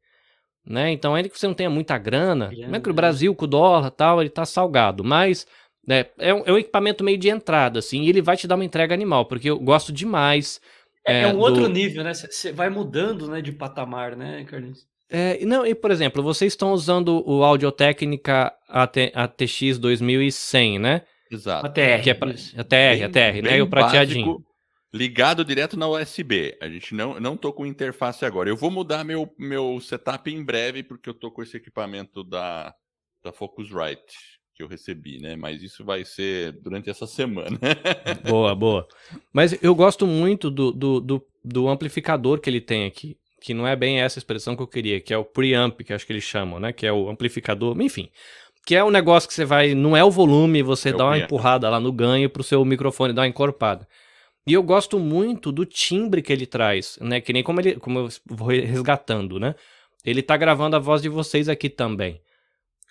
Né? 0.65 0.91
Então, 0.91 1.15
ainda 1.15 1.29
que 1.29 1.39
você 1.39 1.47
não 1.47 1.53
tenha 1.53 1.69
muita 1.69 1.97
grana, 1.97 2.49
é, 2.51 2.67
né? 2.67 2.79
que 2.79 2.89
o 2.89 2.93
Brasil 2.93 3.33
com 3.35 3.45
o 3.45 3.47
dólar 3.47 3.89
tal, 3.91 4.19
ele 4.21 4.29
tá 4.29 4.45
salgado. 4.45 5.03
Mas 5.03 5.45
né, 5.87 6.05
é, 6.17 6.33
um, 6.33 6.43
é 6.45 6.51
um 6.51 6.57
equipamento 6.57 7.03
meio 7.03 7.17
de 7.17 7.29
entrada, 7.29 7.79
assim, 7.79 8.01
e 8.01 8.09
ele 8.09 8.21
vai 8.21 8.35
te 8.35 8.47
dar 8.47 8.55
uma 8.55 8.65
entrega 8.65 8.93
animal, 8.93 9.25
porque 9.25 9.49
eu 9.49 9.57
gosto 9.57 9.93
demais 9.93 10.59
é, 11.07 11.21
é 11.21 11.27
um 11.27 11.33
do... 11.33 11.39
outro 11.39 11.67
nível, 11.67 12.03
né? 12.03 12.13
Você 12.13 12.51
vai 12.51 12.69
mudando 12.69 13.27
né, 13.27 13.41
de 13.41 13.51
patamar, 13.51 14.15
né, 14.15 14.43
Carlinhos? 14.45 14.85
É, 15.09 15.43
não, 15.45 15.65
e 15.65 15.73
por 15.73 15.89
exemplo, 15.89 16.21
vocês 16.21 16.53
estão 16.53 16.73
usando 16.73 17.23
o 17.25 17.43
Audio 17.43 17.71
Técnica 17.71 18.53
AT, 18.67 19.11
ATX 19.15 19.77
2100, 19.79 20.79
né? 20.79 21.01
Exato. 21.31 21.65
ATR. 21.65 22.03
Que 22.03 22.09
é 22.09 22.13
pra, 22.13 22.29
ATR, 22.29 23.03
ATR, 23.05 23.41
né? 23.41 23.57
E 23.57 23.61
o 23.61 23.67
prateadinho. 23.67 24.43
ligado 24.93 25.45
direto 25.45 25.77
na 25.77 25.87
USB. 25.87 26.57
A 26.61 26.67
gente 26.67 26.93
não, 26.93 27.19
não 27.19 27.37
tô 27.37 27.53
com 27.53 27.65
interface 27.65 28.25
agora. 28.25 28.49
Eu 28.49 28.57
vou 28.57 28.69
mudar 28.69 29.05
meu, 29.05 29.33
meu 29.39 29.79
setup 29.79 30.29
em 30.29 30.43
breve, 30.43 30.83
porque 30.83 31.09
eu 31.09 31.13
tô 31.13 31.31
com 31.31 31.41
esse 31.41 31.55
equipamento 31.55 32.23
da, 32.23 32.73
da 33.23 33.31
Focusrite 33.31 34.36
que 34.57 34.63
eu 34.63 34.67
recebi, 34.67 35.19
né? 35.19 35.35
Mas 35.35 35.61
isso 35.61 35.85
vai 35.85 36.03
ser 36.03 36.51
durante 36.53 36.89
essa 36.89 37.05
semana. 37.05 37.59
boa, 38.27 38.55
boa. 38.55 38.87
Mas 39.31 39.57
eu 39.61 39.75
gosto 39.75 40.07
muito 40.07 40.49
do, 40.49 40.71
do, 40.71 40.99
do, 40.99 41.27
do, 41.45 41.69
amplificador 41.69 42.39
que 42.39 42.49
ele 42.49 42.59
tem 42.59 42.85
aqui. 42.85 43.15
Que 43.39 43.53
não 43.53 43.67
é 43.67 43.75
bem 43.75 44.01
essa 44.01 44.17
expressão 44.17 44.55
que 44.55 44.63
eu 44.63 44.67
queria, 44.67 44.99
que 44.99 45.13
é 45.13 45.17
o 45.17 45.23
preamp, 45.23 45.81
que 45.81 45.93
acho 45.93 46.07
que 46.07 46.11
eles 46.11 46.23
chamam, 46.23 46.59
né? 46.59 46.73
Que 46.73 46.87
é 46.87 46.91
o 46.91 47.07
amplificador, 47.07 47.79
enfim. 47.79 48.09
Que 48.65 48.75
é 48.75 48.83
um 48.83 48.89
negócio 48.89 49.29
que 49.29 49.35
você 49.35 49.45
vai. 49.45 49.75
Não 49.75 49.95
é 49.95 50.03
o 50.03 50.09
volume, 50.09 50.63
você 50.63 50.89
é 50.89 50.93
dá 50.93 51.05
uma 51.05 51.11
preamp. 51.11 51.27
empurrada 51.27 51.69
lá 51.69 51.79
no 51.79 51.91
ganho 51.91 52.29
pro 52.29 52.43
seu 52.43 52.65
microfone 52.65 53.13
dar 53.13 53.21
uma 53.21 53.27
encorpada. 53.27 53.87
E 54.47 54.53
eu 54.53 54.63
gosto 54.63 54.97
muito 54.97 55.51
do 55.51 55.65
timbre 55.65 56.23
que 56.23 56.33
ele 56.33 56.47
traz, 56.47 56.97
né? 56.99 57.21
Que 57.21 57.31
nem 57.31 57.43
como 57.43 57.61
ele. 57.61 57.75
Como 57.75 57.99
eu 57.99 58.09
vou 58.25 58.47
resgatando, 58.47 59.39
né? 59.39 59.53
ele 60.07 60.21
tá 60.21 60.37
gravando 60.37 60.77
a 60.77 60.79
voz 60.79 61.01
de 61.01 61.09
vocês 61.09 61.49
aqui 61.49 61.69
também. 61.69 62.21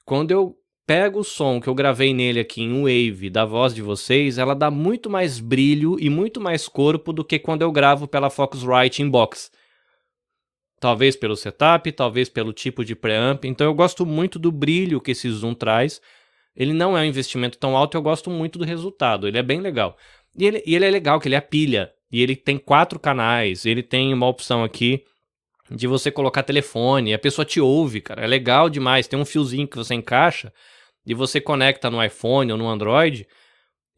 Quando 0.05 0.31
eu 0.31 0.55
pego 0.87 1.21
o 1.21 1.25
som 1.25 1.61
que 1.61 1.69
eu 1.69 1.75
gravei 1.75 2.15
nele 2.15 2.39
aqui 2.39 2.63
em 2.63 2.81
Wave 2.81 3.29
da 3.29 3.45
voz 3.45 3.75
de 3.75 3.83
vocês, 3.83 4.39
ela 4.39 4.55
dá 4.55 4.71
muito 4.71 5.11
mais 5.11 5.41
brilho 5.41 5.97
e 5.99 6.09
muito 6.09 6.41
mais 6.41 6.69
corpo 6.69 7.13
do 7.13 7.25
que 7.25 7.39
quando 7.39 7.63
eu 7.63 7.73
gravo 7.73 8.07
pela 8.07 8.31
Focusrite 8.31 9.03
Inbox. 9.03 9.51
Talvez 10.79 11.17
pelo 11.17 11.35
setup, 11.35 11.91
talvez 11.91 12.29
pelo 12.29 12.53
tipo 12.53 12.85
de 12.85 12.95
preamp. 12.95 13.45
Então 13.45 13.67
eu 13.67 13.75
gosto 13.75 14.07
muito 14.07 14.39
do 14.39 14.53
brilho 14.53 15.01
que 15.01 15.11
esse 15.11 15.29
zoom 15.31 15.55
traz. 15.55 16.01
Ele 16.55 16.73
não 16.73 16.97
é 16.97 17.01
um 17.01 17.05
investimento 17.05 17.59
tão 17.59 17.77
alto, 17.77 17.97
eu 17.97 18.03
gosto 18.03 18.31
muito 18.31 18.59
do 18.59 18.65
resultado. 18.65 19.27
Ele 19.27 19.39
é 19.39 19.43
bem 19.43 19.61
legal. 19.61 19.97
E 20.39 20.47
ele, 20.47 20.63
e 20.65 20.77
ele 20.77 20.85
é 20.85 20.91
legal, 20.91 21.19
que 21.19 21.27
ele 21.27 21.35
é 21.35 21.41
pilha. 21.41 21.91
E 22.13 22.23
ele 22.23 22.37
tem 22.37 22.59
quatro 22.59 23.01
canais. 23.01 23.67
Ele 23.67 23.83
tem 23.83 24.15
uma 24.15 24.29
opção 24.29 24.63
aqui 24.63 25.03
de 25.71 25.87
você 25.87 26.11
colocar 26.11 26.43
telefone. 26.43 27.15
A 27.15 27.19
pessoa 27.19 27.45
te 27.45 27.61
ouve, 27.61 28.01
cara. 28.01 28.23
É 28.23 28.27
legal 28.27 28.69
demais. 28.69 29.07
Tem 29.07 29.19
um 29.19 29.25
fiozinho 29.25 29.67
que 29.67 29.77
você 29.77 29.95
encaixa 29.95 30.53
e 31.07 31.15
você 31.15 31.41
conecta 31.41 31.91
no 31.91 32.03
iPhone 32.03 32.51
ou 32.51 32.59
no 32.59 32.69
Android, 32.69 33.27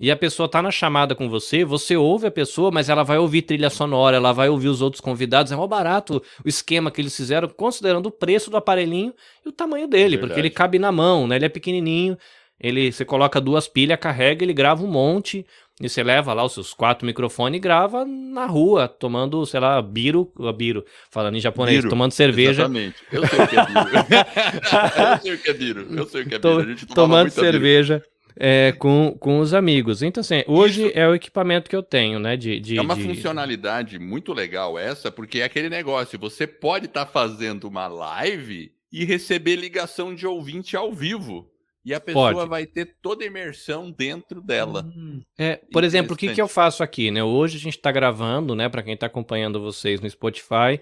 e 0.00 0.12
a 0.12 0.16
pessoa 0.16 0.48
tá 0.48 0.62
na 0.62 0.70
chamada 0.70 1.12
com 1.14 1.28
você, 1.28 1.64
você 1.64 1.96
ouve 1.96 2.28
a 2.28 2.30
pessoa, 2.30 2.70
mas 2.70 2.88
ela 2.88 3.02
vai 3.02 3.18
ouvir 3.18 3.42
trilha 3.42 3.68
sonora, 3.68 4.16
ela 4.16 4.32
vai 4.32 4.48
ouvir 4.48 4.68
os 4.68 4.80
outros 4.80 5.00
convidados. 5.00 5.50
É 5.50 5.56
mó 5.56 5.66
barato 5.66 6.22
o 6.44 6.48
esquema 6.48 6.88
que 6.88 7.00
eles 7.00 7.16
fizeram, 7.16 7.48
considerando 7.48 8.06
o 8.06 8.12
preço 8.12 8.48
do 8.48 8.56
aparelhinho 8.56 9.12
e 9.44 9.48
o 9.48 9.52
tamanho 9.52 9.88
dele, 9.88 10.10
Verdade. 10.10 10.28
porque 10.28 10.40
ele 10.40 10.50
cabe 10.50 10.78
na 10.78 10.92
mão, 10.92 11.26
né? 11.26 11.34
Ele 11.34 11.46
é 11.46 11.48
pequenininho, 11.48 12.16
ele 12.60 12.92
você 12.92 13.04
coloca 13.04 13.40
duas 13.40 13.66
pilhas, 13.66 13.98
carrega, 13.98 14.44
ele 14.44 14.52
grava 14.52 14.84
um 14.84 14.88
monte. 14.90 15.44
E 15.80 15.88
você 15.88 16.02
leva 16.02 16.34
lá 16.34 16.44
os 16.44 16.54
seus 16.54 16.74
quatro 16.74 17.06
microfones 17.06 17.58
e 17.58 17.60
grava 17.60 18.04
na 18.04 18.46
rua, 18.46 18.88
tomando, 18.88 19.46
sei 19.46 19.60
lá, 19.60 19.80
biro, 19.80 20.32
biro, 20.56 20.84
falando 21.08 21.36
em 21.36 21.40
japonês, 21.40 21.78
biro, 21.78 21.88
tomando 21.88 22.12
cerveja. 22.12 22.62
Exatamente. 22.62 22.96
Eu 23.12 23.26
sei 23.26 23.38
o 23.38 23.48
que 23.48 23.56
é 23.56 23.64
biro. 23.64 23.78
eu 25.14 25.18
sei 25.22 25.34
o 25.34 25.38
que 25.38 25.50
é 25.50 25.54
biro. 25.54 25.86
Eu 25.96 26.06
sei 26.06 26.22
o 26.22 26.28
que 26.28 26.34
é 26.34 26.38
biro. 26.38 26.58
A 26.58 26.64
gente 26.64 26.86
tomando 26.86 27.30
cerveja. 27.30 28.02
É, 28.40 28.70
com, 28.78 29.16
com 29.18 29.40
os 29.40 29.52
amigos. 29.52 30.00
Então, 30.00 30.20
assim, 30.20 30.44
hoje 30.46 30.86
Isso. 30.86 30.92
é 30.96 31.08
o 31.08 31.14
equipamento 31.14 31.68
que 31.68 31.74
eu 31.74 31.82
tenho, 31.82 32.20
né? 32.20 32.36
De, 32.36 32.60
de 32.60 32.78
é 32.78 32.80
uma 32.80 32.94
de... 32.94 33.02
funcionalidade 33.02 33.98
muito 33.98 34.32
legal 34.32 34.78
essa, 34.78 35.10
porque 35.10 35.40
é 35.40 35.44
aquele 35.44 35.68
negócio, 35.68 36.16
você 36.20 36.46
pode 36.46 36.86
estar 36.86 37.04
tá 37.04 37.10
fazendo 37.10 37.64
uma 37.64 37.88
live 37.88 38.70
e 38.92 39.04
receber 39.04 39.56
ligação 39.56 40.14
de 40.14 40.24
ouvinte 40.24 40.76
ao 40.76 40.92
vivo. 40.92 41.50
E 41.88 41.94
a 41.94 42.00
pessoa 42.00 42.34
Pode. 42.34 42.50
vai 42.50 42.66
ter 42.66 42.96
toda 43.00 43.24
a 43.24 43.26
imersão 43.26 43.90
dentro 43.90 44.42
dela. 44.42 44.84
Hum. 44.94 45.22
É, 45.38 45.58
por 45.72 45.82
exemplo, 45.82 46.12
o 46.12 46.16
que, 46.18 46.34
que 46.34 46.42
eu 46.42 46.46
faço 46.46 46.82
aqui, 46.82 47.10
né? 47.10 47.24
Hoje 47.24 47.56
a 47.56 47.60
gente 47.60 47.78
está 47.78 47.90
gravando, 47.90 48.54
né? 48.54 48.68
Para 48.68 48.82
quem 48.82 48.92
está 48.92 49.06
acompanhando 49.06 49.58
vocês 49.58 49.98
no 49.98 50.10
Spotify, 50.10 50.78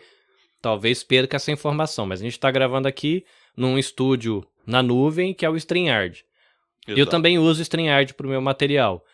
talvez 0.60 1.04
perca 1.04 1.36
essa 1.36 1.52
informação, 1.52 2.06
mas 2.06 2.18
a 2.18 2.24
gente 2.24 2.32
está 2.32 2.50
gravando 2.50 2.88
aqui 2.88 3.24
num 3.56 3.78
estúdio 3.78 4.44
na 4.66 4.82
nuvem 4.82 5.32
que 5.32 5.46
é 5.46 5.48
o 5.48 5.54
StreamYard. 5.54 6.24
Exato. 6.88 7.00
Eu 7.00 7.06
também 7.06 7.38
uso 7.38 7.60
o 7.60 7.62
StreamYard 7.62 8.12
para 8.14 8.26
o 8.26 8.30
meu 8.30 8.40
material. 8.40 9.04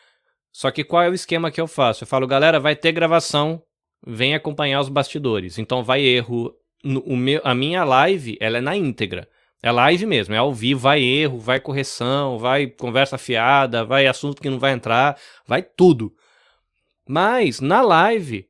Só 0.50 0.70
que 0.70 0.82
qual 0.82 1.02
é 1.02 1.10
o 1.10 1.14
esquema 1.14 1.50
que 1.50 1.60
eu 1.60 1.66
faço? 1.66 2.04
Eu 2.04 2.08
falo, 2.08 2.26
galera, 2.26 2.58
vai 2.58 2.74
ter 2.74 2.92
gravação, 2.92 3.62
vem 4.06 4.34
acompanhar 4.34 4.80
os 4.80 4.88
bastidores. 4.88 5.58
Então 5.58 5.84
vai 5.84 6.00
erro. 6.00 6.54
No, 6.82 7.02
meu, 7.18 7.42
a 7.44 7.54
minha 7.54 7.84
live, 7.84 8.38
ela 8.40 8.56
é 8.56 8.60
na 8.62 8.74
íntegra. 8.74 9.28
É 9.62 9.70
live 9.70 10.04
mesmo, 10.06 10.34
é 10.34 10.38
ao 10.38 10.52
vivo, 10.52 10.80
vai 10.80 11.00
erro, 11.00 11.38
vai 11.38 11.60
correção, 11.60 12.36
vai 12.36 12.66
conversa 12.66 13.16
fiada, 13.16 13.84
vai 13.84 14.08
assunto 14.08 14.42
que 14.42 14.50
não 14.50 14.58
vai 14.58 14.72
entrar, 14.72 15.16
vai 15.46 15.62
tudo. 15.62 16.12
Mas 17.06 17.60
na 17.60 17.80
live 17.80 18.48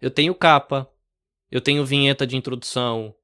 eu 0.00 0.10
tenho 0.10 0.34
capa, 0.34 0.90
eu 1.48 1.60
tenho 1.60 1.84
vinheta 1.84 2.26
de 2.26 2.36
introdução, 2.36 3.14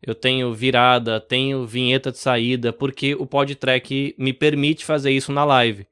eu 0.00 0.14
tenho 0.14 0.54
virada, 0.54 1.20
tenho 1.20 1.66
vinheta 1.66 2.10
de 2.10 2.18
saída, 2.18 2.72
porque 2.72 3.14
o 3.14 3.26
PodTrack 3.26 4.14
me 4.18 4.32
permite 4.32 4.84
fazer 4.84 5.10
isso 5.10 5.30
na 5.30 5.44
live. 5.44 5.86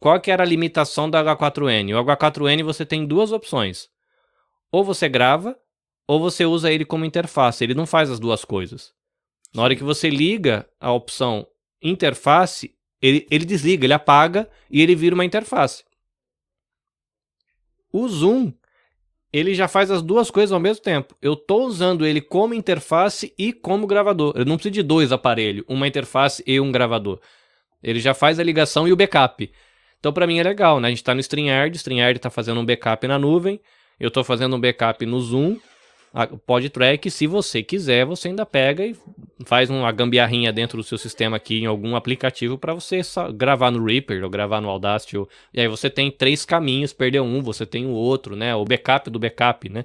Qual 0.00 0.18
que 0.18 0.30
era 0.30 0.42
a 0.42 0.46
limitação 0.46 1.08
do 1.08 1.18
H4N? 1.18 1.94
O 1.94 2.04
H4N 2.04 2.64
você 2.64 2.86
tem 2.86 3.06
duas 3.06 3.30
opções. 3.30 3.88
Ou 4.72 4.82
você 4.82 5.08
grava, 5.08 5.56
ou 6.08 6.18
você 6.18 6.46
usa 6.46 6.72
ele 6.72 6.84
como 6.84 7.04
interface. 7.04 7.62
Ele 7.62 7.74
não 7.74 7.86
faz 7.86 8.10
as 8.10 8.18
duas 8.18 8.44
coisas. 8.44 8.92
Na 9.54 9.62
hora 9.62 9.74
que 9.74 9.82
você 9.82 10.08
liga 10.08 10.68
a 10.78 10.92
opção 10.92 11.46
interface, 11.82 12.74
ele, 13.00 13.26
ele 13.30 13.44
desliga, 13.44 13.84
ele 13.84 13.92
apaga 13.92 14.48
e 14.70 14.80
ele 14.80 14.94
vira 14.94 15.14
uma 15.14 15.24
interface. 15.24 15.84
O 17.92 18.06
Zoom, 18.08 18.52
ele 19.32 19.54
já 19.54 19.66
faz 19.66 19.90
as 19.90 20.02
duas 20.02 20.30
coisas 20.30 20.52
ao 20.52 20.60
mesmo 20.60 20.82
tempo. 20.82 21.16
Eu 21.20 21.32
estou 21.32 21.66
usando 21.66 22.06
ele 22.06 22.20
como 22.20 22.54
interface 22.54 23.34
e 23.38 23.52
como 23.52 23.86
gravador. 23.86 24.34
Eu 24.36 24.44
não 24.44 24.56
preciso 24.56 24.74
de 24.74 24.82
dois 24.82 25.12
aparelhos, 25.12 25.64
uma 25.68 25.88
interface 25.88 26.42
e 26.46 26.60
um 26.60 26.70
gravador. 26.70 27.20
Ele 27.82 27.98
já 27.98 28.14
faz 28.14 28.38
a 28.38 28.44
ligação 28.44 28.86
e 28.86 28.92
o 28.92 28.96
backup. 28.96 29.50
Então, 29.98 30.12
para 30.12 30.26
mim 30.26 30.38
é 30.38 30.42
legal, 30.42 30.80
né? 30.80 30.88
A 30.88 30.90
gente 30.90 30.98
está 30.98 31.14
no 31.14 31.20
StreamYard, 31.20 31.76
StreamYard 31.76 32.18
está 32.18 32.30
fazendo 32.30 32.60
um 32.60 32.64
backup 32.64 33.06
na 33.06 33.18
nuvem, 33.18 33.60
eu 33.98 34.08
estou 34.08 34.24
fazendo 34.24 34.56
um 34.56 34.60
backup 34.60 35.04
no 35.04 35.20
Zoom, 35.20 35.58
PodTrack, 36.44 37.08
se 37.10 37.26
você 37.26 37.62
quiser, 37.62 38.04
você 38.04 38.28
ainda 38.28 38.44
pega 38.44 38.84
e 38.84 38.96
faz 39.44 39.70
uma 39.70 39.90
gambiarrinha 39.92 40.52
dentro 40.52 40.76
do 40.76 40.82
seu 40.82 40.98
sistema 40.98 41.36
aqui 41.36 41.60
em 41.60 41.66
algum 41.66 41.94
aplicativo 41.94 42.58
para 42.58 42.74
você 42.74 43.00
gravar 43.34 43.70
no 43.70 43.84
Reaper 43.84 44.24
ou 44.24 44.28
gravar 44.28 44.60
no 44.60 44.68
Audacity. 44.68 45.16
Ou... 45.16 45.28
E 45.54 45.60
aí 45.60 45.68
você 45.68 45.88
tem 45.88 46.10
três 46.10 46.44
caminhos, 46.44 46.92
perdeu 46.92 47.22
um, 47.22 47.40
você 47.40 47.64
tem 47.64 47.86
o 47.86 47.90
outro, 47.90 48.34
né? 48.34 48.54
O 48.54 48.64
backup 48.64 49.08
do 49.08 49.20
backup, 49.20 49.68
né? 49.68 49.84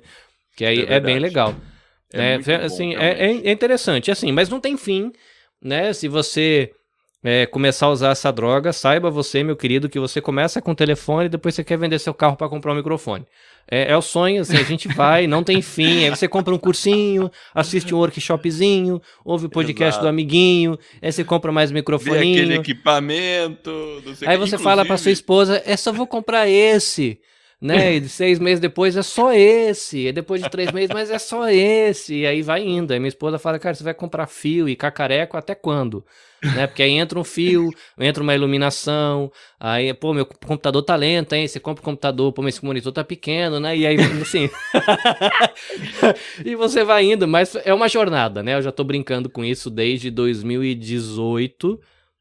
Que 0.55 0.65
aí 0.65 0.79
é, 0.79 0.93
é 0.93 0.99
bem 0.99 1.19
legal. 1.19 1.53
É, 2.11 2.39
é 2.47 2.55
assim, 2.55 2.95
é, 2.95 3.27
é, 3.27 3.51
interessante, 3.51 4.09
assim, 4.09 4.31
mas 4.31 4.49
não 4.49 4.59
tem 4.59 4.77
fim, 4.77 5.11
né? 5.61 5.91
Se 5.93 6.07
você 6.07 6.71
é, 7.27 7.47
começar 7.47 7.87
a 7.87 7.89
usar 7.89 8.11
essa 8.11 8.31
droga, 8.31 8.71
saiba 8.71 9.09
você, 9.09 9.43
meu 9.43 9.55
querido, 9.55 9.89
que 9.89 9.99
você 9.99 10.21
começa 10.21 10.61
com 10.61 10.71
o 10.71 10.75
telefone 10.75 11.25
e 11.25 11.29
depois 11.29 11.55
você 11.55 11.63
quer 11.63 11.75
vender 11.75 11.97
seu 11.97 12.13
carro 12.13 12.35
para 12.35 12.47
comprar 12.47 12.71
um 12.71 12.75
microfone. 12.75 13.25
É, 13.69 13.91
é, 13.91 13.97
o 13.97 14.01
sonho, 14.01 14.43
assim, 14.43 14.55
a 14.55 14.61
gente 14.61 14.87
vai, 14.93 15.25
não 15.25 15.43
tem 15.43 15.59
fim. 15.59 16.03
Aí 16.03 16.11
você 16.11 16.27
compra 16.27 16.53
um 16.53 16.57
cursinho, 16.59 17.31
assiste 17.51 17.95
um 17.95 17.97
workshopzinho, 17.97 19.01
ouve 19.23 19.47
o 19.47 19.49
podcast 19.49 19.93
Exato. 19.93 20.03
do 20.03 20.07
amiguinho, 20.07 20.77
aí 21.01 21.11
você 21.11 21.23
compra 21.23 21.51
mais 21.51 21.71
microfoninho. 21.71 22.35
Vê 22.35 22.41
aquele 22.41 22.55
equipamento. 22.59 24.03
aí 24.27 24.37
você 24.37 24.59
fala 24.59 24.85
para 24.85 24.95
sua 24.95 25.11
esposa, 25.11 25.63
é 25.65 25.75
só 25.75 25.91
vou 25.91 26.05
comprar 26.05 26.47
esse. 26.47 27.19
Né? 27.61 27.95
E 27.95 28.09
seis 28.09 28.37
meses 28.37 28.59
depois 28.59 28.95
é 28.97 29.01
só 29.01 29.33
esse. 29.33 30.07
E 30.07 30.11
depois 30.11 30.41
de 30.41 30.49
três 30.49 30.71
meses, 30.71 30.89
mas 30.93 31.09
é 31.09 31.17
só 31.17 31.49
esse. 31.49 32.21
E 32.21 32.27
aí 32.27 32.41
vai 32.41 32.61
indo. 32.61 32.91
Aí 32.91 32.99
minha 32.99 33.09
esposa 33.09 33.39
fala, 33.39 33.57
cara, 33.57 33.73
você 33.73 33.83
vai 33.83 33.93
comprar 33.93 34.27
fio 34.27 34.67
e 34.67 34.75
cacareco 34.75 35.37
até 35.37 35.55
quando? 35.55 36.05
né? 36.53 36.67
Porque 36.67 36.83
aí 36.83 36.91
entra 36.91 37.19
um 37.19 37.23
fio, 37.23 37.69
entra 37.97 38.21
uma 38.21 38.35
iluminação, 38.35 39.31
aí, 39.59 39.93
pô, 39.93 40.13
meu 40.13 40.25
computador 40.25 40.83
tá 40.83 40.95
lento, 40.95 41.33
hein? 41.33 41.47
Você 41.47 41.59
compra 41.59 41.81
o 41.81 41.85
computador, 41.85 42.31
pô, 42.31 42.47
esse 42.47 42.63
monitor 42.63 42.91
tá 42.91 43.03
pequeno, 43.03 43.59
né? 43.59 43.75
E 43.75 43.87
aí, 43.87 43.97
assim. 44.21 44.49
e 46.45 46.55
você 46.55 46.83
vai 46.83 47.05
indo, 47.05 47.27
mas 47.27 47.55
é 47.63 47.73
uma 47.73 47.87
jornada, 47.87 48.43
né? 48.43 48.55
Eu 48.55 48.61
já 48.61 48.71
tô 48.71 48.83
brincando 48.83 49.29
com 49.29 49.43
isso 49.43 49.69
desde 49.69 50.11
2018 50.11 51.79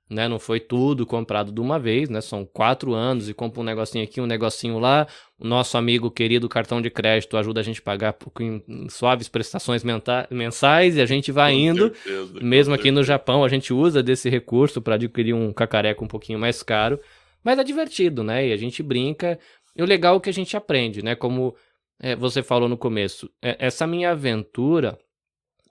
né? 0.09 0.29
Não 0.29 0.39
foi 0.39 0.61
tudo 0.61 1.07
comprado 1.07 1.51
de 1.51 1.61
uma 1.61 1.79
vez, 1.79 2.09
né? 2.09 2.21
São 2.21 2.45
quatro 2.45 2.93
anos 2.93 3.29
e 3.29 3.35
compra 3.35 3.61
um 3.61 3.65
negocinho 3.65 4.05
aqui, 4.05 4.21
um 4.21 4.27
negocinho 4.27 4.79
lá. 4.79 5.07
O 5.39 5.47
nosso 5.47 5.79
amigo 5.79 6.11
querido 6.11 6.49
cartão 6.49 6.81
de 6.81 6.91
crédito 6.91 7.37
ajuda 7.37 7.61
a 7.61 7.63
gente 7.63 7.81
a 7.81 7.83
pagar 7.83 8.17
em 8.41 8.89
suaves 8.89 9.29
prestações 9.29 9.83
mensais 10.31 10.97
e 10.97 11.01
a 11.01 11.07
gente 11.07 11.33
vai 11.33 11.53
com 11.53 11.59
indo. 11.59 11.95
Certeza, 11.95 12.41
Mesmo 12.41 12.75
aqui 12.75 12.91
no 12.91 13.03
Japão, 13.03 13.45
a 13.45 13.49
gente 13.49 13.73
usa 13.73 14.03
desse 14.03 14.29
recurso 14.29 14.81
para 14.83 14.97
adquirir 14.97 15.35
um 15.35 15.53
cacareco 15.53 16.05
um 16.05 16.09
pouquinho 16.09 16.39
mais 16.39 16.63
caro. 16.63 17.01
Mas 17.43 17.59
é 17.59 17.65
divertido, 17.65 18.23
né? 18.23 18.49
E 18.49 18.53
a 18.53 18.57
gente 18.57 18.83
brinca. 18.83 19.39
E 19.77 19.83
o 19.83 19.87
legal 19.87 20.17
é 20.17 20.21
que 20.21 20.31
a 20.31 20.33
gente 20.33 20.57
aprende, 20.57 21.03
né? 21.03 21.15
Como 21.15 21.55
é, 22.01 22.15
você 22.15 22.43
falou 22.43 22.69
no 22.69 22.77
começo, 22.77 23.31
é, 23.43 23.57
essa 23.59 23.87
minha 23.87 24.11
aventura 24.11 24.99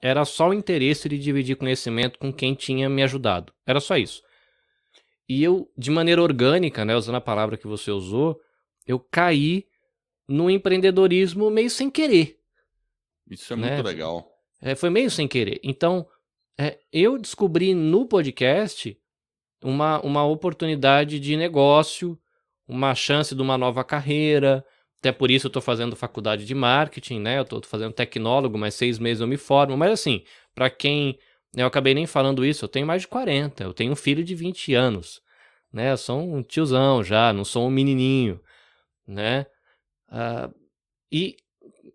era 0.03 0.25
só 0.25 0.49
o 0.49 0.53
interesse 0.53 1.07
de 1.07 1.17
dividir 1.17 1.55
conhecimento 1.55 2.19
com 2.19 2.31
quem 2.33 2.53
tinha 2.53 2.89
me 2.89 3.01
ajudado. 3.01 3.53
Era 3.65 3.79
só 3.79 3.95
isso. 3.95 4.21
E 5.29 5.41
eu, 5.41 5.71
de 5.77 5.89
maneira 5.89 6.21
orgânica, 6.21 6.83
né, 6.83 6.93
usando 6.93 7.15
a 7.15 7.21
palavra 7.21 7.55
que 7.55 7.65
você 7.65 7.89
usou, 7.89 8.37
eu 8.85 8.99
caí 8.99 9.65
no 10.27 10.49
empreendedorismo 10.49 11.49
meio 11.49 11.69
sem 11.69 11.89
querer. 11.89 12.37
Isso 13.31 13.53
é 13.53 13.55
né? 13.55 13.75
muito 13.75 13.87
legal. 13.87 14.29
É, 14.61 14.75
foi 14.75 14.89
meio 14.89 15.09
sem 15.09 15.25
querer. 15.25 15.61
Então, 15.63 16.05
é, 16.59 16.79
eu 16.91 17.17
descobri 17.17 17.73
no 17.73 18.05
podcast 18.05 18.99
uma, 19.63 20.01
uma 20.01 20.25
oportunidade 20.25 21.17
de 21.17 21.37
negócio, 21.37 22.19
uma 22.67 22.93
chance 22.93 23.33
de 23.33 23.41
uma 23.41 23.57
nova 23.57 23.85
carreira, 23.85 24.65
até 25.03 25.11
por 25.11 25.29
isso 25.29 25.47
eu 25.47 25.49
estou 25.49 25.61
fazendo 25.61 25.97
faculdade 25.97 26.45
de 26.45 26.55
marketing, 26.55 27.19
né? 27.19 27.37
Eu 27.37 27.43
estou 27.43 27.61
fazendo 27.63 27.91
tecnólogo, 27.91 28.57
mas 28.57 28.73
seis 28.73 28.97
meses 28.97 29.19
eu 29.19 29.27
me 29.27 29.35
formo. 29.35 29.75
Mas 29.75 29.91
assim, 29.91 30.23
para 30.55 30.69
quem. 30.69 31.19
Eu 31.53 31.67
acabei 31.67 31.93
nem 31.93 32.07
falando 32.07 32.45
isso, 32.45 32.63
eu 32.63 32.69
tenho 32.69 32.87
mais 32.87 33.03
de 33.03 33.07
40, 33.09 33.63
eu 33.63 33.73
tenho 33.73 33.91
um 33.91 33.95
filho 33.95 34.23
de 34.23 34.33
20 34.33 34.73
anos, 34.73 35.21
né? 35.71 35.91
Eu 35.91 35.97
sou 35.97 36.19
um 36.19 36.41
tiozão 36.41 37.03
já, 37.03 37.31
não 37.31 37.45
sou 37.45 37.67
um 37.67 37.69
menininho, 37.69 38.39
né? 39.05 39.45
Uh, 40.09 40.51
e 41.11 41.35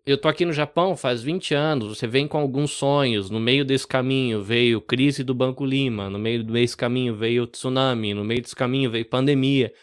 eu 0.05 0.17
tô 0.17 0.29
aqui 0.29 0.45
no 0.45 0.53
Japão 0.53 0.95
faz 0.95 1.21
20 1.21 1.53
anos, 1.55 1.97
você 1.97 2.07
vem 2.07 2.25
com 2.25 2.37
alguns 2.37 2.71
sonhos, 2.71 3.29
no 3.29 3.39
meio 3.39 3.65
desse 3.65 3.85
caminho 3.87 4.41
veio 4.41 4.79
crise 4.79 5.23
do 5.23 5.33
Banco 5.33 5.65
Lima, 5.65 6.09
no 6.09 6.19
meio 6.19 6.41
desse 6.41 6.77
caminho 6.77 7.15
veio 7.15 7.45
tsunami, 7.45 8.13
no 8.13 8.23
meio 8.23 8.41
desse 8.41 8.55
caminho 8.55 8.89
veio 8.89 9.05
pandemia. 9.05 9.73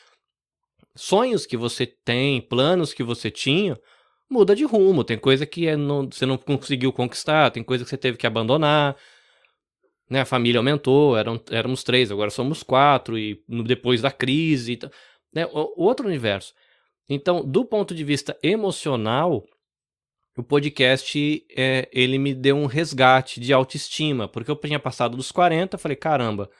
Sonhos 0.97 1.47
que 1.47 1.57
você 1.57 1.86
tem, 1.86 2.40
planos 2.40 2.92
que 2.94 3.03
você 3.03 3.30
tinha, 3.30 3.78
muda 4.28 4.57
de 4.57 4.64
rumo. 4.64 5.05
Tem 5.05 5.18
coisa 5.18 5.47
que 5.47 5.68
é 5.68 5.76
você 5.76 6.26
não 6.26 6.36
conseguiu 6.36 6.92
conquistar, 6.92 7.51
tem 7.51 7.62
coisa 7.62 7.84
que 7.84 7.90
você 7.90 7.97
teve 7.97 8.16
que 8.16 8.26
abandonar. 8.26 8.97
Né, 10.09 10.20
a 10.20 10.24
família 10.24 10.61
aumentou, 10.61 11.16
eram, 11.16 11.40
éramos 11.51 11.82
três, 11.82 12.12
agora 12.12 12.30
somos 12.30 12.62
quatro, 12.62 13.18
e 13.18 13.42
depois 13.64 14.01
da 14.01 14.11
crise. 14.11 14.78
Né, 15.34 15.47
o, 15.47 15.82
o 15.82 15.84
outro 15.84 16.07
universo. 16.07 16.55
Então, 17.09 17.44
do 17.44 17.64
ponto 17.64 17.94
de 17.94 18.05
vista 18.05 18.36
emocional, 18.42 19.44
o 20.36 20.42
podcast 20.42 21.47
é, 21.57 21.88
ele 21.92 22.18
me 22.18 22.34
deu 22.34 22.57
um 22.57 22.66
resgate 22.66 23.40
de 23.40 23.53
autoestima, 23.53 24.28
porque 24.28 24.51
eu 24.51 24.57
tinha 24.57 24.78
passado 24.78 25.16
dos 25.16 25.32
40, 25.32 25.78
falei, 25.78 25.97
caramba, 25.97 26.51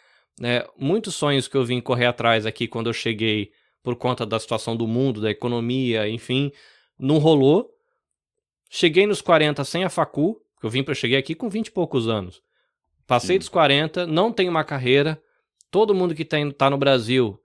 né, 0.41 0.65
muitos 0.79 1.15
sonhos 1.15 1.49
que 1.49 1.57
eu 1.57 1.65
vim 1.65 1.81
correr 1.81 2.07
atrás 2.07 2.47
aqui 2.47 2.67
quando 2.67 2.89
eu 2.89 2.93
cheguei 2.93 3.51
por 3.87 3.95
conta 3.95 4.27
da 4.27 4.37
situação 4.41 4.77
do 4.77 4.85
mundo, 4.85 5.21
da 5.21 5.31
economia, 5.31 6.09
enfim, 6.09 6.51
não 6.99 7.19
rolou. 7.19 7.73
Cheguei 8.69 9.07
nos 9.07 9.21
40 9.21 9.63
sem 9.63 9.85
a 9.85 9.89
facu, 9.89 10.43
eu 10.61 10.69
vim 10.69 10.83
para 10.83 10.93
cheguei 10.93 11.17
aqui 11.17 11.37
com 11.37 11.49
20 11.49 11.69
e 11.69 11.71
poucos 11.71 12.09
anos. 12.09 12.43
Passei 13.07 13.37
Sim. 13.37 13.39
dos 13.39 13.49
40, 13.49 14.05
não 14.05 14.33
tenho 14.33 14.51
uma 14.51 14.65
carreira. 14.65 15.23
Todo 15.71 15.95
mundo 15.95 16.17
que 16.17 16.23
está 16.23 16.37
tá 16.59 16.69
no 16.69 16.77
Brasil 16.77 17.41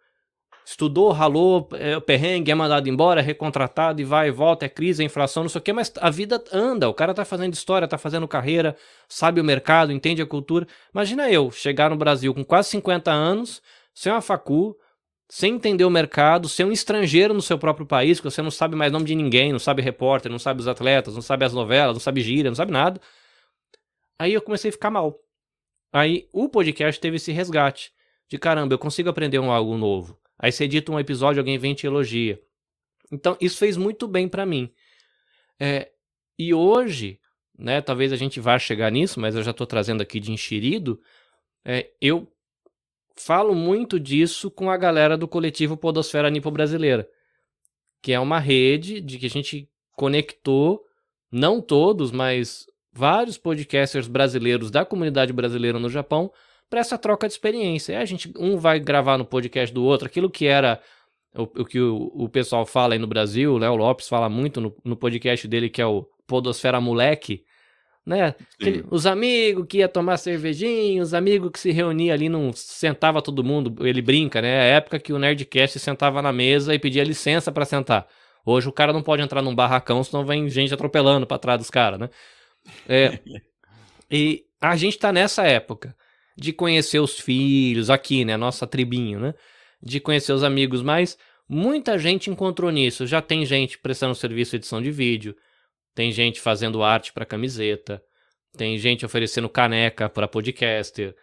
estudou, 0.66 1.12
ralou, 1.12 1.70
é, 1.74 2.00
perrengue, 2.00 2.50
é 2.50 2.56
mandado 2.56 2.90
embora, 2.90 3.22
é 3.22 3.24
recontratado 3.24 4.02
e 4.02 4.04
vai 4.04 4.30
e 4.30 4.32
volta, 4.32 4.66
é 4.66 4.70
crise, 4.70 5.04
é 5.04 5.06
inflação, 5.06 5.44
não 5.44 5.50
sei 5.50 5.60
o 5.60 5.64
quê, 5.64 5.72
mas 5.72 5.94
a 6.02 6.10
vida 6.10 6.44
anda, 6.52 6.90
o 6.90 6.94
cara 6.96 7.14
tá 7.14 7.24
fazendo 7.24 7.54
história, 7.54 7.88
tá 7.88 8.00
fazendo 8.00 8.28
carreira, 8.28 8.76
sabe 9.08 9.40
o 9.40 9.44
mercado, 9.44 9.92
entende 9.92 10.24
a 10.24 10.26
cultura. 10.26 10.68
Imagina 10.92 11.30
eu 11.30 11.52
chegar 11.52 11.92
no 11.92 11.96
Brasil 11.96 12.34
com 12.34 12.44
quase 12.44 12.70
50 12.70 13.12
anos, 13.12 13.62
sem 13.94 14.12
uma 14.12 14.22
facu, 14.22 14.76
sem 15.34 15.56
entender 15.56 15.86
o 15.86 15.90
mercado, 15.90 16.50
ser 16.50 16.66
um 16.66 16.74
estrangeiro 16.74 17.34
no 17.34 17.42
seu 17.42 17.58
próprio 17.58 17.86
país, 17.86 18.20
que 18.20 18.26
você 18.26 18.42
não 18.42 18.52
sabe 18.52 18.76
mais 18.76 18.92
nome 18.92 19.06
de 19.06 19.16
ninguém, 19.16 19.54
não 19.54 19.60
sabe 19.60 19.82
repórter, 19.82 20.30
não 20.30 20.38
sabe 20.38 20.60
os 20.60 20.68
atletas, 20.68 21.16
não 21.16 21.22
sabe 21.22 21.46
as 21.46 21.54
novelas, 21.54 21.96
não 21.96 22.02
sabe 22.02 22.20
gíria, 22.20 22.52
não 22.52 22.56
sabe 22.56 22.74
nada. 22.74 23.00
Aí 24.20 24.34
eu 24.34 24.42
comecei 24.42 24.68
a 24.68 24.74
ficar 24.74 24.92
mal. 24.92 25.18
Aí 25.94 26.28
o 26.34 26.50
podcast 26.50 27.00
teve 27.00 27.16
esse 27.16 27.32
resgate 27.32 27.94
de 28.28 28.38
caramba, 28.38 28.74
eu 28.74 28.78
consigo 28.78 29.08
aprender 29.08 29.40
um 29.40 29.50
algo 29.50 29.78
novo. 29.78 30.20
Aí 30.38 30.52
você 30.52 30.66
edita 30.66 30.92
um 30.92 31.00
episódio, 31.00 31.40
alguém 31.40 31.58
vem 31.58 31.72
e 31.72 31.76
te 31.76 31.88
elogia. 31.88 32.38
Então, 33.10 33.38
isso 33.40 33.58
fez 33.58 33.78
muito 33.78 34.10
bem 34.10 34.28
para 34.28 34.46
mim. 34.46 34.70
É, 35.58 35.92
e 36.38 36.54
hoje, 36.54 37.22
né, 37.58 37.80
talvez 37.80 38.12
a 38.12 38.18
gente 38.18 38.42
vá 38.42 38.60
chegar 38.60 38.92
nisso, 38.92 39.18
mas 39.18 39.34
eu 39.34 39.44
já 39.44 39.52
estou 39.52 39.66
trazendo 39.66 40.02
aqui 40.02 40.20
de 40.20 40.34
enxerido, 40.34 41.00
é, 41.64 41.90
eu 42.02 42.30
falo 43.16 43.54
muito 43.54 44.00
disso 44.00 44.50
com 44.50 44.70
a 44.70 44.78
galera 44.78 45.18
do 45.18 45.28
coletivo 45.28 45.78
Podosfera 45.78 46.30
Nipo 46.30 46.52
Brasileira, 46.52 47.08
que 48.02 48.12
é 48.12 48.20
uma 48.20 48.40
rede 48.40 49.00
de 49.02 49.18
que 49.18 49.26
a 49.26 49.30
gente 49.30 49.70
conectou, 49.96 50.84
não 51.32 51.62
todos, 51.62 52.12
mas 52.12 52.66
vários 52.92 53.38
podcasters 53.38 54.08
brasileiros 54.08 54.70
da 54.70 54.84
comunidade 54.84 55.32
brasileira 55.32 55.80
no 55.80 55.90
Japão 55.90 56.32
para 56.70 56.80
essa 56.80 56.98
troca 56.98 57.28
de 57.28 57.34
experiência. 57.34 58.00
a 58.00 58.06
gente 58.06 58.32
um 58.38 58.58
vai 58.58 58.80
gravar 58.80 59.18
no 59.18 59.26
podcast 59.26 59.74
do 59.74 59.84
outro, 59.84 60.08
aquilo 60.08 60.30
que 60.30 60.48
era 60.48 60.82
o, 61.36 61.44
o 61.44 61.66
que 61.66 61.80
o, 61.80 62.12
o, 62.14 62.30
pessoal 62.30 62.66
fala 62.66 62.94
aí 62.94 63.00
no 63.00 63.08
Brasil, 63.08 63.58
Léo 63.58 63.76
Lopes 63.76 64.08
fala 64.08 64.30
muito 64.30 64.60
no, 64.60 64.76
no 64.84 64.96
podcast 64.96 65.48
dele 65.48 65.70
que 65.70 65.82
é 65.82 65.86
o 65.86 66.08
Podosfera 66.28 66.82
Moleque, 66.82 67.44
né? 68.06 68.36
Os 68.90 69.06
amigos 69.06 69.66
que 69.68 69.78
ia 69.78 69.88
tomar 69.88 70.18
cervejinha, 70.18 71.02
os 71.02 71.14
amigos 71.14 71.52
que 71.52 71.60
se 71.60 71.72
reuniam 71.72 72.14
ali, 72.14 72.30
não 72.30 72.52
sentava 72.54 73.22
todo 73.22 73.44
mundo, 73.44 73.86
ele 73.86 74.02
brinca, 74.02 74.42
né? 74.42 74.50
É 74.50 74.62
a 74.62 74.76
época 74.78 75.00
que 75.00 75.14
o 75.14 75.20
Nerdcast 75.20 75.80
sentava 75.80 76.22
na 76.22 76.34
mesa 76.34 76.74
e 76.74 76.80
pedia 76.80 77.04
licença 77.04 77.52
para 77.52 77.66
sentar. 77.66 78.08
Hoje 78.46 78.68
o 78.68 78.72
cara 78.72 78.92
não 78.92 79.04
pode 79.04 79.22
entrar 79.22 79.42
num 79.42 79.54
barracão, 79.54 80.04
senão 80.04 80.26
vem 80.26 80.50
gente 80.50 80.74
atropelando 80.74 81.28
para 81.28 81.38
trás 81.38 81.60
dos 81.60 81.70
caras, 81.70 82.00
né? 82.00 82.10
É, 82.88 83.20
e 84.10 84.46
a 84.60 84.76
gente 84.76 84.98
tá 84.98 85.12
nessa 85.12 85.44
época 85.44 85.96
de 86.36 86.52
conhecer 86.52 87.00
os 87.00 87.20
filhos 87.20 87.90
aqui, 87.90 88.26
né? 88.26 88.36
Nossa 88.36 88.66
tribinha, 88.66 89.20
né? 89.20 89.34
De 89.82 90.00
conhecer 90.00 90.34
os 90.34 90.44
amigos, 90.44 90.82
mas 90.82 91.18
muita 91.48 92.00
gente 92.00 92.30
encontrou 92.32 92.72
nisso. 92.72 93.06
Já 93.06 93.22
tem 93.22 93.46
gente 93.46 93.78
prestando 93.78 94.16
serviço 94.16 94.52
de 94.52 94.58
edição 94.58 94.82
de 94.82 94.92
vídeo, 94.92 95.36
tem 95.94 96.12
gente 96.12 96.40
fazendo 96.40 96.84
arte 96.84 97.12
para 97.14 97.26
camiseta, 97.26 98.02
tem 98.58 98.78
gente 98.78 99.06
oferecendo 99.06 99.50
caneca 99.50 100.10
para 100.10 100.28
podcaster, 100.28 101.16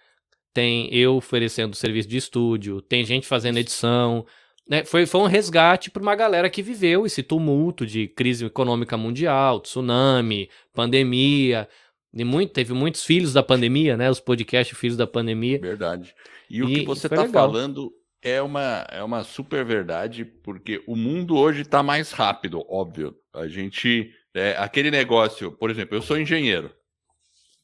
tem 0.52 0.92
eu 0.94 1.16
oferecendo 1.16 1.74
serviço 1.74 2.08
de 2.08 2.16
estúdio, 2.16 2.80
tem 2.80 3.04
gente 3.04 3.26
fazendo 3.26 3.58
edição. 3.58 4.26
Né? 4.68 4.84
Foi, 4.84 5.06
foi 5.06 5.20
um 5.20 5.26
resgate 5.26 5.90
para 5.90 6.02
uma 6.02 6.14
galera 6.14 6.50
que 6.50 6.62
viveu 6.62 7.06
esse 7.06 7.22
tumulto 7.22 7.86
de 7.86 8.08
crise 8.08 8.44
econômica 8.44 8.96
mundial, 8.96 9.60
tsunami, 9.60 10.50
pandemia, 10.74 11.68
e 12.12 12.24
muito, 12.24 12.52
teve 12.52 12.72
muitos 12.72 13.04
filhos 13.04 13.32
da 13.32 13.42
pandemia, 13.42 13.96
né? 13.96 14.10
Os 14.10 14.20
podcasts 14.20 14.76
filhos 14.76 14.96
da 14.96 15.06
pandemia. 15.06 15.60
Verdade. 15.60 16.14
E, 16.48 16.58
e 16.58 16.62
o 16.62 16.66
que 16.66 16.84
você 16.84 17.06
está 17.06 17.28
falando 17.28 17.92
é 18.22 18.40
uma, 18.40 18.86
é 18.90 19.02
uma 19.02 19.22
super 19.22 19.64
verdade, 19.64 20.24
porque 20.24 20.82
o 20.86 20.96
mundo 20.96 21.36
hoje 21.36 21.62
está 21.62 21.82
mais 21.82 22.10
rápido, 22.10 22.64
óbvio. 22.68 23.14
A 23.32 23.46
gente. 23.46 24.10
É, 24.34 24.56
aquele 24.58 24.90
negócio, 24.90 25.52
por 25.52 25.70
exemplo, 25.70 25.96
eu 25.96 26.02
sou 26.02 26.18
engenheiro. 26.18 26.74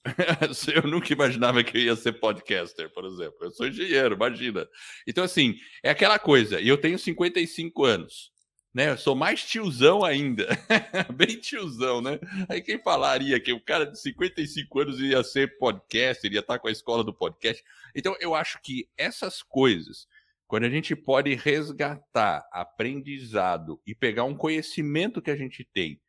eu 0.75 0.83
nunca 0.89 1.13
imaginava 1.13 1.65
que 1.65 1.79
eu 1.79 1.83
ia 1.83 1.97
ser 1.97 2.13
podcaster, 2.13 2.91
por 2.91 3.05
exemplo. 3.05 3.37
Eu 3.41 3.51
sou 3.51 3.67
engenheiro, 3.67 4.15
imagina. 4.15 4.69
Então, 5.07 5.25
assim, 5.25 5.57
é 5.83 5.91
aquela 5.91 6.19
coisa. 6.19 6.61
E 6.61 6.69
eu 6.69 6.77
tenho 6.77 6.99
55 6.99 7.85
anos 7.85 8.35
né? 8.75 8.91
Eu 8.91 8.99
sou 8.99 9.15
mais 9.15 9.45
tiozão 9.45 10.05
ainda. 10.05 10.49
Bem 11.15 11.39
tiozão, 11.39 12.03
né? 12.03 12.19
Aí 12.49 12.61
quem 12.61 12.79
falaria 12.79 13.39
que 13.39 13.53
o 13.53 13.61
cara 13.61 13.87
de 13.87 13.99
55 14.01 14.81
anos 14.81 15.01
ia 15.01 15.23
ser 15.23 15.57
podcaster, 15.59 16.33
ia 16.33 16.41
estar 16.41 16.59
com 16.59 16.67
a 16.67 16.73
escola 16.73 17.05
do 17.05 17.15
podcast. 17.15 17.63
Então, 17.95 18.17
eu 18.19 18.35
acho 18.35 18.61
que 18.61 18.89
essas 18.99 19.43
coisas, 19.43 20.09
quando 20.49 20.65
a 20.65 20.71
gente 20.71 20.97
pode 20.97 21.33
resgatar 21.37 22.45
aprendizado 22.53 23.81
e 23.87 23.95
pegar 23.95 24.25
um 24.25 24.37
conhecimento 24.37 25.23
que 25.23 25.31
a 25.31 25.37
gente 25.37 25.63
tem, 25.63 26.01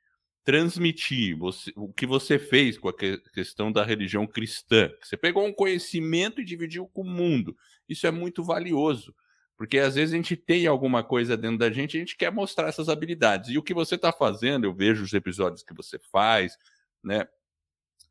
transmitir 0.45 1.35
você, 1.35 1.73
o 1.75 1.91
que 1.91 2.05
você 2.05 2.37
fez 2.37 2.77
com 2.77 2.87
a 2.87 2.93
questão 3.33 3.71
da 3.71 3.83
religião 3.83 4.27
cristã, 4.27 4.91
você 5.01 5.17
pegou 5.17 5.43
um 5.43 5.51
conhecimento 5.51 6.39
e 6.39 6.45
dividiu 6.45 6.87
com 6.87 7.01
o 7.01 7.09
mundo. 7.09 7.57
Isso 7.89 8.05
é 8.05 8.11
muito 8.11 8.43
valioso. 8.43 9.13
Porque 9.57 9.79
às 9.79 9.95
vezes 9.95 10.13
a 10.13 10.17
gente 10.17 10.35
tem 10.35 10.67
alguma 10.67 11.03
coisa 11.03 11.35
dentro 11.35 11.57
da 11.57 11.71
gente 11.71 11.93
e 11.93 11.97
a 11.97 11.99
gente 12.01 12.15
quer 12.15 12.31
mostrar 12.31 12.67
essas 12.67 12.89
habilidades. 12.89 13.49
E 13.49 13.57
o 13.57 13.63
que 13.63 13.73
você 13.73 13.95
está 13.95 14.11
fazendo, 14.11 14.65
eu 14.65 14.73
vejo 14.73 15.03
os 15.03 15.13
episódios 15.13 15.63
que 15.63 15.73
você 15.73 15.97
faz, 16.11 16.55
né? 17.03 17.27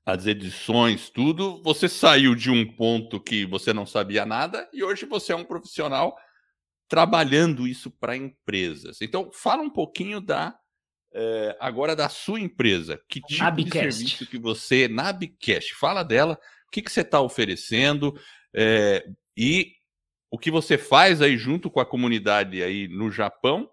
As 0.05 0.27
edições, 0.27 1.09
tudo, 1.09 1.63
você 1.63 1.89
saiu 1.89 2.35
de 2.35 2.51
um 2.51 2.67
ponto 2.67 3.21
que 3.21 3.47
você 3.47 3.73
não 3.73 3.87
sabia 3.87 4.27
nada 4.27 4.69
e 4.73 4.83
hoje 4.83 5.07
você 5.07 5.33
é 5.33 5.37
um 5.37 5.45
profissional 5.45 6.17
trabalhando 6.89 7.67
isso 7.67 7.91
para 7.91 8.17
empresas. 8.17 9.01
Então, 9.01 9.31
fala 9.33 9.63
um 9.63 9.71
pouquinho 9.71 10.21
da 10.21 10.59
é, 11.15 11.57
agora 11.61 11.95
da 11.95 12.09
sua 12.09 12.41
empresa. 12.41 13.01
Que 13.09 13.21
tipo 13.21 13.43
Nabcast. 13.43 13.71
de 13.71 13.95
serviço 13.95 14.27
que 14.27 14.39
você, 14.39 14.89
Nabcast, 14.89 15.75
fala 15.75 16.03
dela, 16.03 16.39
o 16.67 16.71
que, 16.71 16.83
que 16.83 16.91
você 16.91 17.03
está 17.03 17.21
oferecendo 17.21 18.19
é, 18.55 19.05
e 19.37 19.73
o 20.31 20.39
que 20.39 20.51
você 20.51 20.77
faz 20.77 21.23
aí 21.23 21.39
junto 21.39 21.71
com 21.71 21.79
a 21.79 21.87
comunidade 21.87 22.63
aí 22.63 22.89
no 22.89 23.11
Japão. 23.11 23.71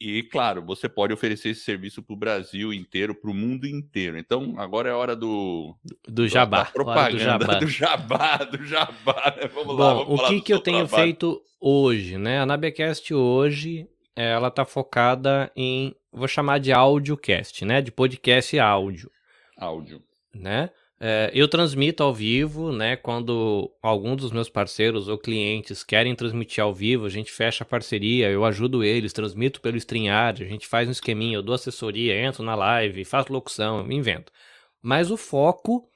E, 0.00 0.24
claro, 0.24 0.62
você 0.62 0.88
pode 0.88 1.14
oferecer 1.14 1.50
esse 1.50 1.62
serviço 1.62 2.02
para 2.02 2.12
o 2.12 2.18
Brasil 2.18 2.74
inteiro, 2.74 3.14
para 3.14 3.30
o 3.30 3.34
mundo 3.34 3.66
inteiro. 3.66 4.18
Então, 4.18 4.54
agora 4.58 4.90
é 4.90 4.92
hora 4.92 5.14
do. 5.14 5.74
Do 6.06 6.28
jabá. 6.28 6.64
propaganda, 6.66 7.38
do 7.38 7.46
jabá. 7.46 7.58
do 7.58 7.66
jabá, 7.68 8.36
do 8.38 8.66
jabá. 8.66 9.34
Né? 9.36 9.48
Vamos 9.54 9.76
Bom, 9.76 9.82
lá, 9.82 9.94
vamos 9.94 10.20
o 10.20 10.28
que, 10.28 10.40
que 10.40 10.52
eu 10.52 10.58
tenho 10.58 10.86
trabalho. 10.86 11.04
feito 11.04 11.40
hoje, 11.60 12.18
né? 12.18 12.40
A 12.40 12.44
Nabecast 12.44 13.14
hoje, 13.14 13.88
ela 14.16 14.50
tá 14.50 14.64
focada 14.64 15.50
em, 15.56 15.94
vou 16.12 16.28
chamar 16.28 16.58
de 16.58 16.72
audiocast, 16.72 17.64
né? 17.64 17.80
De 17.80 17.90
podcast 17.90 18.58
áudio. 18.58 19.10
Áudio. 19.56 20.02
Né? 20.34 20.70
É, 21.00 21.30
eu 21.34 21.48
transmito 21.48 22.02
ao 22.02 22.14
vivo, 22.14 22.72
né? 22.72 22.96
Quando 22.96 23.70
algum 23.82 24.14
dos 24.14 24.30
meus 24.30 24.48
parceiros 24.48 25.08
ou 25.08 25.18
clientes 25.18 25.82
querem 25.82 26.14
transmitir 26.14 26.62
ao 26.62 26.72
vivo, 26.72 27.04
a 27.04 27.10
gente 27.10 27.32
fecha 27.32 27.64
a 27.64 27.66
parceria, 27.66 28.30
eu 28.30 28.44
ajudo 28.44 28.84
eles, 28.84 29.12
transmito 29.12 29.60
pelo 29.60 29.76
StreamYard, 29.76 30.44
a 30.44 30.48
gente 30.48 30.66
faz 30.66 30.88
um 30.88 30.92
esqueminha, 30.92 31.36
eu 31.36 31.42
dou 31.42 31.54
assessoria, 31.54 32.18
entro 32.18 32.42
na 32.42 32.54
live, 32.54 33.04
faço 33.04 33.32
locução, 33.32 33.90
invento. 33.90 34.32
Mas 34.80 35.10
o 35.10 35.16
foco 35.16 35.88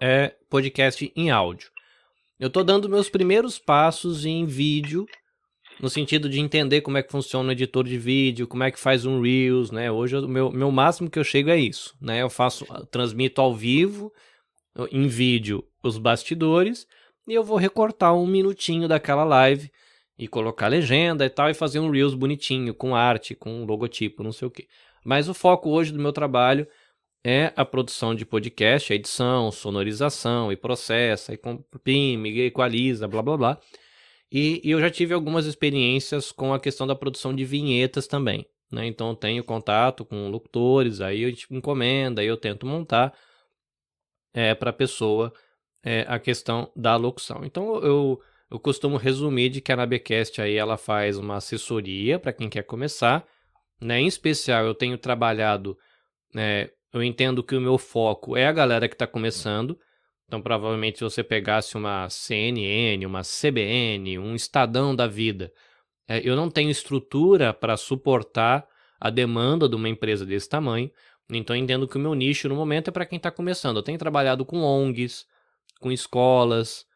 é 0.00 0.34
podcast 0.48 1.12
em 1.14 1.30
áudio. 1.30 1.70
Eu 2.38 2.48
tô 2.48 2.64
dando 2.64 2.88
meus 2.88 3.10
primeiros 3.10 3.58
passos 3.58 4.24
em 4.24 4.46
vídeo 4.46 5.06
no 5.80 5.88
sentido 5.88 6.28
de 6.28 6.40
entender 6.40 6.82
como 6.82 6.98
é 6.98 7.02
que 7.02 7.10
funciona 7.10 7.48
o 7.48 7.52
editor 7.52 7.84
de 7.84 7.98
vídeo, 7.98 8.46
como 8.46 8.62
é 8.62 8.70
que 8.70 8.78
faz 8.78 9.06
um 9.06 9.20
Reels, 9.20 9.70
né? 9.70 9.90
Hoje 9.90 10.16
o 10.16 10.28
meu, 10.28 10.50
meu 10.50 10.70
máximo 10.70 11.10
que 11.10 11.18
eu 11.18 11.24
chego 11.24 11.50
é 11.50 11.58
isso, 11.58 11.96
né? 12.00 12.22
Eu 12.22 12.28
faço, 12.28 12.66
transmito 12.90 13.40
ao 13.40 13.54
vivo, 13.54 14.12
em 14.92 15.08
vídeo, 15.08 15.64
os 15.82 15.98
bastidores, 15.98 16.86
e 17.26 17.34
eu 17.34 17.42
vou 17.42 17.56
recortar 17.56 18.14
um 18.14 18.26
minutinho 18.26 18.86
daquela 18.86 19.24
live 19.24 19.70
e 20.18 20.28
colocar 20.28 20.68
legenda 20.68 21.24
e 21.24 21.30
tal, 21.30 21.48
e 21.48 21.54
fazer 21.54 21.80
um 21.80 21.90
Reels 21.90 22.14
bonitinho, 22.14 22.74
com 22.74 22.94
arte, 22.94 23.34
com 23.34 23.64
logotipo, 23.64 24.22
não 24.22 24.32
sei 24.32 24.48
o 24.48 24.50
quê. 24.50 24.66
Mas 25.04 25.28
o 25.28 25.34
foco 25.34 25.70
hoje 25.70 25.92
do 25.92 25.98
meu 25.98 26.12
trabalho 26.12 26.66
é 27.24 27.52
a 27.56 27.64
produção 27.64 28.14
de 28.14 28.26
podcast, 28.26 28.92
a 28.92 28.96
edição, 28.96 29.50
sonorização, 29.50 30.52
e 30.52 30.56
processa, 30.56 31.32
e 31.32 31.38
comprime, 31.38 32.30
e 32.30 32.40
equaliza, 32.42 33.08
blá 33.08 33.22
blá 33.22 33.36
blá. 33.36 33.58
E, 34.32 34.60
e, 34.62 34.70
eu 34.70 34.80
já 34.80 34.90
tive 34.90 35.12
algumas 35.12 35.46
experiências 35.46 36.30
com 36.30 36.54
a 36.54 36.60
questão 36.60 36.86
da 36.86 36.94
produção 36.94 37.34
de 37.34 37.44
vinhetas 37.44 38.06
também. 38.06 38.46
Né? 38.70 38.86
Então 38.86 39.10
eu 39.10 39.16
tenho 39.16 39.42
contato 39.42 40.04
com 40.04 40.28
locutores, 40.28 41.00
aí 41.00 41.24
a 41.24 41.28
gente 41.28 41.46
encomenda, 41.50 42.22
aí 42.22 42.28
eu 42.28 42.36
tento 42.36 42.64
montar 42.64 43.12
é, 44.32 44.54
para 44.54 44.70
a 44.70 44.72
pessoa 44.72 45.32
é, 45.82 46.04
a 46.08 46.18
questão 46.18 46.70
da 46.76 46.94
locução. 46.96 47.44
Então 47.44 47.76
eu, 47.82 48.20
eu 48.50 48.60
costumo 48.60 48.96
resumir 48.96 49.48
de 49.48 49.60
que 49.60 49.72
a 49.72 49.76
Nabecast 49.76 50.40
aí 50.40 50.54
ela 50.54 50.76
faz 50.76 51.18
uma 51.18 51.36
assessoria 51.36 52.18
para 52.18 52.32
quem 52.32 52.48
quer 52.48 52.62
começar. 52.62 53.26
Né? 53.80 54.00
Em 54.00 54.06
especial 54.06 54.64
eu 54.64 54.74
tenho 54.74 54.96
trabalhado, 54.96 55.76
é, 56.36 56.70
eu 56.92 57.02
entendo 57.02 57.42
que 57.42 57.56
o 57.56 57.60
meu 57.60 57.78
foco 57.78 58.36
é 58.36 58.46
a 58.46 58.52
galera 58.52 58.88
que 58.88 58.94
está 58.94 59.06
começando. 59.06 59.76
Então, 60.30 60.40
provavelmente, 60.40 60.98
se 60.98 61.02
você 61.02 61.24
pegasse 61.24 61.76
uma 61.76 62.08
CNN, 62.08 63.04
uma 63.04 63.22
CBN, 63.22 64.16
um 64.20 64.36
Estadão 64.36 64.94
da 64.94 65.08
vida, 65.08 65.52
é, 66.06 66.20
eu 66.22 66.36
não 66.36 66.48
tenho 66.48 66.70
estrutura 66.70 67.52
para 67.52 67.76
suportar 67.76 68.64
a 69.00 69.10
demanda 69.10 69.68
de 69.68 69.74
uma 69.74 69.88
empresa 69.88 70.24
desse 70.24 70.48
tamanho. 70.48 70.88
Então, 71.28 71.56
entendo 71.56 71.88
que 71.88 71.96
o 71.96 72.00
meu 72.00 72.14
nicho 72.14 72.48
no 72.48 72.54
momento 72.54 72.90
é 72.90 72.92
para 72.92 73.04
quem 73.04 73.16
está 73.16 73.28
começando. 73.28 73.78
Eu 73.78 73.82
tenho 73.82 73.98
trabalhado 73.98 74.44
com 74.44 74.62
ONGs, 74.62 75.26
com 75.80 75.90
escolas, 75.90 76.86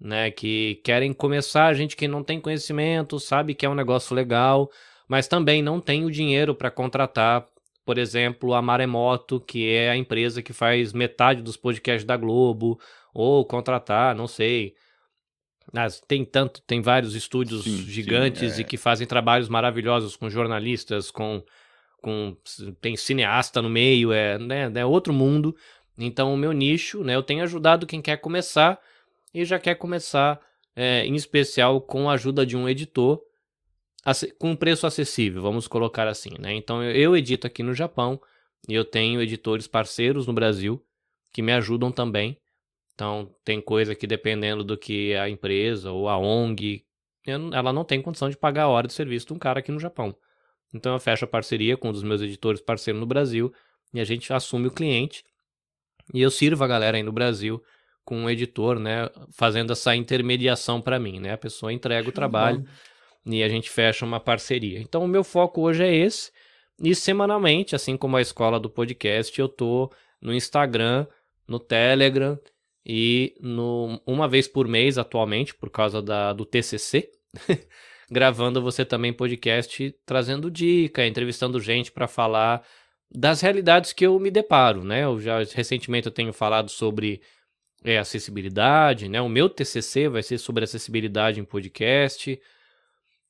né, 0.00 0.30
que 0.30 0.80
querem 0.82 1.12
começar, 1.12 1.74
gente 1.74 1.94
que 1.94 2.08
não 2.08 2.24
tem 2.24 2.40
conhecimento, 2.40 3.20
sabe 3.20 3.54
que 3.54 3.66
é 3.66 3.68
um 3.68 3.74
negócio 3.74 4.16
legal, 4.16 4.70
mas 5.06 5.28
também 5.28 5.60
não 5.60 5.78
tem 5.78 6.06
o 6.06 6.10
dinheiro 6.10 6.54
para 6.54 6.70
contratar 6.70 7.46
por 7.88 7.96
exemplo, 7.96 8.52
a 8.52 8.60
Maremoto, 8.60 9.40
que 9.40 9.66
é 9.66 9.88
a 9.88 9.96
empresa 9.96 10.42
que 10.42 10.52
faz 10.52 10.92
metade 10.92 11.40
dos 11.40 11.56
podcasts 11.56 12.04
da 12.04 12.18
Globo, 12.18 12.78
ou 13.14 13.46
contratar, 13.46 14.14
não 14.14 14.26
sei. 14.26 14.74
Mas 15.72 15.98
tem 16.06 16.22
tanto, 16.22 16.60
tem 16.66 16.82
vários 16.82 17.14
estúdios 17.14 17.64
sim, 17.64 17.78
gigantes 17.78 18.52
sim, 18.52 18.58
é. 18.58 18.60
e 18.60 18.64
que 18.64 18.76
fazem 18.76 19.06
trabalhos 19.06 19.48
maravilhosos 19.48 20.16
com 20.16 20.28
jornalistas, 20.28 21.10
com, 21.10 21.42
com 22.02 22.36
tem 22.78 22.94
cineasta 22.94 23.62
no 23.62 23.70
meio, 23.70 24.12
é, 24.12 24.38
né, 24.38 24.70
é 24.74 24.84
outro 24.84 25.14
mundo. 25.14 25.56
Então, 25.96 26.34
o 26.34 26.36
meu 26.36 26.52
nicho, 26.52 27.02
né, 27.02 27.14
eu 27.16 27.22
tenho 27.22 27.42
ajudado 27.42 27.86
quem 27.86 28.02
quer 28.02 28.18
começar 28.18 28.78
e 29.32 29.46
já 29.46 29.58
quer 29.58 29.76
começar, 29.76 30.38
é, 30.76 31.06
em 31.06 31.14
especial 31.14 31.80
com 31.80 32.10
a 32.10 32.12
ajuda 32.12 32.44
de 32.44 32.54
um 32.54 32.68
editor 32.68 33.18
com 34.38 34.56
preço 34.56 34.86
acessível, 34.86 35.42
vamos 35.42 35.68
colocar 35.68 36.06
assim, 36.06 36.30
né? 36.38 36.54
Então 36.54 36.82
eu 36.82 37.16
edito 37.16 37.46
aqui 37.46 37.62
no 37.62 37.74
Japão 37.74 38.20
e 38.68 38.74
eu 38.74 38.84
tenho 38.84 39.20
editores 39.20 39.66
parceiros 39.66 40.26
no 40.26 40.32
Brasil 40.32 40.82
que 41.32 41.42
me 41.42 41.52
ajudam 41.52 41.90
também. 41.90 42.38
Então 42.94 43.34
tem 43.44 43.60
coisa 43.60 43.94
que 43.94 44.06
dependendo 44.06 44.64
do 44.64 44.76
que 44.76 45.14
a 45.14 45.28
empresa 45.28 45.92
ou 45.92 46.08
a 46.08 46.18
ONG, 46.18 46.84
ela 47.26 47.72
não 47.72 47.84
tem 47.84 48.02
condição 48.02 48.28
de 48.28 48.36
pagar 48.36 48.64
a 48.64 48.68
hora 48.68 48.86
de 48.86 48.92
serviço 48.92 49.26
de 49.26 49.32
um 49.34 49.38
cara 49.38 49.60
aqui 49.60 49.70
no 49.70 49.78
Japão. 49.78 50.16
Então 50.74 50.92
eu 50.92 50.98
fecho 50.98 51.24
a 51.24 51.28
parceria 51.28 51.76
com 51.76 51.90
um 51.90 51.92
dos 51.92 52.02
meus 52.02 52.20
editores 52.20 52.60
parceiros 52.60 53.00
no 53.00 53.06
Brasil 53.06 53.52
e 53.94 54.00
a 54.00 54.04
gente 54.04 54.32
assume 54.32 54.68
o 54.68 54.72
cliente 54.72 55.24
e 56.12 56.20
eu 56.22 56.30
sirvo 56.30 56.64
a 56.64 56.66
galera 56.66 56.96
aí 56.96 57.02
no 57.02 57.12
Brasil 57.12 57.62
com 58.04 58.16
um 58.16 58.30
editor, 58.30 58.78
né, 58.78 59.08
fazendo 59.36 59.72
essa 59.72 59.94
intermediação 59.94 60.80
para 60.80 60.98
mim, 60.98 61.20
né? 61.20 61.34
A 61.34 61.38
pessoa 61.38 61.72
entrega 61.72 62.08
o 62.08 62.12
trabalho, 62.12 62.64
e 63.34 63.42
a 63.42 63.48
gente 63.48 63.68
fecha 63.68 64.04
uma 64.04 64.18
parceria. 64.18 64.80
Então 64.80 65.04
o 65.04 65.08
meu 65.08 65.22
foco 65.22 65.60
hoje 65.62 65.84
é 65.84 65.94
esse. 65.94 66.30
E 66.82 66.94
semanalmente, 66.94 67.74
assim 67.74 67.96
como 67.96 68.16
a 68.16 68.22
escola 68.22 68.58
do 68.58 68.70
podcast, 68.70 69.38
eu 69.38 69.48
tô 69.48 69.90
no 70.20 70.32
Instagram, 70.32 71.06
no 71.46 71.58
Telegram 71.58 72.38
e 72.86 73.34
no 73.40 74.00
uma 74.06 74.28
vez 74.28 74.48
por 74.48 74.66
mês 74.66 74.96
atualmente, 74.96 75.54
por 75.54 75.70
causa 75.70 76.00
da, 76.00 76.32
do 76.32 76.44
TCC, 76.44 77.10
gravando 78.10 78.62
você 78.62 78.84
também 78.84 79.12
podcast, 79.12 79.94
trazendo 80.06 80.50
dica, 80.50 81.06
entrevistando 81.06 81.60
gente 81.60 81.92
para 81.92 82.06
falar 82.06 82.64
das 83.10 83.40
realidades 83.40 83.92
que 83.92 84.06
eu 84.06 84.18
me 84.18 84.30
deparo, 84.30 84.84
né? 84.84 85.04
Eu 85.04 85.20
já 85.20 85.38
recentemente 85.54 86.06
eu 86.06 86.12
tenho 86.12 86.32
falado 86.32 86.70
sobre 86.70 87.20
é, 87.82 87.98
acessibilidade, 87.98 89.08
né? 89.08 89.20
O 89.20 89.28
meu 89.28 89.48
TCC 89.48 90.08
vai 90.08 90.22
ser 90.22 90.38
sobre 90.38 90.64
acessibilidade 90.64 91.40
em 91.40 91.44
podcast. 91.44 92.40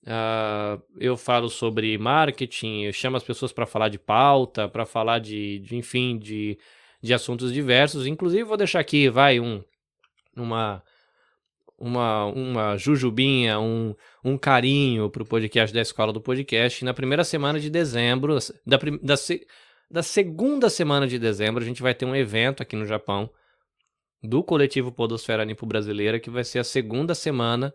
Uh, 0.04 0.82
eu 0.98 1.16
falo 1.16 1.50
sobre 1.50 1.98
marketing, 1.98 2.84
eu 2.84 2.92
chamo 2.92 3.16
as 3.16 3.22
pessoas 3.22 3.52
para 3.52 3.66
falar 3.66 3.88
de 3.88 3.98
pauta, 3.98 4.68
para 4.68 4.86
falar 4.86 5.18
de, 5.18 5.58
de, 5.58 5.76
enfim, 5.76 6.18
de, 6.18 6.58
de 7.02 7.12
assuntos 7.12 7.52
diversos. 7.52 8.06
Inclusive, 8.06 8.44
vou 8.44 8.56
deixar 8.56 8.80
aqui, 8.80 9.08
vai, 9.10 9.38
um, 9.38 9.62
uma, 10.36 10.82
uma, 11.78 12.26
uma 12.26 12.76
jujubinha, 12.76 13.58
um, 13.60 13.94
um 14.24 14.38
carinho 14.38 15.10
para 15.10 15.22
o 15.22 15.26
podcast 15.26 15.74
da 15.74 15.80
Escola 15.82 16.12
do 16.12 16.20
Podcast. 16.20 16.84
Na 16.84 16.94
primeira 16.94 17.24
semana 17.24 17.60
de 17.60 17.68
dezembro, 17.68 18.38
da, 18.66 18.78
da, 19.02 19.14
da 19.90 20.02
segunda 20.02 20.70
semana 20.70 21.06
de 21.06 21.18
dezembro, 21.18 21.62
a 21.62 21.66
gente 21.66 21.82
vai 21.82 21.94
ter 21.94 22.04
um 22.06 22.16
evento 22.16 22.62
aqui 22.62 22.76
no 22.76 22.86
Japão 22.86 23.30
do 24.22 24.42
coletivo 24.42 24.90
Podosfera 24.90 25.44
Nipo 25.44 25.66
Brasileira, 25.66 26.18
que 26.18 26.30
vai 26.30 26.44
ser 26.44 26.58
a 26.58 26.64
segunda 26.64 27.14
semana 27.14 27.72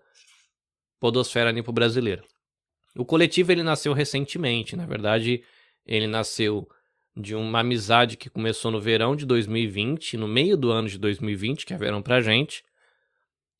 Podosfera 1.03 1.51
Nipo 1.51 1.73
Brasileira. 1.73 2.23
O 2.95 3.03
coletivo 3.03 3.51
ele 3.51 3.61
nasceu 3.61 3.91
recentemente, 3.91 4.73
na 4.73 4.85
verdade, 4.85 5.43
ele 5.85 6.07
nasceu 6.07 6.65
de 7.13 7.35
uma 7.35 7.59
amizade 7.59 8.15
que 8.15 8.29
começou 8.29 8.71
no 8.71 8.79
verão 8.79 9.13
de 9.13 9.25
2020, 9.25 10.15
no 10.15 10.29
meio 10.29 10.55
do 10.55 10.71
ano 10.71 10.87
de 10.87 10.97
2020, 10.97 11.65
que 11.65 11.73
é 11.73 11.77
verão 11.77 12.01
pra 12.01 12.21
gente. 12.21 12.63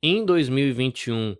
Em 0.01 0.23
2021, 0.23 1.35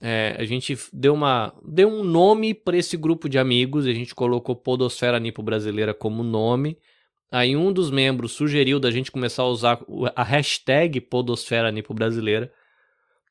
é, 0.00 0.34
a 0.38 0.46
gente 0.46 0.78
deu, 0.94 1.12
uma, 1.12 1.54
deu 1.62 1.90
um 1.90 2.02
nome 2.02 2.54
para 2.54 2.78
esse 2.78 2.96
grupo 2.96 3.28
de 3.28 3.38
amigos, 3.38 3.84
a 3.84 3.92
gente 3.92 4.14
colocou 4.14 4.56
Podosfera 4.56 5.20
Nipo 5.20 5.42
Brasileira 5.42 5.92
como 5.92 6.22
nome. 6.22 6.78
Aí 7.30 7.54
um 7.54 7.70
dos 7.70 7.90
membros 7.90 8.32
sugeriu 8.32 8.80
da 8.80 8.90
gente 8.90 9.12
começar 9.12 9.42
a 9.42 9.48
usar 9.48 9.78
a 10.16 10.24
hashtag 10.24 11.02
Podosfera 11.02 11.70
Nipo 11.70 11.92
Brasileira. 11.92 12.50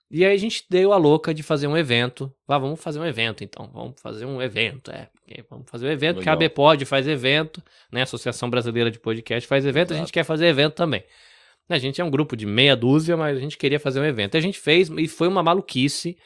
E 0.10 0.24
aí 0.24 0.34
a 0.34 0.38
gente 0.38 0.64
deu 0.70 0.94
a 0.94 0.98
louca 0.98 1.34
de 1.34 1.44
fazer 1.44 1.68
um 1.68 1.76
evento. 1.76 2.32
Ah, 2.48 2.58
vamos 2.58 2.82
fazer 2.82 3.00
um 3.00 3.06
evento 3.06 3.44
então. 3.44 3.70
Vamos 3.74 4.00
fazer 4.02 4.26
um 4.26 4.42
evento, 4.42 4.90
é. 4.90 5.10
Vamos 5.50 5.70
fazer 5.70 5.88
um 5.88 5.92
evento, 5.92 6.20
Legal. 6.20 6.38
que 6.38 6.44
a 6.44 6.48
ABPOD 6.48 6.86
faz 6.86 7.08
evento, 7.08 7.62
né? 7.92 8.04
Associação 8.04 8.50
Brasileira 8.50 8.90
de 8.90 9.00
Podcast 9.00 9.48
faz 9.48 9.66
evento, 9.66 9.88
Exato. 9.88 9.96
a 9.96 10.06
gente 10.06 10.14
quer 10.14 10.24
fazer 10.24 10.48
evento 10.48 10.76
também. 10.76 11.04
A 11.70 11.78
gente 11.78 12.00
é 12.00 12.04
um 12.04 12.10
grupo 12.10 12.38
de 12.38 12.46
meia 12.46 12.76
dúzia, 12.76 13.18
mas 13.18 13.38
a 13.38 13.40
gente 13.42 13.58
queria 13.58 13.80
fazer 13.80 14.00
um 14.00 14.06
evento. 14.06 14.36
E 14.36 14.38
a 14.38 14.42
gente 14.42 14.58
fez 14.58 14.90
e 14.90 15.08
foi 15.08 15.28
uma 15.28 15.44
maluquice, 15.44 16.18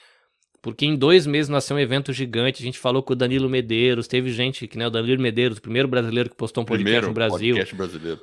porque 0.61 0.86
em 0.86 0.95
dois 0.95 1.25
meses 1.25 1.49
nasceu 1.49 1.75
um 1.75 1.79
evento 1.79 2.13
gigante. 2.13 2.61
A 2.61 2.65
gente 2.65 2.77
falou 2.77 3.01
com 3.01 3.13
o 3.13 3.15
Danilo 3.15 3.49
Medeiros, 3.49 4.07
teve 4.07 4.32
gente 4.32 4.67
que, 4.67 4.77
né, 4.77 4.86
o 4.86 4.91
Danilo 4.91 5.19
Medeiros, 5.19 5.57
o 5.57 5.61
primeiro 5.61 5.88
brasileiro 5.88 6.29
que 6.29 6.36
postou 6.36 6.61
um 6.61 6.65
podcast 6.65 6.84
primeiro 6.84 7.07
no 7.07 7.13
Brasil. 7.13 7.55
Podcast 7.55 7.75
brasileiro. 7.75 8.21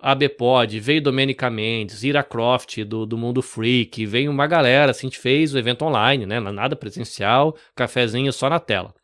ABPOD, 0.00 0.78
veio 0.78 1.02
Domenica 1.02 1.50
Mendes, 1.50 2.04
Ira 2.04 2.22
Croft 2.22 2.84
do, 2.84 3.04
do 3.04 3.18
Mundo 3.18 3.42
Freak, 3.42 4.06
veio 4.06 4.30
uma 4.30 4.46
galera, 4.46 4.92
assim, 4.92 5.08
a 5.08 5.10
gente 5.10 5.18
fez 5.18 5.52
o 5.52 5.58
evento 5.58 5.84
online, 5.84 6.24
né? 6.24 6.38
Nada 6.38 6.76
presencial, 6.76 7.56
cafezinho 7.74 8.32
só 8.32 8.48
na 8.48 8.60
tela. 8.60 8.94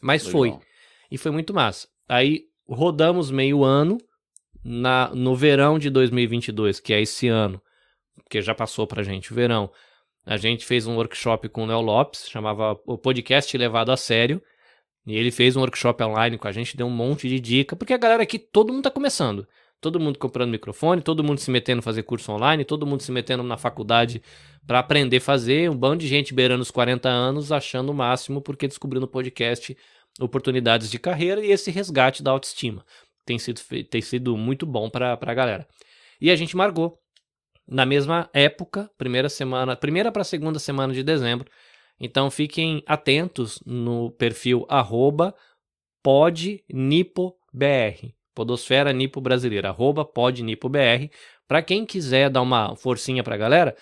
Mas 0.00 0.24
Legal. 0.24 0.32
foi. 0.32 0.58
E 1.10 1.16
foi 1.16 1.30
muito 1.30 1.54
massa. 1.54 1.88
Aí 2.06 2.44
rodamos 2.68 3.30
meio 3.30 3.64
ano 3.64 3.98
na, 4.62 5.10
no 5.14 5.34
verão 5.34 5.78
de 5.78 5.88
2022, 5.88 6.80
que 6.80 6.92
é 6.92 7.00
esse 7.00 7.28
ano, 7.28 7.60
que 8.28 8.42
já 8.42 8.54
passou 8.54 8.86
pra 8.86 9.02
gente 9.02 9.32
o 9.32 9.34
verão. 9.34 9.70
A 10.26 10.36
gente 10.36 10.66
fez 10.66 10.86
um 10.86 10.96
workshop 10.96 11.48
com 11.48 11.64
o 11.64 11.66
Léo 11.66 11.80
Lopes, 11.80 12.28
chamava 12.28 12.78
o 12.86 12.98
podcast 12.98 13.56
levado 13.56 13.90
a 13.90 13.96
sério. 13.96 14.42
E 15.06 15.16
ele 15.16 15.30
fez 15.30 15.56
um 15.56 15.60
workshop 15.60 16.02
online 16.04 16.36
com 16.36 16.46
a 16.46 16.52
gente, 16.52 16.76
deu 16.76 16.86
um 16.86 16.90
monte 16.90 17.26
de 17.26 17.40
dica, 17.40 17.74
porque 17.74 17.94
a 17.94 17.98
galera 17.98 18.22
aqui, 18.22 18.38
todo 18.38 18.70
mundo 18.70 18.82
tá 18.82 18.90
começando 18.90 19.48
todo 19.80 19.98
mundo 19.98 20.18
comprando 20.18 20.50
microfone, 20.50 21.02
todo 21.02 21.24
mundo 21.24 21.38
se 21.38 21.50
metendo 21.50 21.80
a 21.80 21.82
fazer 21.82 22.02
curso 22.02 22.30
online, 22.32 22.64
todo 22.64 22.86
mundo 22.86 23.02
se 23.02 23.10
metendo 23.10 23.42
na 23.42 23.56
faculdade 23.56 24.22
para 24.66 24.78
aprender 24.78 25.16
a 25.16 25.20
fazer, 25.20 25.70
um 25.70 25.76
bando 25.76 25.98
de 25.98 26.08
gente 26.08 26.34
beirando 26.34 26.62
os 26.62 26.70
40 26.70 27.08
anos 27.08 27.50
achando 27.50 27.90
o 27.90 27.94
máximo 27.94 28.42
porque 28.42 28.68
descobriu 28.68 29.00
no 29.00 29.08
podcast 29.08 29.76
oportunidades 30.20 30.90
de 30.90 30.98
carreira 30.98 31.44
e 31.44 31.50
esse 31.50 31.70
resgate 31.70 32.22
da 32.22 32.30
autoestima. 32.30 32.84
Tem 33.24 33.38
sido, 33.38 33.60
tem 33.88 34.02
sido 34.02 34.36
muito 34.36 34.66
bom 34.66 34.90
para 34.90 35.18
a 35.20 35.34
galera. 35.34 35.66
E 36.20 36.30
a 36.30 36.36
gente 36.36 36.56
marcou 36.56 36.98
na 37.66 37.86
mesma 37.86 38.28
época, 38.34 38.90
primeira 38.98 39.28
semana, 39.28 39.76
primeira 39.76 40.10
para 40.10 40.24
segunda 40.24 40.58
semana 40.58 40.92
de 40.92 41.04
dezembro, 41.04 41.48
Então 42.00 42.30
fiquem 42.30 42.82
atentos 42.86 43.62
no 43.64 44.10
perfil 44.12 44.66
arroba 44.68 45.34
podnipobr, 46.02 47.34
Podosfera 48.40 48.90
Nipo 48.90 49.20
Brasileira, 49.20 49.68
arroba 49.68 50.02
podnipobr. 50.02 51.10
Para 51.46 51.60
quem 51.60 51.84
quiser 51.84 52.30
dar 52.30 52.40
uma 52.40 52.74
forcinha 52.74 53.22
para 53.22 53.34
a 53.34 53.38
galera, 53.38 53.76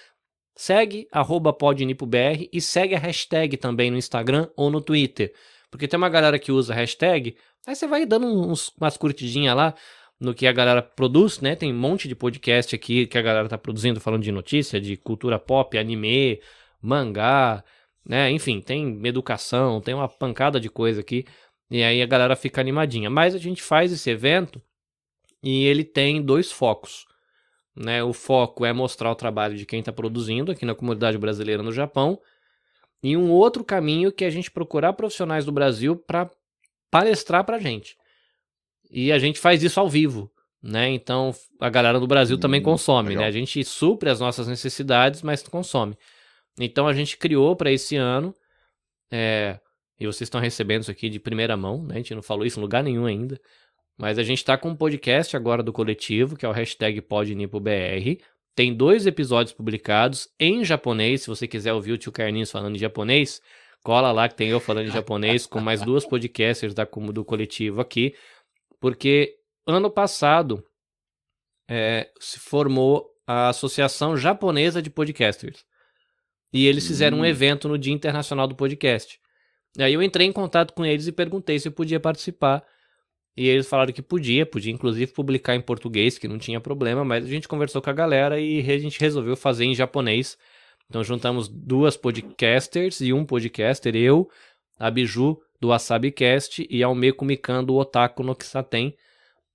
segue 0.57 1.07
arroba 1.13 1.53
podnipobr 1.53 2.49
e 2.53 2.61
segue 2.61 2.97
a 2.97 2.99
hashtag 2.99 3.57
também 3.57 3.89
no 3.89 3.97
Instagram 3.97 4.49
ou 4.57 4.69
no 4.69 4.81
Twitter. 4.81 5.33
Porque 5.71 5.87
tem 5.87 5.97
uma 5.97 6.09
galera 6.09 6.41
que 6.41 6.51
usa 6.51 6.75
hashtag, 6.75 7.37
aí 7.69 7.77
você 7.77 7.87
vai 7.87 8.05
dando 8.05 8.27
uns, 8.27 8.73
umas 8.77 8.97
curtidinhas 8.97 9.55
lá 9.55 9.75
no 10.19 10.35
que 10.35 10.45
a 10.45 10.53
galera 10.53 10.83
produz, 10.83 11.39
né? 11.39 11.55
Tem 11.55 11.73
um 11.73 11.79
monte 11.79 12.09
de 12.09 12.17
podcast 12.17 12.75
aqui 12.75 13.07
que 13.07 13.17
a 13.17 13.23
galera 13.23 13.49
tá 13.49 13.57
produzindo 13.57 14.01
falando 14.01 14.25
de 14.25 14.33
notícia, 14.33 14.81
de 14.81 14.97
cultura 14.97 15.39
pop, 15.39 15.79
anime, 15.79 16.41
mangá, 16.83 17.63
né? 18.05 18.29
Enfim, 18.33 18.61
tem 18.61 19.01
educação, 19.07 19.81
tem 19.81 19.95
uma 19.95 20.09
pancada 20.09 20.59
de 20.59 20.69
coisa 20.69 21.01
aqui. 21.01 21.25
E 21.71 21.83
aí 21.83 22.01
a 22.03 22.07
galera 22.07 22.35
fica 22.35 22.61
animadinha. 22.61 23.11
Mas 23.11 23.35
a 23.35 23.39
gente 23.39 23.63
faz 23.63 23.93
esse 23.93 24.09
evento 24.11 24.61
e 25.43 25.65
ele 25.67 25.85
tem 25.85 26.23
dois 26.23 26.51
focos. 26.51 27.07
Né? 27.77 28.03
O 28.03 28.13
foco 28.13 28.65
é 28.65 28.73
mostrar 28.73 29.11
o 29.11 29.15
trabalho 29.15 29.57
de 29.57 29.67
quem 29.67 29.81
está 29.81 29.93
produzindo 29.93 30.51
aqui 30.51 30.65
na 30.65 30.75
comunidade 30.75 31.19
brasileira 31.19 31.63
no 31.63 31.73
Japão. 31.73 32.21
E 33.03 33.17
um 33.17 33.31
outro 33.31 33.63
caminho 33.63 34.11
que 34.11 34.25
é 34.25 34.27
a 34.27 34.31
gente 34.31 34.51
procurar 34.51 34.95
profissionais 34.95 35.45
do 35.45 35.53
Brasil 35.53 35.95
para 35.95 36.29
palestrar 36.91 37.45
para 37.45 37.57
a 37.57 37.61
gente. 37.61 37.97
E 38.91 39.13
a 39.13 39.19
gente 39.19 39.39
faz 39.39 39.63
isso 39.63 39.79
ao 39.79 39.89
vivo. 39.89 40.31
Né? 40.61 40.91
Então 40.91 41.33
a 41.61 41.71
galera 41.71 42.01
do 42.01 42.07
Brasil 42.07 42.37
hum, 42.37 42.41
também 42.41 42.61
consome. 42.61 43.15
Né? 43.15 43.25
A 43.25 43.31
gente 43.31 43.63
supre 43.63 44.11
as 44.11 44.19
nossas 44.19 44.49
necessidades, 44.49 45.23
mas 45.23 45.43
consome. 45.43 45.97
Então 46.59 46.89
a 46.89 46.93
gente 46.93 47.17
criou 47.17 47.55
para 47.55 47.71
esse 47.71 47.95
ano. 47.95 48.35
É, 49.11 49.61
e 49.99 50.07
vocês 50.07 50.27
estão 50.27 50.41
recebendo 50.41 50.83
isso 50.83 50.91
aqui 50.91 51.09
de 51.09 51.19
primeira 51.19 51.57
mão, 51.57 51.83
né? 51.83 51.95
A 51.95 51.97
gente 51.99 52.15
não 52.15 52.23
falou 52.23 52.47
isso 52.47 52.59
em 52.59 52.63
lugar 52.63 52.83
nenhum 52.83 53.07
ainda. 53.07 53.41
Mas 53.99 54.17
a 54.17 54.23
gente 54.23 54.39
está 54.39 54.57
com 54.57 54.69
um 54.69 54.77
podcast 54.77 55.37
agora 55.37 55.61
do 55.61 55.73
coletivo, 55.73 56.37
que 56.37 56.47
é 56.47 56.49
o 56.49 56.53
hashtag 56.53 57.01
PodNipoBR. 57.01 58.21
Tem 58.55 58.73
dois 58.73 59.07
episódios 59.07 59.53
publicados 59.53 60.29
em 60.39 60.65
japonês. 60.65 61.23
Se 61.23 61.29
você 61.29 61.49
quiser 61.49 61.73
ouvir 61.73 61.93
o 61.93 61.99
tio 61.99 62.13
Carlinhos 62.13 62.51
falando 62.51 62.77
em 62.77 62.79
japonês, 62.79 63.43
cola 63.83 64.13
lá 64.13 64.29
que 64.29 64.37
tem 64.37 64.49
eu 64.49 64.61
falando 64.61 64.87
em 64.87 64.93
japonês 64.93 65.47
com 65.47 65.61
mais 65.61 65.83
duas 65.83 66.07
podcasters 66.07 66.75
da, 66.75 66.85
do 66.85 67.25
coletivo 67.25 67.81
aqui. 67.81 68.15
Porque 68.81 69.35
ano 69.67 69.91
passado 69.91 70.65
é, 71.69 72.09
se 72.21 72.39
formou 72.39 73.05
a 73.27 73.49
Associação 73.49 74.17
Japonesa 74.17 74.81
de 74.81 74.91
Podcasters. 74.91 75.65
E 76.53 76.67
eles 76.67 76.87
fizeram 76.87 77.19
um 77.19 77.21
hum. 77.23 77.27
evento 77.27 77.69
no 77.69 77.77
Dia 77.77 77.93
Internacional 77.93 78.47
do 78.47 78.55
Podcast. 78.55 79.21
Aí 79.77 79.93
eu 79.93 80.03
entrei 80.03 80.27
em 80.27 80.33
contato 80.33 80.73
com 80.73 80.85
eles 80.85 81.07
e 81.07 81.13
perguntei 81.13 81.59
se 81.59 81.69
eu 81.69 81.73
podia 81.73 82.01
participar. 82.01 82.65
E 83.37 83.49
eles 83.49 83.69
falaram 83.69 83.93
que 83.93 84.03
podia, 84.03 84.45
podia 84.45 84.73
inclusive 84.73 85.13
publicar 85.13 85.55
em 85.55 85.61
português, 85.61 86.19
que 86.19 86.27
não 86.27 86.39
tinha 86.39 86.61
problema, 86.61 87.05
mas 87.05 87.25
a 87.25 87.29
gente 87.29 87.47
conversou 87.47 87.81
com 87.81 87.91
a 87.91 87.93
galera 87.93 88.41
e 88.41 88.59
a 88.61 88.79
gente 88.79 88.99
resolveu 88.99 89.37
fazer 89.37 89.65
em 89.65 89.75
japonês. 89.75 90.37
Então 90.89 91.05
juntamos 91.05 91.49
duas 91.49 91.97
podcasters 91.97 93.01
e 93.01 93.13
um 93.13 93.25
podcaster, 93.25 93.95
eu, 93.95 94.29
a 94.79 94.91
Biju 94.91 95.39
do 95.61 95.69
WasabiCast 95.69 96.67
e 96.69 96.83
ao 96.83 96.95
Meku 96.95 97.25
Mikan 97.25 97.63
do 97.63 97.77
Otaku 97.77 98.23
no 98.23 98.35
Kisaten. 98.35 98.97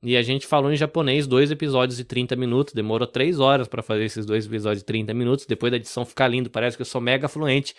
E 0.06 0.18
a 0.18 0.22
gente 0.22 0.46
falou 0.46 0.72
em 0.72 0.76
japonês 0.76 1.26
dois 1.26 1.50
episódios 1.50 1.98
de 1.98 2.04
30 2.04 2.36
minutos. 2.36 2.74
Demorou 2.74 3.08
três 3.08 3.40
horas 3.40 3.70
para 3.70 3.82
fazer 3.82 4.04
esses 4.04 4.26
dois 4.26 4.46
episódios 4.46 4.80
de 4.80 4.86
30 4.86 5.14
minutos. 5.14 5.46
Depois 5.46 5.72
da 5.72 5.78
edição 5.78 6.06
ficar 6.06 6.28
lindo, 6.28 6.50
parece 6.50 6.76
que 6.76 6.82
eu 6.82 6.86
sou 6.86 7.00
mega 7.00 7.30
fluente 7.30 7.74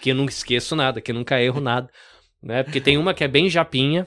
que 0.00 0.10
eu 0.10 0.14
não 0.14 0.24
esqueço 0.24 0.74
nada, 0.74 1.00
que 1.00 1.10
eu 1.10 1.14
nunca 1.14 1.40
erro 1.40 1.60
nada, 1.60 1.90
né? 2.42 2.62
Porque 2.62 2.80
tem 2.80 2.96
uma 2.96 3.14
que 3.14 3.24
é 3.24 3.28
bem 3.28 3.48
japinha, 3.48 4.06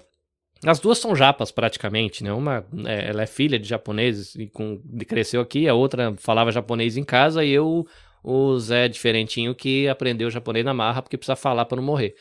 as 0.66 0.80
duas 0.80 0.98
são 0.98 1.16
japas 1.16 1.52
praticamente, 1.52 2.24
né? 2.24 2.32
Uma, 2.32 2.66
é, 2.86 3.10
ela 3.10 3.24
é 3.24 3.28
filha 3.28 3.60
de 3.60 3.68
japoneses 3.68 4.36
e 4.36 4.48
com, 4.48 4.82
cresceu 5.08 5.42
aqui, 5.42 5.68
a 5.68 5.74
outra 5.74 6.16
falava 6.18 6.52
japonês 6.52 6.96
em 6.96 7.04
casa 7.04 7.44
e 7.44 7.52
eu, 7.52 7.86
o 8.24 8.58
Zé 8.58 8.88
diferentinho 8.88 9.54
que 9.54 9.88
aprendeu 9.88 10.30
japonês 10.30 10.64
na 10.64 10.74
marra 10.74 11.02
porque 11.02 11.18
precisa 11.18 11.36
falar 11.36 11.66
para 11.66 11.76
não 11.76 11.84
morrer. 11.84 12.16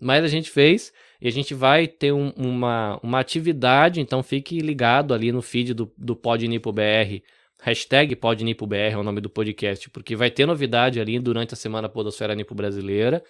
Mas 0.00 0.24
a 0.24 0.28
gente 0.28 0.50
fez 0.50 0.92
e 1.20 1.26
a 1.26 1.32
gente 1.32 1.54
vai 1.54 1.88
ter 1.88 2.12
um, 2.12 2.30
uma, 2.36 3.00
uma 3.02 3.18
atividade, 3.18 4.00
então 4.00 4.22
fique 4.22 4.58
ligado 4.60 5.12
ali 5.12 5.32
no 5.32 5.42
feed 5.42 5.74
do, 5.74 5.92
do 5.96 6.14
Pod 6.14 6.46
Nipo 6.46 6.72
BR 6.72 7.22
Hashtag 7.60 8.14
PodNipoBR 8.16 8.92
é 8.92 8.96
o 8.96 9.02
nome 9.02 9.20
do 9.20 9.30
podcast, 9.30 9.88
porque 9.90 10.14
vai 10.14 10.30
ter 10.30 10.46
novidade 10.46 11.00
ali 11.00 11.18
durante 11.18 11.54
a 11.54 11.56
semana 11.56 11.88
Podosfera 11.88 12.34
Nipo 12.34 12.54
Brasileira. 12.54 13.22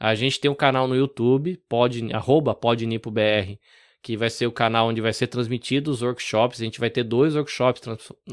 A 0.00 0.14
gente 0.14 0.40
tem 0.40 0.50
um 0.50 0.54
canal 0.54 0.86
no 0.86 0.94
YouTube, 0.94 1.60
pod, 1.68 2.12
arroba 2.14 2.54
PodNipoBR, 2.54 3.58
que 4.02 4.16
vai 4.16 4.30
ser 4.30 4.46
o 4.46 4.52
canal 4.52 4.88
onde 4.88 5.00
vai 5.00 5.12
ser 5.12 5.26
transmitido 5.26 5.90
os 5.90 6.02
workshops. 6.02 6.60
A 6.60 6.64
gente 6.64 6.78
vai 6.78 6.88
ter 6.88 7.02
dois 7.02 7.34
workshops 7.34 7.82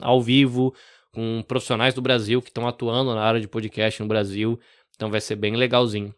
ao 0.02 0.22
vivo 0.22 0.74
com 1.12 1.44
profissionais 1.48 1.94
do 1.94 2.02
Brasil 2.02 2.42
que 2.42 2.50
estão 2.50 2.68
atuando 2.68 3.16
na 3.16 3.22
área 3.22 3.40
de 3.42 3.48
podcast 3.48 4.02
no 4.02 4.08
Brasil. 4.08 4.60
Então 4.96 5.10
vai 5.10 5.20
ser 5.20 5.36
bem 5.36 5.56
legalzinho. 5.56 6.14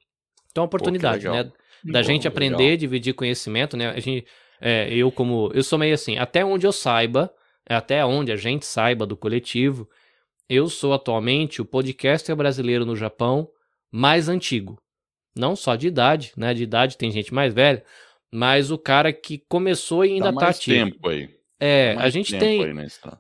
Então, 0.52 0.66
oportunidade, 0.66 1.28
Pô, 1.28 1.32
né? 1.32 1.44
Da 1.86 2.00
Pô, 2.00 2.04
gente 2.04 2.28
aprender, 2.28 2.64
legal. 2.64 2.78
dividir 2.78 3.14
conhecimento, 3.14 3.78
né? 3.78 3.90
A 3.90 4.00
gente, 4.00 4.26
é, 4.60 4.92
eu 4.94 5.12
como 5.12 5.52
eu 5.54 5.64
sou 5.64 5.78
meio 5.78 5.94
assim, 5.94 6.18
até 6.18 6.44
onde 6.44 6.66
eu 6.66 6.72
saiba, 6.72 7.32
é 7.32 7.32
até 7.76 8.06
onde 8.06 8.32
a 8.32 8.36
gente 8.36 8.66
saiba 8.66 9.06
do 9.06 9.18
coletivo, 9.18 9.90
eu 10.50 10.70
sou 10.70 10.94
atualmente 10.94 11.62
o 11.62 11.66
podcaster 11.66 12.36
brasileiro 12.36 12.86
no 12.86 12.96
Japão 12.96 13.50
mais 13.92 14.30
antigo. 14.30 14.82
Não 15.36 15.56
só 15.56 15.76
de 15.76 15.88
idade, 15.88 16.32
né? 16.36 16.54
De 16.54 16.64
idade 16.64 16.98
tem 16.98 17.12
gente 17.12 17.34
mais 17.34 17.54
velha, 17.54 17.84
mas 18.32 18.72
o 18.72 18.78
cara 18.78 19.14
que 19.14 19.38
começou 19.50 20.04
e 20.06 20.14
ainda 20.14 20.32
Dá 20.32 20.40
tá 20.40 20.50
ativo. 20.50 20.92
tempo 20.92 21.10
aí. 21.10 21.38
É, 21.60 21.96
a 21.98 22.08
gente 22.10 22.38
tem. 22.38 22.62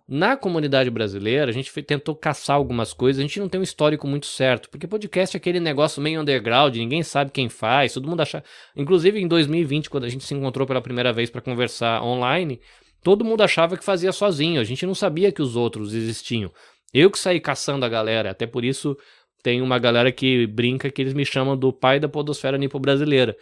Na 0.07 0.37
comunidade 0.37 0.91
brasileira, 0.91 1.49
a 1.49 1.53
gente 1.53 1.71
tentou 1.81 2.15
caçar 2.15 2.55
algumas 2.55 2.93
coisas, 2.93 3.19
a 3.19 3.23
gente 3.23 3.39
não 3.39 3.49
tem 3.49 3.59
um 3.59 3.63
histórico 3.63 4.07
muito 4.07 4.27
certo, 4.27 4.69
porque 4.69 4.85
podcast 4.85 5.35
é 5.35 5.39
aquele 5.39 5.59
negócio 5.59 6.01
meio 6.01 6.21
underground, 6.21 6.75
ninguém 6.75 7.01
sabe 7.01 7.31
quem 7.31 7.49
faz, 7.49 7.93
todo 7.93 8.07
mundo 8.07 8.21
acha. 8.21 8.43
Inclusive 8.75 9.19
em 9.19 9.27
2020, 9.27 9.89
quando 9.89 10.03
a 10.03 10.09
gente 10.09 10.23
se 10.23 10.35
encontrou 10.35 10.67
pela 10.67 10.81
primeira 10.81 11.11
vez 11.11 11.31
para 11.31 11.41
conversar 11.41 12.03
online, 12.03 12.61
todo 13.07 13.23
mundo 13.23 13.41
achava 13.41 13.77
que 13.77 13.85
fazia 13.85 14.11
sozinho, 14.11 14.59
a 14.59 14.65
gente 14.65 14.85
não 14.85 14.93
sabia 14.93 15.31
que 15.31 15.41
os 15.41 15.55
outros 15.55 15.93
existiam. 15.93 16.51
Eu 16.93 17.09
que 17.09 17.17
saí 17.17 17.39
caçando 17.39 17.85
a 17.85 17.87
galera, 17.87 18.31
até 18.31 18.45
por 18.45 18.65
isso 18.65 18.97
tem 19.41 19.61
uma 19.61 19.79
galera 19.79 20.11
que 20.11 20.45
brinca 20.45 20.91
que 20.91 21.03
eles 21.03 21.13
me 21.13 21.25
chamam 21.25 21.55
do 21.55 21.71
pai 21.71 22.01
da 22.01 22.09
podosfera 22.09 22.57
nipo 22.57 22.77
brasileira. 22.77 23.37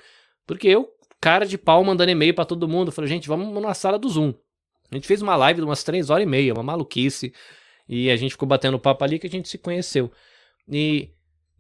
Porque 0.46 0.68
eu, 0.68 0.88
cara 1.20 1.48
de 1.48 1.58
pau, 1.58 1.84
mandando 1.84 2.12
e-mail 2.12 2.32
para 2.36 2.46
todo 2.46 2.68
mundo, 2.68 2.92
falei, 2.92 3.10
gente, 3.10 3.28
vamos 3.28 3.60
na 3.60 3.74
sala 3.74 3.98
do 3.98 4.08
Zoom. 4.08 4.36
A 4.92 4.96
gente 4.98 5.08
fez 5.08 5.24
uma 5.24 5.36
live 5.36 5.62
de 5.62 5.66
umas 5.66 5.84
três 5.84 6.12
horas 6.12 6.28
e 6.28 6.30
meia, 6.30 6.54
uma 6.54 6.62
maluquice, 6.62 7.34
e 7.90 8.12
a 8.12 8.16
gente 8.16 8.34
ficou 8.34 8.48
batendo 8.48 8.78
papo 8.78 9.04
ali 9.04 9.18
que 9.18 9.26
a 9.26 9.32
gente 9.32 9.50
se 9.50 9.58
conheceu. 9.58 10.12
E 10.72 11.10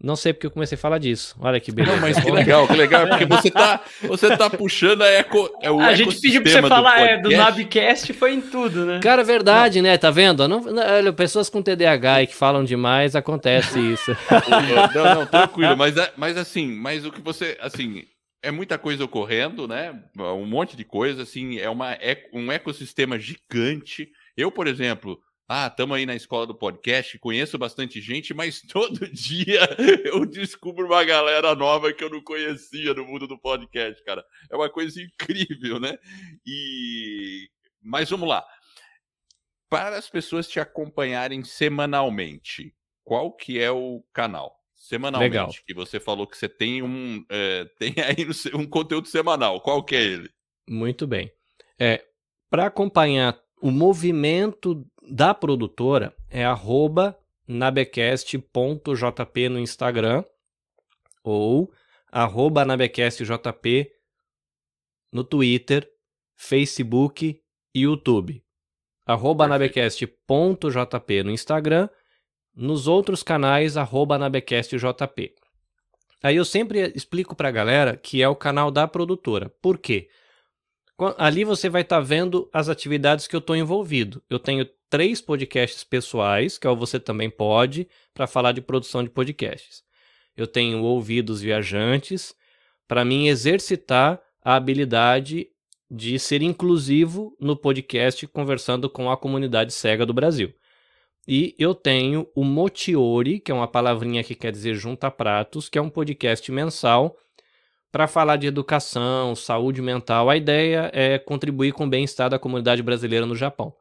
não 0.02 0.16
sei 0.16 0.34
porque 0.34 0.46
eu 0.46 0.52
comecei 0.52 0.76
a 0.76 0.80
falar 0.80 0.98
disso. 0.98 1.36
Olha 1.40 1.60
que 1.60 1.72
beleza. 1.72 1.96
Não, 1.96 2.02
mas 2.02 2.20
que 2.20 2.30
legal, 2.30 2.68
que 2.68 2.76
legal. 2.76 3.04
É 3.04 3.08
porque 3.08 3.26
você 3.26 3.50
tá, 3.50 3.82
você 4.04 4.36
tá 4.36 4.50
puxando 4.50 5.02
a 5.02 5.08
eco. 5.08 5.50
É 5.62 5.72
o 5.72 5.80
a 5.80 5.96
gente 5.96 6.20
pediu 6.20 6.42
pra 6.42 6.52
você 6.52 6.62
falar 6.62 6.96
do, 6.98 7.04
é, 7.04 7.22
do 7.22 7.30
Nabcast 7.32 8.14
foi 8.14 8.34
em 8.34 8.42
tudo, 8.42 8.86
né? 8.86 9.00
Cara, 9.02 9.24
verdade, 9.24 9.82
não. 9.82 9.90
né? 9.90 9.98
Tá 9.98 10.12
vendo? 10.12 10.48
Não, 10.48 10.62
não, 10.62 11.14
pessoas 11.14 11.50
com 11.50 11.62
TDAH 11.62 12.24
e 12.24 12.28
que 12.28 12.36
falam 12.36 12.64
demais, 12.64 13.16
acontece 13.16 13.80
isso. 13.80 14.16
não, 14.94 15.16
não, 15.16 15.26
tranquilo. 15.26 15.78
Mas, 15.78 15.96
é, 15.98 16.12
mas 16.18 16.38
assim, 16.38 16.68
mas 16.68 17.06
o 17.06 17.12
que 17.12 17.22
você. 17.22 17.58
Assim, 17.62 18.04
é 18.44 18.52
muita 18.52 18.78
coisa 18.78 19.04
ocorrendo, 19.04 19.68
né? 19.68 19.98
Um 20.18 20.46
monte 20.46 20.78
de 20.78 20.84
coisa, 20.84 21.24
assim, 21.24 21.58
é 21.58 21.70
uma, 21.70 21.94
é 21.94 22.28
um 22.32 22.52
ecossistema 22.52 23.18
gigante. 23.18 24.10
Eu, 24.38 24.52
por 24.52 24.68
exemplo, 24.68 25.18
ah, 25.48 25.68
estamos 25.68 25.96
aí 25.96 26.06
na 26.08 26.16
escola 26.16 26.48
do 26.48 26.56
podcast, 26.56 27.20
conheço 27.20 27.58
bastante 27.58 28.02
gente, 28.02 28.34
mas 28.34 28.62
todo 28.68 29.08
dia 29.08 29.62
eu 30.06 30.26
descubro 30.26 30.88
uma 30.88 31.04
galera 31.04 31.54
nova 31.54 31.94
que 31.94 32.04
eu 32.04 32.10
não 32.10 32.22
conhecia 32.22 32.94
no 32.96 33.06
mundo 33.06 33.28
do 33.28 33.38
podcast, 33.38 34.04
cara. 34.04 34.26
É 34.50 34.56
uma 34.56 34.70
coisa 34.70 35.00
incrível, 35.02 35.80
né? 35.80 35.98
E 36.46 37.48
mas 37.82 38.10
vamos 38.10 38.28
lá. 38.28 38.44
Para 39.70 39.98
as 39.98 40.10
pessoas 40.10 40.48
te 40.48 40.60
acompanharem 40.60 41.44
semanalmente, 41.44 42.74
qual 43.04 43.32
que 43.32 43.60
é 43.60 43.70
o 43.70 44.04
canal? 44.12 44.60
Semanalmente, 44.76 45.32
Legal. 45.32 45.50
que 45.66 45.74
você 45.74 46.00
falou 46.00 46.26
que 46.26 46.38
você 46.38 46.50
tem 46.50 46.82
um 46.82 47.24
é, 47.30 47.66
tem 47.78 47.94
aí 48.02 48.28
um 48.56 48.66
conteúdo 48.66 49.08
semanal. 49.08 49.62
Qual 49.62 49.84
que 49.84 49.96
é 49.96 50.02
ele? 50.02 50.30
Muito 50.68 51.06
bem. 51.06 51.32
É, 51.80 52.04
para 52.50 52.66
acompanhar 52.66 53.40
o 53.62 53.72
movimento 53.72 54.86
da 55.10 55.34
produtora 55.34 56.16
é 56.30 56.46
arroba 56.46 57.18
nabecast.jp 57.48 59.50
no 59.50 59.60
Instagram 59.60 60.24
ou 61.24 61.72
arroba 62.12 62.66
nabecastjp 62.66 63.92
no 65.12 65.24
Twitter, 65.24 65.90
Facebook 66.36 67.42
e 67.74 67.80
YouTube. 67.80 68.44
Arroba 69.06 69.48
nabecast.jp 69.48 71.24
no 71.24 71.32
Instagram, 71.32 71.90
nos 72.54 72.88
outros 72.88 73.22
canais 73.22 73.78
arroba 73.78 74.18
nabecastjp. 74.18 75.36
Aí 76.24 76.38
eu 76.38 76.46
sempre 76.46 76.92
explico 76.96 77.36
pra 77.36 77.52
galera 77.52 77.96
que 77.96 78.22
é 78.22 78.28
o 78.28 78.36
canal 78.36 78.72
da 78.72 78.88
produtora. 78.88 79.50
Por 79.62 79.78
quê? 79.78 80.10
Ali 81.18 81.44
você 81.44 81.70
vai 81.70 81.82
estar 81.82 81.98
tá 81.98 82.02
vendo 82.02 82.50
as 82.52 82.70
atividades 82.70 83.28
que 83.28 83.36
eu 83.36 83.40
estou 83.40 83.56
envolvido. 83.56 84.24
Eu 84.30 84.40
tenho 84.40 84.68
três 84.90 85.22
podcasts 85.22 85.84
pessoais, 85.84 86.58
que 86.58 86.68
é 86.68 86.70
o 86.70 86.76
Você 86.76 87.00
Também 87.00 87.30
Pode, 87.30 87.88
para 88.14 88.28
falar 88.28 88.52
de 88.52 88.62
produção 88.62 89.04
de 89.04 89.10
podcasts. 89.10 89.84
Eu 90.36 90.48
tenho 90.48 90.84
Ouvidos 90.84 91.42
Viajantes, 91.42 92.36
para 92.88 93.06
mim 93.06 93.28
exercitar 93.28 94.22
a 94.44 94.56
habilidade 94.56 95.48
de 95.90 96.20
ser 96.20 96.42
inclusivo 96.42 97.36
no 97.40 97.56
podcast 97.56 98.28
conversando 98.28 98.90
com 98.90 99.10
a 99.10 99.18
comunidade 99.18 99.74
cega 99.74 100.06
do 100.06 100.14
Brasil. 100.14 100.54
E 101.28 101.56
eu 101.58 101.74
tenho 101.74 102.28
o 102.36 102.44
Motiori, 102.44 103.40
que 103.40 103.52
é 103.52 103.56
uma 103.56 103.68
palavrinha 103.68 104.24
que 104.24 104.36
quer 104.36 104.52
dizer 104.52 104.76
junta 104.76 105.10
pratos, 105.10 105.68
que 105.68 105.78
é 105.78 105.82
um 105.82 105.90
podcast 105.90 106.52
mensal 106.52 107.18
para 107.92 108.08
falar 108.08 108.36
de 108.36 108.46
educação, 108.46 109.36
saúde 109.36 109.82
mental. 109.82 110.30
A 110.30 110.38
ideia 110.38 110.92
é 110.94 111.18
contribuir 111.18 111.72
com 111.72 111.86
o 111.86 111.90
bem-estar 111.90 112.30
da 112.30 112.38
comunidade 112.38 112.84
brasileira 112.84 113.26
no 113.26 113.36
Japão. 113.36 113.74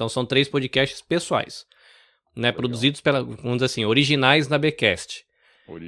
Então 0.00 0.08
são 0.08 0.24
três 0.24 0.48
podcasts 0.48 1.02
pessoais, 1.02 1.66
né, 2.34 2.50
produzidos 2.50 3.02
pela, 3.02 3.22
vamos 3.22 3.56
dizer 3.56 3.66
assim, 3.66 3.84
originais 3.84 4.48
na 4.48 4.56
Becast. 4.56 5.26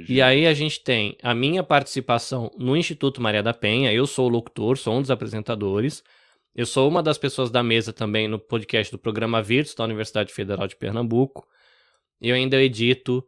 E 0.07 0.21
aí 0.21 0.45
a 0.45 0.53
gente 0.53 0.81
tem 0.81 1.17
a 1.23 1.33
minha 1.33 1.63
participação 1.63 2.51
no 2.55 2.77
Instituto 2.77 3.19
Maria 3.19 3.41
da 3.41 3.55
Penha, 3.55 3.91
eu 3.91 4.05
sou 4.05 4.27
o 4.27 4.29
locutor, 4.29 4.77
sou 4.77 4.93
um 4.93 5.01
dos 5.01 5.09
apresentadores. 5.09 6.03
Eu 6.55 6.67
sou 6.67 6.87
uma 6.87 7.01
das 7.01 7.17
pessoas 7.17 7.49
da 7.49 7.63
mesa 7.63 7.91
também 7.91 8.27
no 8.27 8.37
podcast 8.37 8.91
do 8.91 8.99
programa 8.99 9.41
Virtus 9.41 9.73
da 9.73 9.83
Universidade 9.83 10.31
Federal 10.31 10.67
de 10.67 10.75
Pernambuco. 10.75 11.47
Eu 12.21 12.35
ainda 12.35 12.61
edito 12.61 13.27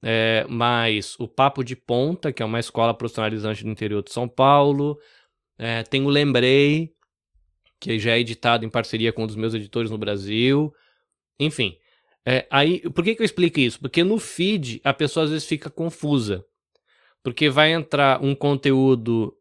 é, 0.00 0.46
mais 0.48 1.16
o 1.18 1.26
Papo 1.26 1.64
de 1.64 1.74
Ponta, 1.74 2.32
que 2.32 2.40
é 2.40 2.46
uma 2.46 2.60
escola 2.60 2.94
profissionalizante 2.94 3.64
do 3.64 3.70
interior 3.70 4.00
de 4.04 4.12
São 4.12 4.28
Paulo. 4.28 4.96
É, 5.58 5.82
tem 5.82 6.04
o 6.04 6.08
Lembrei, 6.08 6.94
que 7.80 7.98
já 7.98 8.12
é 8.12 8.20
editado 8.20 8.64
em 8.64 8.68
parceria 8.68 9.12
com 9.12 9.24
um 9.24 9.26
dos 9.26 9.36
meus 9.36 9.54
editores 9.54 9.90
no 9.90 9.96
Brasil. 9.96 10.72
Enfim, 11.38 11.78
é, 12.26 12.46
aí, 12.50 12.80
por 12.90 13.02
que, 13.02 13.14
que 13.14 13.22
eu 13.22 13.24
explico 13.24 13.58
isso? 13.58 13.80
Porque 13.80 14.04
no 14.04 14.18
feed 14.18 14.80
a 14.84 14.92
pessoa 14.92 15.24
às 15.24 15.30
vezes 15.30 15.48
fica 15.48 15.70
confusa. 15.70 16.44
Porque 17.22 17.48
vai 17.48 17.72
entrar 17.72 18.22
um 18.22 18.34
conteúdo, 18.34 19.34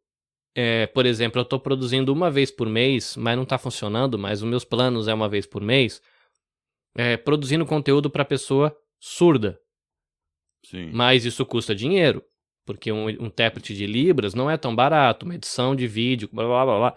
é, 0.56 0.88
por 0.88 1.06
exemplo, 1.06 1.40
eu 1.40 1.44
estou 1.44 1.60
produzindo 1.60 2.12
uma 2.12 2.32
vez 2.32 2.52
por 2.52 2.68
mês, 2.68 3.16
mas 3.16 3.36
não 3.36 3.44
está 3.44 3.58
funcionando, 3.58 4.18
mas 4.18 4.42
os 4.42 4.50
meus 4.50 4.66
planos 4.66 5.08
é 5.08 5.14
uma 5.14 5.30
vez 5.30 5.46
por 5.46 5.62
mês, 5.62 6.02
é, 6.96 7.16
produzindo 7.16 7.66
conteúdo 7.66 8.10
para 8.10 8.26
pessoa 8.26 8.76
surda. 9.00 9.60
Sim. 10.66 10.90
Mas 10.92 11.24
isso 11.24 11.46
custa 11.46 11.74
dinheiro, 11.74 12.22
porque 12.66 12.92
um, 12.92 13.06
um 13.06 13.28
intérprete 13.28 13.74
de 13.74 13.86
Libras 13.86 14.34
não 14.34 14.50
é 14.50 14.58
tão 14.58 14.76
barato, 14.76 15.26
uma 15.26 15.36
edição 15.36 15.74
de 15.74 15.88
vídeo, 15.88 16.30
blá 16.32 16.46
blá 16.46 16.66
blá 16.66 16.78
blá. 16.78 16.96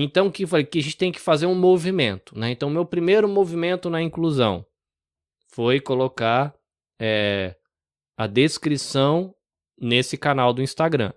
Então, 0.00 0.30
que, 0.30 0.46
que 0.46 0.78
a 0.78 0.82
gente 0.82 0.96
tem 0.96 1.10
que 1.10 1.18
fazer 1.18 1.46
um 1.46 1.56
movimento, 1.56 2.38
né? 2.38 2.52
Então, 2.52 2.70
meu 2.70 2.86
primeiro 2.86 3.28
movimento 3.28 3.90
na 3.90 4.00
inclusão 4.00 4.64
foi 5.48 5.80
colocar 5.80 6.54
é, 7.00 7.56
a 8.16 8.28
descrição 8.28 9.34
nesse 9.76 10.16
canal 10.16 10.52
do 10.52 10.62
Instagram, 10.62 11.12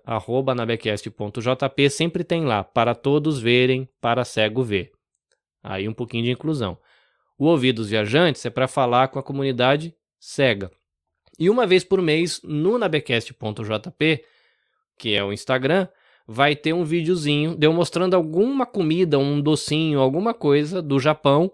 nabecast.jp, 0.56 1.90
sempre 1.90 2.24
tem 2.24 2.44
lá, 2.44 2.64
para 2.64 2.92
todos 2.92 3.38
verem, 3.38 3.88
para 4.00 4.24
cego 4.24 4.64
ver. 4.64 4.90
Aí 5.62 5.88
um 5.88 5.94
pouquinho 5.94 6.24
de 6.24 6.32
inclusão. 6.32 6.76
O 7.38 7.46
Ouvidos 7.46 7.88
Viajantes 7.88 8.44
é 8.44 8.50
para 8.50 8.66
falar 8.66 9.08
com 9.08 9.18
a 9.18 9.22
comunidade 9.22 9.94
cega. 10.18 10.72
E 11.38 11.48
uma 11.48 11.68
vez 11.68 11.84
por 11.84 12.02
mês, 12.02 12.40
no 12.42 12.78
nabecast.jp, 12.78 14.24
que 14.98 15.14
é 15.14 15.22
o 15.22 15.32
Instagram, 15.32 15.86
vai 16.32 16.56
ter 16.56 16.72
um 16.72 16.84
videozinho 16.84 17.54
de 17.56 17.66
eu 17.66 17.72
mostrando 17.72 18.14
alguma 18.14 18.64
comida, 18.64 19.18
um 19.18 19.40
docinho, 19.40 20.00
alguma 20.00 20.32
coisa 20.32 20.80
do 20.80 20.98
Japão 20.98 21.50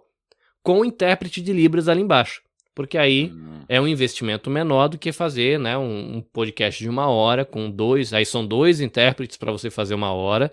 com 0.62 0.81
o 0.81 0.85
intérprete 0.85 1.41
de 1.41 1.53
Libras 1.53 1.89
ali 1.89 2.01
embaixo 2.01 2.43
porque 2.79 2.97
aí 2.97 3.33
hum. 3.35 3.62
é 3.68 3.81
um 3.81 3.89
investimento 3.89 4.49
menor 4.49 4.87
do 4.87 4.97
que 4.97 5.11
fazer 5.11 5.59
né, 5.59 5.76
um, 5.76 6.18
um, 6.18 6.20
podcast 6.20 6.81
de 6.81 6.89
uma 6.89 7.09
hora 7.09 7.45
com 7.45 7.68
dois, 7.68 8.12
aí 8.14 8.24
são 8.24 8.47
dois 8.47 8.81
intérpretes 8.81 9.37
para 9.37 9.51
você 9.51 9.68
fazer 9.68 9.97
uma 9.97 10.12
hora, 10.12 10.53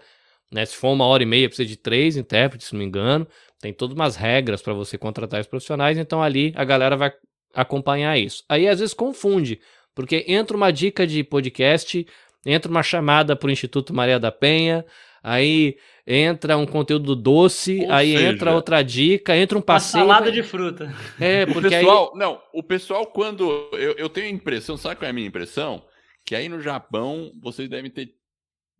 né? 0.51 0.65
Se 0.65 0.75
for 0.75 0.89
uma 0.89 1.05
hora 1.05 1.21
e 1.21 1.25
meia, 1.27 1.47
precisa 1.47 1.69
de 1.69 1.77
três 1.77 2.17
intérpretes, 2.17 2.69
se 2.69 2.73
não 2.73 2.79
me 2.79 2.85
engano. 2.85 3.27
Tem 3.61 3.71
todas 3.71 3.95
umas 3.95 4.15
regras 4.15 4.59
para 4.59 4.73
você 4.73 4.97
contratar 4.97 5.39
os 5.39 5.45
profissionais, 5.45 5.99
então 5.99 6.19
ali 6.19 6.51
a 6.55 6.63
galera 6.63 6.97
vai 6.97 7.13
acompanhar 7.53 8.17
isso. 8.17 8.43
Aí 8.49 8.67
às 8.67 8.79
vezes 8.79 8.95
confunde, 8.95 9.59
porque 9.93 10.25
entra 10.27 10.57
uma 10.57 10.71
dica 10.71 11.05
de 11.05 11.23
podcast, 11.23 12.07
entra 12.45 12.69
uma 12.69 12.83
chamada 12.83 13.35
para 13.35 13.47
o 13.47 13.51
Instituto 13.51 13.93
Maria 13.93 14.19
da 14.19 14.31
Penha, 14.31 14.85
aí 15.23 15.77
entra 16.05 16.57
um 16.57 16.65
conteúdo 16.65 17.15
doce, 17.15 17.81
Ou 17.81 17.91
aí 17.91 18.13
seja, 18.13 18.29
entra 18.29 18.53
outra 18.53 18.83
dica, 18.83 19.35
entra 19.35 19.57
um 19.57 19.61
passeio. 19.61 20.05
Uma 20.05 20.13
salada 20.13 20.31
de 20.31 20.43
fruta. 20.43 20.93
É, 21.19 21.45
porque 21.45 21.67
o 21.67 21.69
pessoal, 21.69 22.11
aí... 22.13 22.19
não, 22.19 22.41
o 22.53 22.61
pessoal 22.61 23.05
quando 23.07 23.69
eu, 23.73 23.93
eu 23.97 24.09
tenho 24.09 24.27
a 24.27 24.29
impressão, 24.29 24.77
sabe 24.77 24.97
qual 24.97 25.07
é 25.07 25.09
a 25.09 25.13
minha 25.13 25.27
impressão? 25.27 25.83
Que 26.23 26.35
aí 26.35 26.47
no 26.47 26.61
Japão 26.61 27.31
vocês 27.41 27.67
devem 27.67 27.89
ter 27.89 28.09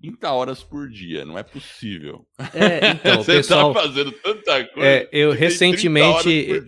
30 0.02 0.32
horas 0.32 0.64
por 0.64 0.90
dia, 0.90 1.26
não 1.26 1.38
é 1.38 1.44
possível. 1.44 2.26
É, 2.54 2.92
então, 2.92 3.18
Você 3.24 3.32
tá 3.32 3.38
pessoal, 3.38 3.74
tá 3.74 3.82
fazendo 3.82 4.12
tanta 4.12 4.66
coisa. 4.66 4.88
É, 4.88 5.10
eu 5.12 5.32
recentemente 5.32 6.64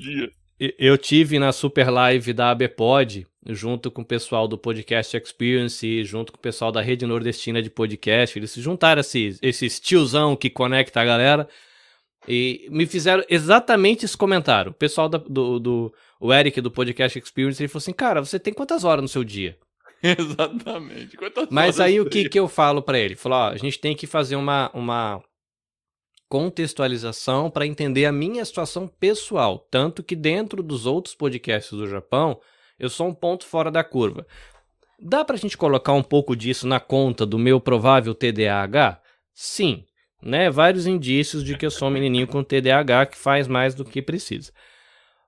eu 0.60 0.97
tive 0.97 1.39
na 1.39 1.51
super 1.51 1.89
live 1.89 2.34
da 2.34 2.51
ABPod 2.51 3.28
junto 3.49 3.89
com 3.89 4.01
o 4.01 4.05
pessoal 4.05 4.47
do 4.47 4.58
Podcast 4.58 5.16
Experience, 5.16 6.03
junto 6.03 6.32
com 6.32 6.38
o 6.38 6.41
pessoal 6.41 6.72
da 6.72 6.82
Rede 6.82 7.05
Nordestina 7.05 7.62
de 7.62 7.70
Podcast. 7.70 8.38
Eles 8.38 8.51
se 8.51 8.62
juntaram, 8.62 8.99
esses, 8.99 9.39
esses 9.41 9.80
tiozão 9.80 10.36
que 10.36 10.49
conecta 10.49 10.99
a 10.99 11.05
galera, 11.05 11.47
e 12.28 12.68
me 12.70 12.86
fizeram 12.86 13.24
exatamente 13.30 14.03
esse 14.03 14.18
comentário. 14.18 14.72
O 14.72 14.76
pessoal 14.76 15.08
da, 15.08 15.18
do, 15.18 15.60
do 15.60 15.93
o 16.20 16.34
Eric 16.34 16.60
do 16.60 16.72
Podcast 16.72 17.18
Experience, 17.18 17.62
ele 17.62 17.70
falou 17.70 17.80
assim, 17.80 17.93
cara, 17.93 18.24
você 18.24 18.39
tem 18.39 18.53
quantas 18.53 18.84
horas 18.84 19.01
no 19.01 19.08
seu 19.08 19.24
dia? 19.24 19.58
Exatamente. 20.03 21.16
Quantas 21.16 21.47
Mas 21.49 21.80
aí 21.80 22.01
o 22.01 22.10
que, 22.10 22.28
que 22.28 22.39
eu 22.39 22.47
falo 22.47 22.82
para 22.82 22.99
ele? 22.99 23.16
Falou, 23.16 23.38
ó, 23.38 23.49
a 23.49 23.58
gente 23.58 23.80
tem 23.80 23.95
que 23.95 24.05
fazer 24.05 24.36
uma, 24.36 24.70
uma 24.74 25.24
contextualização 26.30 27.50
para 27.50 27.66
entender 27.66 28.06
a 28.06 28.12
minha 28.12 28.44
situação 28.44 28.88
pessoal. 28.88 29.60
Tanto 29.72 30.04
que 30.04 30.16
dentro 30.16 30.62
dos 30.62 30.86
outros 30.86 31.16
podcasts 31.16 31.72
do 31.72 31.88
Japão, 31.88 32.40
eu 32.78 32.90
sou 32.90 33.08
um 33.08 33.14
ponto 33.14 33.46
fora 33.46 33.72
da 33.72 33.84
curva. 33.84 34.26
Dá 35.00 35.24
para 35.24 35.36
a 35.36 35.40
gente 35.40 35.58
colocar 35.58 35.94
um 35.94 36.04
pouco 36.04 36.36
disso 36.36 36.68
na 36.68 36.80
conta 36.80 37.26
do 37.26 37.38
meu 37.38 37.60
provável 37.60 38.16
TDAH? 38.16 39.02
Sim, 39.34 39.86
né? 40.22 40.50
Vários 40.50 40.88
indícios 40.88 41.44
de 41.44 41.56
que 41.58 41.66
eu 41.66 41.72
sou 41.72 41.88
um 41.88 41.92
menininho 41.92 42.28
com 42.28 42.44
TDAH 42.44 43.08
que 43.08 43.18
faz 43.18 43.48
mais 43.48 43.76
do 43.76 43.86
que 43.86 44.02
precisa. 44.02 44.52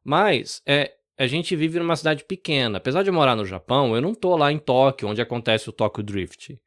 Mas 0.04 0.62
é, 0.66 0.94
a 1.18 1.28
gente 1.28 1.56
vive 1.56 1.80
numa 1.80 1.96
cidade 1.96 2.24
pequena. 2.24 2.78
Apesar 2.78 3.04
de 3.04 3.12
morar 3.12 3.36
no 3.36 3.46
Japão, 3.46 3.96
eu 3.96 4.02
não 4.02 4.16
tô 4.16 4.36
lá 4.36 4.52
em 4.52 4.58
Tóquio, 4.58 5.08
onde 5.08 5.22
acontece 5.22 5.70
o 5.70 5.74
Tokyo 5.74 6.04
Drift. 6.04 6.60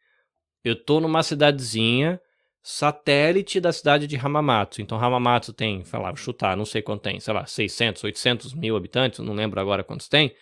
Eu 0.64 0.76
tô 0.76 1.00
numa 1.00 1.22
cidadezinha 1.22 2.20
satélite 2.62 3.60
da 3.60 3.72
cidade 3.72 4.06
de 4.06 4.16
Hamamatsu. 4.16 4.80
Então 4.80 5.02
Hamamatsu 5.02 5.52
tem, 5.52 5.84
sei 5.84 5.98
lá, 5.98 6.14
chutar, 6.14 6.56
não 6.56 6.64
sei 6.64 6.80
quanto 6.80 7.02
tem, 7.02 7.18
sei 7.18 7.34
lá, 7.34 7.44
600, 7.44 8.04
800 8.04 8.54
mil 8.54 8.76
habitantes, 8.76 9.18
não 9.18 9.34
lembro 9.34 9.60
agora 9.60 9.82
quantos 9.82 10.08
tem. 10.08 10.34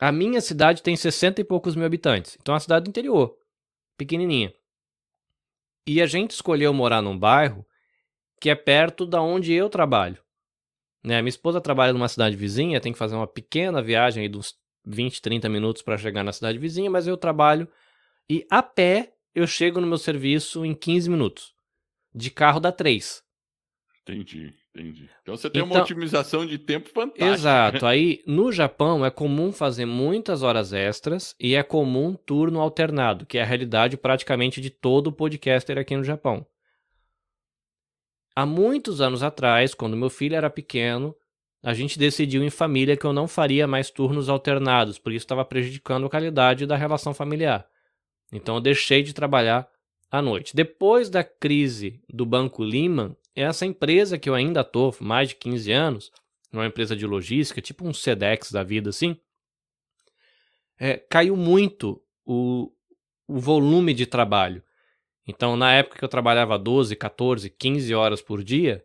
A 0.00 0.10
minha 0.10 0.40
cidade 0.40 0.82
tem 0.82 0.96
60 0.96 1.40
e 1.40 1.44
poucos 1.44 1.76
mil 1.76 1.84
habitantes. 1.84 2.36
Então 2.40 2.54
é 2.54 2.56
uma 2.56 2.60
cidade 2.60 2.84
do 2.84 2.88
interior, 2.88 3.36
pequenininha. 3.96 4.52
E 5.86 6.00
a 6.00 6.06
gente 6.06 6.30
escolheu 6.30 6.72
morar 6.72 7.02
num 7.02 7.18
bairro 7.18 7.64
que 8.40 8.48
é 8.48 8.54
perto 8.54 9.06
da 9.06 9.20
onde 9.20 9.52
eu 9.52 9.68
trabalho. 9.68 10.18
Né? 11.04 11.20
Minha 11.20 11.28
esposa 11.28 11.60
trabalha 11.60 11.92
numa 11.92 12.08
cidade 12.08 12.36
vizinha, 12.36 12.80
tem 12.80 12.92
que 12.92 12.98
fazer 12.98 13.14
uma 13.14 13.26
pequena 13.26 13.82
viagem 13.82 14.22
aí 14.22 14.34
uns 14.34 14.54
20, 14.86 15.20
30 15.20 15.48
minutos 15.48 15.82
para 15.82 15.98
chegar 15.98 16.24
na 16.24 16.32
cidade 16.32 16.58
vizinha, 16.58 16.90
mas 16.90 17.06
eu 17.06 17.16
trabalho 17.16 17.68
e 18.28 18.46
a 18.50 18.62
pé 18.62 19.12
eu 19.34 19.46
chego 19.46 19.80
no 19.80 19.86
meu 19.86 19.98
serviço 19.98 20.64
em 20.64 20.74
15 20.74 21.10
minutos. 21.10 21.54
De 22.14 22.30
carro 22.30 22.60
dá 22.60 22.70
3. 22.70 23.22
Entendi. 24.02 24.54
Entendi. 24.74 25.08
Então 25.22 25.36
você 25.36 25.48
tem 25.48 25.62
então, 25.62 25.72
uma 25.72 25.82
otimização 25.82 26.44
de 26.44 26.58
tempo 26.58 26.88
fantástica. 26.88 27.26
Exato. 27.26 27.86
Aí 27.86 28.22
no 28.26 28.50
Japão 28.50 29.06
é 29.06 29.10
comum 29.10 29.52
fazer 29.52 29.86
muitas 29.86 30.42
horas 30.42 30.72
extras 30.72 31.34
e 31.38 31.54
é 31.54 31.62
comum 31.62 32.14
turno 32.14 32.60
alternado, 32.60 33.24
que 33.24 33.38
é 33.38 33.42
a 33.42 33.46
realidade 33.46 33.96
praticamente 33.96 34.60
de 34.60 34.70
todo 34.70 35.12
podcaster 35.12 35.78
aqui 35.78 35.96
no 35.96 36.02
Japão. 36.02 36.44
Há 38.34 38.44
muitos 38.44 39.00
anos 39.00 39.22
atrás, 39.22 39.74
quando 39.74 39.96
meu 39.96 40.10
filho 40.10 40.34
era 40.34 40.50
pequeno, 40.50 41.14
a 41.62 41.72
gente 41.72 41.96
decidiu 41.96 42.42
em 42.42 42.50
família 42.50 42.96
que 42.96 43.06
eu 43.06 43.12
não 43.12 43.28
faria 43.28 43.68
mais 43.68 43.90
turnos 43.90 44.28
alternados, 44.28 44.98
porque 44.98 45.16
isso 45.16 45.24
estava 45.24 45.44
prejudicando 45.44 46.06
a 46.06 46.10
qualidade 46.10 46.66
da 46.66 46.76
relação 46.76 47.14
familiar. 47.14 47.64
Então 48.32 48.56
eu 48.56 48.60
deixei 48.60 49.02
de 49.02 49.12
trabalhar 49.12 49.68
à 50.10 50.22
noite. 50.22 50.54
Depois 50.54 51.10
da 51.10 51.24
crise 51.24 52.00
do 52.08 52.24
Banco 52.24 52.62
Lehman, 52.62 53.16
essa 53.34 53.66
empresa 53.66 54.18
que 54.18 54.28
eu 54.28 54.34
ainda 54.34 54.60
estou, 54.60 54.94
mais 55.00 55.30
de 55.30 55.36
15 55.36 55.72
anos, 55.72 56.12
uma 56.52 56.66
empresa 56.66 56.94
de 56.94 57.06
logística, 57.06 57.60
tipo 57.60 57.86
um 57.86 57.92
Sedex 57.92 58.52
da 58.52 58.62
vida 58.62 58.90
assim, 58.90 59.16
é, 60.78 60.96
caiu 60.96 61.36
muito 61.36 62.00
o, 62.24 62.72
o 63.26 63.38
volume 63.38 63.92
de 63.92 64.06
trabalho. 64.06 64.62
Então, 65.26 65.56
na 65.56 65.72
época 65.72 65.98
que 65.98 66.04
eu 66.04 66.08
trabalhava 66.08 66.58
12, 66.58 66.94
14, 66.96 67.50
15 67.50 67.94
horas 67.94 68.20
por 68.20 68.42
dia, 68.42 68.84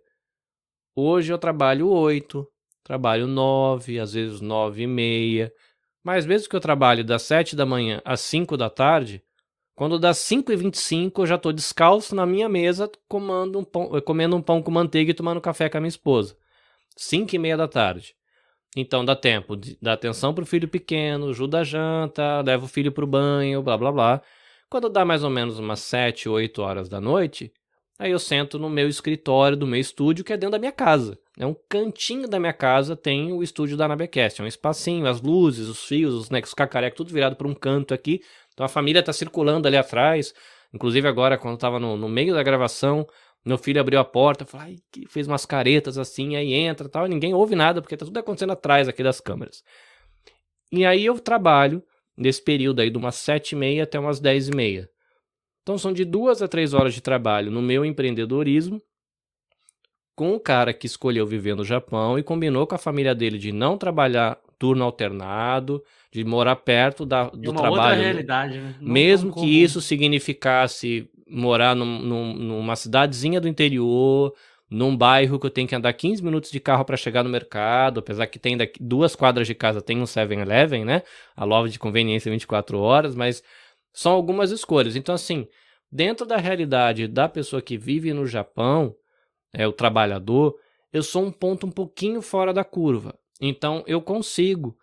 hoje 0.95 1.33
eu 1.33 1.37
trabalho 1.37 1.89
8, 1.89 2.47
trabalho 2.83 3.27
9, 3.27 3.99
às 3.99 4.13
vezes 4.13 4.39
9 4.39 4.83
e 4.83 4.87
meia. 4.87 5.53
Mas 6.03 6.25
mesmo 6.25 6.49
que 6.49 6.55
eu 6.55 6.61
trabalhe 6.61 7.03
das 7.03 7.23
7 7.23 7.55
da 7.55 7.65
manhã 7.65 8.01
às 8.05 8.21
5 8.21 8.55
da 8.55 8.69
tarde, 8.69 9.21
quando 9.79 9.97
das 9.97 10.17
5 10.17 10.51
e 10.51 10.57
25 10.57 11.21
eu 11.21 11.25
já 11.25 11.35
estou 11.35 11.53
descalço 11.53 12.13
na 12.13 12.25
minha 12.25 12.49
mesa 12.49 12.91
um, 13.13 13.63
pão, 13.63 13.89
comendo 14.01 14.35
um 14.35 14.41
pão 14.41 14.61
com 14.61 14.69
manteiga 14.69 15.11
e 15.11 15.13
tomando 15.13 15.39
café 15.39 15.69
com 15.69 15.77
a 15.77 15.79
minha 15.79 15.87
esposa. 15.87 16.35
5 16.97 17.33
e 17.33 17.39
meia 17.39 17.55
da 17.55 17.65
tarde. 17.65 18.13
Então 18.75 19.05
dá 19.05 19.15
tempo 19.15 19.55
de 19.55 19.77
dar 19.81 19.93
atenção 19.93 20.33
pro 20.33 20.45
filho 20.45 20.67
pequeno, 20.67 21.29
ajuda 21.29 21.59
a 21.59 21.63
janta, 21.63 22.41
leva 22.41 22.65
o 22.65 22.67
filho 22.67 22.91
pro 22.91 23.07
banho, 23.07 23.63
blá 23.63 23.77
blá 23.77 23.89
blá. 23.89 24.21
Quando 24.69 24.89
dá 24.89 25.05
mais 25.05 25.23
ou 25.23 25.29
menos 25.29 25.57
umas 25.57 25.79
7, 25.79 26.27
8 26.27 26.61
horas 26.61 26.89
da 26.89 26.99
noite, 26.99 27.49
aí 27.97 28.11
eu 28.11 28.19
sento 28.19 28.59
no 28.59 28.69
meu 28.69 28.89
escritório 28.89 29.55
do 29.55 29.65
meu 29.65 29.79
estúdio, 29.79 30.25
que 30.25 30.33
é 30.33 30.37
dentro 30.37 30.51
da 30.51 30.59
minha 30.59 30.73
casa. 30.73 31.17
É 31.37 31.45
um 31.45 31.55
cantinho 31.69 32.27
da 32.27 32.37
minha 32.37 32.51
casa, 32.51 32.97
tem 32.97 33.31
o 33.31 33.41
estúdio 33.41 33.77
da 33.77 33.87
Nabecast. 33.87 34.41
É 34.41 34.43
um 34.43 34.47
espacinho, 34.47 35.07
as 35.07 35.21
luzes, 35.21 35.69
os 35.69 35.85
fios, 35.85 36.13
os, 36.13 36.29
né, 36.29 36.41
os 36.43 36.53
cacarecos, 36.53 36.97
tudo 36.97 37.13
virado 37.13 37.37
para 37.37 37.47
um 37.47 37.55
canto 37.55 37.93
aqui. 37.93 38.19
Então 38.59 38.65
a 38.65 38.69
família 38.69 39.01
tá 39.01 39.13
circulando 39.13 39.69
ali 39.69 39.77
atrás. 39.77 40.33
Inclusive 40.73 41.07
agora, 41.07 41.37
quando 41.37 41.57
tava 41.57 41.79
no, 41.79 41.95
no 41.95 42.09
meio 42.09 42.33
da 42.33 42.43
gravação, 42.43 43.07
meu 43.45 43.57
filho 43.57 43.79
abriu 43.79 43.97
a 44.01 44.03
porta, 44.03 44.45
falou, 44.45 44.67
ai, 44.67 44.75
fez 45.07 45.27
umas 45.27 45.45
caretas 45.45 45.97
assim, 45.97 46.35
aí 46.35 46.51
entra 46.51 46.89
tal, 46.89 47.05
e 47.05 47.09
ninguém 47.09 47.33
ouve 47.33 47.55
nada, 47.55 47.81
porque 47.81 47.95
tá 47.95 48.05
tudo 48.05 48.19
acontecendo 48.19 48.51
atrás 48.51 48.89
aqui 48.89 49.01
das 49.01 49.21
câmeras. 49.21 49.63
E 50.69 50.85
aí 50.85 51.05
eu 51.05 51.17
trabalho 51.21 51.81
nesse 52.17 52.43
período 52.43 52.81
aí 52.81 52.89
de 52.89 52.97
umas 52.97 53.15
sete 53.15 53.53
e 53.53 53.55
meia 53.55 53.83
até 53.83 53.97
umas 53.97 54.19
dez 54.19 54.49
e 54.49 54.51
meia. 54.53 54.89
Então 55.63 55.77
são 55.77 55.93
de 55.93 56.03
duas 56.03 56.41
a 56.41 56.47
três 56.49 56.73
horas 56.73 56.93
de 56.93 56.99
trabalho 56.99 57.49
no 57.49 57.61
meu 57.61 57.85
empreendedorismo, 57.85 58.81
com 60.17 60.33
o 60.33 60.39
cara 60.39 60.73
que 60.73 60.85
escolheu 60.85 61.25
viver 61.25 61.55
no 61.55 61.63
Japão 61.63 62.19
e 62.19 62.23
combinou 62.23 62.67
com 62.67 62.75
a 62.75 62.77
família 62.77 63.15
dele 63.15 63.37
de 63.37 63.53
não 63.53 63.77
trabalhar 63.77 64.37
turno 64.59 64.83
alternado, 64.83 65.81
de 66.11 66.23
morar 66.23 66.55
perto 66.55 67.05
da, 67.05 67.29
do 67.29 67.51
uma 67.51 67.61
trabalho. 67.61 67.81
Outra 67.81 67.95
realidade, 67.95 68.57
né? 68.57 68.75
mesmo 68.81 69.33
que 69.33 69.45
isso 69.45 69.79
significasse 69.79 71.09
morar 71.29 71.75
num, 71.75 71.99
num, 71.99 72.33
numa 72.33 72.75
cidadezinha 72.75 73.39
do 73.39 73.47
interior, 73.47 74.33
num 74.69 74.95
bairro 74.95 75.39
que 75.39 75.45
eu 75.45 75.51
tenho 75.51 75.67
que 75.67 75.75
andar 75.75 75.93
15 75.93 76.23
minutos 76.23 76.51
de 76.51 76.59
carro 76.59 76.85
para 76.85 76.97
chegar 76.97 77.23
no 77.23 77.29
mercado, 77.29 77.99
apesar 77.99 78.27
que 78.27 78.39
tem 78.39 78.57
daqui, 78.57 78.81
duas 78.81 79.15
quadras 79.15 79.47
de 79.47 79.55
casa, 79.55 79.81
tem 79.81 79.99
um 79.99 80.05
7-Eleven, 80.05 80.85
né? 80.85 81.03
A 81.35 81.43
loja 81.43 81.71
de 81.71 81.79
conveniência 81.79 82.31
24 82.31 82.79
horas, 82.79 83.15
mas 83.15 83.43
são 83.93 84.11
algumas 84.11 84.51
escolhas. 84.51 84.95
Então, 84.95 85.13
assim, 85.13 85.47
dentro 85.91 86.25
da 86.25 86.37
realidade 86.37 87.07
da 87.07 87.27
pessoa 87.27 87.61
que 87.61 87.77
vive 87.77 88.13
no 88.13 88.25
Japão, 88.25 88.95
é 89.53 89.67
o 89.67 89.73
trabalhador, 89.73 90.55
eu 90.93 91.01
sou 91.01 91.23
um 91.23 91.31
ponto 91.31 91.65
um 91.65 91.71
pouquinho 91.71 92.21
fora 92.21 92.53
da 92.53 92.63
curva. 92.63 93.17
Então, 93.41 93.83
eu 93.87 94.01
consigo, 94.01 94.77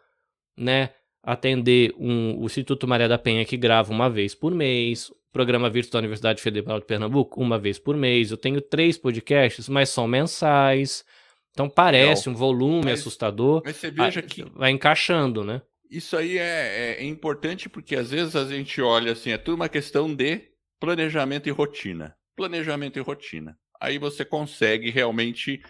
né, 0.57 0.91
atender 1.27 1.93
um, 1.99 2.39
o 2.39 2.47
Instituto 2.47 2.87
Maria 2.87 3.09
da 3.09 3.19
Penha 3.19 3.45
que 3.45 3.57
grava 3.57 3.93
uma 3.93 4.09
vez 4.09 4.33
por 4.33 4.55
mês, 4.55 5.13
programa 5.33 5.69
Virtus 5.69 5.91
da 5.91 5.99
Universidade 5.99 6.41
Federal 6.41 6.79
de 6.79 6.87
Pernambuco, 6.87 7.43
uma 7.43 7.59
vez 7.59 7.81
por 7.81 7.97
mês. 7.97 8.31
Eu 8.31 8.37
tenho 8.37 8.61
três 8.61 8.97
podcasts, 8.97 9.69
mas 9.69 9.89
são 9.89 10.07
mensais. 10.07 11.05
Então 11.51 11.69
parece 11.69 12.29
um 12.29 12.35
volume 12.35 12.85
mas, 12.85 13.01
assustador. 13.01 13.63
Mas 13.65 13.77
você 13.77 13.91
veja 13.91 14.23
que. 14.23 14.45
Vai 14.55 14.71
encaixando, 14.71 15.43
né? 15.43 15.61
Isso 15.91 16.17
aí 16.17 16.39
é, 16.39 16.97
é, 16.99 17.03
é 17.03 17.05
importante 17.05 17.69
porque 17.69 17.97
às 17.97 18.11
vezes 18.11 18.37
a 18.37 18.45
gente 18.45 18.81
olha 18.81 19.13
assim, 19.13 19.31
é 19.31 19.39
tudo 19.39 19.57
uma 19.57 19.69
questão 19.69 20.15
de 20.15 20.43
planejamento 20.79 21.49
e 21.49 21.53
rotina. 21.53 22.17
Planejamento 22.37 22.99
e 22.99 23.03
rotina. 23.03 23.59
Aí 23.81 23.99
você 23.99 24.25
consegue 24.25 24.91
realmente 24.91 25.61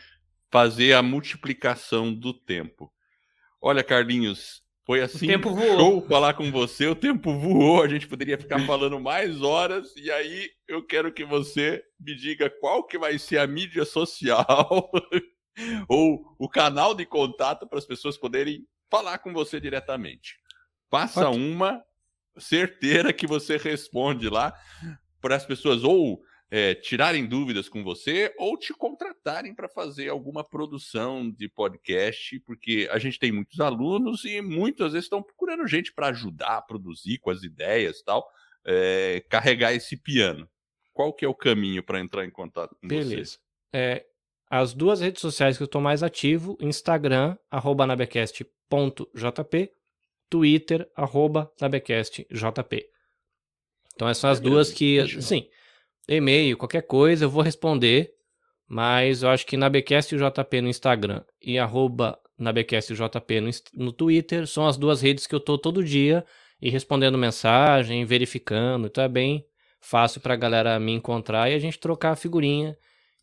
fazer 0.51 0.93
a 0.93 1.03
multiplicação 1.03 2.13
do 2.13 2.33
tempo. 2.33 2.93
Olha, 3.61 3.83
Carlinhos, 3.83 4.63
foi 4.87 5.03
assim, 5.03 5.27
show 5.43 6.01
falar 6.07 6.35
com 6.35 6.53
você, 6.53 6.87
o 6.87 6.95
tempo 6.95 7.37
voou, 7.37 7.83
a 7.83 7.89
gente 7.89 8.07
poderia 8.07 8.39
ficar 8.39 8.65
falando 8.65 9.01
mais 9.01 9.43
horas, 9.43 9.93
e 9.97 10.09
aí 10.13 10.49
eu 10.69 10.81
quero 10.87 11.13
que 11.13 11.25
você 11.25 11.83
me 11.99 12.15
diga 12.15 12.49
qual 12.49 12.87
que 12.87 12.97
vai 12.97 13.19
ser 13.19 13.39
a 13.39 13.47
mídia 13.49 13.85
social 13.85 14.89
ou 15.89 16.37
o 16.39 16.49
canal 16.49 16.95
de 16.95 17.05
contato 17.05 17.67
para 17.67 17.79
as 17.81 17.85
pessoas 17.85 18.17
poderem 18.17 18.65
falar 18.89 19.19
com 19.19 19.33
você 19.33 19.61
diretamente. 19.61 20.37
Faça 20.89 21.31
uma 21.31 21.83
certeira 22.39 23.13
que 23.13 23.27
você 23.27 23.57
responde 23.57 24.29
lá 24.29 24.55
para 25.21 25.35
as 25.35 25.45
pessoas 25.45 25.83
ou 25.83 26.23
é, 26.51 26.75
tirarem 26.75 27.27
dúvidas 27.27 27.69
com 27.69 27.83
você 27.83 28.33
ou 28.39 28.57
te 28.57 28.73
contratarem 28.73 29.55
para 29.55 29.69
fazer 29.69 30.09
alguma 30.09 30.45
produção 30.45 31.31
de 31.31 31.49
podcast, 31.49 32.39
porque 32.41 32.89
a 32.91 32.99
gente 32.99 33.19
tem 33.19 33.33
muitos 33.33 33.59
alunos 33.61 34.25
e 34.25 34.41
muitas 34.41 34.93
vezes 34.93 35.07
estão 35.07 35.23
procurando 35.23 35.67
gente 35.67 35.93
para 35.93 36.09
ajudar 36.09 36.59
a 36.59 36.63
produzir 36.63 37.19
com 37.19 37.31
as 37.31 37.43
ideias 37.43 38.03
tal, 38.03 38.29
é, 38.65 39.25
carregar 39.29 39.73
esse 39.73 39.97
piano. 39.97 40.49
Qual 40.93 41.13
que 41.13 41.25
é 41.25 41.29
o 41.29 41.35
caminho 41.35 41.83
para 41.83 42.01
entrar 42.01 42.25
em 42.25 42.31
contato 42.31 42.77
com 42.81 42.89
Beleza. 42.89 43.33
você? 43.33 43.39
É, 43.73 44.07
as 44.49 44.73
duas 44.73 45.01
redes 45.01 45.21
sociais 45.21 45.57
que 45.57 45.63
eu 45.63 45.67
estou 45.67 45.81
mais 45.81 46.03
ativo, 46.03 46.57
Instagram, 46.61 47.37
arroba 47.51 47.87
nabecast.jp, 47.87 49.73
Twitter, 50.31 50.89
arroba 50.95 51.53
nabecastjp. 51.61 52.89
Então 53.95 54.09
essas 54.09 54.21
são 54.21 54.31
as 54.31 54.41
duas 54.41 54.73
que, 54.73 55.21
sim, 55.21 55.49
e-mail, 56.09 56.57
qualquer 56.57 56.83
coisa, 56.83 57.25
eu 57.25 57.31
vou 57.31 57.43
responder. 57.43 58.13
Mas 58.69 59.23
eu 59.23 59.29
acho 59.29 59.47
que 59.47 59.57
na 59.57 59.69
BQS 59.69 60.09
JP 60.09 60.61
no 60.61 60.69
Instagram 60.69 61.23
e 61.41 61.59
arroba 61.59 62.19
na 62.39 62.53
BQS 62.53 62.89
JP 62.89 63.41
no, 63.41 63.51
no 63.75 63.93
Twitter 63.93 64.47
são 64.47 64.67
as 64.67 64.77
duas 64.77 65.01
redes 65.01 65.27
que 65.27 65.35
eu 65.35 65.41
tô 65.41 65.57
todo 65.57 65.85
dia 65.85 66.25
e 66.61 66.69
respondendo 66.69 67.17
mensagem, 67.17 68.05
verificando. 68.05 68.87
Então 68.87 69.05
é 69.05 69.09
bem 69.09 69.45
fácil 69.81 70.21
pra 70.21 70.35
galera 70.35 70.81
me 70.81 70.93
encontrar 70.93 71.51
e 71.51 71.55
a 71.55 71.59
gente 71.59 71.79
trocar 71.79 72.13
a 72.13 72.17
figurinha 72.17 72.77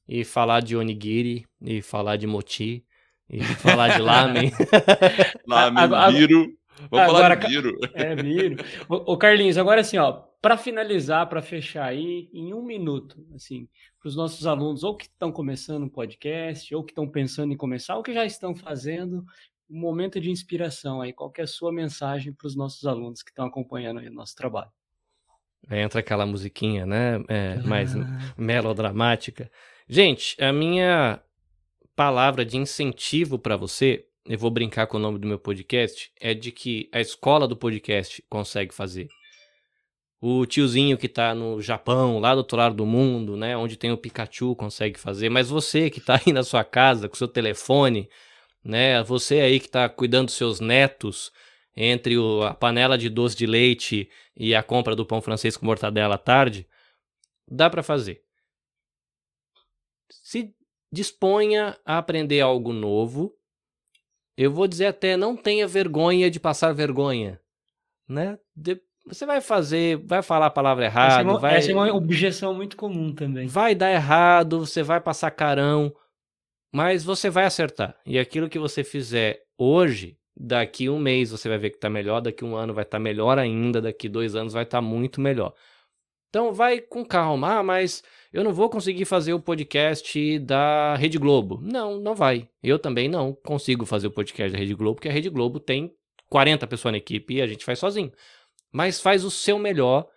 e 0.07 0.23
falar 0.23 0.61
de 0.61 0.75
onigiri 0.75 1.45
e 1.61 1.81
falar 1.81 2.15
de 2.15 2.27
moti 2.27 2.85
e 3.29 3.43
falar 3.59 3.95
de 3.95 4.01
lamen. 4.01 4.51
lamen, 5.47 6.13
miro. 6.13 6.53
Vamos 6.89 7.09
agora, 7.09 7.35
falar 7.35 7.35
de 7.35 7.47
miro. 7.47 7.77
É, 7.93 8.15
miro. 8.15 8.63
Ô, 8.87 9.17
Carlinhos, 9.17 9.57
agora 9.57 9.81
assim, 9.81 9.97
ó, 9.97 10.23
para 10.43 10.57
finalizar, 10.57 11.29
para 11.29 11.41
fechar 11.41 11.85
aí, 11.85 12.29
em 12.33 12.53
um 12.53 12.61
minuto, 12.61 13.25
assim, 13.33 13.65
para 13.97 14.09
os 14.09 14.15
nossos 14.17 14.45
alunos, 14.45 14.83
ou 14.83 14.97
que 14.97 15.05
estão 15.05 15.31
começando 15.31 15.83
um 15.83 15.89
podcast, 15.89 16.75
ou 16.75 16.83
que 16.83 16.91
estão 16.91 17.07
pensando 17.07 17.53
em 17.53 17.55
começar, 17.55 17.95
ou 17.95 18.03
que 18.03 18.13
já 18.13 18.25
estão 18.25 18.53
fazendo, 18.53 19.25
um 19.69 19.79
momento 19.79 20.19
de 20.19 20.29
inspiração 20.29 21.01
aí. 21.01 21.13
Qual 21.13 21.31
é 21.37 21.43
a 21.43 21.47
sua 21.47 21.71
mensagem 21.71 22.33
para 22.33 22.45
os 22.45 22.57
nossos 22.57 22.85
alunos 22.85 23.23
que 23.23 23.29
estão 23.31 23.45
acompanhando 23.45 24.01
aí 24.01 24.09
o 24.09 24.13
nosso 24.13 24.35
trabalho? 24.35 24.69
Entra 25.71 26.01
aquela 26.01 26.25
musiquinha, 26.25 26.85
né? 26.85 27.23
É, 27.29 27.59
mais 27.61 27.95
ah. 27.95 28.05
melodramática. 28.37 29.49
Gente, 29.87 30.35
a 30.43 30.51
minha 30.51 31.21
palavra 31.95 32.43
de 32.43 32.57
incentivo 32.57 33.39
para 33.39 33.55
você, 33.55 34.05
eu 34.25 34.37
vou 34.37 34.51
brincar 34.51 34.87
com 34.87 34.97
o 34.97 34.99
nome 34.99 35.19
do 35.19 35.27
meu 35.27 35.39
podcast, 35.39 36.11
é 36.19 36.33
de 36.33 36.51
que 36.51 36.89
a 36.91 36.99
escola 36.99 37.47
do 37.47 37.55
podcast 37.55 38.21
consegue 38.29 38.73
fazer 38.73 39.07
o 40.25 40.45
tiozinho 40.45 40.97
que 40.97 41.09
tá 41.09 41.35
no 41.35 41.61
Japão, 41.61 42.17
lá 42.17 42.33
do 42.33 42.37
outro 42.37 42.55
lado 42.55 42.73
do 42.73 42.85
mundo, 42.85 43.35
né, 43.35 43.57
onde 43.57 43.75
tem 43.75 43.91
o 43.91 43.97
Pikachu, 43.97 44.55
consegue 44.55 44.97
fazer, 44.97 45.27
mas 45.27 45.49
você 45.49 45.89
que 45.89 45.99
tá 45.99 46.17
aí 46.25 46.31
na 46.31 46.43
sua 46.43 46.63
casa 46.63 47.09
com 47.09 47.15
seu 47.15 47.27
telefone, 47.27 48.09
né, 48.63 49.03
você 49.03 49.41
aí 49.41 49.59
que 49.59 49.67
tá 49.67 49.89
cuidando 49.89 50.27
dos 50.27 50.35
seus 50.35 50.61
netos, 50.61 51.29
entre 51.75 52.17
o, 52.17 52.41
a 52.41 52.53
panela 52.53 52.97
de 52.97 53.09
doce 53.09 53.35
de 53.35 53.45
leite 53.45 54.09
e 54.33 54.55
a 54.55 54.63
compra 54.63 54.95
do 54.95 55.05
pão 55.05 55.21
francês 55.21 55.57
com 55.57 55.65
mortadela 55.65 56.15
à 56.15 56.17
tarde, 56.17 56.65
dá 57.45 57.69
para 57.69 57.83
fazer. 57.83 58.23
Se 60.09 60.55
disponha 60.89 61.77
a 61.83 61.97
aprender 61.97 62.39
algo 62.39 62.71
novo, 62.71 63.35
eu 64.37 64.53
vou 64.53 64.69
dizer 64.69 64.85
até 64.85 65.17
não 65.17 65.35
tenha 65.35 65.67
vergonha 65.67 66.31
de 66.31 66.39
passar 66.39 66.73
vergonha, 66.73 67.41
né? 68.07 68.39
De 68.55 68.81
você 69.05 69.25
vai 69.25 69.41
fazer, 69.41 69.97
vai 69.97 70.21
falar 70.21 70.47
a 70.47 70.51
palavra 70.51 70.85
errada. 70.85 71.13
Essa, 71.13 71.21
é 71.21 71.23
uma, 71.23 71.39
vai... 71.39 71.55
essa 71.55 71.71
é 71.71 71.75
uma 71.75 71.93
objeção 71.93 72.53
muito 72.53 72.77
comum 72.77 73.13
também. 73.13 73.47
Vai 73.47 73.75
dar 73.75 73.91
errado, 73.91 74.59
você 74.59 74.81
vai 74.81 75.01
passar 75.01 75.31
carão, 75.31 75.93
mas 76.73 77.03
você 77.03 77.29
vai 77.29 77.45
acertar. 77.45 77.95
E 78.05 78.17
aquilo 78.17 78.49
que 78.49 78.57
você 78.57 78.83
fizer 78.83 79.43
hoje, 79.57 80.17
daqui 80.35 80.89
um 80.89 80.99
mês 80.99 81.31
você 81.31 81.49
vai 81.49 81.57
ver 81.57 81.69
que 81.69 81.77
está 81.77 81.89
melhor, 81.89 82.21
daqui 82.21 82.45
um 82.45 82.55
ano 82.55 82.73
vai 82.73 82.83
estar 82.83 82.97
tá 82.97 83.03
melhor 83.03 83.37
ainda, 83.37 83.81
daqui 83.81 84.07
dois 84.07 84.35
anos 84.35 84.53
vai 84.53 84.63
estar 84.63 84.77
tá 84.77 84.81
muito 84.81 85.19
melhor. 85.19 85.53
Então 86.29 86.51
vai 86.51 86.79
com 86.81 87.05
calma, 87.05 87.59
ah, 87.59 87.63
mas 87.63 88.01
eu 88.31 88.43
não 88.43 88.51
vou 88.51 88.67
conseguir 88.67 89.05
fazer 89.05 89.33
o 89.33 89.39
podcast 89.39 90.39
da 90.39 90.95
Rede 90.95 91.19
Globo. 91.19 91.59
Não, 91.61 91.99
não 91.99 92.15
vai. 92.15 92.49
Eu 92.63 92.79
também 92.79 93.07
não 93.07 93.33
consigo 93.33 93.85
fazer 93.85 94.07
o 94.07 94.11
podcast 94.11 94.51
da 94.51 94.57
Rede 94.57 94.73
Globo, 94.73 94.95
porque 94.95 95.09
a 95.09 95.11
Rede 95.11 95.29
Globo 95.29 95.59
tem 95.59 95.93
40 96.29 96.65
pessoas 96.65 96.93
na 96.93 96.97
equipe 96.97 97.35
e 97.35 97.41
a 97.41 97.45
gente 97.45 97.63
faz 97.63 97.77
sozinho 97.77 98.11
mas 98.73 98.99
faz 98.99 99.23
o 99.23 99.29
seu 99.29 99.59
melhor 99.59 100.09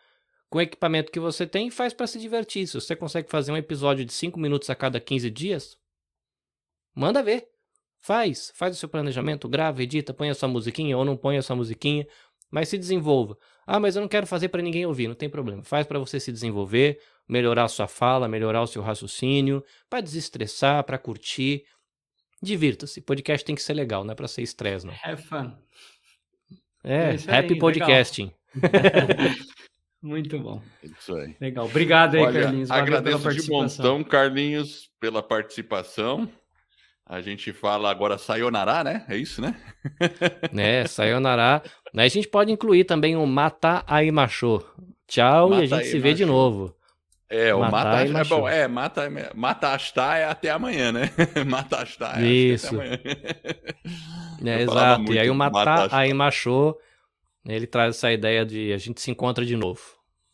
com 0.49 0.59
o 0.59 0.62
equipamento 0.62 1.12
que 1.12 1.20
você 1.20 1.47
tem 1.47 1.69
e 1.69 1.70
faz 1.70 1.93
para 1.93 2.07
se 2.07 2.19
divertir. 2.19 2.66
Se 2.66 2.74
você 2.74 2.97
consegue 2.97 3.28
fazer 3.28 3.53
um 3.53 3.57
episódio 3.57 4.05
de 4.05 4.12
5 4.12 4.41
minutos 4.41 4.70
a 4.70 4.74
cada 4.74 4.99
15 4.99 5.31
dias, 5.31 5.77
manda 6.95 7.23
ver. 7.23 7.47
Faz, 7.99 8.53
faz 8.55 8.74
o 8.74 8.78
seu 8.78 8.89
planejamento, 8.89 9.49
grava, 9.49 9.83
edita, 9.83 10.15
põe 10.15 10.31
a 10.31 10.35
sua 10.35 10.49
musiquinha 10.49 10.97
ou 10.97 11.05
não 11.05 11.16
põe 11.16 11.37
a 11.37 11.43
sua 11.43 11.57
musiquinha, 11.57 12.07
mas 12.51 12.69
se 12.69 12.78
desenvolva. 12.78 13.37
Ah, 13.66 13.81
mas 13.81 13.97
eu 13.97 14.01
não 14.03 14.09
quero 14.09 14.27
fazer 14.27 14.49
para 14.49 14.62
ninguém 14.62 14.87
ouvir, 14.87 15.09
não 15.09 15.15
tem 15.15 15.28
problema. 15.28 15.62
Faz 15.65 15.87
para 15.87 15.99
você 15.99 16.20
se 16.20 16.31
desenvolver, 16.31 17.01
melhorar 17.28 17.65
a 17.65 17.69
sua 17.69 17.89
fala, 17.89 18.28
melhorar 18.28 18.62
o 18.62 18.66
seu 18.66 18.81
raciocínio, 18.81 19.62
para 19.91 20.01
desestressar, 20.01 20.85
para 20.85 20.99
curtir. 20.99 21.65
Divirta-se. 22.41 23.01
Podcast 23.01 23.45
tem 23.45 23.57
que 23.57 23.62
ser 23.62 23.74
legal, 23.74 24.05
não 24.05 24.12
é 24.12 24.15
para 24.15 24.28
ser 24.28 24.43
estresse, 24.43 24.87
não. 24.87 24.95
Have 25.03 25.23
fun. 25.23 25.53
É, 26.85 27.16
é 27.27 27.39
happy 27.39 27.55
aí, 27.55 27.59
podcasting. 27.59 28.33
Muito 30.02 30.39
bom. 30.39 30.62
Isso 30.82 31.14
aí. 31.14 31.36
Legal. 31.40 31.64
Obrigado 31.64 32.14
aí, 32.14 32.23
Olha, 32.23 32.43
Carlinhos. 32.43 32.68
Valeu 32.68 32.85
agradeço 32.85 33.35
de 33.35 33.51
montão, 33.51 34.05
Carlinhos, 34.05 34.90
pela 35.01 35.23
participação. 35.23 36.28
A 37.05 37.20
gente 37.20 37.52
fala 37.52 37.90
agora 37.90 38.18
Sayonara, 38.18 38.82
né? 38.82 39.05
É 39.09 39.16
isso, 39.16 39.40
né? 39.40 39.55
É, 40.56 40.86
Sayonara. 40.86 41.62
A 41.94 42.09
gente 42.09 42.28
pode 42.28 42.51
incluir 42.51 42.85
também 42.85 43.16
o 43.16 43.27
Mata 43.27 43.85
Aimacho. 43.86 44.64
Tchau 45.06 45.51
mata 45.51 45.62
e 45.62 45.64
a 45.64 45.66
gente 45.68 45.86
se 45.86 45.98
vê 46.01 46.14
de 46.14 46.24
novo. 46.24 46.74
É, 47.28 47.52
o 47.55 47.60
Mata 47.60 48.02
é 48.02 48.24
bom. 48.24 48.48
É, 48.48 48.68
Mata, 48.68 49.02
mata 49.35 49.74
Asta 49.74 50.16
é 50.16 50.24
até 50.24 50.51
amanhã, 50.51 50.93
né? 50.93 51.10
mata 51.47 51.82
Asta 51.82 52.12
é 52.20 52.27
Isso. 52.27 52.68
até 52.68 52.77
amanhã. 52.77 52.98
É, 54.44 54.62
exato. 54.62 55.12
E 55.12 55.18
aí 55.18 55.28
o 55.28 55.35
Mata 55.35 55.89
Aimacho, 55.97 56.77
ele 57.47 57.66
traz 57.66 57.97
essa 57.97 58.12
ideia 58.12 58.44
de 58.44 58.73
a 58.73 58.78
gente 58.78 59.01
se 59.01 59.10
encontra 59.10 59.44
de 59.44 59.56
novo. 59.56 59.81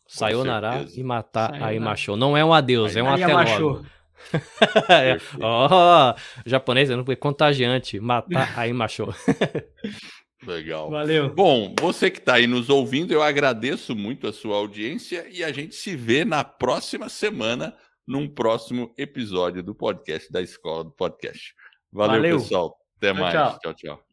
Sayonara 0.07 0.85
e 0.95 1.03
Mata 1.03 1.51
Aimacho. 1.63 2.15
Não 2.15 2.35
é 2.35 2.43
um 2.43 2.53
adeus, 2.53 2.95
é 2.95 3.01
um 3.01 3.09
até 3.09 3.27
logo. 3.27 3.85
é, 4.89 5.17
oh, 5.37 6.15
japonês 6.45 6.89
é 6.89 7.15
contagiante. 7.15 7.99
Matar 7.99 8.57
aí 8.57 8.71
macho. 8.71 9.07
Legal. 10.45 10.89
Valeu. 10.89 11.33
Bom, 11.33 11.73
você 11.79 12.11
que 12.11 12.19
está 12.19 12.35
aí 12.35 12.47
nos 12.47 12.69
ouvindo, 12.69 13.13
eu 13.13 13.21
agradeço 13.21 13.95
muito 13.95 14.27
a 14.27 14.33
sua 14.33 14.57
audiência 14.57 15.25
e 15.31 15.43
a 15.43 15.51
gente 15.51 15.73
se 15.75 15.95
vê 15.95 16.25
na 16.25 16.43
próxima 16.43 17.07
semana, 17.07 17.73
num 18.05 18.27
próximo 18.27 18.93
episódio 18.97 19.63
do 19.63 19.73
podcast 19.73 20.31
da 20.31 20.41
Escola 20.41 20.83
do 20.83 20.91
Podcast. 20.91 21.53
Valeu, 21.91 22.15
Valeu. 22.15 22.37
pessoal. 22.37 22.77
Até 22.97 23.13
tchau, 23.13 23.21
mais. 23.21 23.33
tchau. 23.33 23.59
tchau. 23.59 23.73
tchau. 23.73 24.12